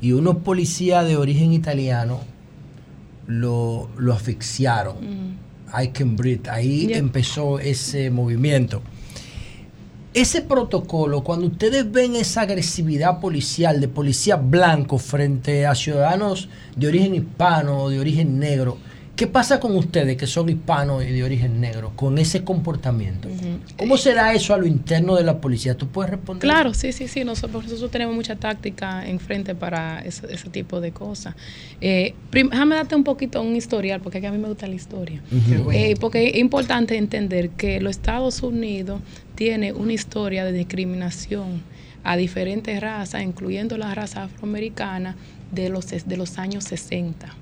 [0.01, 2.19] Y unos policías de origen italiano
[3.27, 4.95] lo, lo asfixiaron.
[5.82, 6.49] I can breathe.
[6.49, 6.98] Ahí Yeah.
[6.98, 8.82] empezó ese movimiento.
[10.14, 16.88] Ese protocolo, cuando ustedes ven esa agresividad policial de policía blanco frente a ciudadanos de
[16.88, 18.77] origen hispano o de origen negro,
[19.16, 23.27] ¿qué pasa con ustedes que son hispanos y de origen negro con ese comportamiento?
[23.75, 25.75] ¿Cómo será eso a lo interno de la policía?
[25.75, 26.42] ¿Tú puedes responder?
[26.42, 27.24] Claro, sí, sí, sí.
[27.24, 31.33] Nosotros, nosotros tenemos mucha táctica enfrente para ese, ese tipo de cosas.
[31.82, 35.24] Eh, déjame darte un poquito un historial, porque a mí me gusta la historia.
[35.72, 39.01] Eh, porque es importante entender que los Estados Unidos
[39.35, 41.61] tiene una historia de discriminación
[42.03, 45.15] a diferentes razas, incluyendo la raza afroamericana,
[45.51, 47.33] de los, de los años 60.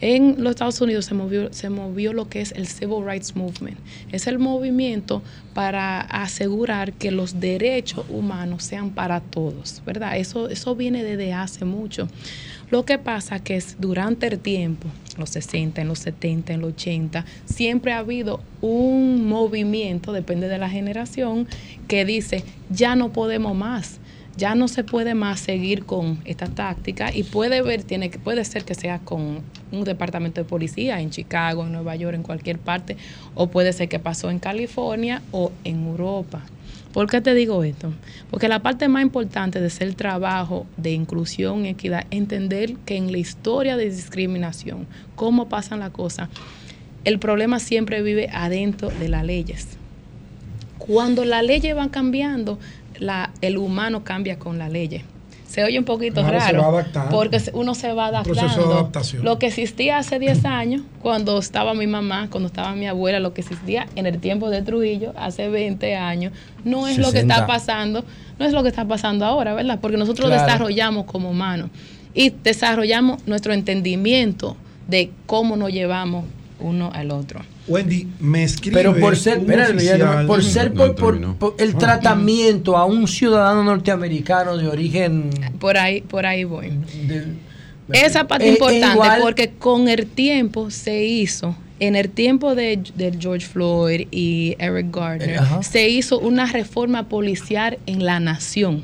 [0.00, 3.76] En los Estados Unidos se movió, se movió lo que es el Civil Rights Movement.
[4.12, 5.22] Es el movimiento
[5.54, 10.16] para asegurar que los derechos humanos sean para todos, ¿verdad?
[10.16, 12.06] Eso, eso viene desde hace mucho.
[12.70, 16.72] Lo que pasa que es durante el tiempo, los 60, en los 70, en los
[16.72, 21.48] 80, siempre ha habido un movimiento, depende de la generación,
[21.86, 24.00] que dice, ya no podemos más
[24.38, 28.44] ya no se puede más seguir con esta táctica y puede ver, tiene que, puede
[28.44, 29.40] ser que sea con
[29.72, 32.96] un departamento de policía en Chicago, en Nueva York, en cualquier parte,
[33.34, 36.44] o puede ser que pasó en California o en Europa.
[36.98, 37.92] ¿Por qué te digo esto?
[38.28, 43.12] Porque la parte más importante de ser trabajo de inclusión y equidad, entender que en
[43.12, 46.28] la historia de discriminación, cómo pasan las cosas,
[47.04, 49.78] el problema siempre vive adentro de las leyes.
[50.78, 52.58] Cuando las leyes van cambiando,
[53.42, 55.04] el humano cambia con la ley.
[55.58, 57.10] Se oye un poquito Claro, se raro, va adaptando.
[57.10, 58.72] porque uno se va proceso de adaptando.
[58.74, 59.24] adaptación.
[59.24, 63.34] Lo que existía hace 10 años, cuando estaba mi mamá, cuando estaba mi abuela, lo
[63.34, 66.32] que existía en el tiempo de Trujillo, hace 20 años,
[66.64, 67.34] no es lo que 60.
[67.34, 68.04] está pasando,
[68.38, 69.78] no es lo que está pasando ahora, ¿verdad?
[69.80, 70.44] Porque nosotros Claro.
[70.44, 71.70] desarrollamos como humanos
[72.14, 74.56] y desarrollamos nuestro entendimiento
[74.86, 76.24] de cómo nos llevamos
[76.60, 77.40] uno al otro.
[77.66, 82.76] Wendy, me escribe Pero por ser, espérate, oficial- por ser por, por- por el tratamiento
[82.76, 85.30] a un ciudadano norteamericano de origen
[85.60, 86.70] Por ahí, por ahí voy.
[87.92, 92.80] Esa parte Eh, importante igual- porque con el tiempo se hizo, en el tiempo de,
[92.96, 95.62] de George Floyd y Eric Gardner, Eh, ajá.
[95.62, 98.82] se hizo una reforma policial en la nación,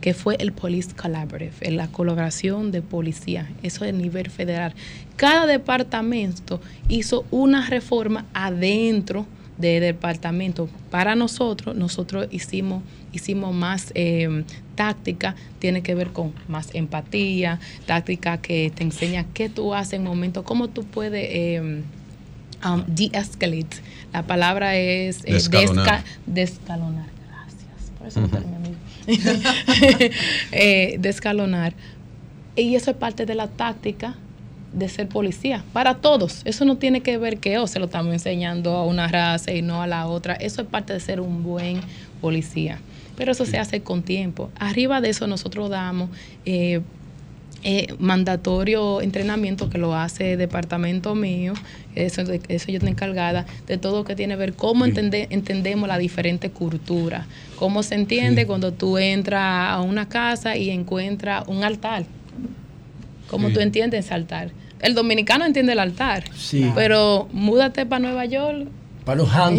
[0.00, 4.72] que fue el Police Collaborative, en la colaboración de policía, eso a nivel federal.
[5.16, 9.26] Cada departamento hizo una reforma adentro
[9.58, 10.68] del departamento.
[10.90, 18.36] Para nosotros, nosotros hicimos, hicimos más eh, táctica, tiene que ver con más empatía, táctica
[18.38, 21.82] que te enseña qué tú haces en momentos, cómo tú puedes eh,
[22.64, 23.78] um, de-escalate.
[24.12, 25.86] La palabra es eh, Descalonar.
[25.86, 27.06] desca- descalonar.
[27.26, 27.90] Gracias.
[27.98, 28.76] Por eso eres mi amigo.
[30.52, 31.72] Eh, descalonar.
[32.56, 34.16] Y eso es parte de la táctica
[34.72, 36.42] de ser policía, para todos.
[36.44, 39.62] Eso no tiene que ver que oh, se lo estamos enseñando a una raza y
[39.62, 40.34] no a la otra.
[40.34, 41.80] Eso es parte de ser un buen
[42.20, 42.78] policía.
[43.16, 44.50] Pero eso se hace con tiempo.
[44.58, 46.10] Arriba de eso nosotros damos
[46.44, 46.82] eh,
[47.62, 51.54] eh, mandatorio entrenamiento que lo hace el departamento mío,
[51.94, 55.88] eso, eso yo estoy encargada de todo lo que tiene que ver cómo entende- entendemos
[55.88, 57.26] la diferente cultura,
[57.58, 62.04] cómo se entiende cuando tú entras a una casa y encuentras un altar,
[63.28, 63.54] cómo Sí.
[63.54, 64.50] tú entiendes ese altar.
[64.80, 66.70] El dominicano entiende el altar, Sí.
[66.74, 68.68] pero múdate para Nueva York
[69.04, 69.50] para los a,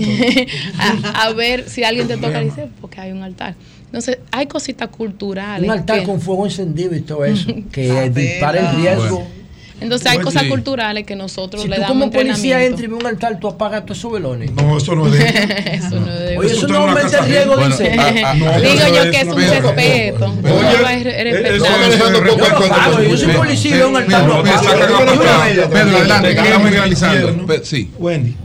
[1.23, 3.55] a ver si alguien te toca y dice, porque hay un altar.
[3.85, 5.63] Entonces, hay cositas culturales.
[5.65, 9.25] Un altar que- con fuego encendido y todo eso, que dispara el riesgo.
[9.79, 12.89] Entonces hay Pues cosas culturales que nosotros Si le tú damos como policía y ves
[12.89, 14.51] un altar, tú apagas todos esos velones.
[14.51, 15.19] No, eso no es de
[15.73, 17.55] Eso no es de Oye, eso Eso no en aumenta el riesgo.
[17.55, 20.33] Bueno, ah, ah, no, Digo eso yo que es un respeto.
[20.43, 20.77] Oye,
[22.87, 25.69] No, yo soy policía y veo un altar, Pedro, apago.
[25.69, 27.89] Pedro, adelante, Sí.
[27.99, 28.35] Wendy,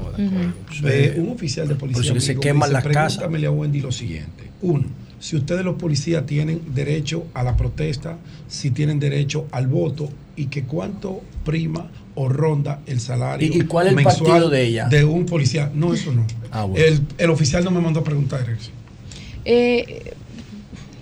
[0.85, 3.19] eh, un oficial de policía Por eso que se queman dice, las casas.
[3.19, 4.45] pregúntamele a Wendy lo siguiente.
[4.63, 4.85] Uno,
[5.19, 8.17] si ustedes los policías tienen derecho a la protesta,
[8.49, 13.63] si tienen derecho al voto y que cuánto prima o ronda el salario ¿Y- y
[13.63, 14.89] cuál es el mensual partido de ella?
[14.89, 15.71] de un policía.
[15.75, 16.27] No, eso no.
[16.51, 16.85] Ah, bueno.
[16.85, 18.71] el, el oficial no me mandó a preguntar eso.
[19.45, 20.13] Eh,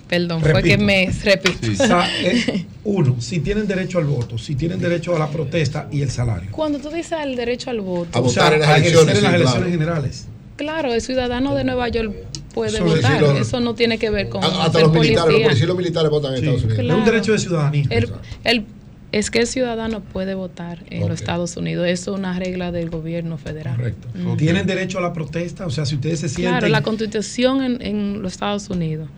[0.08, 0.76] perdón, fue Repito.
[0.76, 1.72] que me repito.
[1.72, 5.88] O sea, eh, uno, si tienen derecho al voto, si tienen derecho a la protesta
[5.90, 6.50] y el salario.
[6.52, 9.22] Cuando tú dices el derecho al voto, A O sea, votar en las elecciones, en
[9.22, 9.70] las sí, elecciones claro.
[9.70, 10.26] generales.
[10.56, 12.14] claro, el ciudadano de Nueva York
[12.54, 13.14] puede votar.
[13.14, 15.44] sí, lo- Eso no tiene que ver con Hasta ser los militares, los policía.
[15.46, 16.84] policías y los militares votan en Sí, Estados Unidos.
[16.84, 17.86] Es un derecho de ciudadanía.
[17.90, 18.12] El-
[18.44, 18.64] el-
[19.12, 21.86] es que el ciudadano puede votar en los Estados Unidos.
[21.88, 23.76] Eso es una regla del gobierno federal.
[23.76, 24.08] Correcto.
[24.14, 24.36] Mm.
[24.36, 26.52] Tienen derecho a la protesta, o sea, si ustedes se sienten.
[26.52, 29.08] Claro, la constitución en, en los Estados Unidos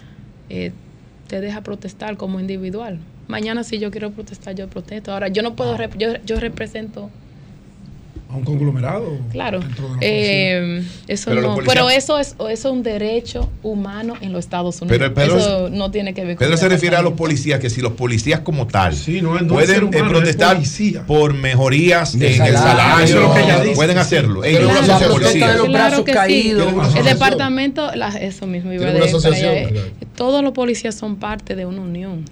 [0.48, 0.72] eh,
[1.28, 2.98] te deja protestar como individual.
[3.28, 5.12] Mañana si yo quiero protestar, yo protesto.
[5.12, 5.56] Ahora, yo no Ah.
[5.56, 7.10] puedo, rep- yo, yo represento,
[8.32, 9.18] a un conglomerado.
[9.30, 12.82] claro, dentro de la eh, eso Pero no, policías- pero eso es, eso es un
[12.82, 14.98] derecho humano en los Estados Unidos.
[14.98, 17.68] Pero- pero eso no tiene que ver con Pedro se refiere a los policías, que
[17.70, 21.04] si los policías como tal Sí, no, no es ser pueden eh, humano, protestar policía.
[21.06, 22.58] por mejorías De en el salario.
[22.58, 24.44] salario, Eso es lo que ella dice, pueden hacerlo.
[24.44, 25.08] Ellos una de
[25.58, 26.68] los Claro que caídos.
[26.68, 26.74] sí.
[26.74, 29.30] Una El departamento, la- eso mismo iba a decir.
[29.44, 29.92] eh.
[30.16, 32.24] Todos los policías son parte de una unión.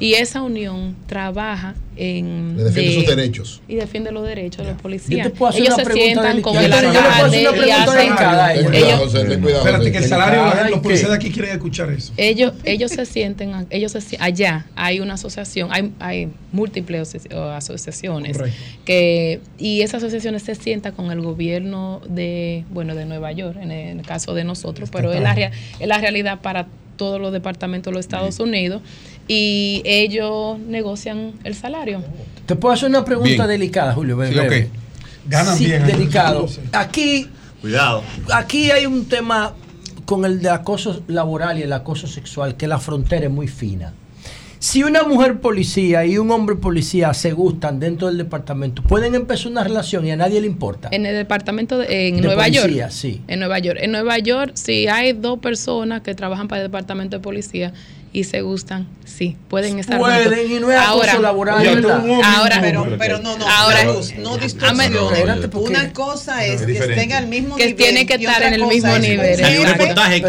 [0.00, 2.56] Y esa unión trabaja en...
[2.56, 3.62] Le defiende de- sus derechos.
[3.68, 5.26] Y defiende los derechos de los policías.
[5.26, 8.12] Yo te puedo hacer Ellos una se sientan con el alcalde y hacen...
[8.12, 12.12] Espérate, que el salario, los ¿y policías de aquí quieren escuchar eso.
[12.16, 17.16] ellos ellos se sienten ellos se allá hay una asociación hay, hay múltiples
[17.54, 18.58] asociaciones Correcto.
[18.84, 23.70] que y esas asociaciones se sientan con el gobierno de bueno de Nueva York en
[23.70, 27.96] el, caso de nosotros pero es la, es la realidad para todos los departamentos de
[27.96, 28.82] los Estados Unidos
[29.32, 32.02] y ellos negocian el salario
[32.46, 33.46] Te puedo hacer una pregunta Bien.
[33.48, 34.18] delicada, Julio.
[34.26, 34.64] Sí, breve.
[34.64, 34.70] ok.
[35.28, 36.48] Ganan Sí, bien, delicado.
[36.48, 36.60] sí.
[36.72, 37.28] Aquí,
[37.60, 38.02] Cuidado.
[38.32, 39.54] aquí hay un tema
[40.04, 43.92] con el de acoso laboral y el acoso sexual, que la frontera es muy fina.
[44.58, 49.52] Si una mujer policía y un hombre policía se gustan dentro del departamento, pueden empezar
[49.52, 50.88] una relación y a nadie le importa.
[50.90, 53.22] en el departamento de, en De Nueva policía, York sí.
[53.28, 57.16] en Nueva York en Nueva York si hay dos personas que trabajan para el departamento
[57.18, 57.72] de policía
[58.12, 60.44] y se gustan sí pueden estar Pueden, juntos.
[60.50, 61.84] y no es acoso laboral,
[62.24, 63.84] ahora Pero, pero no, no, ahora
[64.18, 65.46] no distorsiones.
[65.48, 67.76] Porque- Una cosa es Es que estén al mismo Que nivel.
[67.76, 69.62] tiene que estar en el mismo es nivel, un exacto.
[69.62, 70.28] jefe reportaje que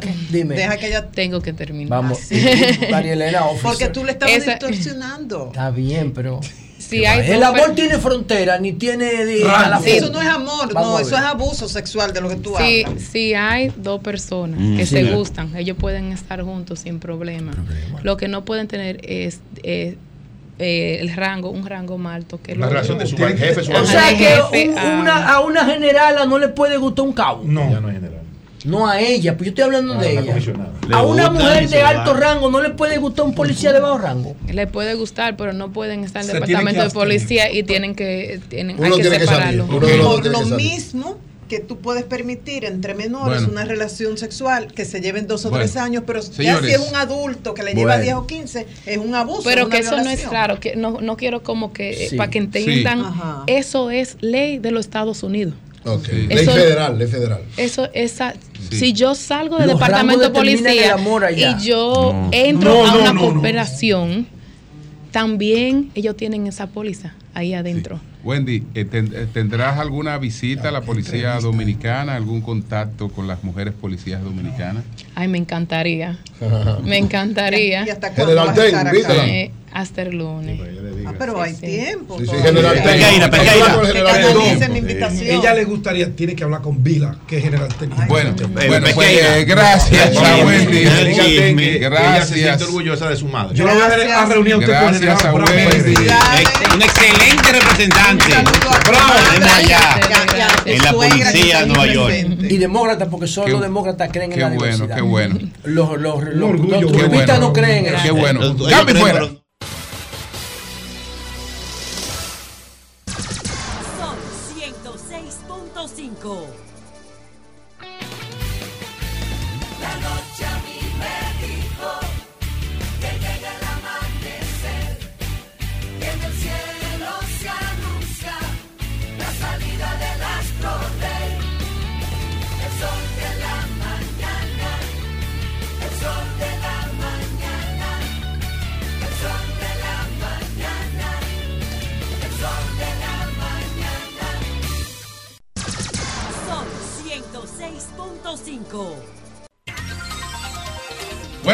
[0.00, 0.54] que Dime.
[0.56, 2.18] Deja que ella tengo que terminar Vamos.
[2.90, 5.48] María Elena, Porque tú le estabas distorsionando.
[5.48, 6.40] Está bien, pero.
[6.88, 9.26] Si hay el amor tiene frontera, ni tiene.
[9.82, 9.90] Sí.
[9.90, 12.54] Eso no es amor, Vamos no, a eso es abuso sexual de lo que tú
[12.56, 13.02] si, hablas.
[13.02, 14.76] si hay dos personas Mm.
[14.76, 17.52] que Sí, se gustan, ellos pueden estar juntos sin problema.
[18.02, 19.96] Lo que no pueden tener es eh,
[20.58, 23.92] eh, el rango, un rango más alto que el La relación de superjefe, O superjefe.
[23.92, 27.42] sea que jefe, un- a- una, a una generala no le puede gustar un cabo.
[27.44, 27.70] No.
[27.70, 28.20] Ya no es general.
[28.66, 30.36] No a ella, pues yo estoy hablando Ah, de ella.
[30.92, 34.36] A una mujer de alto rango no le puede gustar un policía de bajo rango.
[34.52, 38.40] Le puede gustar, pero no pueden estar en el departamento de policía y tienen que
[38.48, 39.66] tienen, hay que tiene que salir, separarlo.
[39.66, 43.52] Por tiene lo que mismo que tú puedes permitir entre menores Bueno.
[43.52, 45.64] una relación sexual que se lleven dos o Bueno.
[45.64, 48.02] tres años, pero ya si es un adulto que le lleva Bueno.
[48.02, 49.42] 10 o 15, es un abuso.
[49.44, 52.16] Pero que eso no es claro, que no, no quiero como que eh, Sí.
[52.16, 53.12] para que entiendan, Sí.
[53.46, 55.54] Eso es ley de los Estados Unidos.
[55.94, 57.40] Eso- Ley federal, ley federal.
[57.56, 58.34] Eso, esa,
[58.70, 58.76] Sí.
[58.78, 60.96] si yo salgo del Los departamento de policía
[61.36, 62.28] y yo No.
[62.32, 63.32] entro No, a no, una no, no.
[63.34, 64.26] cooperación,
[65.12, 68.00] también ellos tienen esa póliza ahí adentro.
[68.24, 73.72] Wendy, eh, eh, ¿tendrás alguna visita a la policía dominicana, algún contacto con las mujeres
[73.72, 74.82] policías dominicanas?
[75.14, 76.18] Ay, me encantaría.
[76.84, 77.86] Me encantaría.
[77.86, 79.52] ¿Y hasta cuándo General vas a estar Ten, acá?
[79.76, 80.58] Hasta el lunes.
[81.06, 82.18] Ah, pero hay tiempo.
[82.18, 82.32] Sí, sí.
[82.42, 82.82] General.
[82.82, 83.76] Pequeira, Pequeira.
[85.20, 88.02] Ella le gustaría, tiene que hablar con Vila, que es general técnico.
[88.08, 89.38] Bueno, bueno, pues Pequeira.
[89.38, 90.78] eh, gracias, Wendy.
[90.78, 92.28] Ella se Gracias.
[92.30, 93.54] siente orgullosa de su madre.
[93.54, 95.94] Yo lo voy a, reunir a usted con Gracias Wendy.
[96.74, 98.34] Un excelente representante.
[99.54, 100.00] Allá
[100.64, 102.14] en la policía de Nueva York.
[102.48, 104.96] Y demócratas, porque solo Qué- los demócratas creen en qué la bueno, diversidad.
[104.96, 105.38] qué bueno.
[105.64, 107.38] Los, los, los, los Qué bueno.
[107.38, 108.02] no creen en eso.
[108.02, 108.40] Qué bueno.
[108.70, 109.28] Cambio fuera.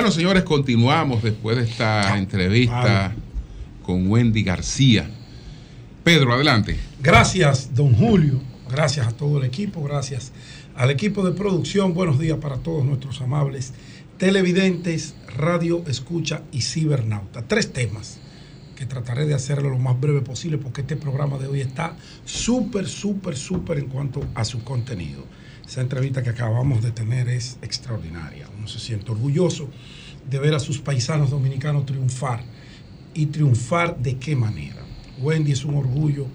[0.03, 3.15] Bueno, señores, continuamos después de esta entrevista
[3.85, 5.09] con Wendy García.
[6.03, 6.77] Pedro, adelante.
[7.01, 8.41] Gracias, don Julio.
[8.69, 9.81] Gracias a todo el equipo.
[9.85, 10.33] Gracias
[10.75, 11.95] al equipo de producción.
[11.95, 13.75] Buenos días para todos nuestros amables
[14.19, 17.47] televidentes, radio, escucha y cibernauta.
[17.47, 18.19] Tres temas
[18.75, 22.89] que trataré de hacerlo lo más breve posible porque este programa de hoy está súper,
[22.89, 25.23] súper, súper en cuanto a su contenido.
[25.67, 28.49] Esa entrevista que acabamos de tener es extraordinaria.
[28.59, 29.69] Uno se siente orgulloso
[30.29, 32.43] de ver a sus paisanos dominicanos triunfar.
[33.15, 34.83] ¿Y triunfar de qué manera?
[35.21, 36.27] Wendy es un orgullo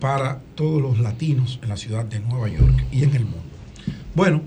[0.00, 3.40] para todos los latinos en la ciudad de Nueva York y en el mundo.
[4.14, 4.42] Bueno,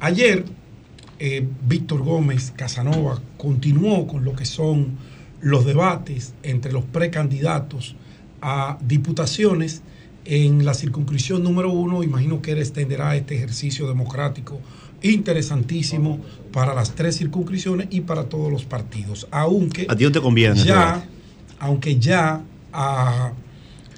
[0.00, 0.44] ayer
[1.18, 4.98] eh, Víctor Gómez Casanova continuó con lo que son
[5.40, 7.96] los debates entre los precandidatos
[8.40, 9.82] a diputaciones
[10.28, 12.02] en la circunscripción número uno.
[12.02, 14.60] Imagino que él extenderá este ejercicio democrático
[15.02, 16.20] interesantísimo
[16.52, 19.26] para las tres circunscripciones y para todos los partidos.
[19.30, 20.62] Aunque A te conviene.
[20.62, 21.04] ya,
[21.58, 22.42] aunque ya
[22.72, 23.32] ah,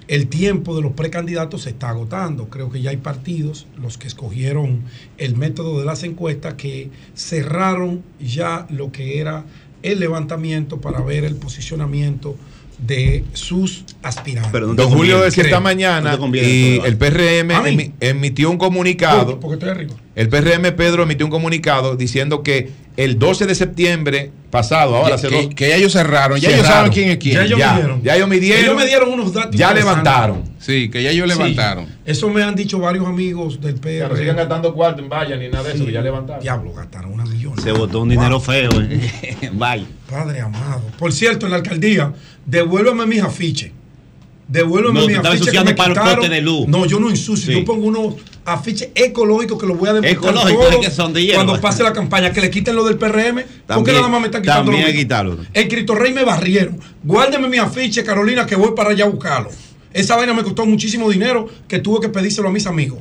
[0.07, 2.49] el tiempo de los precandidatos se está agotando.
[2.49, 4.83] Creo que ya hay partidos, los que escogieron
[5.19, 9.45] el método de las encuestas, que cerraron ya lo que era
[9.83, 12.37] el levantamiento para ver el posicionamiento
[12.87, 14.53] de sus aspirantes.
[14.53, 19.39] Don Julio decía esta mañana y el PRM emitió un comunicado.
[19.41, 19.95] Porque estoy arriba.
[20.17, 25.29] El PRM Pedro emitió un comunicado diciendo que el 12 de septiembre pasado, ahora Ya-
[25.29, 27.35] que- dos- que ya ellos cerraron, ya ellos saben quién es quién.
[27.37, 28.03] Ya ellos Ya, midieron.
[28.03, 28.65] ya ellos midieron.
[28.65, 29.55] Ellos me dieron unos datos.
[29.57, 30.43] Ya levantaron.
[30.61, 31.39] Sí, que ya ellos Sí.
[31.39, 31.87] levantaron.
[32.05, 33.99] Eso me han dicho varios amigos del PR.
[34.01, 35.87] Ya no sigan gastando cuarto en valla ni nada de eso, Sí.
[35.87, 36.43] que ya levantaron.
[36.43, 37.59] Diablo, gastaron una millón.
[37.61, 38.69] Se botó un dinero feo.
[38.83, 39.51] eh.
[39.55, 39.87] Vaya.
[40.09, 40.83] Padre amado.
[40.99, 42.13] Por cierto, en la alcaldía,
[42.45, 43.73] devuélveme mis afiches.
[44.49, 45.31] Devuélveme No, mis afiches.
[45.31, 46.17] que ensuciando me para el quitaron.
[46.19, 46.67] poste de luz.
[46.69, 47.53] No, yo no ensucio.
[47.55, 47.59] Sí.
[47.61, 48.15] Yo pongo unos
[48.45, 50.13] afiches ecológicos que los voy a demostrar.
[50.35, 51.45] Ecológicos, todos es que son de hierba.
[51.45, 53.43] Cuando pase la campaña, que le quiten lo del PRM.
[53.43, 55.39] porque También- nada más me están quitando también quitarlo.
[55.55, 56.79] En Cristo Rey me barrieron.
[57.05, 59.51] Guárdeme mi afiche, Carolina, que voy para allá a buscarlo.
[59.93, 63.01] Esa vaina me costó muchísimo dinero que tuve que pedírselo a mis amigos.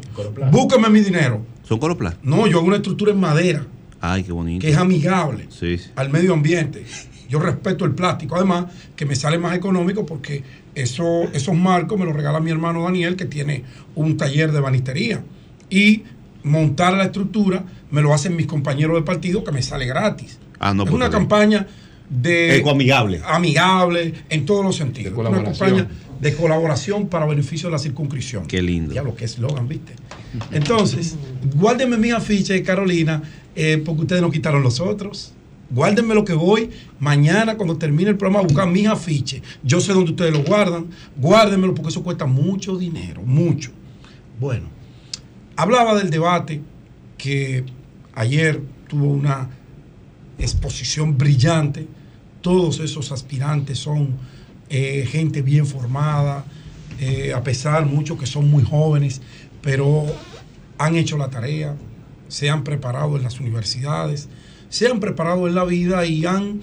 [0.51, 1.45] Búsqueme mi dinero.
[1.63, 2.15] ¿Son coroplas?
[2.23, 3.65] No, yo hago una estructura en madera
[4.01, 4.61] Ay, qué bonito.
[4.61, 5.91] que es amigable Sí, sí.
[5.95, 6.83] al medio ambiente.
[7.29, 8.35] Yo respeto el plástico.
[8.35, 10.43] Además, que me sale más económico porque
[10.73, 15.23] eso, esos marcos me los regala mi hermano Daniel, que tiene un taller de banistería.
[15.69, 16.03] Y
[16.41, 20.39] montar la estructura me lo hacen mis compañeros de partido, que me sale gratis.
[20.59, 21.67] Ah, no, es pues, una campaña
[22.09, 22.57] de...
[22.57, 23.21] Ecoamigable.
[23.25, 25.13] Amigable en todos los sentidos.
[25.13, 25.69] una colaboración.
[25.69, 25.89] campaña
[26.19, 28.45] de colaboración para beneficio de la circunscripción.
[28.45, 28.91] Qué lindo.
[28.91, 29.93] Diablo, qué eslogan, ¿viste?
[30.51, 31.15] Entonces,
[31.55, 33.21] guárdenme mis afiches, Carolina,
[33.55, 35.33] eh, porque ustedes no quitaron los otros.
[35.71, 39.41] Guárdenme lo que voy mañana cuando termine el programa a buscar mis afiches.
[39.63, 40.87] Yo sé dónde ustedes los guardan.
[41.15, 43.71] Guárdenmelo porque eso cuesta mucho dinero, mucho.
[44.39, 44.67] Bueno,
[45.55, 46.61] hablaba del debate
[47.17, 47.63] que
[48.13, 49.49] ayer tuvo una
[50.39, 51.87] exposición brillante.
[52.41, 54.15] Todos esos aspirantes son
[54.69, 56.45] eh, gente bien formada,
[56.99, 59.21] eh, a pesar muchos que son muy jóvenes,
[59.61, 60.05] pero
[60.77, 61.75] han hecho la tarea,
[62.27, 64.29] se han preparado en las universidades,
[64.69, 66.61] se han preparado en la vida y han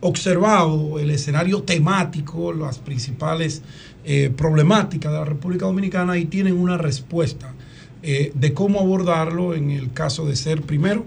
[0.00, 3.62] observado el escenario temático, las principales
[4.04, 7.54] eh, problemáticas de la República Dominicana y tienen una respuesta
[8.00, 11.04] de cómo abordarlo en el caso de ser primero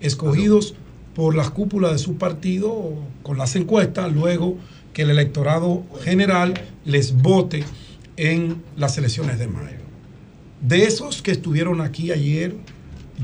[0.00, 0.74] escogidos
[1.16, 4.58] por las cúpulas de su partido con las encuestas, luego
[4.92, 6.52] que el electorado general
[6.84, 7.64] les vote
[8.18, 9.78] en las elecciones de mayo.
[10.60, 12.54] De esos que estuvieron aquí ayer,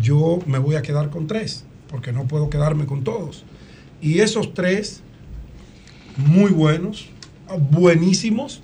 [0.00, 3.44] yo me voy a quedar con tres, porque no puedo quedarme con todos.
[4.00, 5.02] Y esos tres,
[6.16, 7.10] muy buenos,
[7.70, 8.62] buenísimos,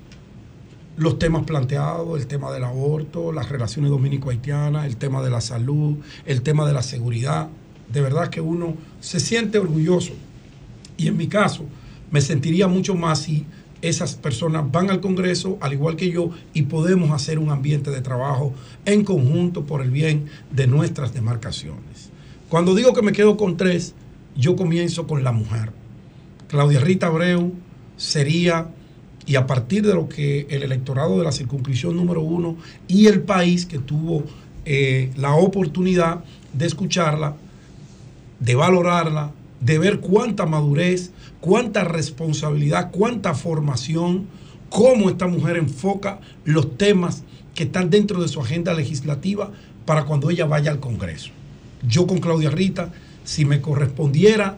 [0.97, 5.97] los temas planteados, el tema del aborto, las relaciones dominico-haitianas, el tema de la salud,
[6.25, 7.49] el tema de la seguridad.
[7.91, 10.13] De verdad que uno se siente orgulloso.
[10.97, 11.65] Y en mi caso,
[12.11, 13.45] me sentiría mucho más si
[13.81, 18.01] esas personas van al Congreso, al igual que yo, y podemos hacer un ambiente de
[18.01, 18.53] trabajo
[18.85, 22.09] en conjunto por el bien de nuestras demarcaciones.
[22.49, 23.93] Cuando digo que me quedo con tres,
[24.35, 25.71] yo comienzo con la mujer.
[26.47, 27.53] Claudia Rita Abreu
[27.95, 28.67] sería,
[29.25, 33.21] y a partir de lo que el electorado de la circunscripción número uno y el
[33.21, 34.23] país que tuvo
[34.65, 37.35] eh, la oportunidad de escucharla,
[38.39, 44.27] de valorarla, de ver cuánta madurez, cuánta responsabilidad, cuánta formación,
[44.69, 49.51] cómo esta mujer enfoca los temas que están dentro de su agenda legislativa
[49.85, 51.31] para cuando ella vaya al Congreso.
[51.87, 52.91] Yo con Claudia Rita,
[53.23, 54.57] si me correspondiera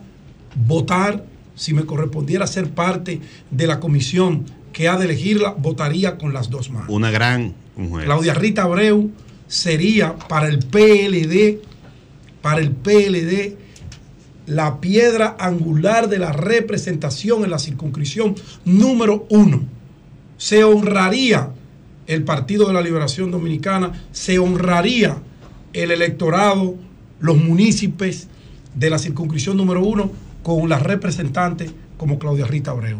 [0.67, 6.33] votar, si me correspondiera ser parte de la comisión que ha de elegirla, votaría con
[6.33, 6.89] las dos manos.
[6.89, 8.05] Una gran mujer.
[8.05, 9.11] Claudia Rita Abreu
[9.47, 11.59] sería para el PLD,
[12.41, 13.57] para el PLD,
[14.45, 19.61] la piedra angular de la representación en la circunscripción número uno.
[20.37, 21.51] Se honraría
[22.07, 25.17] el Partido de la Liberación Dominicana, se honraría
[25.73, 26.75] el electorado,
[27.19, 28.27] los municipios
[28.75, 30.11] de la circunscripción número uno
[30.43, 32.99] con la representante como Claudia Rita Abreu.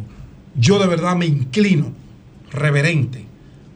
[0.56, 1.92] Yo de verdad me inclino
[2.52, 3.26] reverente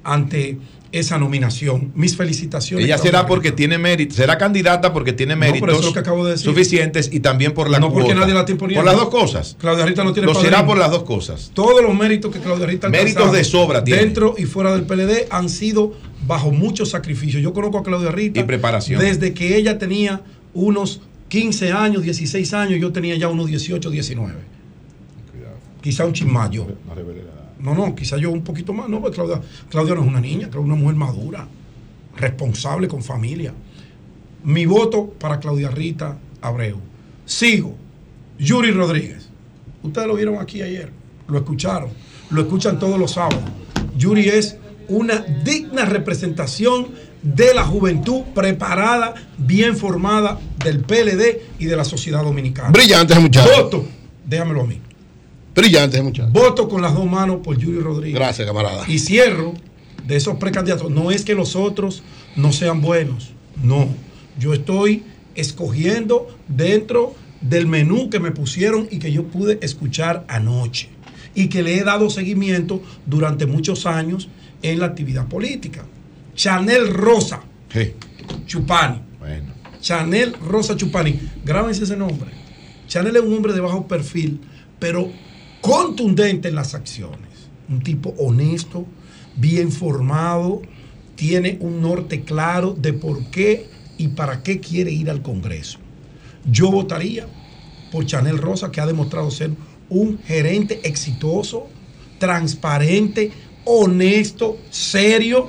[0.03, 0.59] ante
[0.99, 1.91] esa nominación.
[1.93, 2.85] Mis felicitaciones.
[2.85, 6.25] Ella será porque tiene mérito, será candidata porque tiene méritos eso es lo que acabo
[6.25, 6.45] de decir.
[6.45, 8.81] suficientes y también por la No porque nadie la tiene poniendo.
[8.81, 9.57] Por las dos cosas.
[9.59, 10.67] Claudia Rita no tiene Lo será padrino.
[10.67, 11.51] por las dos cosas.
[11.53, 14.01] Todos los méritos que Claudia Rita Méritos de sobra tiene.
[14.01, 15.93] Dentro y fuera del PLD han sido
[16.25, 17.43] bajo muchos sacrificios.
[17.43, 18.39] Yo conozco a Claudia Rita.
[18.39, 19.01] Y preparación.
[19.01, 20.21] Desde que ella tenía
[20.53, 24.33] unos 15 años, 16 años, yo tenía ya unos 18, 19.
[25.81, 26.65] Quizá un chismayo.
[26.87, 26.95] No,
[27.73, 28.89] no, quizá yo un poquito más.
[28.89, 31.47] No, pues Claudia, Claudia no es una niña, Claudia es una mujer madura,
[32.17, 33.53] responsable con familia.
[34.43, 36.79] Mi voto para Claudia Rita Abreu.
[37.25, 37.75] Sigo.
[38.37, 39.29] Yuri Rodríguez.
[39.81, 40.91] Ustedes lo vieron aquí ayer,
[41.27, 41.89] lo escucharon,
[42.29, 43.43] lo escuchan todos los sábados.
[43.97, 44.57] Yuri es
[44.89, 46.89] una digna representación
[47.23, 52.71] de la juventud preparada, bien formada del PLD y de la sociedad dominicana.
[52.71, 53.63] Brillante muchacho.
[53.63, 53.85] Voto
[54.25, 54.81] déjamelo a mí.
[55.55, 56.29] Brillante, muchacho.
[56.31, 58.15] Voto con las dos manos por Yuri Rodríguez.
[58.15, 58.83] Gracias, camarada.
[58.87, 59.53] Y cierro
[60.05, 60.91] de esos precandidatos.
[60.91, 62.03] No es que los otros
[62.35, 63.31] no sean buenos.
[63.63, 63.87] No.
[64.37, 65.03] Yo estoy
[65.35, 70.89] escogiendo dentro del menú que me pusieron y que yo pude escuchar anoche.
[71.33, 74.29] Y que le he dado seguimiento durante muchos años
[74.61, 75.85] en la actividad política.
[76.35, 77.41] Chanel Rosa
[78.45, 79.01] Chupani.
[79.81, 81.19] Chanel Rosa Chupani.
[81.43, 82.31] Grábense ese nombre.
[82.87, 84.39] Chanel es un hombre de bajo perfil,
[84.79, 85.11] pero
[85.65, 87.49] contundente en las acciones.
[87.67, 88.85] Un tipo honesto,
[89.35, 90.61] bien formado,
[91.15, 95.79] tiene un norte claro de por qué y para qué quiere ir al Congreso.
[96.45, 97.25] Yo votaría
[97.91, 99.51] por Chanel Rosa, que ha demostrado ser
[99.89, 101.65] un gerente exitoso,
[102.19, 103.31] transparente,
[103.63, 105.47] honesto, serio.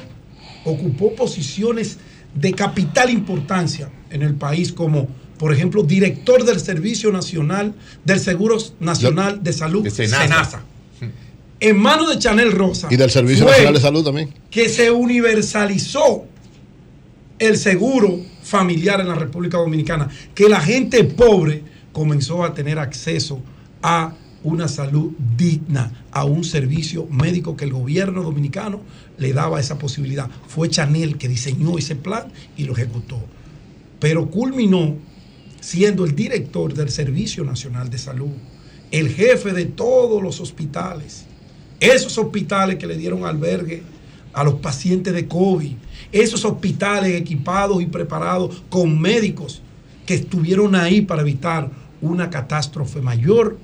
[0.65, 1.99] Ocupó posiciones
[2.35, 7.75] de capital importancia en el país como, por ejemplo, director del Servicio Nacional
[8.05, 10.23] del Seguro Nacional de Salud, Senasa.
[10.23, 10.63] Senasa.
[11.59, 12.89] En manos de Chanel Rosa.
[12.91, 14.31] Y del Servicio Nacional de Salud también.
[14.51, 16.27] que se universalizó
[17.39, 23.41] el seguro familiar en la República Dominicana, que la gente pobre comenzó a tener acceso
[23.83, 28.81] a una salud digna, a un servicio médico que el gobierno dominicano
[29.19, 30.31] le daba esa posibilidad.
[30.47, 33.19] Fue Chanel que diseñó ese plan y lo ejecutó.
[33.99, 34.97] Pero culminó
[35.67, 38.31] siendo el director del Servicio Nacional de Salud,
[38.93, 41.25] el jefe de todos los hospitales,
[41.81, 43.83] esos hospitales que le dieron albergue
[44.33, 45.73] a los pacientes de COVID,
[46.13, 49.61] esos hospitales equipados y preparados con médicos
[50.07, 51.69] que estuvieron ahí para evitar
[52.01, 53.59] una catástrofe mayor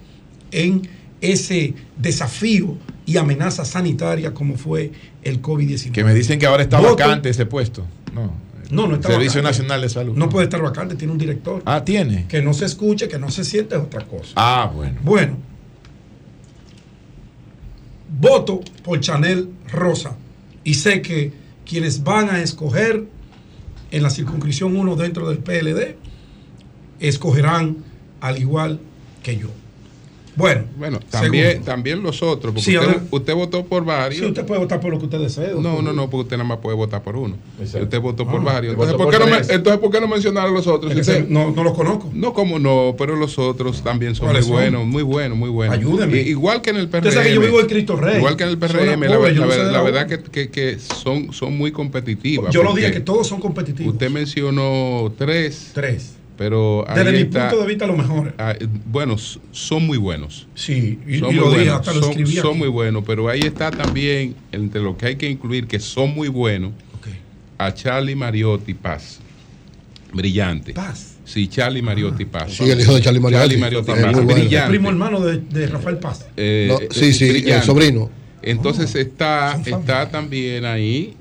[0.51, 0.83] en
[1.21, 4.91] ese desafío y amenaza sanitaria como fue
[5.23, 5.93] el COVID-19.
[5.93, 7.87] Que me dicen que ahora está vacante ese puesto.
[8.13, 8.33] No,
[8.73, 9.59] No, no está Servicio vacante.
[9.59, 10.17] Nacional de Salud.
[10.17, 11.62] No puede estar vacante, tiene un director.
[11.67, 12.26] Ah, tiene.
[12.26, 14.33] Que no se escuche, que no se siente es otra cosa.
[14.34, 14.99] Ah, bueno.
[15.02, 15.36] Bueno,
[18.18, 20.17] voto por Chanel Rosa
[20.65, 21.33] y sé que
[21.67, 23.05] quienes van a escoger
[23.91, 25.97] en la circunscripción 1 dentro del PLD
[26.99, 27.76] escogerán
[28.20, 28.81] al igual
[29.23, 29.49] que yo.
[30.35, 34.20] Bueno, Bueno, también, también los otros, porque Sí, usted, ahora- usted votó por varios.
[34.20, 35.52] Sí, usted puede votar por lo que usted desee.
[35.59, 37.36] No, no, no, porque usted nada más puede votar por uno.
[37.61, 37.85] Exacto.
[37.85, 38.73] Usted votó por Ah, varios.
[38.73, 39.51] Entonces, ¿por qué, por no, me- tres.
[39.51, 40.94] entonces, ¿por qué no mencionar a los otros?
[40.94, 42.11] Usted- no, no los conozco.
[42.15, 45.77] No, como no, pero los otros también son muy buenos, muy buenos, muy buenos.
[45.77, 46.17] Ayúdeme.
[46.23, 47.09] I- igual que en el PRM.
[47.09, 48.17] Usted sabe que yo vivo en Cristo Rey.
[48.17, 52.52] Igual que en el PRM, la, pobre, verdad que, que- que son, son muy competitivas.
[52.55, 53.93] Yo lo dije que todos son competitivos.
[53.93, 55.73] Usted mencionó tres.
[55.75, 56.15] Tres.
[56.36, 58.33] Pero ahí Desde mi está- punto de vista, los mejores.
[58.39, 58.55] Ah,
[58.86, 59.17] bueno,
[59.52, 60.49] son muy buenos.
[60.55, 62.59] Sí, y- son y muy lo dije, buenos, hasta lo son, escribí son aquí.
[62.59, 66.28] muy buenos, pero ahí está también, entre lo que hay que incluir, que son muy
[66.28, 66.73] buenos,
[67.59, 69.20] a Charlie Mariotti Paz.
[70.12, 70.73] Brillante.
[70.75, 71.17] Paz.
[71.25, 72.52] Sí, Charlie Mariotti Paz.
[72.55, 73.57] Sí, el hijo de Charlie Mariotti.
[73.57, 74.12] Charlie Paz.
[74.15, 74.23] bueno.
[74.35, 74.69] Brillante.
[74.70, 76.27] Primo hermano de, de Rafael Paz.
[76.36, 78.11] Eh, No, eh, sí, sí, el sobrino.
[78.43, 81.15] Entonces Oh, está, está también ahí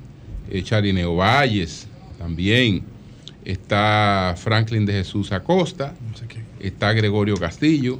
[0.49, 1.85] eh, Charineo Valles,
[2.17, 2.83] también.
[3.45, 5.93] Está Franklin de Jesús Acosta.
[6.59, 7.97] Está Gregorio Castillo.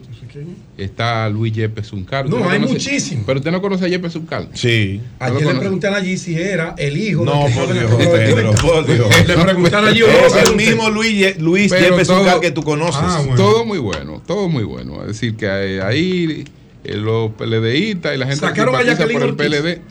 [0.77, 2.29] Está Luis Yepes Uncar.
[2.29, 2.73] No, ¿Usted hay conoce?
[2.73, 3.23] muchísimos.
[3.25, 4.47] Pero usted no conoce a Yepes Uncar.
[4.53, 5.01] Sí.
[5.19, 8.51] Ayer le pregunté a Nayi si era el hijo No, que por Dios, de Pedro,
[8.53, 9.27] por Dios.
[9.27, 12.51] Le pregunté a Nayi, yo no Es el mismo Luis, Ye- Luis Yepes Uncar que
[12.51, 13.01] tú conoces.
[13.03, 13.35] Ah, bueno.
[13.35, 15.01] Todo muy bueno, todo muy bueno.
[15.01, 16.45] Es decir, que eh, ahí
[16.83, 19.47] eh, los PLDistas y la gente que ¿Sacaron a simpatiza por el Ortiz?
[19.47, 19.81] PLD.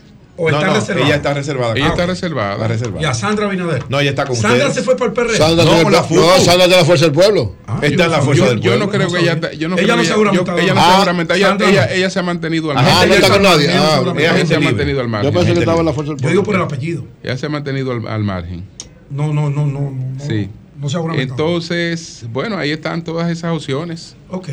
[0.43, 1.05] ¿O está No, reservada?
[1.07, 1.73] ella está reservada.
[1.75, 2.09] Ella Ah, está ok.
[2.09, 2.53] reservada.
[2.53, 3.01] Está reservada.
[3.01, 3.83] Y a Sandra Binader.
[3.89, 4.73] No, ella está con Sandra ustedes.
[4.75, 5.37] se fue para el PRD.
[5.37, 7.55] Sandra No, la no, Sandra de la Fuerza del Pueblo.
[7.67, 8.85] Ah, Está yo en la no fuerza Yo, del yo pueblo.
[8.85, 10.81] no creo no que ella, está- yo no Ella creo no ella, yo- ella no
[10.81, 10.93] ahora.
[10.93, 11.33] se Ah, juramentó.
[11.35, 11.91] ella, Sandra ella, no.
[11.93, 13.09] ella se ha mantenido al Ah, margen.
[13.09, 13.65] no está con nadie.
[13.65, 15.31] Ella Ah, se Ella se ha mantenido al margen.
[15.31, 15.93] Yo pensé que estaba en la.
[15.93, 16.31] Fuerza del Yo Pueblo.
[16.41, 17.05] digo por el apellido.
[17.23, 18.63] Ella se ha mantenido al, al margen.
[19.09, 19.91] No, no, no, no.
[19.91, 20.49] no Sí.
[20.79, 20.97] No se.
[21.21, 24.15] Entonces, bueno, ahí están todas esas opciones.
[24.29, 24.49] Ok.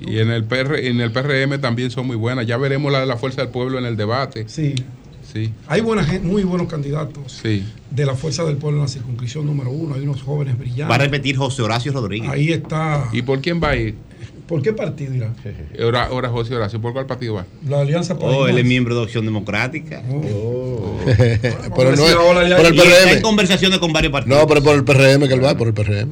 [0.00, 2.46] Y en el, PR, en el PRM también son muy buenas.
[2.46, 4.44] Ya veremos la de la Fuerza del Pueblo en el debate.
[4.48, 4.74] Sí.
[5.32, 7.64] Sí, Hay buena gente, muy buenos candidatos sí.
[7.90, 9.94] de la Fuerza del Pueblo en la circunscripción número uno.
[9.94, 10.90] Hay unos jóvenes brillantes.
[10.90, 12.28] Va a repetir José Horacio Rodríguez.
[12.30, 13.08] Ahí está.
[13.12, 13.94] ¿Y por quién va a ir?
[14.48, 15.32] ¿Por qué partido irá?
[15.80, 17.46] Ahora, ahora José Horacio, ¿por cuál partido va?
[17.68, 20.02] La Alianza para Oh, él es miembro de Opción Democrática.
[21.76, 23.22] pero no es si ahora ya- por el Y está en PRM.
[23.22, 24.38] conversaciones con varios partidos.
[24.40, 26.10] No, pero por el PRM que él va, por el PRM.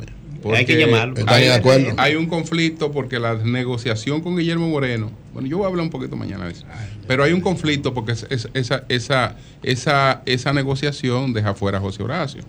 [0.54, 1.16] Hay que llamarlo.
[1.16, 1.92] Están hay, de acuerdo.
[1.96, 5.90] hay un conflicto porque la negociación con Guillermo Moreno, bueno, yo voy a hablar un
[5.90, 6.64] poquito mañana de eso,
[7.06, 11.80] pero hay un conflicto porque es- es- esa, esa, esa, esa negociación deja fuera a
[11.80, 12.42] José Horacio.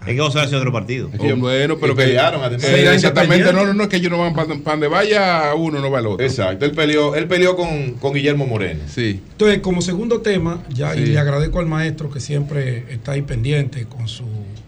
[0.00, 1.10] Es que José Horacio es de otro partido.
[1.18, 2.64] Oh, bueno, pero y que pelearon, además.
[2.68, 5.90] Eh, exactamente, no, no, no, es que ellos no van para donde vaya uno, no
[5.90, 6.24] va el otro.
[6.24, 6.64] Exacto.
[6.64, 8.82] Él peleó, él peleó con, con Guillermo Moreno.
[8.86, 9.20] Sí.
[9.32, 13.86] Entonces, como segundo tema, ya, y le agradezco al maestro que siempre está ahí pendiente
[13.86, 14.22] con su.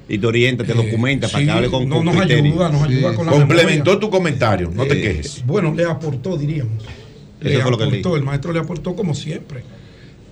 [0.08, 2.52] Y te orienta, te eh, documenta para sí, que hable con, no, con nos criterio.
[2.52, 4.00] ayuda, nos ayuda con la Complementó memoria.
[4.00, 5.44] tu comentario, no te Eh, quejes.
[5.46, 6.82] Bueno, le aportó, diríamos.
[7.40, 9.62] Eso le fue lo que él aportó, el maestro le aportó como siempre.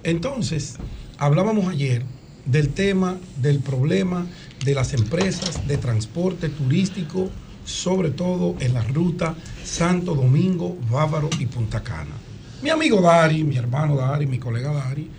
[0.02, 0.76] Entonces,
[1.18, 2.02] hablábamos ayer
[2.46, 4.26] del tema del problema
[4.64, 7.28] de las empresas de transporte turístico,
[7.64, 12.14] sobre todo en la ruta Santo Domingo, Bávaro y Punta Cana.
[12.62, 15.10] Mi amigo Dari, mi hermano Dari, mi colega Dari,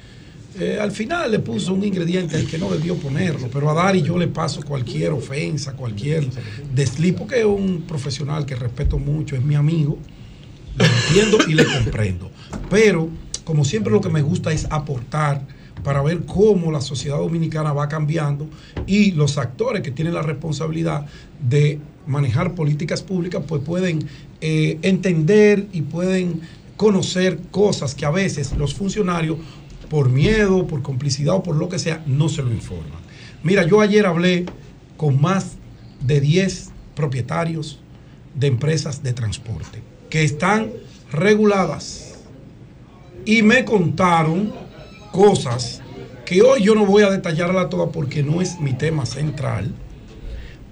[0.59, 4.01] eh, al final le puso un ingrediente al que no debió ponerlo, pero a Dari
[4.01, 6.27] yo le paso cualquier ofensa, cualquier
[6.73, 9.97] desliz, porque es un profesional que respeto mucho, es mi amigo,
[10.75, 12.31] lo entiendo y le comprendo.
[12.69, 13.09] Pero,
[13.43, 15.45] como siempre, lo que me gusta es aportar
[15.83, 18.47] para ver cómo la sociedad dominicana va cambiando
[18.85, 21.05] y los actores que tienen la responsabilidad
[21.47, 24.07] de manejar políticas públicas, pues pueden
[24.41, 26.41] eh, entender y pueden
[26.77, 29.37] conocer cosas que a veces los funcionarios,
[29.89, 32.99] por miedo, por complicidad o por lo que sea, no se lo informan.
[33.43, 34.45] Mira, yo ayer hablé
[34.97, 35.53] con más
[36.01, 37.79] de 10 propietarios
[38.35, 40.71] de empresas de transporte que están
[41.11, 42.19] reguladas
[43.25, 44.53] y me contaron
[45.11, 45.81] cosas
[46.25, 49.73] que hoy yo no voy a detallarla toda porque no es mi tema central,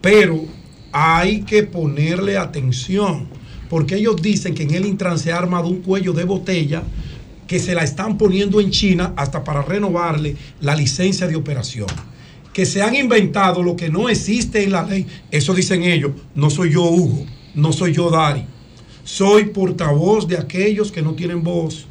[0.02, 0.44] pero
[0.92, 3.28] hay que ponerle atención
[3.70, 6.84] porque ellos dicen que en el Intran se ha armado un cuello de botella
[7.48, 11.88] que se la están poniendo en China hasta para renovarle la licencia de operación.
[12.54, 15.06] Que se han inventado lo que no existe en la ley.
[15.30, 16.12] Eso dicen ellos.
[16.34, 18.46] No soy yo Hugo, no soy yo Dari.
[19.04, 21.86] Soy portavoz de aquellos que no tienen voz.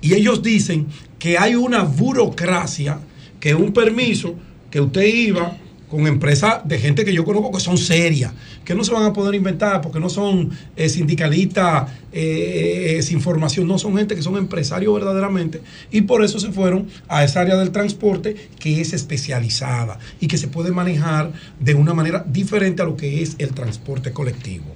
[0.00, 0.86] Y ellos dicen
[1.18, 3.00] que hay una burocracia,
[3.38, 4.34] que un permiso
[4.70, 5.56] que usted iba
[5.90, 8.32] con empresas de gente que yo conozco que son serias,
[8.64, 13.20] que no se van a poder inventar porque no son eh, sindicalistas eh, eh, sin
[13.20, 15.60] formación, no son gente que son empresarios verdaderamente
[15.90, 20.38] y por eso se fueron a esa área del transporte que es especializada y que
[20.38, 24.66] se puede manejar de una manera diferente a lo que es el transporte colectivo.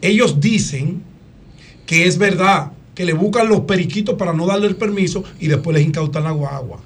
[0.00, 1.02] Ellos dicen
[1.86, 5.76] que es verdad que le buscan los periquitos para no darle el permiso y después
[5.76, 6.80] les incautan la guagua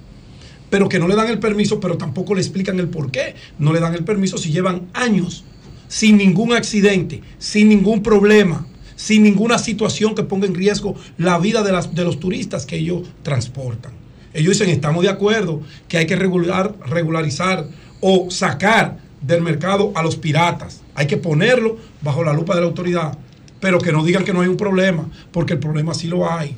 [0.71, 3.73] pero que no le dan el permiso, pero tampoco le explican el por qué no
[3.73, 5.45] le dan el permiso si llevan años
[5.89, 11.63] sin ningún accidente, sin ningún problema, sin ninguna situación que ponga en riesgo la vida
[11.63, 13.93] de, las, de los turistas que ellos transportan.
[14.35, 17.67] Ellos dicen, estamos de acuerdo que hay que regular, regularizar
[18.01, 20.83] o sacar del mercado a los piratas.
[20.95, 23.17] Hay que ponerlo bajo la lupa de la autoridad,
[23.61, 26.55] pero que no digan que no hay un problema, porque el problema sí lo hay.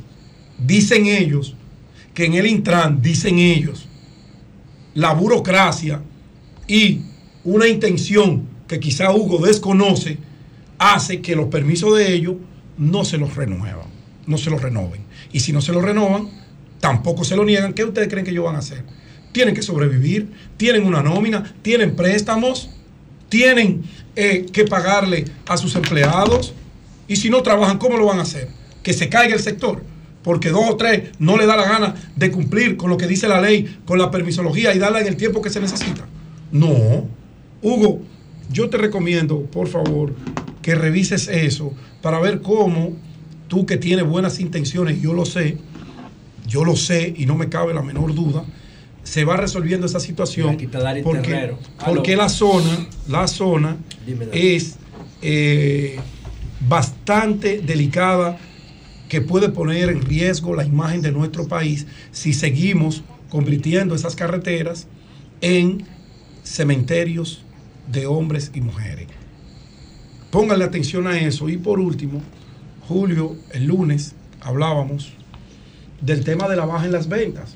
[0.58, 1.54] Dicen ellos
[2.14, 3.87] que en el Intran, dicen ellos,
[4.98, 6.00] la burocracia
[6.66, 7.02] y
[7.44, 10.18] una intención que quizá Hugo desconoce
[10.76, 12.34] hace que los permisos de ellos
[12.76, 13.86] no se los renuevan,
[14.26, 15.02] no se los renoven.
[15.32, 16.28] Y si no se los renovan,
[16.80, 17.74] tampoco se lo niegan.
[17.74, 18.82] ¿Qué ustedes creen que ellos van a hacer?
[19.30, 22.68] Tienen que sobrevivir, tienen una nómina, tienen préstamos,
[23.28, 23.84] tienen
[24.16, 26.54] eh, que pagarle a sus empleados.
[27.06, 28.48] Y si no trabajan, ¿cómo lo van a hacer?
[28.82, 29.80] Que se caiga el sector
[30.22, 33.28] porque dos o tres no le da la gana de cumplir con lo que dice
[33.28, 36.06] la ley, con la permisología y darla en el tiempo que se necesita.
[36.50, 37.06] No.
[37.62, 38.00] Hugo,
[38.50, 40.14] yo te recomiendo, por favor,
[40.62, 41.72] que revises eso
[42.02, 42.96] para ver cómo
[43.48, 45.58] tú que tienes buenas intenciones, yo lo sé,
[46.46, 48.44] yo lo sé y no me cabe la menor duda,
[49.02, 50.58] se va resolviendo esa situación
[51.02, 53.78] porque, porque la zona, la zona
[54.32, 54.76] es
[55.22, 55.98] eh,
[56.68, 58.38] bastante delicada
[59.08, 64.86] que puede poner en riesgo la imagen de nuestro país si seguimos convirtiendo esas carreteras
[65.40, 65.86] en
[66.42, 67.42] cementerios
[67.90, 69.06] de hombres y mujeres.
[70.30, 71.48] Pónganle atención a eso.
[71.48, 72.20] Y por último,
[72.86, 75.12] Julio, el lunes hablábamos
[76.00, 77.54] del tema de la baja en las ventas.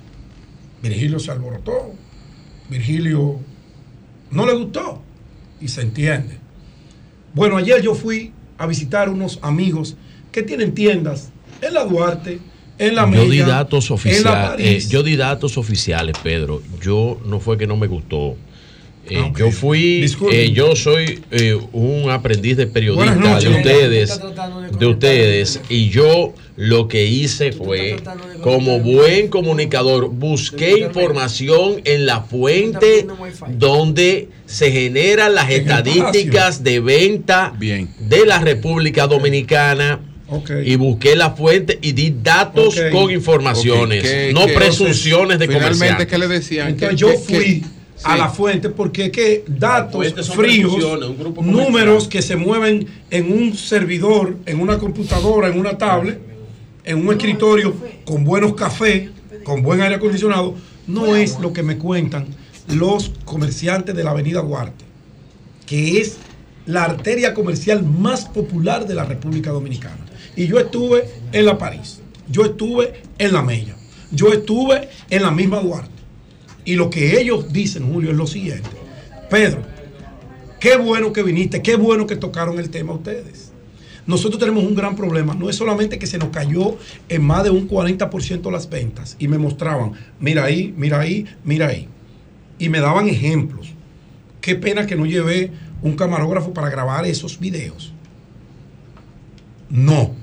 [0.82, 1.92] Virgilio se alborotó.
[2.70, 3.38] Virgilio
[4.30, 5.02] no le gustó.
[5.60, 6.38] Y se entiende.
[7.34, 9.96] Bueno, ayer yo fui a visitar unos amigos
[10.32, 11.30] que tienen tiendas
[11.62, 12.38] en la Duarte,
[12.78, 14.50] en la Yo di Mella, datos en la oficiales.
[14.50, 14.88] París.
[14.88, 16.62] yo di datos oficiales, Pedro.
[16.82, 18.36] Yo no fue que no me gustó.
[19.08, 19.32] Eh, Ah.
[19.36, 23.50] Yo fui, eh, yo soy eh, un aprendiz de periodista noches.
[23.50, 24.20] de ustedes,
[24.78, 27.96] de ustedes, y yo lo que hice fue,
[28.42, 33.06] como buen comunicador, busqué información en la fuente
[33.48, 40.00] donde se generan las estadísticas de venta de la República Dominicana.
[40.64, 45.48] Y busqué la fuente y di datos con informaciones, Ok, ¿qué- no qué- presunciones de.
[45.48, 46.68] ¿qué le decían?
[46.68, 47.62] Entonces ¿Qué- yo fui qué-
[48.04, 48.18] a sí.
[48.18, 50.76] la fuente porque que datos fríos,
[51.40, 56.18] números que se mueven en un servidor, en una computadora, en una tablet,
[56.84, 59.10] en un escritorio con buenos cafés,
[59.44, 60.54] con buen aire acondicionado,
[60.86, 62.26] no es lo que me cuentan
[62.68, 64.84] los comerciantes de la Avenida Duarte,
[65.66, 66.16] que es
[66.66, 70.01] la arteria comercial más popular de la República Dominicana.
[70.36, 72.00] Y yo estuve en la París.
[72.28, 73.76] yo estuve en la Mella,
[74.10, 75.90] yo estuve en la misma Duarte.
[76.64, 78.70] Y lo que ellos dicen, Julio, es lo siguiente.
[79.28, 79.62] Pedro,
[80.60, 83.52] qué bueno que viniste, qué bueno que tocaron el tema ustedes.
[84.06, 85.34] Nosotros tenemos un gran problema.
[85.34, 86.76] No es solamente que se nos cayó
[87.08, 91.68] en más de un 40% las ventas y me mostraban, mira ahí, mira ahí, mira
[91.68, 91.88] ahí.
[92.58, 93.72] Y me daban ejemplos.
[94.40, 95.52] Qué pena que no llevé
[95.82, 97.92] un camarógrafo para grabar esos videos.
[99.68, 100.21] No.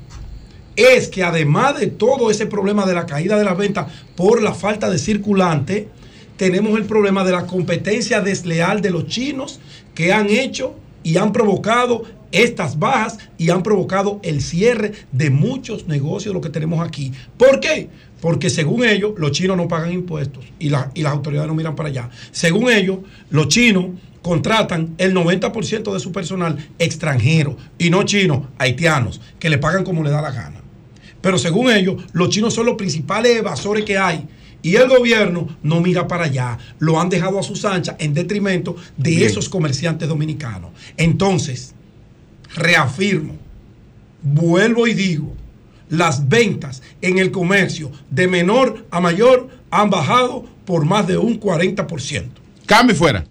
[0.80, 4.54] Es que además de todo ese problema de la caída de las ventas por la
[4.54, 5.90] falta de circulante,
[6.38, 9.60] tenemos el problema de la competencia desleal de los chinos
[9.94, 15.86] que han hecho y han provocado estas bajas y han provocado el cierre de muchos
[15.90, 17.12] negocios lo que tenemos aquí.
[17.36, 17.90] ¿Por qué?
[18.22, 20.70] Porque según ellos, los chinos no pagan impuestos y, y
[21.04, 22.10] las autoridades no miran para allá.
[22.32, 23.00] Según ellos,
[23.30, 23.88] los chinos
[24.22, 30.04] contratan el 90% de su personal extranjero y no chinos, haitianos, que le pagan como
[30.04, 30.59] le da la gana.
[31.22, 34.28] Pero según ellos, los chinos son los principales evasores que hay.
[34.62, 36.58] Y el gobierno no mira para allá.
[36.80, 39.24] Lo han dejado a sus anchas en detrimento de Bien.
[39.24, 40.72] esos comerciantes dominicanos.
[40.98, 41.74] Entonces,
[42.56, 43.36] reafirmo,
[44.22, 45.34] vuelvo y digo,
[45.90, 51.40] las ventas en el comercio de menor a mayor han bajado por más de un
[51.40, 52.26] 40%.
[52.66, 53.26] Cambio fuera.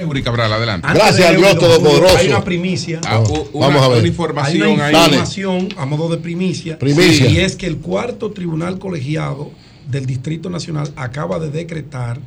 [0.00, 0.86] Eury Cabral, adelante.
[0.88, 3.00] Antes de Euro, Hay una primicia.
[3.06, 3.98] Ah, una- Vamos a ver.
[3.98, 6.78] una información Hay una información a modo de primicia.
[6.78, 7.28] Primicia.
[7.28, 9.50] Y es que el cuarto tribunal colegiado
[9.90, 12.18] del Distrito Nacional acaba de decretar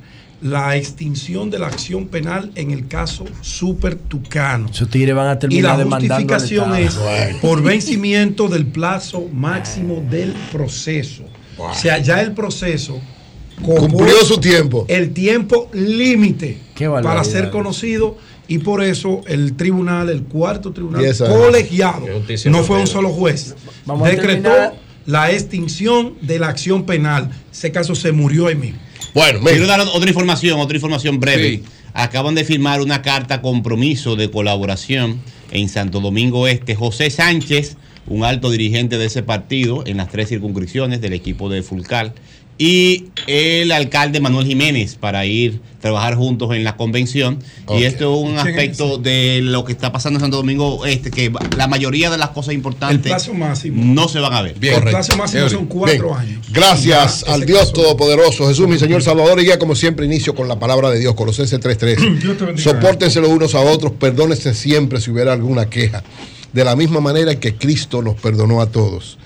[0.41, 4.67] la extinción de la acción penal en el caso Super Tucano.
[4.69, 6.15] Esos tigres van a Y terminar la demandando.
[6.15, 6.99] al justificación es
[7.41, 11.23] por vencimiento del plazo máximo del proceso.
[11.57, 12.99] O sea, ya el proceso
[13.61, 14.85] Cumplió su tiempo.
[14.87, 16.57] El tiempo límite
[17.03, 18.17] para ser conocido
[18.47, 22.05] y por eso el tribunal, el cuarto tribunal colegiado,
[22.45, 24.51] no fue un solo juez, Vamos decretó
[25.05, 27.29] la extinción de la acción penal.
[27.51, 28.79] Ese caso se murió ahí mismo.
[29.13, 31.63] Bueno, Quiero dar otra información, otra información breve.
[31.93, 36.73] Acaban de firmar una carta compromiso de colaboración en Santo Domingo Este.
[36.73, 41.61] José Sánchez, un alto dirigente de ese partido en las tres circunscripciones del equipo de
[41.61, 42.13] Fulcal,
[42.57, 47.39] y el alcalde Manuel Jiménez para ir a trabajar juntos en la convención.
[47.75, 51.31] Y esto es un aspecto de lo que está pasando en Santo Domingo Este, que
[51.57, 53.83] la mayoría de las cosas El importantes plazo máximo.
[53.93, 54.55] no se van a ver.
[54.61, 56.19] el plazo máximo son cuatro Bien.
[56.19, 56.47] años.
[56.51, 60.33] Gracias Ya, al Dios caso- Todopoderoso, Jesús, mi Señor Salvador y guía, como siempre, inicio
[60.35, 61.97] con la palabra de Dios, Colosenses 3.3.
[62.21, 62.71] Dios te bendiga.
[62.71, 66.03] Sopórtense los unos a otros, perdónense siempre si hubiera alguna queja.
[66.53, 69.17] De la misma manera que Cristo nos perdonó a todos.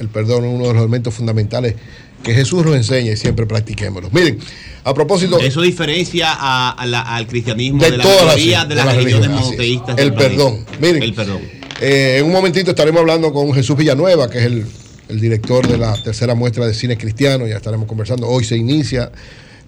[0.00, 1.74] El perdón es uno de los elementos fundamentales
[2.22, 4.10] que Jesús nos enseña y siempre practiquémoslo.
[4.12, 4.38] Miren,
[4.84, 8.62] a propósito Eso diferencia a- a la- al cristianismo de, de, la todas las, mayoría
[8.62, 9.98] de de las las religiones monoteístas.
[9.98, 10.64] El perdón.
[10.80, 11.40] Miren, El perdón.
[11.80, 14.64] eh, en un momentito estaremos hablando con Jesús Villanueva, que es el,
[15.08, 17.46] el director de la tercera muestra de cine cristiano.
[17.46, 18.28] Ya estaremos conversando.
[18.28, 19.10] Hoy se inicia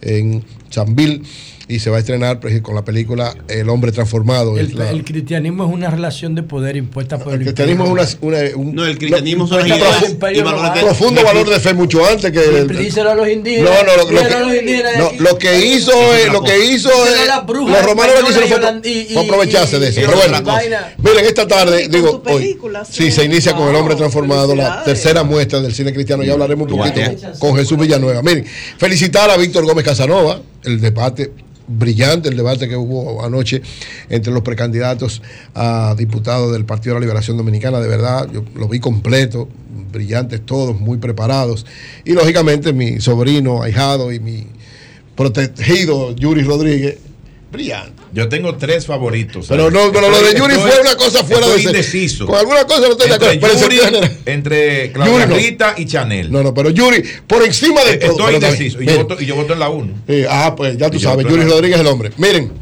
[0.01, 1.23] en Chambil
[1.67, 4.59] y se va a estrenar pues, con la película El hombre transformado.
[4.59, 7.85] Es El, la- el cristianismo es una relación de poder impuesta por el, el cristianismo
[7.99, 10.81] es una, una- un No, el cristianismo son un las ideas imperio y valores de-
[10.81, 13.71] profundo valor de fe mucho antes que el- Díselo a los indígenas.
[13.71, 15.17] no, no, lo, los que, indígenas de no, aquí.
[15.21, 19.79] lo que hizo es, lo que hizo es- los romanos lo que hicieron fue, aprovecharse
[19.79, 20.01] de eso.
[20.05, 20.53] Pero bueno,
[20.99, 22.59] miren, esta tarde, digo, hoy,
[22.91, 26.23] sí, se inicia con El hombre transformado, la tercera muestra del cine cristiano.
[26.25, 27.01] Ya hablaremos un poquito
[27.39, 28.23] con Jesús Villanueva.
[28.23, 28.45] Miren,
[28.77, 31.33] felicitar a Víctor Gómez Casanova, el debate
[31.67, 33.63] brillante, el debate que hubo anoche
[34.09, 35.23] entre los precandidatos
[35.55, 37.81] a diputados del Partido de la Liberación Dominicana.
[37.81, 39.49] De verdad, yo lo vi completo,
[39.93, 41.65] brillantes todos, muy preparados.
[42.05, 44.47] Y lógicamente mi sobrino, ahijado y mi
[45.17, 46.99] protegido Yuri Rodríguez,
[47.55, 48.03] brillante.
[48.13, 49.47] Yo tengo tres favoritos.
[49.49, 52.27] Pero no, pero lo de Yuri Estoy- fue una cosa fuera de indeciso.
[52.27, 53.33] Con alguna cosa no estoy de acuerdo.
[54.27, 55.35] Entre, pero Yuri, Claudia no.
[55.37, 56.31] Rita y Chanel.
[56.31, 58.11] No, no, pero Yuri, por encima de todo.
[58.29, 58.83] Estoy indeciso.
[58.83, 59.93] Y yo, voto, y yo voto en la 1.
[60.09, 62.11] eh, ah, pues ya tú sabes, Yuri Rodríguez es el hombre.
[62.19, 62.53] Miren,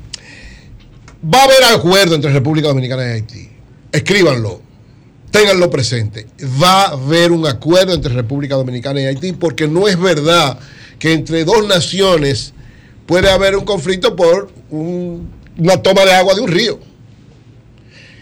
[1.25, 3.49] va a haber acuerdo entre República Dominicana y Haití.
[3.93, 4.61] Escríbanlo.
[5.31, 6.27] Ténganlo presente.
[6.63, 10.59] Va a haber un acuerdo entre República Dominicana y Haití porque no es verdad
[10.99, 12.53] que entre dos naciones
[13.13, 16.79] puede haber un conflicto por un- una toma de agua de un río.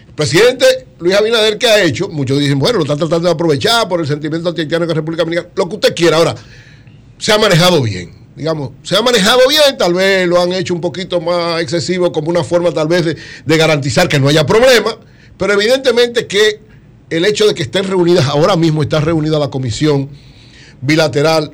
[0.09, 0.65] El presidente
[0.99, 2.09] Luis Abinader, ¿qué ha hecho?
[2.09, 5.23] Muchos dicen, bueno, lo está tratando de aprovechar por el sentimiento antihaitiano que la República
[5.23, 5.47] Dominicana.
[5.55, 6.17] Lo que usted quiera.
[6.17, 6.35] Ahora,
[7.17, 8.11] se ha manejado bien.
[8.35, 12.29] Digamos, se ha manejado bien, tal vez lo han hecho un poquito más excesivo como
[12.29, 14.97] una forma tal vez de, de garantizar que no haya problema,
[15.37, 16.59] pero evidentemente que
[17.09, 20.09] el hecho de que estén reunidas, ahora mismo está reunida la comisión
[20.81, 21.49] bilateral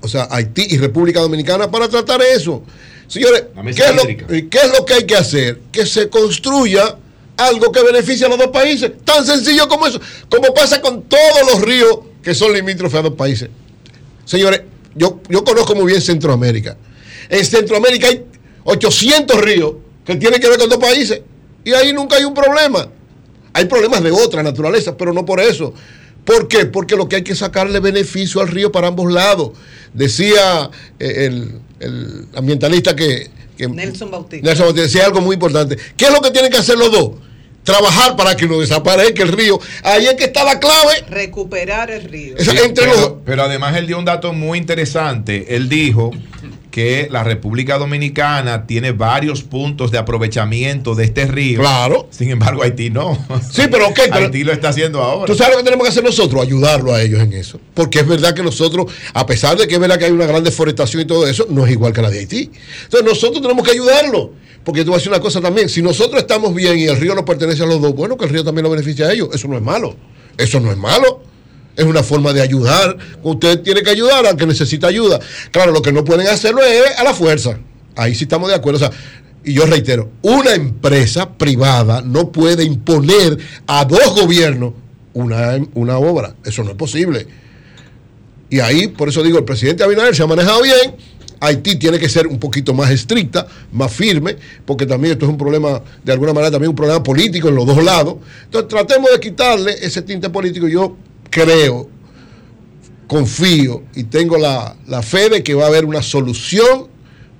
[0.00, 2.62] o sea, Haití y República Dominicana para tratar eso.
[3.06, 3.44] Señores,
[3.74, 5.60] ¿qué es, lo, qué es lo que hay que hacer?
[5.72, 6.96] Que se construya
[7.38, 8.92] algo que beneficie a los dos países.
[9.04, 10.00] Tan sencillo como eso.
[10.28, 13.48] Como pasa con todos los ríos que son limítrofes a dos países.
[14.24, 14.62] Señores,
[14.94, 16.76] yo, yo conozco muy bien Centroamérica.
[17.30, 18.24] En Centroamérica hay
[18.64, 21.22] 800 ríos que tienen que ver con dos países.
[21.64, 22.88] Y ahí nunca hay un problema.
[23.52, 25.72] Hay problemas de otra naturaleza, pero no por eso.
[26.28, 26.66] ¿Por qué?
[26.66, 29.52] Porque lo que hay que sacarle beneficio al río para ambos lados.
[29.94, 34.46] Decía eh, el, el ambientalista que, que Nelson Bautista.
[34.46, 35.78] Nelson Bautista decía algo muy importante.
[35.96, 37.12] ¿Qué es lo que tienen que hacer los dos?
[37.64, 39.58] Trabajar para que no desaparezca el río.
[39.82, 41.02] Ahí es que está la clave.
[41.08, 42.34] Recuperar el río.
[42.38, 45.56] Sí, pero, pero además él dio un dato muy interesante.
[45.56, 46.10] Él dijo
[46.78, 51.58] que la República Dominicana tiene varios puntos de aprovechamiento de este río.
[51.58, 52.06] Claro.
[52.12, 53.18] Sin embargo, Haití no.
[53.50, 54.02] Sí, pero ¿qué?
[54.12, 55.26] Haití lo está haciendo ahora.
[55.26, 56.40] ¿Tú sabes lo que tenemos que hacer nosotros?
[56.40, 57.58] Ayudarlo a ellos en eso.
[57.74, 60.44] Porque es verdad que nosotros, a pesar de que es verdad que hay una gran
[60.44, 62.48] deforestación y todo eso, no es igual que la de Haití.
[62.84, 64.30] Entonces nosotros tenemos que ayudarlo.
[64.62, 65.68] Porque tú vas a decir una cosa también.
[65.68, 68.30] Si nosotros estamos bien y el río nos pertenece a los dos, bueno, que el
[68.30, 69.30] río también lo beneficia a ellos.
[69.32, 69.96] Eso no es malo.
[70.36, 71.24] Eso no es malo.
[71.78, 72.98] Es una forma de ayudar.
[73.22, 75.20] Usted tiene que ayudar al que necesita ayuda.
[75.52, 77.56] Claro, lo que no pueden hacerlo es a la fuerza.
[77.94, 78.78] Ahí sí estamos de acuerdo.
[78.78, 78.90] O sea,
[79.44, 84.72] y yo reitero, una empresa privada no puede imponer a dos gobiernos
[85.14, 86.34] una, una obra.
[86.44, 87.28] Eso no es posible.
[88.50, 90.96] Y ahí, por eso digo, el presidente Abinader se ha manejado bien.
[91.38, 95.38] Haití tiene que ser un poquito más estricta, más firme, porque también esto es un
[95.38, 98.16] problema, de alguna manera, también un problema político en los dos lados.
[98.46, 100.66] Entonces, tratemos de quitarle ese tinte político.
[100.66, 100.96] Yo
[101.30, 101.88] creo,
[103.08, 106.86] confío y tengo la, fe de que va a haber una solución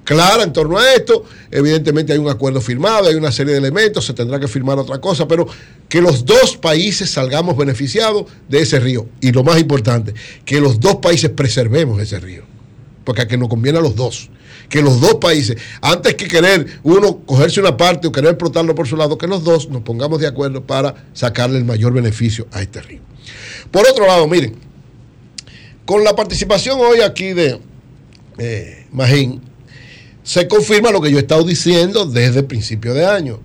[0.02, 1.24] clara en torno a esto.
[1.50, 5.00] Evidentemente hay un acuerdo firmado, hay una serie de elementos, se tendrá que firmar otra
[5.00, 5.46] cosa, pero
[5.88, 9.06] que los dos países salgamos beneficiados de ese río.
[9.20, 12.44] Y lo más importante, que los dos países preservemos ese río,
[13.04, 14.30] porque a que nos conviene a los dos.
[14.70, 18.86] Que los dos países, antes que querer uno cogerse una parte o querer explotarlo por
[18.86, 22.60] su lado, que los dos nos pongamos de acuerdo para sacarle el mayor beneficio a
[22.60, 23.00] este río.
[23.70, 24.56] Por otro lado, miren,
[25.84, 27.58] con la participación hoy aquí de
[28.38, 29.40] eh, Magín,
[30.22, 33.40] se confirma lo que yo he estado diciendo desde el principio de año.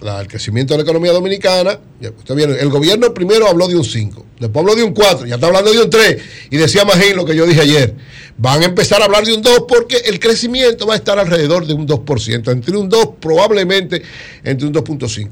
[0.00, 1.78] El crecimiento de la economía dominicana,
[2.18, 5.36] usted viene, el gobierno primero habló de un 5, después habló de un 4, ya
[5.36, 7.94] está hablando de un 3, y decía Magín lo que yo dije ayer,
[8.36, 11.66] van a empezar a hablar de un 2 porque el crecimiento va a estar alrededor
[11.66, 14.02] de un 2%, entre un 2 probablemente
[14.42, 15.30] entre un 2.5.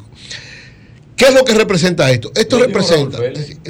[1.22, 2.32] ¿Qué es lo que representa esto?
[2.34, 3.18] Esto representa.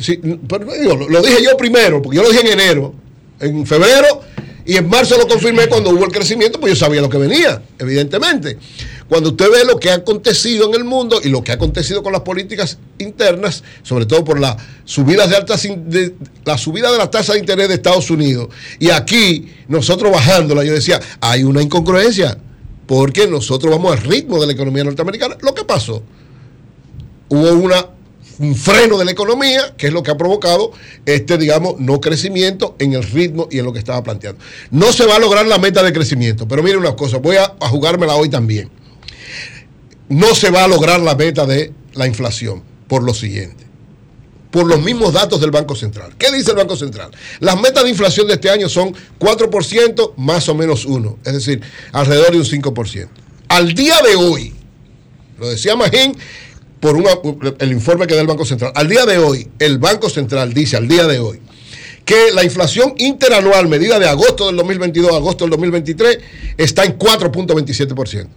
[0.00, 0.64] Sí, pero
[1.06, 2.94] lo, dije yo primero, porque yo lo dije en enero,
[3.40, 4.22] en febrero,
[4.64, 7.62] y en marzo lo confirmé cuando hubo el crecimiento, pues yo sabía lo que venía,
[7.78, 8.56] evidentemente.
[9.06, 12.02] Cuando usted ve lo que ha acontecido en el mundo y lo que ha acontecido
[12.02, 14.56] con las políticas internas, sobre todo por la
[14.86, 16.14] subida de altas de,
[16.46, 18.48] la subida de la tasa de interés de Estados Unidos,
[18.78, 22.38] y aquí nosotros bajándola, yo decía, hay una incongruencia,
[22.86, 25.36] porque nosotros vamos al ritmo de la economía norteamericana.
[25.42, 26.02] Lo que pasó,
[27.32, 27.70] hubo
[28.38, 30.72] un freno de la economía, que es lo que ha provocado
[31.06, 34.42] este, digamos, no crecimiento en el ritmo y en lo que estaba planteando.
[34.70, 37.54] No se va a lograr la meta de crecimiento, pero mire una cosa, voy a,
[37.58, 38.70] a jugármela hoy también.
[40.08, 43.64] No se va a lograr la meta de la inflación por lo siguiente.
[44.50, 46.14] Por los mismos datos del Banco Central.
[46.18, 47.10] ¿Qué dice el Banco Central?
[47.40, 51.62] Las metas de inflación de este año son 4% más o menos 1, es decir,
[51.92, 53.08] alrededor de un 5%.
[53.48, 54.52] Al día de hoy,
[55.38, 56.14] lo decía Magín
[56.82, 57.10] por una-
[57.60, 58.72] el informe que da el Banco Central.
[58.74, 61.38] Al día de hoy, el Banco Central dice, al día de hoy,
[62.04, 66.18] que la inflación interanual medida de agosto del 2022 a agosto del 2023
[66.58, 68.28] está en 4.27%.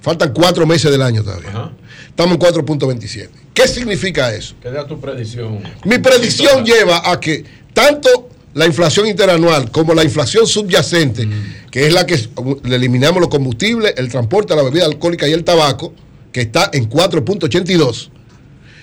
[0.00, 1.70] Faltan cuatro meses del año todavía.
[2.08, 3.28] Estamos en 4.27.
[3.54, 4.56] ¿Qué significa eso?
[4.60, 5.60] ¿Qué da tu predicción?
[5.84, 11.28] Mi predicción lleva a que tanto la inflación interanual como la inflación subyacente,
[11.70, 12.18] que es la que
[12.64, 15.92] le eliminamos los combustibles, el transporte, la bebida alcohólica y el tabaco,
[16.32, 18.10] que está en 4.82.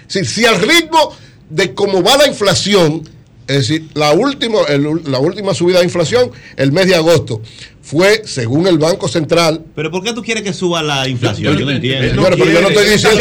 [0.08, 1.16] Es decir, si al ritmo
[1.50, 3.08] de cómo va la inflación,
[3.48, 7.42] es decir, la última, el- la última subida de inflación, el mes de agosto,
[7.82, 11.56] fue, según el Banco Central, Pero ¿por qué tú quieres que suba la inflación?
[11.56, 12.10] Yo no entiendo.
[12.10, 13.18] Señores, pero yo no estoy diciendo.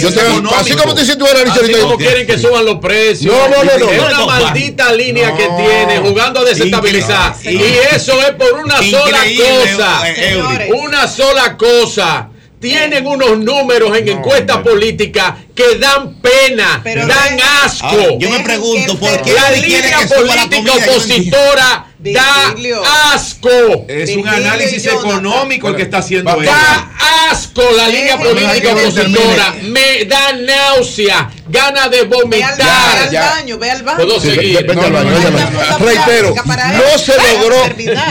[0.00, 2.64] yo estoy- así como te hiciste un análisis Así ahorita, como yo- quieren que suban
[2.64, 3.34] los precios.
[3.34, 3.90] No, no, no, no.
[3.90, 5.36] Es una No, maldita línea no.
[5.36, 7.34] que tiene jugando a desestabilizar.
[7.44, 7.56] Y
[7.92, 10.10] eso es por una sola cosa.
[10.10, 10.70] eh.
[10.80, 12.28] Una sola cosa.
[12.64, 17.86] Tienen unos números en encuestas políticas que dan pena, dan asco.
[17.86, 21.26] Ahora, yo me pregunto, ¿por qué la línea que suba la política comida?
[21.30, 23.48] Yo no Da asco.
[23.88, 26.46] Es un análisis económico el que está haciendo él.
[26.46, 26.90] Da
[27.30, 29.54] asco la línea política opositora.
[29.62, 32.60] Me da náusea, gana de Ve al, ve vomitar.
[32.60, 33.96] al baño, ve al baño.
[33.96, 34.66] Puedo seguir.
[34.66, 35.78] vete al baño, vete al baño.
[35.78, 37.56] Reitero, no se logró,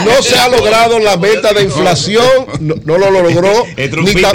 [0.05, 2.27] no se ha logrado la meta de inflación,
[2.59, 3.65] no, no lo logró.
[3.77, 4.31] ni ta-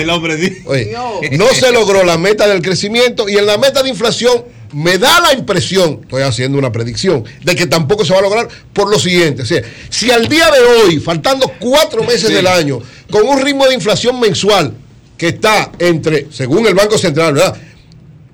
[0.66, 0.92] Oye,
[1.32, 5.20] no se logró la meta del crecimiento y en la meta de inflación me da
[5.20, 8.98] la impresión, estoy haciendo una predicción, de que tampoco se va a lograr por lo
[8.98, 9.42] siguiente.
[9.42, 12.34] O sea, si al día de hoy, faltando cuatro meses Sí.
[12.34, 12.80] del año,
[13.10, 14.72] con un ritmo de inflación mensual
[15.16, 17.56] que está entre, según el Banco Central, ¿verdad?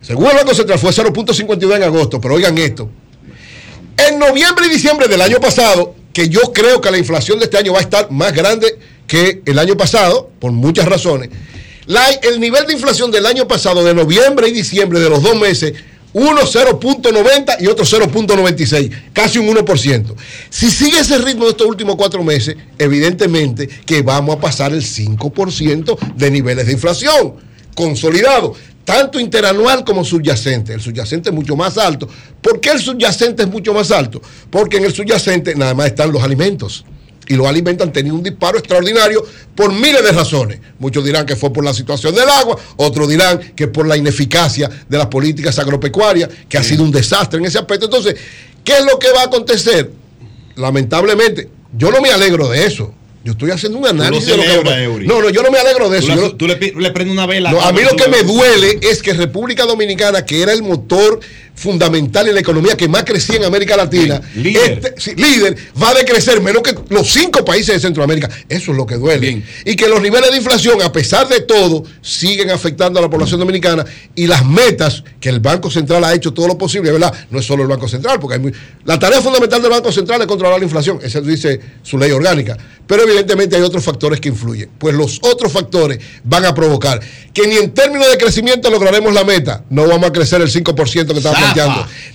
[0.03, 2.91] Según el Banco Central fue 0.52 en agosto, pero oigan esto.
[3.97, 7.57] En noviembre y diciembre del año pasado, que yo creo que la inflación de este
[7.59, 11.31] año va a estar más grande que el año pasado, por muchas razones,
[11.87, 15.37] la- el nivel de inflación del año pasado, de noviembre y diciembre, de los dos
[15.39, 15.75] meses,
[16.15, 20.15] uno 0.90 y otro 0.96, casi un 1%.
[20.49, 24.83] Si sigue ese ritmo de estos últimos cuatro meses, evidentemente que vamos a pasar el
[24.83, 27.35] 5% de niveles de inflación
[27.75, 30.73] consolidado, tanto interanual como subyacente.
[30.73, 32.09] El subyacente es mucho más alto.
[32.41, 34.23] ¿Por qué el subyacente es mucho más alto?
[34.51, 36.85] Porque en el subyacente nada más están los alimentos.
[37.29, 40.61] Y los alimentos han tenido un disparo extraordinario por miles de razones.
[40.79, 44.69] Muchos dirán que fue por la situación del agua, otros dirán que por la ineficacia
[44.89, 47.87] de las políticas agropecuarias, que ha sido un desastre en ese aspecto.
[47.87, 48.17] Entonces,
[48.63, 49.91] ¿qué es lo que va a acontecer?
[50.57, 52.95] Lamentablemente, yo no me alegro de eso.
[53.25, 55.07] Yo estoy haciendo un análisis de lo que Eury.
[55.07, 56.09] No, no, yo no me alegro de eso.
[56.09, 57.51] Tú, Yo le- no- tú le, pi- le prendes una vela.
[57.53, 61.21] no, a mí lo que me duele es que República Dominicana, que era el motor
[61.55, 64.73] fundamental en la economía que más crecía en América Latina, líder.
[64.85, 68.29] este- sí, líder, va a decrecer menos que los cinco países de Centroamérica.
[68.49, 69.43] Eso es lo que duele.
[69.65, 73.39] Y que los niveles de inflación, a pesar de todo, siguen afectando a la población
[73.41, 73.85] dominicana
[74.15, 77.13] y las metas que el Banco Central ha hecho todo lo posible, ¿verdad?
[77.31, 78.53] No es solo el Banco Central, porque hay muy-
[78.85, 82.57] la tarea fundamental del Banco Central es controlar la inflación, eso dice su ley orgánica.
[82.87, 84.69] Pero evidentemente hay otros factores que influyen.
[84.77, 87.01] Pues los otros factores van a provocar
[87.33, 91.13] que ni en términos de crecimiento lograremos la meta, no vamos a crecer el 5%
[91.13, 91.35] que estaba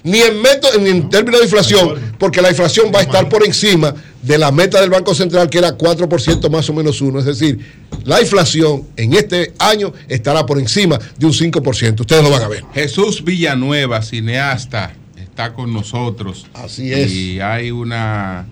[0.04, 3.46] Ni en, meto- ni en términos de inflación, porque la inflación va a estar por
[3.46, 7.20] encima de la meta del Banco Central, que era 4% más o menos uno.
[7.20, 7.60] Es decir,
[8.06, 12.00] la inflación en este año estará por encima de un 5%.
[12.00, 12.64] Ustedes lo van a ver.
[12.74, 16.48] Jesús Villanueva, cineasta, está con nosotros.
[16.54, 17.12] Así es.
[17.12, 18.46] Y hay una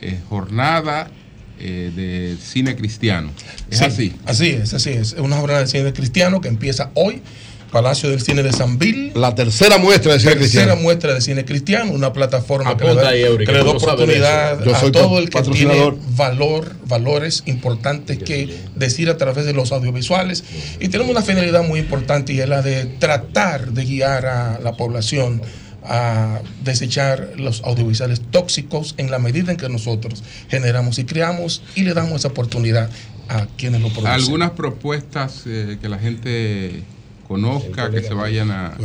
[0.00, 1.10] eh, jornada
[1.60, 3.30] eh, de cine cristiano.
[3.70, 4.12] Es Sí, así.
[4.24, 5.12] Así es, así es.
[5.12, 7.22] Es una jornada de cine cristiano que empieza hoy.
[7.72, 9.12] Palacio del Cine de San Bill.
[9.14, 10.82] La tercera muestra de cine tercera cristiano.
[10.82, 13.58] muestra de cine cristiano, una plataforma que le Apunta da, ahí, Eury, que que le
[13.58, 14.64] da no oportunidad.
[14.64, 19.54] Yo a soy todo el que tiene valor, valores importantes que decir a través de
[19.54, 20.44] los audiovisuales.
[20.80, 24.76] Y tenemos una finalidad muy importante y es la de tratar de guiar a la
[24.76, 25.40] población
[25.84, 31.82] a desechar los audiovisuales tóxicos en la medida en que nosotros generamos y creamos y
[31.82, 32.88] le damos esa oportunidad
[33.28, 34.12] a quienes lo producen.
[34.12, 36.82] Algunas propuestas eh, que la gente
[37.32, 38.76] conozca, que se vayan a,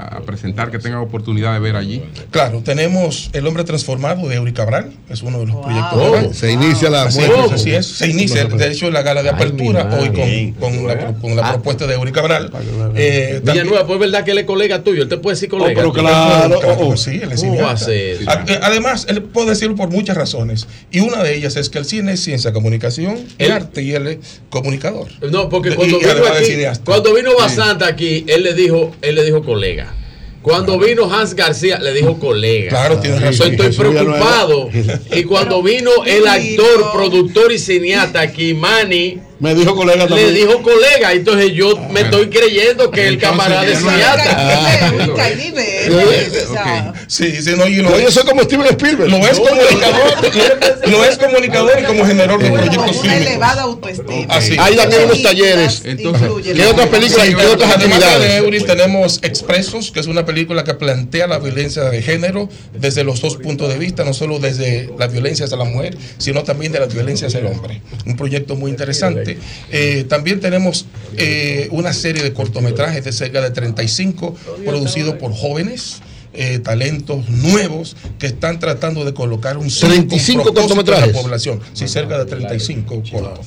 [0.00, 2.02] a presentar, que tengan oportunidad de ver allí.
[2.30, 5.92] Claro, tenemos El Hombre Transformado de Eury Cabral, es uno de los proyectos.
[6.00, 7.44] Oh, de- se inicia la así, muestra.
[7.46, 11.14] es, así es, se inicia, de hecho, la gala de apertura hoy con, con la,
[11.14, 12.50] con la propuesta de Eury Cabral.
[12.94, 15.02] Eh, Villanueva, pues es verdad que él es colega tuyo.
[15.02, 15.74] Él te puede decir Oh, colega.
[15.80, 16.02] pero tuyo.
[16.02, 17.72] claro, claro que sí, él es ¿Cómo cineasta.
[17.72, 18.30] hace eso?
[18.30, 20.66] A- eh, Además, él puede decirlo por muchas razones.
[20.90, 23.92] Y una de ellas es que el cine es ciencia, comunicación y Él- arte, y
[23.92, 24.18] él es
[24.50, 25.08] comunicador.
[25.30, 29.24] No, porque cuando y vino aquí, cuando vino Basanta aquí, él le dijo, él le
[29.24, 29.87] dijo colega.
[30.48, 32.70] Cuando vino Hans García, le dijo colega.
[32.70, 33.52] Claro, tienes razón.
[33.52, 34.70] Estoy preocupado.
[35.14, 40.34] Y cuando vino el actor, productor y cineasta Manny, Me dijo colega le también.
[40.34, 41.12] dijo colega.
[41.12, 44.16] Entonces yo me estoy creyendo que el camarada es Villanueva.
[44.22, 45.74] cineasta.
[47.08, 49.08] Sí, sí, no, y lo Yo, es- yo soy como Steven Spielberg.
[49.10, 54.26] Lo es comunicador, lo es comunicador y como generador de proyectos Una elevada autoestima.
[54.34, 54.56] Así.
[54.58, 55.82] Hay también unos talleres.
[55.84, 58.42] Entonces, ¿Qué otras películas y qué otras además de actividades?
[58.42, 63.20] Euris tenemos Expresos, que es una película que plantea la violencia de género desde los
[63.22, 66.80] dos puntos de vista, no solo desde la violencia hacia la mujer, sino también de
[66.80, 67.80] la violencia hacia el hombre.
[68.06, 69.27] Un proyecto muy interesante.
[69.70, 74.34] Eh, también tenemos eh, una serie de cortometrajes de cerca de 35
[74.64, 76.00] producidos por jóvenes.
[76.34, 81.14] eh, talentos nuevos que están tratando de colocar un 35 propósito en cortometrajes.
[81.14, 81.60] la población.
[81.72, 83.46] Sí, cerca de 35 cortos.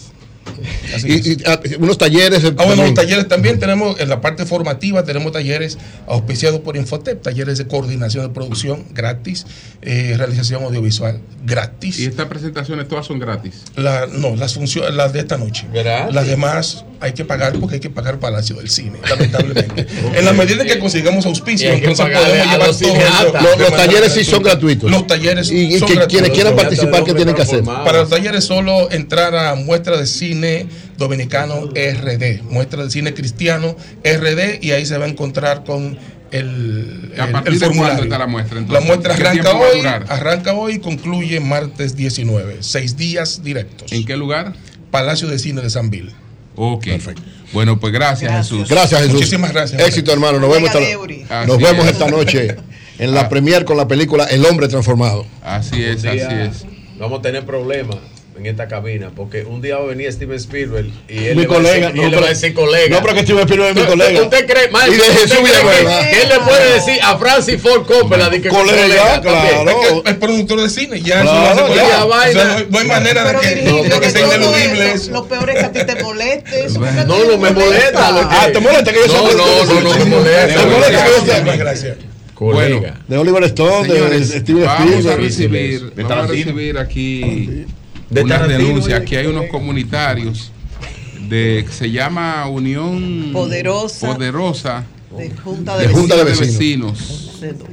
[1.04, 2.44] Y, y, ah, unos talleres.
[2.58, 7.22] Ah, bueno, los talleres también tenemos, en la parte formativa, tenemos talleres auspiciados por Infotep,
[7.22, 9.46] talleres de coordinación de producción gratis,
[9.82, 12.00] eh, realización audiovisual gratis.
[12.00, 13.64] Y estas presentaciones todas son gratis.
[13.76, 15.66] La- no, las funciones, las de esta noche.
[15.74, 16.14] Gratis.
[16.14, 19.88] Las demás hay que pagar porque hay que pagar Palacio del Cine, lamentablemente.
[20.16, 23.44] en la medida que consigamos auspicio, entonces podemos llevar los todo cineastas.
[23.46, 24.92] eso Los- talleres sí son gratuitos.
[24.92, 26.08] Los talleres Y- y son que- gratuitos.
[26.08, 27.64] quienes quieran participar, ¿qué tienen que hacer?
[27.64, 30.51] Para los talleres solo entrar a Muestra de Cine
[30.98, 35.98] Dominicano RD, Muestra de Cine Cristiano RD, y ahí se va a encontrar con
[36.32, 38.04] el, ¿A el- partir el de cuándo formulario.
[38.04, 42.58] está la muestra, La muestra ¿Qué arranca hoy, arranca hoy y concluye martes 19.
[42.62, 43.92] Seis días directos.
[43.92, 44.54] ¿En qué lugar?
[44.92, 46.12] Palacio de Cine de San Bill.
[46.56, 46.88] Ok.
[47.54, 48.70] Bueno, pues gracias, Jesús.
[48.70, 49.16] Gracias, Jesús.
[49.16, 49.82] Muchísimas gracias.
[49.82, 50.40] Éxito, hermano.
[50.40, 51.92] Nos vemos, esta, nos vemos es.
[51.92, 52.56] esta noche
[52.98, 55.26] en la premier con la película El hombre transformado.
[55.44, 56.66] Así es, así es.
[56.98, 57.98] Vamos a tener problemas
[58.38, 61.48] en esta cabina porque un día va a venir Steven Spielberg y él, Mi le,
[61.48, 62.96] va a colega, decir, y no, él le pero- va a decir colega.
[62.96, 64.22] no, pero que Steven Spielberg es mi ¿Usted- colega.
[64.24, 67.86] ¿Usted cree, maestro, Y de Jesús que- que él le puede decir a Francis Ford
[67.86, 70.02] Coppola de que es Colega, también?
[70.06, 71.88] Es productor de cine, ya Claro, eso lo hace ya, colega.
[71.90, 72.44] ya, O sea, vaina.
[72.46, 75.12] no, hay- no hay manera de Pero que, Virgilio, de que sea ineludible eso.
[75.12, 76.66] Lo peor es que a ti te moleste.
[76.66, 78.28] Eso ti No, no me molesta.
[78.32, 80.48] Ah, ¿te molesta que yo sea No, no, de no, no me molesta.
[80.62, 81.98] ¿Te molesta que yo sea- Muchas gracias.
[82.34, 83.00] Colega.
[83.08, 85.22] De Oliver Stone, de- Señores, de Steven vamos a Spielberg.
[85.22, 87.66] recibir, De vamos a recibir aquí
[88.12, 89.00] De unas denuncias.
[89.02, 90.52] Aquí hay unos comunitarios
[91.30, 94.14] de que se llama Unión Poderosa.
[94.14, 94.84] Poderosa
[95.18, 97.40] De Junta de de Junta de Vecinos.
[97.42, 97.70] Vecinos.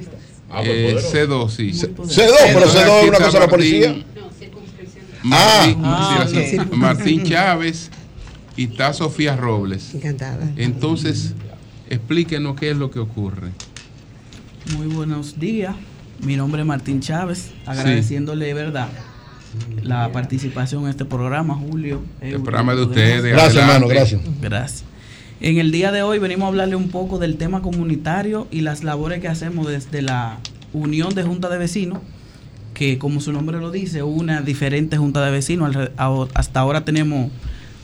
[0.50, 1.70] Ah, Eh, pues, C2, sí.
[1.72, 2.04] C2, pero
[2.46, 4.04] Entonces, C2 es una cosa de la Martín- policía.
[5.22, 6.72] Martín, Ah, sí, así, ok.
[6.72, 7.90] Martín Chávez
[8.56, 9.94] y está Sofía Robles.
[9.94, 10.48] Encantada.
[10.56, 11.34] Entonces,
[11.90, 13.48] explíquenos qué es lo que ocurre.
[14.76, 15.74] Muy buenos días.
[16.22, 18.88] Mi nombre es Martín Chávez, agradeciéndole de verdad
[19.82, 22.00] la participación en este programa, Julio.
[22.20, 23.22] El programa de ustedes.
[23.22, 24.20] Gracias, hermano, gracias.
[24.40, 24.84] Gracias.
[25.40, 28.82] En el día de hoy venimos a hablarle un poco del tema comunitario y las
[28.82, 30.38] labores que hacemos desde la
[30.72, 32.00] Unión de Junta de Vecinos,
[32.74, 35.76] que como su nombre lo dice, una diferente Junta de Vecinos.
[36.34, 37.30] Hasta ahora tenemos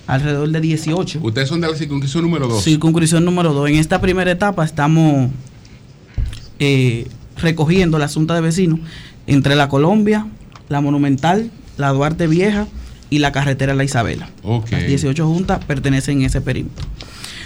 [0.07, 1.21] alrededor de 18.
[1.23, 2.63] Ustedes son de la circunscripción número 2.
[2.63, 3.71] Circunscripción número 2.
[3.71, 5.31] En esta primera etapa estamos
[6.59, 8.81] eh, recogiendo la Junta de Vecinos
[9.27, 10.27] entre la Colombia,
[10.69, 12.67] la Monumental, la Duarte Vieja
[13.11, 14.29] y la carretera La Isabela.
[14.43, 14.71] Ok.
[14.73, 16.87] Las 18 juntas pertenecen a ese perímetro.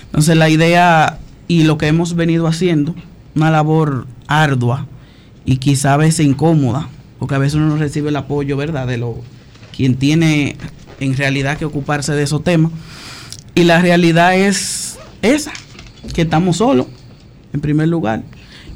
[0.07, 2.95] Entonces la idea y lo que hemos venido haciendo,
[3.35, 4.87] una labor ardua
[5.45, 6.89] y quizá a veces incómoda,
[7.19, 9.17] porque a veces uno no recibe el apoyo, ¿verdad?, de lo
[9.75, 10.57] quien tiene
[11.01, 12.73] en realidad que ocuparse de esos temas.
[13.55, 15.53] Y la realidad es esa,
[16.15, 16.87] que estamos solos,
[17.53, 18.23] en primer lugar.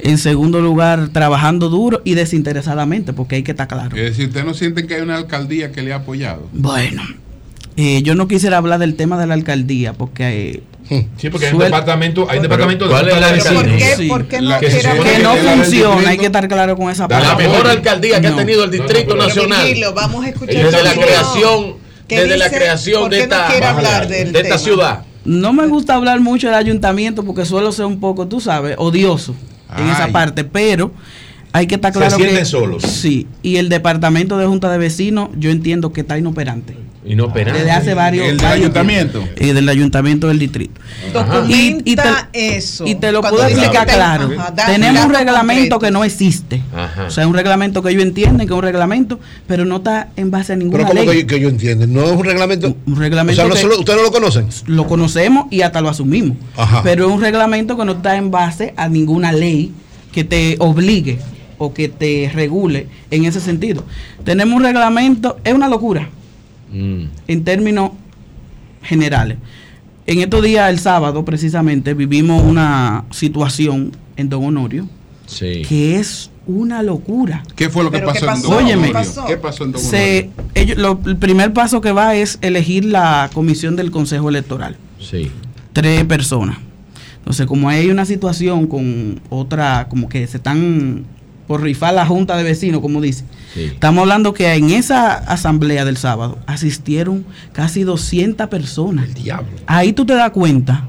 [0.05, 3.97] En segundo lugar, trabajando duro y desinteresadamente, porque hay que estar claro.
[3.97, 6.48] Es decir, ¿ustedes no sienten que hay una alcaldía que le ha apoyado?
[6.52, 7.02] Bueno,
[7.76, 10.62] eh, yo no quisiera hablar del tema de la alcaldía, porque...
[10.90, 13.32] eh, Sí, porque hay un suel- departamento, hay un departamento de ¿Cuál es Junta la
[13.32, 13.86] de alcaldía?
[13.86, 14.08] Vecinos.
[14.08, 16.08] ¿Por qué- por qué no La que que que no es la funciona?
[16.08, 17.48] Hay que estar claro con esa La parte.
[17.48, 19.64] mejor alcaldía que ha tenido el Distrito Nacional.
[19.64, 21.74] Virgilio, vamos a escuchar Desde la creación,
[22.08, 25.05] ¿Qué desde la creación ¿Por de esta, hablar de esta ciudad.
[25.24, 29.36] No me gusta hablar mucho del ayuntamiento porque suelo ser un poco, tú sabes, odioso
[29.78, 30.92] en esa parte, pero
[31.52, 32.83] hay que estar Se claro que sienten solos.
[32.83, 36.76] sí, y el departamento de junta de vecinos yo entiendo que está inoperante.
[37.05, 37.58] Inoperante.
[37.58, 39.24] Desde hace varios ¿El del varios ayuntamiento?
[39.36, 40.81] Eh, del ayuntamiento del distrito.
[41.12, 42.86] Documenta Y- y te- eso.
[42.86, 44.31] Y te lo puedo explicar que- claro.
[44.39, 46.62] Ajá, da- Tenemos un reglamento que no existe.
[46.74, 47.05] Ajá.
[47.06, 50.31] O sea, un reglamento que ellos entienden que es un reglamento, pero no está en
[50.31, 51.06] base a Pero ninguna ley.
[51.06, 52.76] que, yo- que yo entiendo, no es un reglamento.
[52.86, 54.47] Un reglamento O sea, no que- solo- ¿ustedes no lo conocen?
[54.66, 56.36] Lo conocemos y hasta lo asumimos.
[56.56, 56.82] Ajá.
[56.84, 59.72] Pero es un reglamento que no está en base a ninguna ley
[60.12, 61.18] que te obligue
[61.58, 63.84] o que te regule en ese sentido.
[64.24, 66.08] Tenemos un reglamento, es una locura
[66.73, 67.05] Mm.
[67.28, 67.91] en términos
[68.83, 69.39] generales.
[70.07, 74.89] En estos días, el sábado precisamente, vivimos una situación en Don Honorio
[75.26, 75.62] Sí.
[75.68, 77.44] que es una locura.
[77.55, 78.49] ¿Qué fue lo que ¿Pero pasó, qué en pasó?
[78.55, 78.89] Don Óyeme.
[78.91, 79.25] Honorio?
[79.28, 83.31] ¿Qué pasó en Don Se, ellos- lo- el primer paso que va es elegir la
[83.33, 84.76] comisión del Consejo Electoral.
[84.99, 85.31] Sí.
[85.73, 86.59] Tres personas.
[87.18, 91.05] Entonces, como hay una situación con otra, como que se están
[91.47, 93.25] por rifar la junta de vecinos, como dice.
[93.55, 93.65] Sí.
[93.65, 99.09] Estamos hablando que en esa asamblea del sábado asistieron casi 200 personas.
[99.67, 100.89] Ahí tú te das cuenta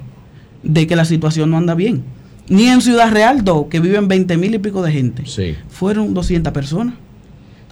[0.63, 2.03] de que la situación no anda bien.
[2.49, 5.55] Ni en Ciudad Real 2, que viven 20 mil y pico de gente, Sí.
[5.69, 6.95] fueron 200 personas.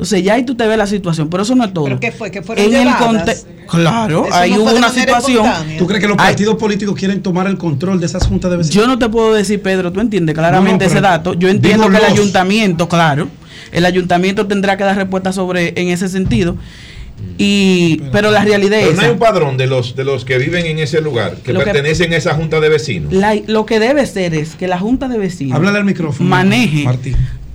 [0.02, 1.84] Entonces ya ahí tú te ves la situación, pero eso no es todo.
[1.86, 2.32] ¿Pero qué fue?
[2.32, 3.46] ¿Que fueron En el llevadas?
[3.70, 5.46] Claro, Eso ahí no hubo una situación.
[5.78, 8.58] ¿Tú crees que los Ay, partidos políticos quieren tomar el control de esas juntas de
[8.58, 8.76] vecinos?
[8.76, 11.36] Yo no te puedo decir, Pedro, tú entiendes claramente No, no, ese dato.
[11.36, 13.28] Yo entiendo que el ayuntamiento, claro,
[13.72, 16.58] el ayuntamiento tendrá que dar respuesta sobre en ese sentido.
[17.38, 20.40] Y, pero la realidad Pero es no hay un padrón de los, de los que
[20.40, 23.14] viven en ese lugar, que pertenecen a esa junta de vecinos.
[23.14, 26.88] La- lo que debe ser es que la Junta de Vecinos Háblale al micrófono, maneje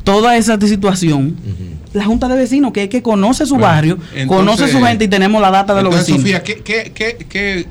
[0.04, 1.34] toda esa situación.
[1.96, 5.08] La Junta de Vecinos, que es que conoce su Bueno, barrio, conoce su gente y
[5.08, 6.20] tenemos la data de los vecinos.
[6.20, 7.66] Sofía, ¿qué, qué, qué, qué-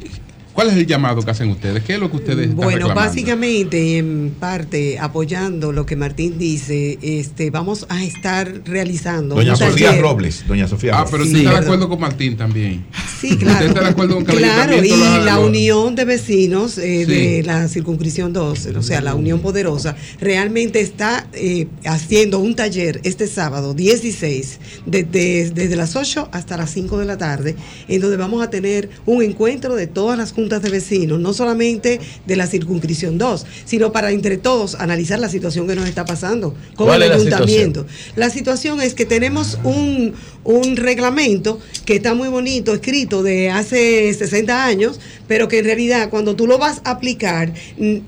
[0.56, 1.84] cuál es el llamado que hacen ustedes?
[1.84, 3.02] ¿Qué es lo que ustedes están Bueno, reclamando?
[3.02, 9.90] básicamente, en parte, apoyando lo que Martín dice, este, vamos a estar realizando Doña Sofía
[9.90, 10.02] taller.
[10.02, 12.86] Robles, doña Sofía Ah, pero Sí, usted está de acuerdo con Martín también.
[13.20, 13.54] Sí, claro.
[13.54, 14.90] ¿Usted está de acuerdo con Claro, y
[15.26, 20.80] la unión de vecinos eh, de la circunscripción 2, o sea, la Unión Poderosa, realmente
[20.80, 27.00] está eh, haciendo un taller este sábado 16, desde, desde las 8 hasta las 5
[27.00, 27.56] de la tarde,
[27.90, 32.00] en donde vamos a tener un encuentro de todas las juntas de vecinos, no solamente
[32.26, 36.54] de la circunscripción 2, sino para entre todos analizar la situación que nos está pasando
[36.76, 37.86] con ¿Cuál el es la ayuntamiento.
[38.16, 44.14] La situación es que tenemos un, un reglamento que está muy bonito, escrito de hace
[44.14, 47.54] 60 años, pero que en realidad cuando tú lo vas a aplicar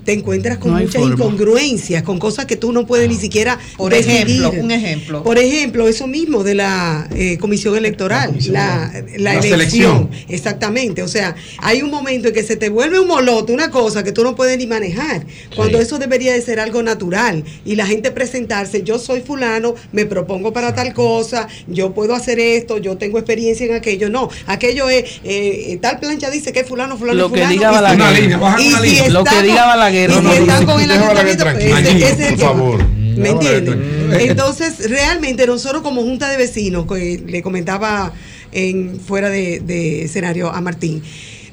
[0.04, 1.14] te encuentras con No muchas forma.
[1.14, 4.16] incongruencias, con cosas que tú no puedes ni siquiera Por decidir.
[4.40, 5.22] ejemplo, un ejemplo.
[5.22, 9.50] Por ejemplo, eso mismo de la eh, comisión electoral, la, la La elección.
[9.58, 10.10] selección.
[10.28, 14.02] Exactamente, o sea, hay un momento en que se te vuelve un molote, una cosa
[14.04, 15.84] que tú no puedes ni manejar, cuando Sí.
[15.84, 20.52] eso debería de ser algo natural y la gente presentarse, yo soy fulano, me propongo
[20.52, 25.20] para tal cosa, yo puedo hacer esto, yo tengo experiencia en aquello, no, aquello es,
[25.24, 28.00] eh, tal plancha dice que es fulano, fulano, Lo que fulano, diga Balaguer.
[28.00, 29.08] Una línea, baja y una si línea.
[29.10, 31.76] Lo que diga Balaguer, pues, tranquilo.
[31.78, 32.84] ese- ese es el Por favor.
[32.88, 33.64] ¿Me entienden?
[34.08, 34.30] tranquilo.
[34.32, 38.12] Entonces, realmente nosotros como Junta de Vecinos, que le comentaba
[38.52, 41.02] en fuera de, de escenario a Martín,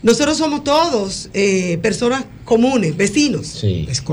[0.05, 3.59] nosotros somos todos eh, personas comunes, vecinos,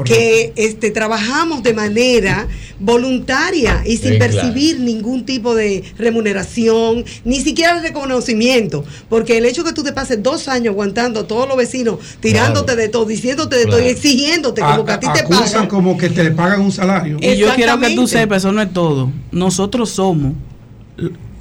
[0.06, 2.48] que este, trabajamos de manera
[2.80, 4.32] voluntaria y sin Sí, claro.
[4.32, 10.22] percibir ningún tipo de remuneración, ni siquiera reconocimiento, porque el hecho que tú te pases
[10.22, 13.96] dos años aguantando a todos los vecinos, tirándote de todo, diciéndote de todo y Claro.
[13.96, 15.66] exigiéndote como que a ti te pagan.
[15.68, 17.18] como que te pagan un salario.
[17.20, 19.10] Y yo quiero que tú sepas, eso no es todo.
[19.30, 20.32] Nosotros somos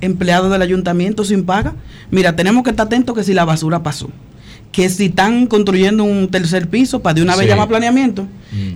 [0.01, 1.73] empleados del ayuntamiento sin paga.
[2.09, 4.09] Mira, tenemos que estar atentos que si la basura pasó,
[4.71, 7.49] que si están construyendo un tercer piso para de una vez Sí.
[7.49, 8.25] llamar planeamiento,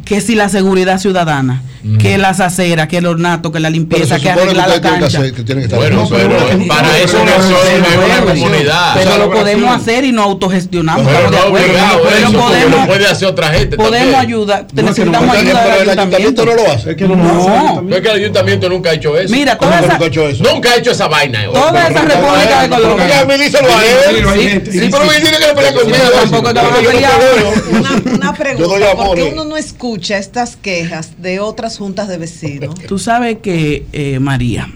[0.05, 1.61] que si la seguridad ciudadana,
[1.99, 5.19] que las aceras, que el ornato, que la limpieza, que arreglar la tienen que cancha.
[5.19, 8.93] hacer- que que estar- Bueno, No, pero pero- para eso pero- es una pero- comunidad.
[8.95, 11.05] Pero lo podemos hacer y nos autogestionamos.
[11.05, 14.15] Pero no obligado Pero eso, podemos- lo puede hacer otra gente Podemos también.
[14.15, 16.89] ayudar, No, necesitamos no, ayuda pero del el ayuntamiento no lo hace.
[16.91, 17.81] Es que no, no.
[17.83, 19.31] No es que el ayuntamiento nunca ha hecho eso.
[19.33, 20.43] Mira, toda ¿Cómo que esa- nunca ha hecho eso?
[20.43, 21.45] Nunca ha hecho esa vaina.
[21.45, 23.07] Toda esa República de Colombia.
[23.09, 24.63] Ya me dice lo a él.
[24.71, 27.19] Sí, pero me dice que le pelea tampoco te van a Yo no pelear.
[27.19, 27.79] peleo.
[27.79, 29.31] Una, una Yo doy pregunta, amor, ¿por qué eh.
[29.33, 32.75] uno no escucha estas quejas de otras juntas de vecinos?
[32.87, 34.69] Tú sabes que, eh, María,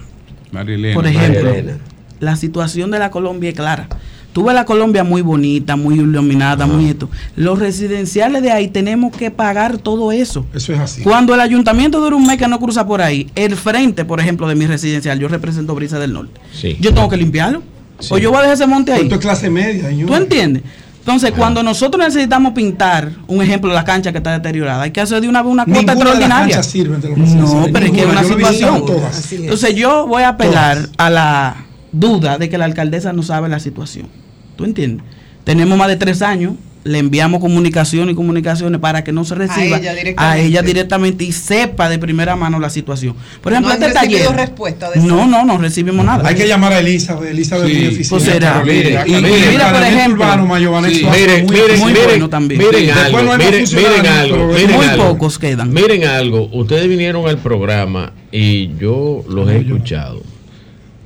[0.52, 0.94] Marilena.
[0.94, 1.78] por ejemplo, Marilena.
[2.20, 3.88] la situación de la Colombia es clara.
[4.32, 7.10] Tú ves la Colombia muy bonita, muy iluminada, muy esto.
[7.34, 10.46] Los residenciales de ahí tenemos que pagar todo eso.
[10.54, 11.02] Eso es así.
[11.02, 14.46] Cuando el ayuntamiento dura un mes que no cruza por ahí, el frente, por ejemplo,
[14.46, 16.40] de mi residencial, yo represento Brisa del Norte.
[16.54, 16.76] Sí.
[16.80, 17.60] Yo tengo que limpiarlo.
[18.08, 19.02] O yo voy a dejar ese monte ahí.
[19.02, 20.06] Esto es clase media, señor.
[20.08, 20.62] ¿Tú entiendes?
[21.00, 25.20] Entonces, cuando nosotros necesitamos pintar, un ejemplo, la cancha que está deteriorada, hay que hacer
[25.20, 26.62] de una vez una cuota de las extraordinaria.
[26.62, 28.86] sirven de los No, pero es que es una situación.
[28.86, 29.18] todas.
[29.18, 29.42] Así es.
[29.42, 31.56] Entonces, yo voy a apelar a la
[31.90, 34.08] duda de que la alcaldesa no sabe la situación.
[34.56, 35.04] ¿Tú entiendes?
[35.44, 39.78] Tenemos más de tres años, le enviamos comunicación y comunicaciones para que no se reciba
[39.78, 43.14] ella a ella directamente y sepa de primera mano la situación.
[43.42, 44.32] Por ejemplo, no han este taller.
[44.34, 46.26] respuesta de No, no, no recibimos nada.
[46.26, 47.30] Hay que llamar a Elizabeth.
[47.30, 48.52] Elizabeth Sí, es muy pues será.
[48.54, 49.04] Carolina.
[49.06, 51.04] Y- Y, y mira, por ejemplo, Urbano, sí.
[51.04, 52.60] Miren, muy- miren, muy miren, bueno también.
[52.60, 52.90] miren Sí.
[52.90, 55.08] algo, Después no miren, miren algo, miren muy algo.
[55.08, 55.72] pocos quedan.
[55.72, 60.22] Miren algo, ustedes vinieron al programa y yo los he escuchado.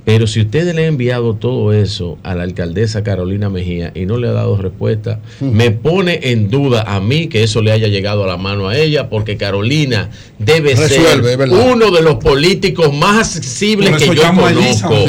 [0.05, 4.17] Pero si ustedes le han enviado todo eso a la alcaldesa Carolina Mejía y no
[4.17, 8.23] le ha dado respuesta, me pone en duda a mí que eso le haya llegado
[8.23, 11.71] a la mano a ella, porque Carolina debe Resuelve, ser verdad.
[11.71, 15.05] uno de los políticos más accesibles que yo conozco.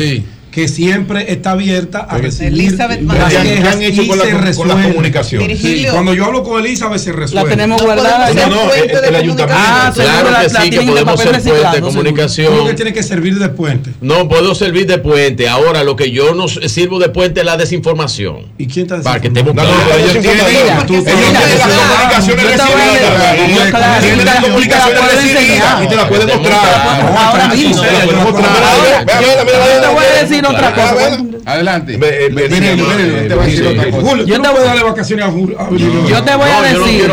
[0.57, 3.43] Que siempre está abierta a recibir Elizabeth las Martínez.
[3.43, 4.83] quejas ¿Qué han hecho y con la- se con la resuelve.
[4.89, 5.43] comunicación?
[5.55, 5.87] Sí.
[5.93, 7.51] Cuando yo hablo con Elizabeth se resuelve.
[7.51, 8.33] La tenemos guardada.
[8.33, 9.55] No, no, el, el ayuntamiento.
[9.55, 12.53] Ah, Claro la- que sí, que podemos ser fuente de comunicación.
[12.55, 13.91] Creo que tiene que servir de puente.
[14.01, 15.47] No puedo servir de puente.
[15.47, 18.47] Ahora lo que yo no sirvo de puente es la desinformación.
[18.57, 20.17] ¿Y quién está Para que estemos No, no, claros
[24.27, 24.51] te
[26.27, 27.17] mostrar.
[27.17, 27.83] Ahora mismo.
[27.83, 27.89] Te
[29.89, 30.95] voy a decir otra cosa.
[31.45, 31.99] Adelante.
[34.27, 35.31] Yo te voy a darle vacaciones a
[36.09, 37.09] Yo te voy a decir.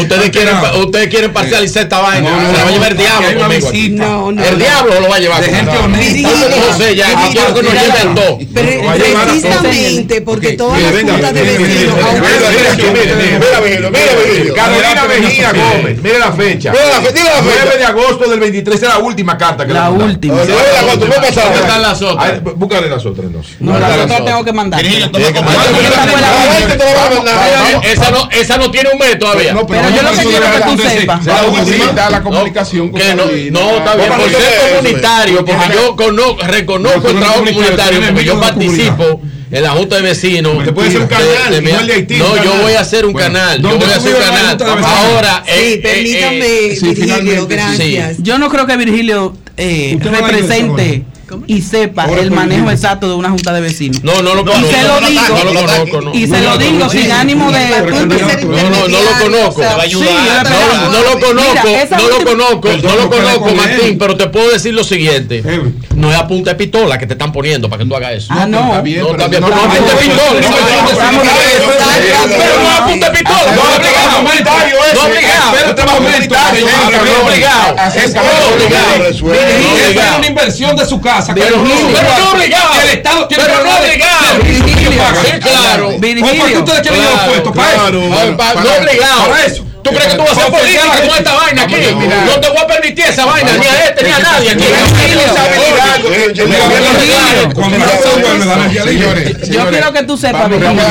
[0.00, 2.28] Ustedes quieren, ustedes quieren parcializar esta vaina.
[2.30, 3.28] La va a llevar el diablo.
[4.42, 5.42] El diablo lo va a llevar.
[9.24, 10.56] Precisamente porque.
[10.58, 11.28] Mira,
[15.28, 15.52] Mira,
[16.02, 16.72] Mire la fecha.
[16.72, 20.36] 9 de agosto del 23 es la última carta que La última.
[21.82, 22.42] las otras?
[22.56, 23.26] Búscale las otras.
[23.60, 24.84] No, tengo que mandar.
[28.32, 29.54] Esa no, tiene un mes todavía.
[29.66, 31.26] Pero, yo lo quiero que tú sepas.
[32.10, 33.00] La comunicación con
[33.50, 33.96] No, está
[34.74, 40.64] comunitario, porque yo reconozco el trabajo comunitario, porque yo participo en la Junta de Vecinos.
[40.64, 42.44] Te puede hacer un canal, de, de, no, de Haití, no canal.
[42.44, 43.62] yo voy a hacer un bueno, canal.
[43.62, 44.84] Yo voy a hacer un canal.
[44.84, 48.16] Ahora, sí, eh, eh, permítame, eh, Virgilio, sí, gracias.
[48.16, 48.22] Sí.
[48.22, 51.04] Yo no creo que Virgilio eh, represente.
[51.46, 54.02] Y sepa el manejo exacto de una junta de vecinos.
[54.02, 54.68] No, no lo conozco.
[54.68, 56.12] Y se lo digo.
[56.14, 57.68] Y se lo digo sin ánimo de.
[57.68, 59.62] No, no, no lo conozco.
[59.62, 61.68] No lo conozco.
[61.96, 62.68] No lo conozco.
[62.82, 65.42] No lo conozco, Martín, pero te puedo decir lo siguiente.
[65.94, 68.28] No es a punta de pistola que te están poniendo para que tú hagas eso.
[68.30, 68.58] Ah, no.
[68.58, 68.82] No.
[68.82, 69.68] No, no, no, no, pero no a
[72.86, 73.52] punta de pistola.
[73.52, 74.22] No obligado.
[74.94, 75.52] No obligado.
[75.52, 76.66] Pero trabajo militario.
[76.66, 77.74] No obligado.
[77.74, 79.04] No obligado.
[79.08, 79.20] Es
[80.18, 82.80] una inversión de su casa pero no obligado.
[82.82, 84.38] El Estado tiene pero no obligado.
[84.42, 84.90] Virgilio,
[85.40, 85.90] claro.
[85.90, 87.52] ¿Por qué ustedes quieren los eso.
[88.62, 89.68] No obligado.
[89.82, 91.76] ¿Tú crees que tú vas a ser política con esta vaina aquí?
[92.26, 94.64] No te voy a permitir esa vaina, ni a este, ni a nadie aquí.
[99.50, 100.82] Yo quiero que tú sepas, Virgilio.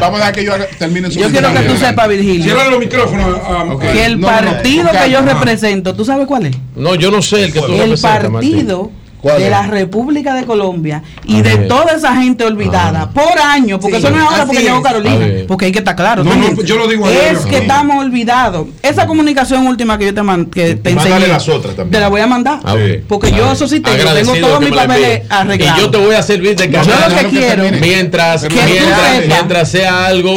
[0.00, 2.44] Vamos a dejar que yo termine su Yo quiero que tú sepas, Virgilio.
[2.44, 3.40] Cierra los micrófonos.
[3.44, 6.56] Ah, que el partido que yo represento, ¿tú sabes cuál es?
[6.76, 8.24] No, yo no sé el que tú representas.
[8.24, 8.90] El partido
[9.22, 13.78] de la República de Colombia y ah, de toda esa gente olvidada ah, por años,
[13.80, 16.24] porque eso no es ahora porque llegó Carolina, ah, porque hay que estar claro.
[16.24, 18.66] No, yo digo es que estamos olvidados.
[18.82, 21.46] Esa comunicación última que yo te, man, que te enseñé, las
[21.90, 22.60] la voy a mandar,
[23.08, 25.78] porque yo eso sí tengo, tengo todos mis papeles arreglados.
[25.78, 26.86] Y yo te voy a servir de canal.
[26.86, 30.34] Yo lo que quiero, mientras, mientras, mientras sea algo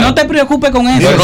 [0.00, 1.10] no te preocupes con eso.
[1.10, 1.18] Lo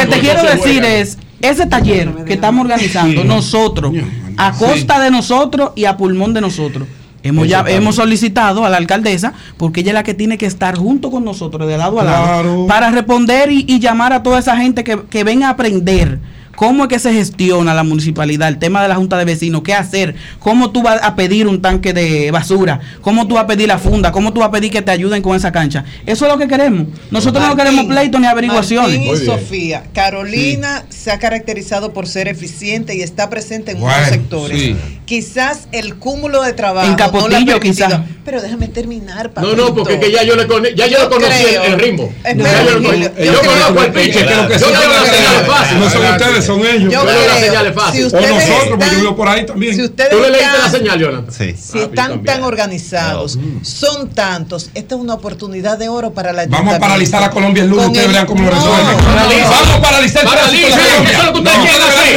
[0.00, 3.92] que te quiero decir es ese taller que estamos organizando nosotros,
[4.36, 6.88] a costa de nosotros y a pulmón de nosotros,
[7.20, 10.76] Hemos, ya, hemos solicitado a la alcaldesa, porque ella es la que tiene que estar
[10.76, 14.56] junto con nosotros, de lado a lado, para responder y, y, llamar a toda esa
[14.56, 16.20] gente que, que venga a aprender.
[16.58, 18.48] ¿Cómo es que se gestiona la municipalidad?
[18.48, 20.16] El tema de la junta de vecinos, ¿qué hacer?
[20.40, 22.80] ¿Cómo tú vas a pedir un tanque de basura?
[23.00, 24.10] ¿Cómo tú vas a pedir la funda?
[24.10, 25.84] ¿Cómo tú vas a pedir que te ayuden con esa cancha?
[26.04, 26.88] Eso es lo que queremos.
[27.12, 29.00] Nosotros no queremos pleito ni averiguaciones.
[29.00, 34.74] Y Sofía, Carolina se ha caracterizado por ser eficiente y está presente en muchos sectores.
[35.04, 36.88] Quizás el cúmulo de trabajo.
[36.88, 38.00] En Capotillo, quizás.
[38.24, 40.62] Pero déjame terminar, No, no, porque que ya yo le, con...
[40.62, 41.62] ya yo, yo conocí creo.
[41.62, 42.12] el, ritmo.
[42.24, 44.20] Yo, yo, yo, conozco el pinche.
[44.20, 45.78] Yo no lo fácil.
[45.78, 46.92] No son ustedes, son ellos.
[46.92, 48.10] Yo, yo creo, las señales fáciles.
[48.10, 49.74] Si o nosotros, están, porque yo vivo por ahí también.
[49.74, 51.32] Si ustedes ¿Tú le leíste están, la señal, Yolanda?
[51.32, 51.54] Sí.
[51.56, 53.64] Si ah, están tan organizados, no.
[53.64, 57.62] son tantos, esta es una oportunidad de oro para la Vamos a paralizar a Colombia
[57.62, 58.12] el lunes, ustedes el...
[58.12, 58.96] verán cómo lo resuelven.
[58.96, 59.50] No.
[59.50, 60.68] Vamos a paralizar el tránsito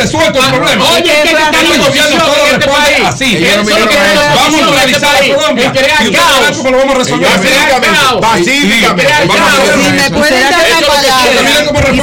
[0.01, 0.85] resuelto el problema.
[0.92, 3.45] Oye, ¿qué que el gobierno todo responde así.
[4.35, 5.74] Vamos a paralizar a Colombia.
[6.01, 7.30] Y cómo lo vamos a resolver.
[7.30, 7.88] Pacíficamente.
[8.22, 9.08] Pacíficamente.
[9.84, 12.01] Si me pueden dar la palabra.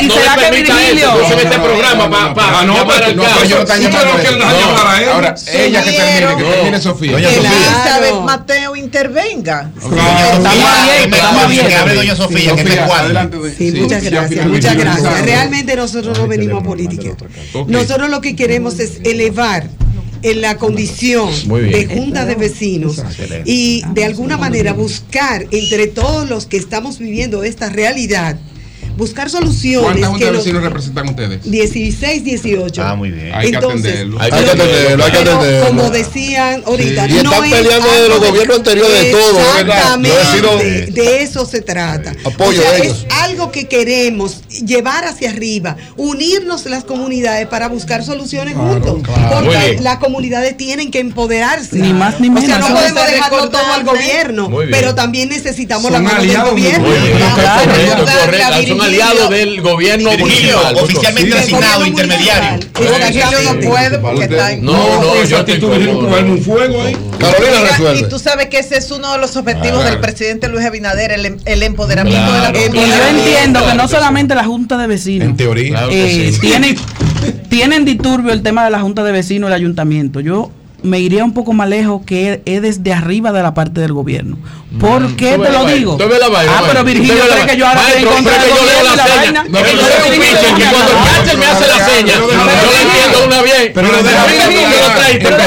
[0.00, 4.44] Y será Virgilio usan este programa para para llamar al.
[5.08, 7.18] Ahora, ella que termine, que termine Sofía.
[7.18, 9.70] Elizabeth Mateo intervenga.
[9.76, 12.52] Estamos bien, Sofía,
[12.94, 15.22] Adelante, Sí, muchas gracias, muchas gracias.
[15.22, 17.16] Realmente nosotros no venimos a política.
[17.66, 19.68] Nosotros lo que queremos es elevar
[20.22, 23.02] en la condición de junta de vecinos
[23.44, 28.38] y de alguna manera buscar entre todos los que estamos viviendo esta realidad
[28.96, 30.06] buscar soluciones.
[30.06, 31.50] ¿Cuántas vecinos representan ustedes?
[31.50, 32.82] 16, 18.
[32.82, 33.34] Ah, muy bien.
[33.34, 34.20] Hay que atenderlo.
[34.20, 35.66] Hay que atenderlo.
[35.66, 37.06] Como decían ahorita.
[37.08, 37.16] Sí.
[37.16, 40.92] Están peleando es de los gobiernos anteriores de todo, Exactamente.
[40.92, 42.12] De, eso se trata.
[42.24, 42.78] Apoyo o sea.
[42.78, 49.00] Es algo que queremos llevar hacia arriba, unirnos las comunidades para buscar soluciones juntos.
[49.32, 51.76] Porque las comunidades tienen que empoderarse.
[51.76, 52.44] Ni más ni menos.
[52.44, 56.88] O sea, no podemos dejarlo todo al gobierno, pero también necesitamos la mano del gobierno.
[57.34, 57.72] Claro
[58.84, 62.66] aliado del gobierno oficialmente designado intermediario.
[63.44, 66.96] no puede porque está No, yo estoy un fuego ahí.
[67.18, 68.00] Carolina resuelve.
[68.00, 71.26] Y tú sabes que ese es uno de los objetivos del presidente Luis Abinader, el
[71.26, 73.12] em, empoderamiento de la comunidad.
[73.12, 75.28] Yo entiendo que no solamente la Junta de Vecinos.
[75.28, 75.86] En teoría.
[75.90, 76.32] Eh,
[77.48, 80.20] tienen disturbio el tema de la Junta de Vecinos y el ayuntamiento.
[80.20, 80.50] Yo
[80.84, 84.36] me iría un poco más lejos que es desde arriba de la parte del gobierno.
[84.78, 85.96] ¿Por qué te lo digo?
[85.98, 87.14] ah, pero Virgilio
[87.46, 87.94] que yo ahora voy
[88.84, 89.04] la
[90.70, 93.42] cuando el me hace la yo le entiendo una.
[93.72, 93.88] Pero
[95.22, 95.38] Pero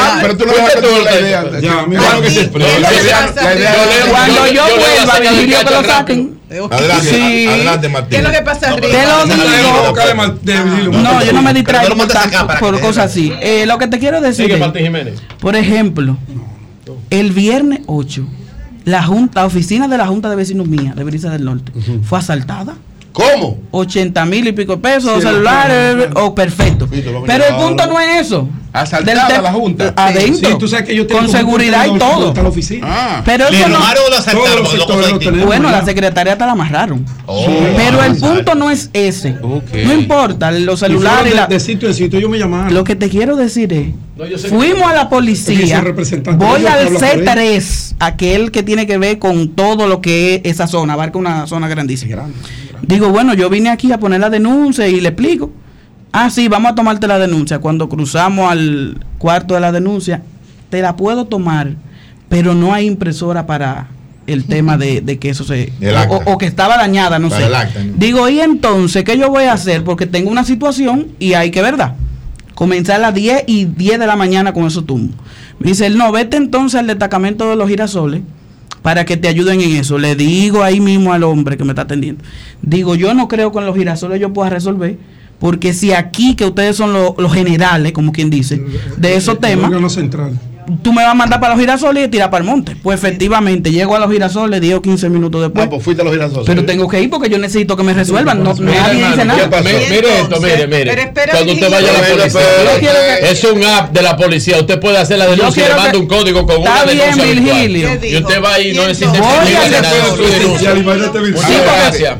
[4.10, 6.43] Cuando yo vuelva, Virgilio que lo saquen.
[6.72, 7.48] Adelante, sí.
[7.48, 8.10] adelante, Martín.
[8.10, 10.92] ¿Qué es lo que pasa, no, Te lo digo.
[10.92, 13.34] No, yo no me distraigo por, por cosas así.
[13.42, 14.46] Eh, lo que te quiero decir.
[14.46, 15.22] Sigue, Martín Jiménez.
[15.40, 16.18] Por ejemplo,
[17.10, 18.26] el viernes 8,
[18.86, 21.80] la, junta, la oficina de la Junta de Vecinos Mía de Brisa del Norte uh
[21.80, 22.04] -huh.
[22.04, 22.76] fue asaltada.
[23.14, 23.58] ¿Cómo?
[23.72, 26.88] 80 mil y pico de pesos, sí, celulares, o oh, perfecto.
[26.90, 28.50] Pero el punto no es eso.
[28.74, 29.94] Asaltaba a la Junta.
[29.96, 30.58] Adentro.
[31.08, 32.34] Con seguridad y todo.
[32.82, 33.22] Ah.
[33.24, 33.46] Pero
[35.46, 37.06] bueno, la secretaria te la amarraron.
[37.78, 39.34] Pero el punto no es ese.
[39.34, 41.34] No importa, los celulares.
[41.48, 42.74] De, sitio en sitio, yo me llamaron.
[42.74, 45.84] Lo que te quiero decir es: fuimos a la policía.
[46.36, 50.94] Voy al C3, aquel que tiene que ver con todo lo que es esa zona.
[50.94, 52.16] Abarca una zona grandísima.
[52.16, 52.34] Grande.
[52.84, 55.52] Digo, bueno, yo vine aquí a poner la denuncia y le explico.
[56.12, 57.60] Ah, sí, vamos a tomarte la denuncia.
[57.60, 60.22] Cuando cruzamos al cuarto de la denuncia,
[60.70, 61.76] te la puedo tomar,
[62.30, 63.88] pero no hay impresora para
[64.28, 65.72] el tema de, de que eso se...
[66.26, 67.46] O, que estaba dañada, no sé.
[67.46, 67.80] Acta.
[67.96, 69.84] Digo, y entonces, ¿qué yo voy a hacer?
[69.84, 71.96] Porque tengo una situación y hay que, ¿verdad?
[72.54, 75.16] Comenzar a las 10 y 10 de la mañana con esos tumbos.
[75.60, 78.22] Dice él, no, vete entonces al destacamento de los girasoles
[78.84, 79.98] para que te ayuden en eso.
[79.98, 82.24] Le digo ahí mismo al hombre que me está atendiendo.
[82.62, 84.98] Digo, yo no creo que con los girasoles yo pueda resolver.
[85.40, 88.64] Porque si aquí, que ustedes son los lo generales, como quien dice,
[88.98, 89.72] de esos temas
[90.82, 92.76] tú me vas a mandar para los girasoles y tirar para el monte.
[92.82, 95.66] Pues efectivamente, llego a los girasoles, digo 15 minutos después.
[95.66, 96.46] No, pues fuiste a los girasoles.
[96.46, 98.44] Pero tengo que ir porque yo necesito que me resuelvan.
[98.44, 99.62] No, mire, nadie dice nada.
[99.62, 101.14] Mire, mire esto, mire, mire.
[101.32, 104.58] Cuando usted vaya a la policía, es un app de la policía.
[104.60, 108.06] Usted puede hacer la denuncia, le manda un código con Está una denuncia bien, virtual.
[108.06, 109.14] Y usted va y no necesita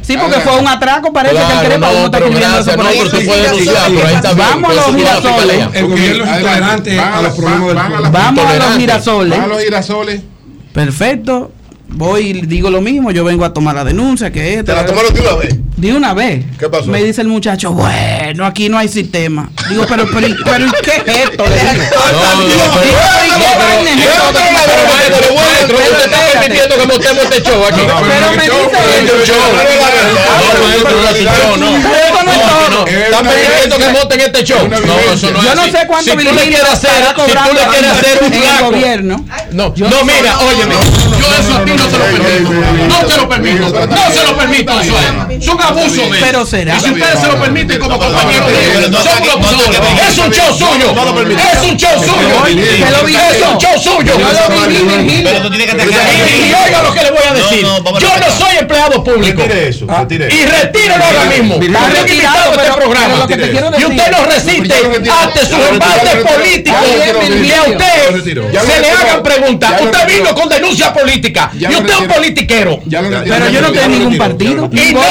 [0.02, 3.00] Sí, porque fue un atraco, parece que el crepa no está cubriendo eso por ahí.
[4.36, 5.68] Vamos a los girasoles.
[5.74, 9.40] El gobierno es intolerante a los problemas del vamos a los girasoles.
[9.40, 10.22] A los girasoles.
[10.74, 11.52] Perfecto.
[11.88, 13.12] Voy y digo lo mismo.
[13.12, 14.74] Yo vengo a tomar la denuncia que esta.
[14.76, 15.60] ¿Te la tomaron tú una vez?
[15.78, 16.46] De una vez.
[16.86, 19.50] Me dice el muchacho, bueno, aquí no hay sistema.
[19.70, 21.44] Digo, pero, pero, pero ¿qué es esto?
[26.34, 27.82] permitiendo que montemos este show aquí.
[27.82, 28.54] Pero me dice.
[31.34, 31.80] No, no,
[32.70, 32.88] no.
[32.88, 34.44] Están permitiendo que monten este.
[34.54, 35.64] No, no Yo no
[39.52, 40.76] No, no, mira, óyeme.
[41.20, 42.52] Yo eso a ti no se lo permito.
[42.88, 43.70] No se lo permito.
[43.70, 44.94] No se lo permito, eso
[45.64, 46.02] abuso.
[46.20, 46.78] Pero será.
[46.78, 49.74] Y si ustedes se lo permiten como compañeros son.
[50.08, 50.94] Es un show suyo.
[51.54, 52.48] Es un show suyo.
[52.48, 54.14] Es un show suyo.
[56.34, 57.66] Y oiga lo que le voy a decir.
[58.00, 59.44] Yo no soy empleado público.
[59.90, 61.60] Ah, y retíralo ahora mismo.
[61.60, 63.28] retirado este programa.
[63.78, 64.76] Y usted no resiste
[65.24, 66.80] ante sus embates políticos
[67.44, 69.82] que a usted se le hagan preguntas.
[69.82, 71.52] Usted vino con denuncia política.
[71.58, 72.80] Y usted es un politiquero.
[72.90, 74.70] Pero yo no tengo ningún partido.
[74.72, 75.02] Y no,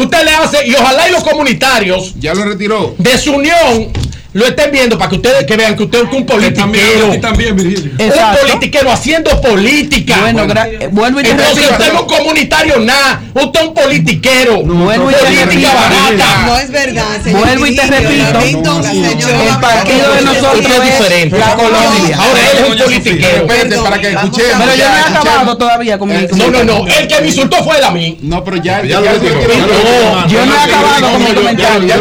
[0.00, 2.14] usted le hace, y ojalá y los comunitarios.
[2.18, 2.94] Ya lo retiró.
[2.98, 3.92] De su unión
[4.34, 7.20] lo estén viendo para que ustedes que vean que usted es un politiquero.
[7.20, 10.16] También, también, un politiquero haciendo política.
[10.22, 10.46] Bueno,
[10.90, 14.62] vuelvo y Entonces usted es un comunitario nada, usted es un politiquero.
[14.64, 15.68] No, vuelvo y te repito.
[15.68, 16.46] Barata.
[16.46, 17.40] No es verdad, señor.
[17.40, 18.80] Vuelvo y te repito.
[18.82, 21.38] El partido de nosotros es diferente.
[21.38, 22.16] La colonia.
[22.18, 23.46] Ahora él es un politiquero.
[23.82, 24.52] Para que escuchemos.
[24.58, 26.86] Pero yo no he acabado todavía con mi eh, No, no, no.
[26.86, 28.18] El que me insultó fue él a mí.
[28.22, 29.36] No, pero ya ya lo retiró.
[30.26, 31.88] Yo no he acabado con mi comentario.
[31.88, 31.96] Ya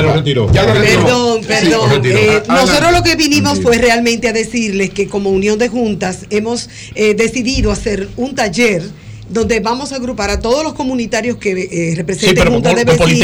[0.00, 0.46] lo retiró.
[0.48, 2.02] Perdón, perdón perdón.
[2.04, 6.68] Eh, nosotros lo que vinimos fue realmente a decirles que como Unión de Juntas hemos
[6.94, 8.82] eh, decidido hacer un taller
[9.30, 13.06] donde vamos a agrupar a todos los comunitarios que eh, representen sí, juntas de vecinas.
[13.06, 13.20] Donde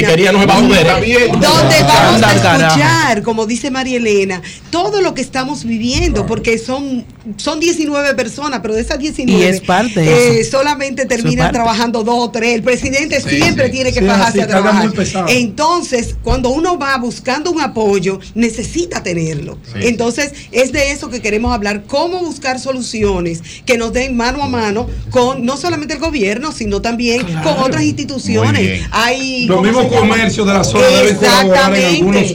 [1.83, 7.05] vamos a escuchar, como dice María Elena, todo lo que estamos viviendo, porque son,
[7.37, 12.17] son 19 personas, pero de esas 19 y es parte eh, solamente terminan trabajando dos
[12.19, 12.55] o tres.
[12.55, 14.93] El presidente siempre tiene que bajarse a trabajar.
[15.29, 19.59] Entonces, cuando uno va buscando un apoyo, necesita tenerlo.
[19.75, 24.49] Entonces, es de eso que queremos hablar, cómo buscar soluciones que nos den mano a
[24.49, 28.87] mano con no solamente gobierno, sino también con otras instituciones.
[28.91, 32.35] Hay, Los mismos comercios de la zona deben colaborar algunos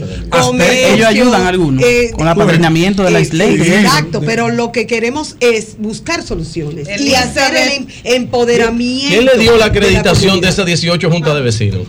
[0.62, 3.62] Ellos ayudan algunos eh, con el apadrinamiento de la ley.
[3.62, 9.10] Exacto, pero lo que queremos es buscar soluciones y hacer el em-, empoderamiento.
[9.10, 11.88] ¿Quién le dio la acreditación de, la de esas 18 juntas de vecinos?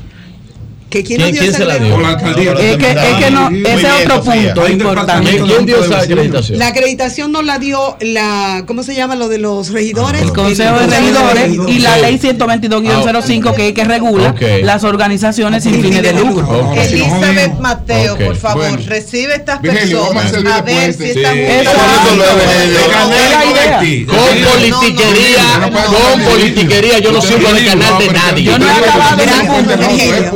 [0.93, 1.99] ¿Que quién ¿Quién, dio quién se la dio?
[1.99, 2.53] la alcaldía.
[2.53, 4.53] Es que, es que no, Muy ese es otro Sofía.
[4.53, 5.41] punto importante.
[5.43, 6.59] ¿Quién, dio esa acreditación?
[6.59, 10.21] La acreditación nos la dio la, ¿cómo se llama lo de los regidores?
[10.21, 16.03] El Consejo de Regidores y la ley 122-05 que, que regula las organizaciones sin fines
[16.03, 16.73] de lucro.
[16.75, 18.85] Elizabeth Mateo, por favor, bueno.
[18.87, 21.39] recibe estas a personas a de ver si están
[23.81, 24.05] Sí.
[24.07, 28.45] Con politiquería, con politiquería, yo no sirvo de canal de nadie.
[28.45, 30.31] Yo no he acabado Mira,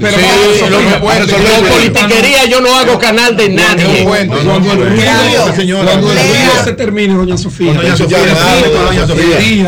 [0.00, 0.22] Pero Sí,
[0.78, 1.00] que-
[1.44, 4.02] con politiquería yo no hago canal de nadie.
[5.84, 7.72] Cuando el día se termine, doña Sofía.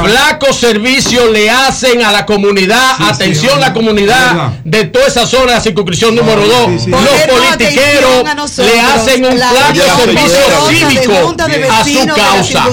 [0.05, 5.53] Flaco servicio le hacen a la comunidad, atención la comunidad de toda esa zona de
[5.55, 6.67] la circunscripción número 2.
[6.91, 7.23] Ponernos Los
[7.57, 8.25] politiqueros
[8.59, 11.13] le hacen un la flaco servicio cívico
[11.71, 12.65] a su causa.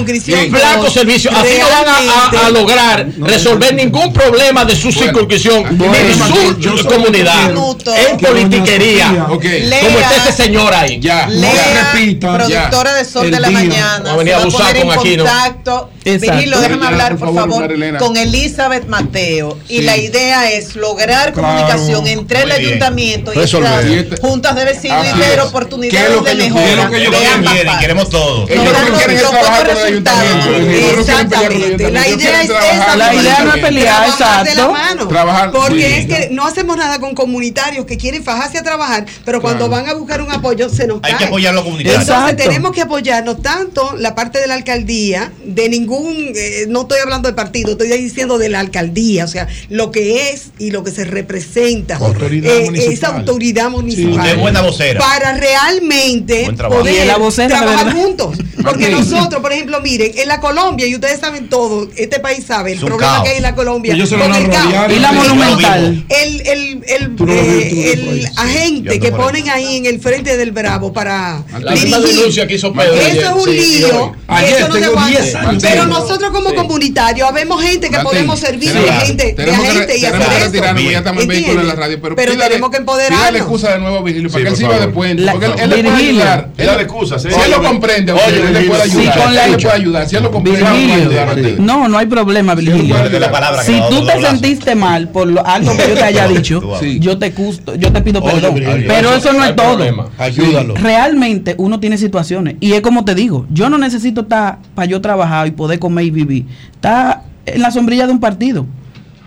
[0.50, 1.30] Flaco servicio.
[1.30, 7.13] Así no van a- lograr resolver ningún problema de su circunscripción ni de su comunidad.
[7.14, 9.26] Es politiquería.
[9.26, 10.98] Como está ese señor ahí.
[11.00, 11.26] Ya.
[11.26, 13.58] Lea, repita, productora de Sol el de la día.
[13.58, 13.98] Mañana.
[14.04, 15.24] Vamos a venir se a va a abusar poner en con Aquino.
[15.24, 15.90] contacto.
[16.04, 19.58] Virgilio, déjame hablar, por por favor, con Elizabeth Mateo.
[19.68, 21.48] Y la idea es lograr Claro.
[21.48, 22.60] comunicación entre el bien.
[22.68, 25.34] ayuntamiento y Y este- juntas de vecinos y ver es.
[25.34, 28.48] ¿Qué oportunidades de mejora qué es lo que ellos de ambas Quieren, queremos todo.
[28.48, 31.00] Ellos lo quieren trabajar con el ayuntamiento.
[31.00, 31.90] Exactamente.
[31.90, 32.58] La idea es esa.
[32.58, 34.72] trabajar La idea no es pelear, Trabajar de la exacto.
[34.72, 35.08] mano.
[35.08, 39.40] Trabajar, Porque es que no hacemos nada con comunitarios que quieren fajarse a trabajar, pero
[39.40, 41.18] cuando van a buscar un apoyo se nos Hay cae.
[41.18, 42.02] que apoyar a los comunitarios.
[42.02, 45.93] Entonces tenemos que apoyarnos tanto la parte de la alcaldía, de ningún,
[46.34, 50.30] eh, no estoy hablando de partido, estoy diciendo de la alcaldía, o sea, lo que
[50.30, 52.94] es y lo que se representa, Autoridad eh, municipal.
[52.94, 54.12] esa autoridad municipal.
[54.18, 55.00] Usted es buena vocera.
[55.00, 58.36] Para realmente poder la vocera, trabajar juntos.
[58.62, 62.72] Porque nosotros, por ejemplo, miren, en la Colombia, y ustedes saben todo, este país sabe
[62.72, 63.24] el problema caos.
[63.24, 63.92] que hay en la Colombia.
[63.94, 64.92] Ellos se lo con van a el caos.
[64.92, 66.04] Y la Yo monumental.
[66.08, 70.92] El, el, el, eh, el agente Yo que ponen ahí en el frente del Bravo
[70.92, 73.24] para La misma denuncia que hizo Pedro Eso ayer.
[73.24, 74.12] es un lío.
[74.26, 75.20] Ayer eso no se aguanta.
[75.20, 75.62] 10 años.
[75.88, 76.56] Pero nosotros como Sí.
[76.56, 80.92] comunitarios habemos gente que Martín, podemos servir de agente, de agente y hacer retirarnos, porque
[80.92, 83.40] ya estamos en vehículo en la radio, pero, Pero pídale- tenemos que Pídale empoderarnos.
[83.40, 85.22] excusa de nuevo a Virgilio para Sí, que él sirva de puente.
[85.22, 86.22] La- Porque él, él le puede Virgilio.
[86.22, 86.48] ayudar.
[86.56, 87.18] Él- excusa.
[87.18, 88.82] Si él lo comprende, Oye, él le puede Virgilio.
[88.82, 89.14] ayudar.
[89.14, 90.08] Sí, con él la- le puede ayudar.
[90.08, 92.96] Si él lo comprende, Virgilio, no, no hay problema, Virgilio.
[92.96, 96.62] la Si tú te sentiste mal por lo, algo que yo te haya dicho,
[97.00, 98.54] yo te custo, yo te pido perdón.
[98.54, 99.84] Virgilio, Pero eso no es todo.
[100.18, 100.74] Ayúdalo.
[100.74, 102.56] Realmente uno tiene situaciones.
[102.60, 106.06] Y es como te digo, yo no necesito estar para yo trabajar y poder comer
[106.06, 106.46] y vivir.
[106.72, 108.66] Está en la sombrilla de un partido.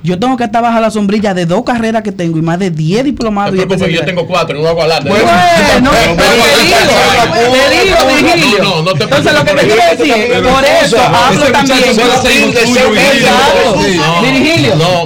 [0.03, 2.69] Yo tengo que estar bajo la sombrilla de dos carreras que tengo y más de
[2.69, 3.55] 10 diplomados.
[3.55, 5.09] No te yo tengo cuatro, no hago alarde.
[5.09, 5.25] Bueno,
[6.15, 6.77] pero te digo,
[7.51, 8.63] te digo, Virgilio.
[8.63, 11.79] No, no, no te Entonces lo que te quiero decir por eso hablo también.
[14.21, 15.05] Virgilio, No,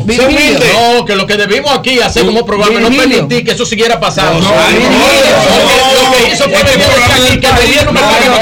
[1.00, 4.40] no, que lo que debimos aquí hacer como programa no permitir que eso siguiera pasando.
[4.42, 8.36] No, Lo que- hizo fue venir aquí que me No, para que no,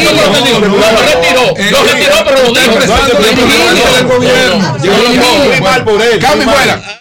[0.00, 0.76] no, no no.
[0.76, 2.76] Lo retiró, lo retiró, pero lo dijo
[3.96, 4.76] del gobierno.
[6.44, 7.00] Fuera.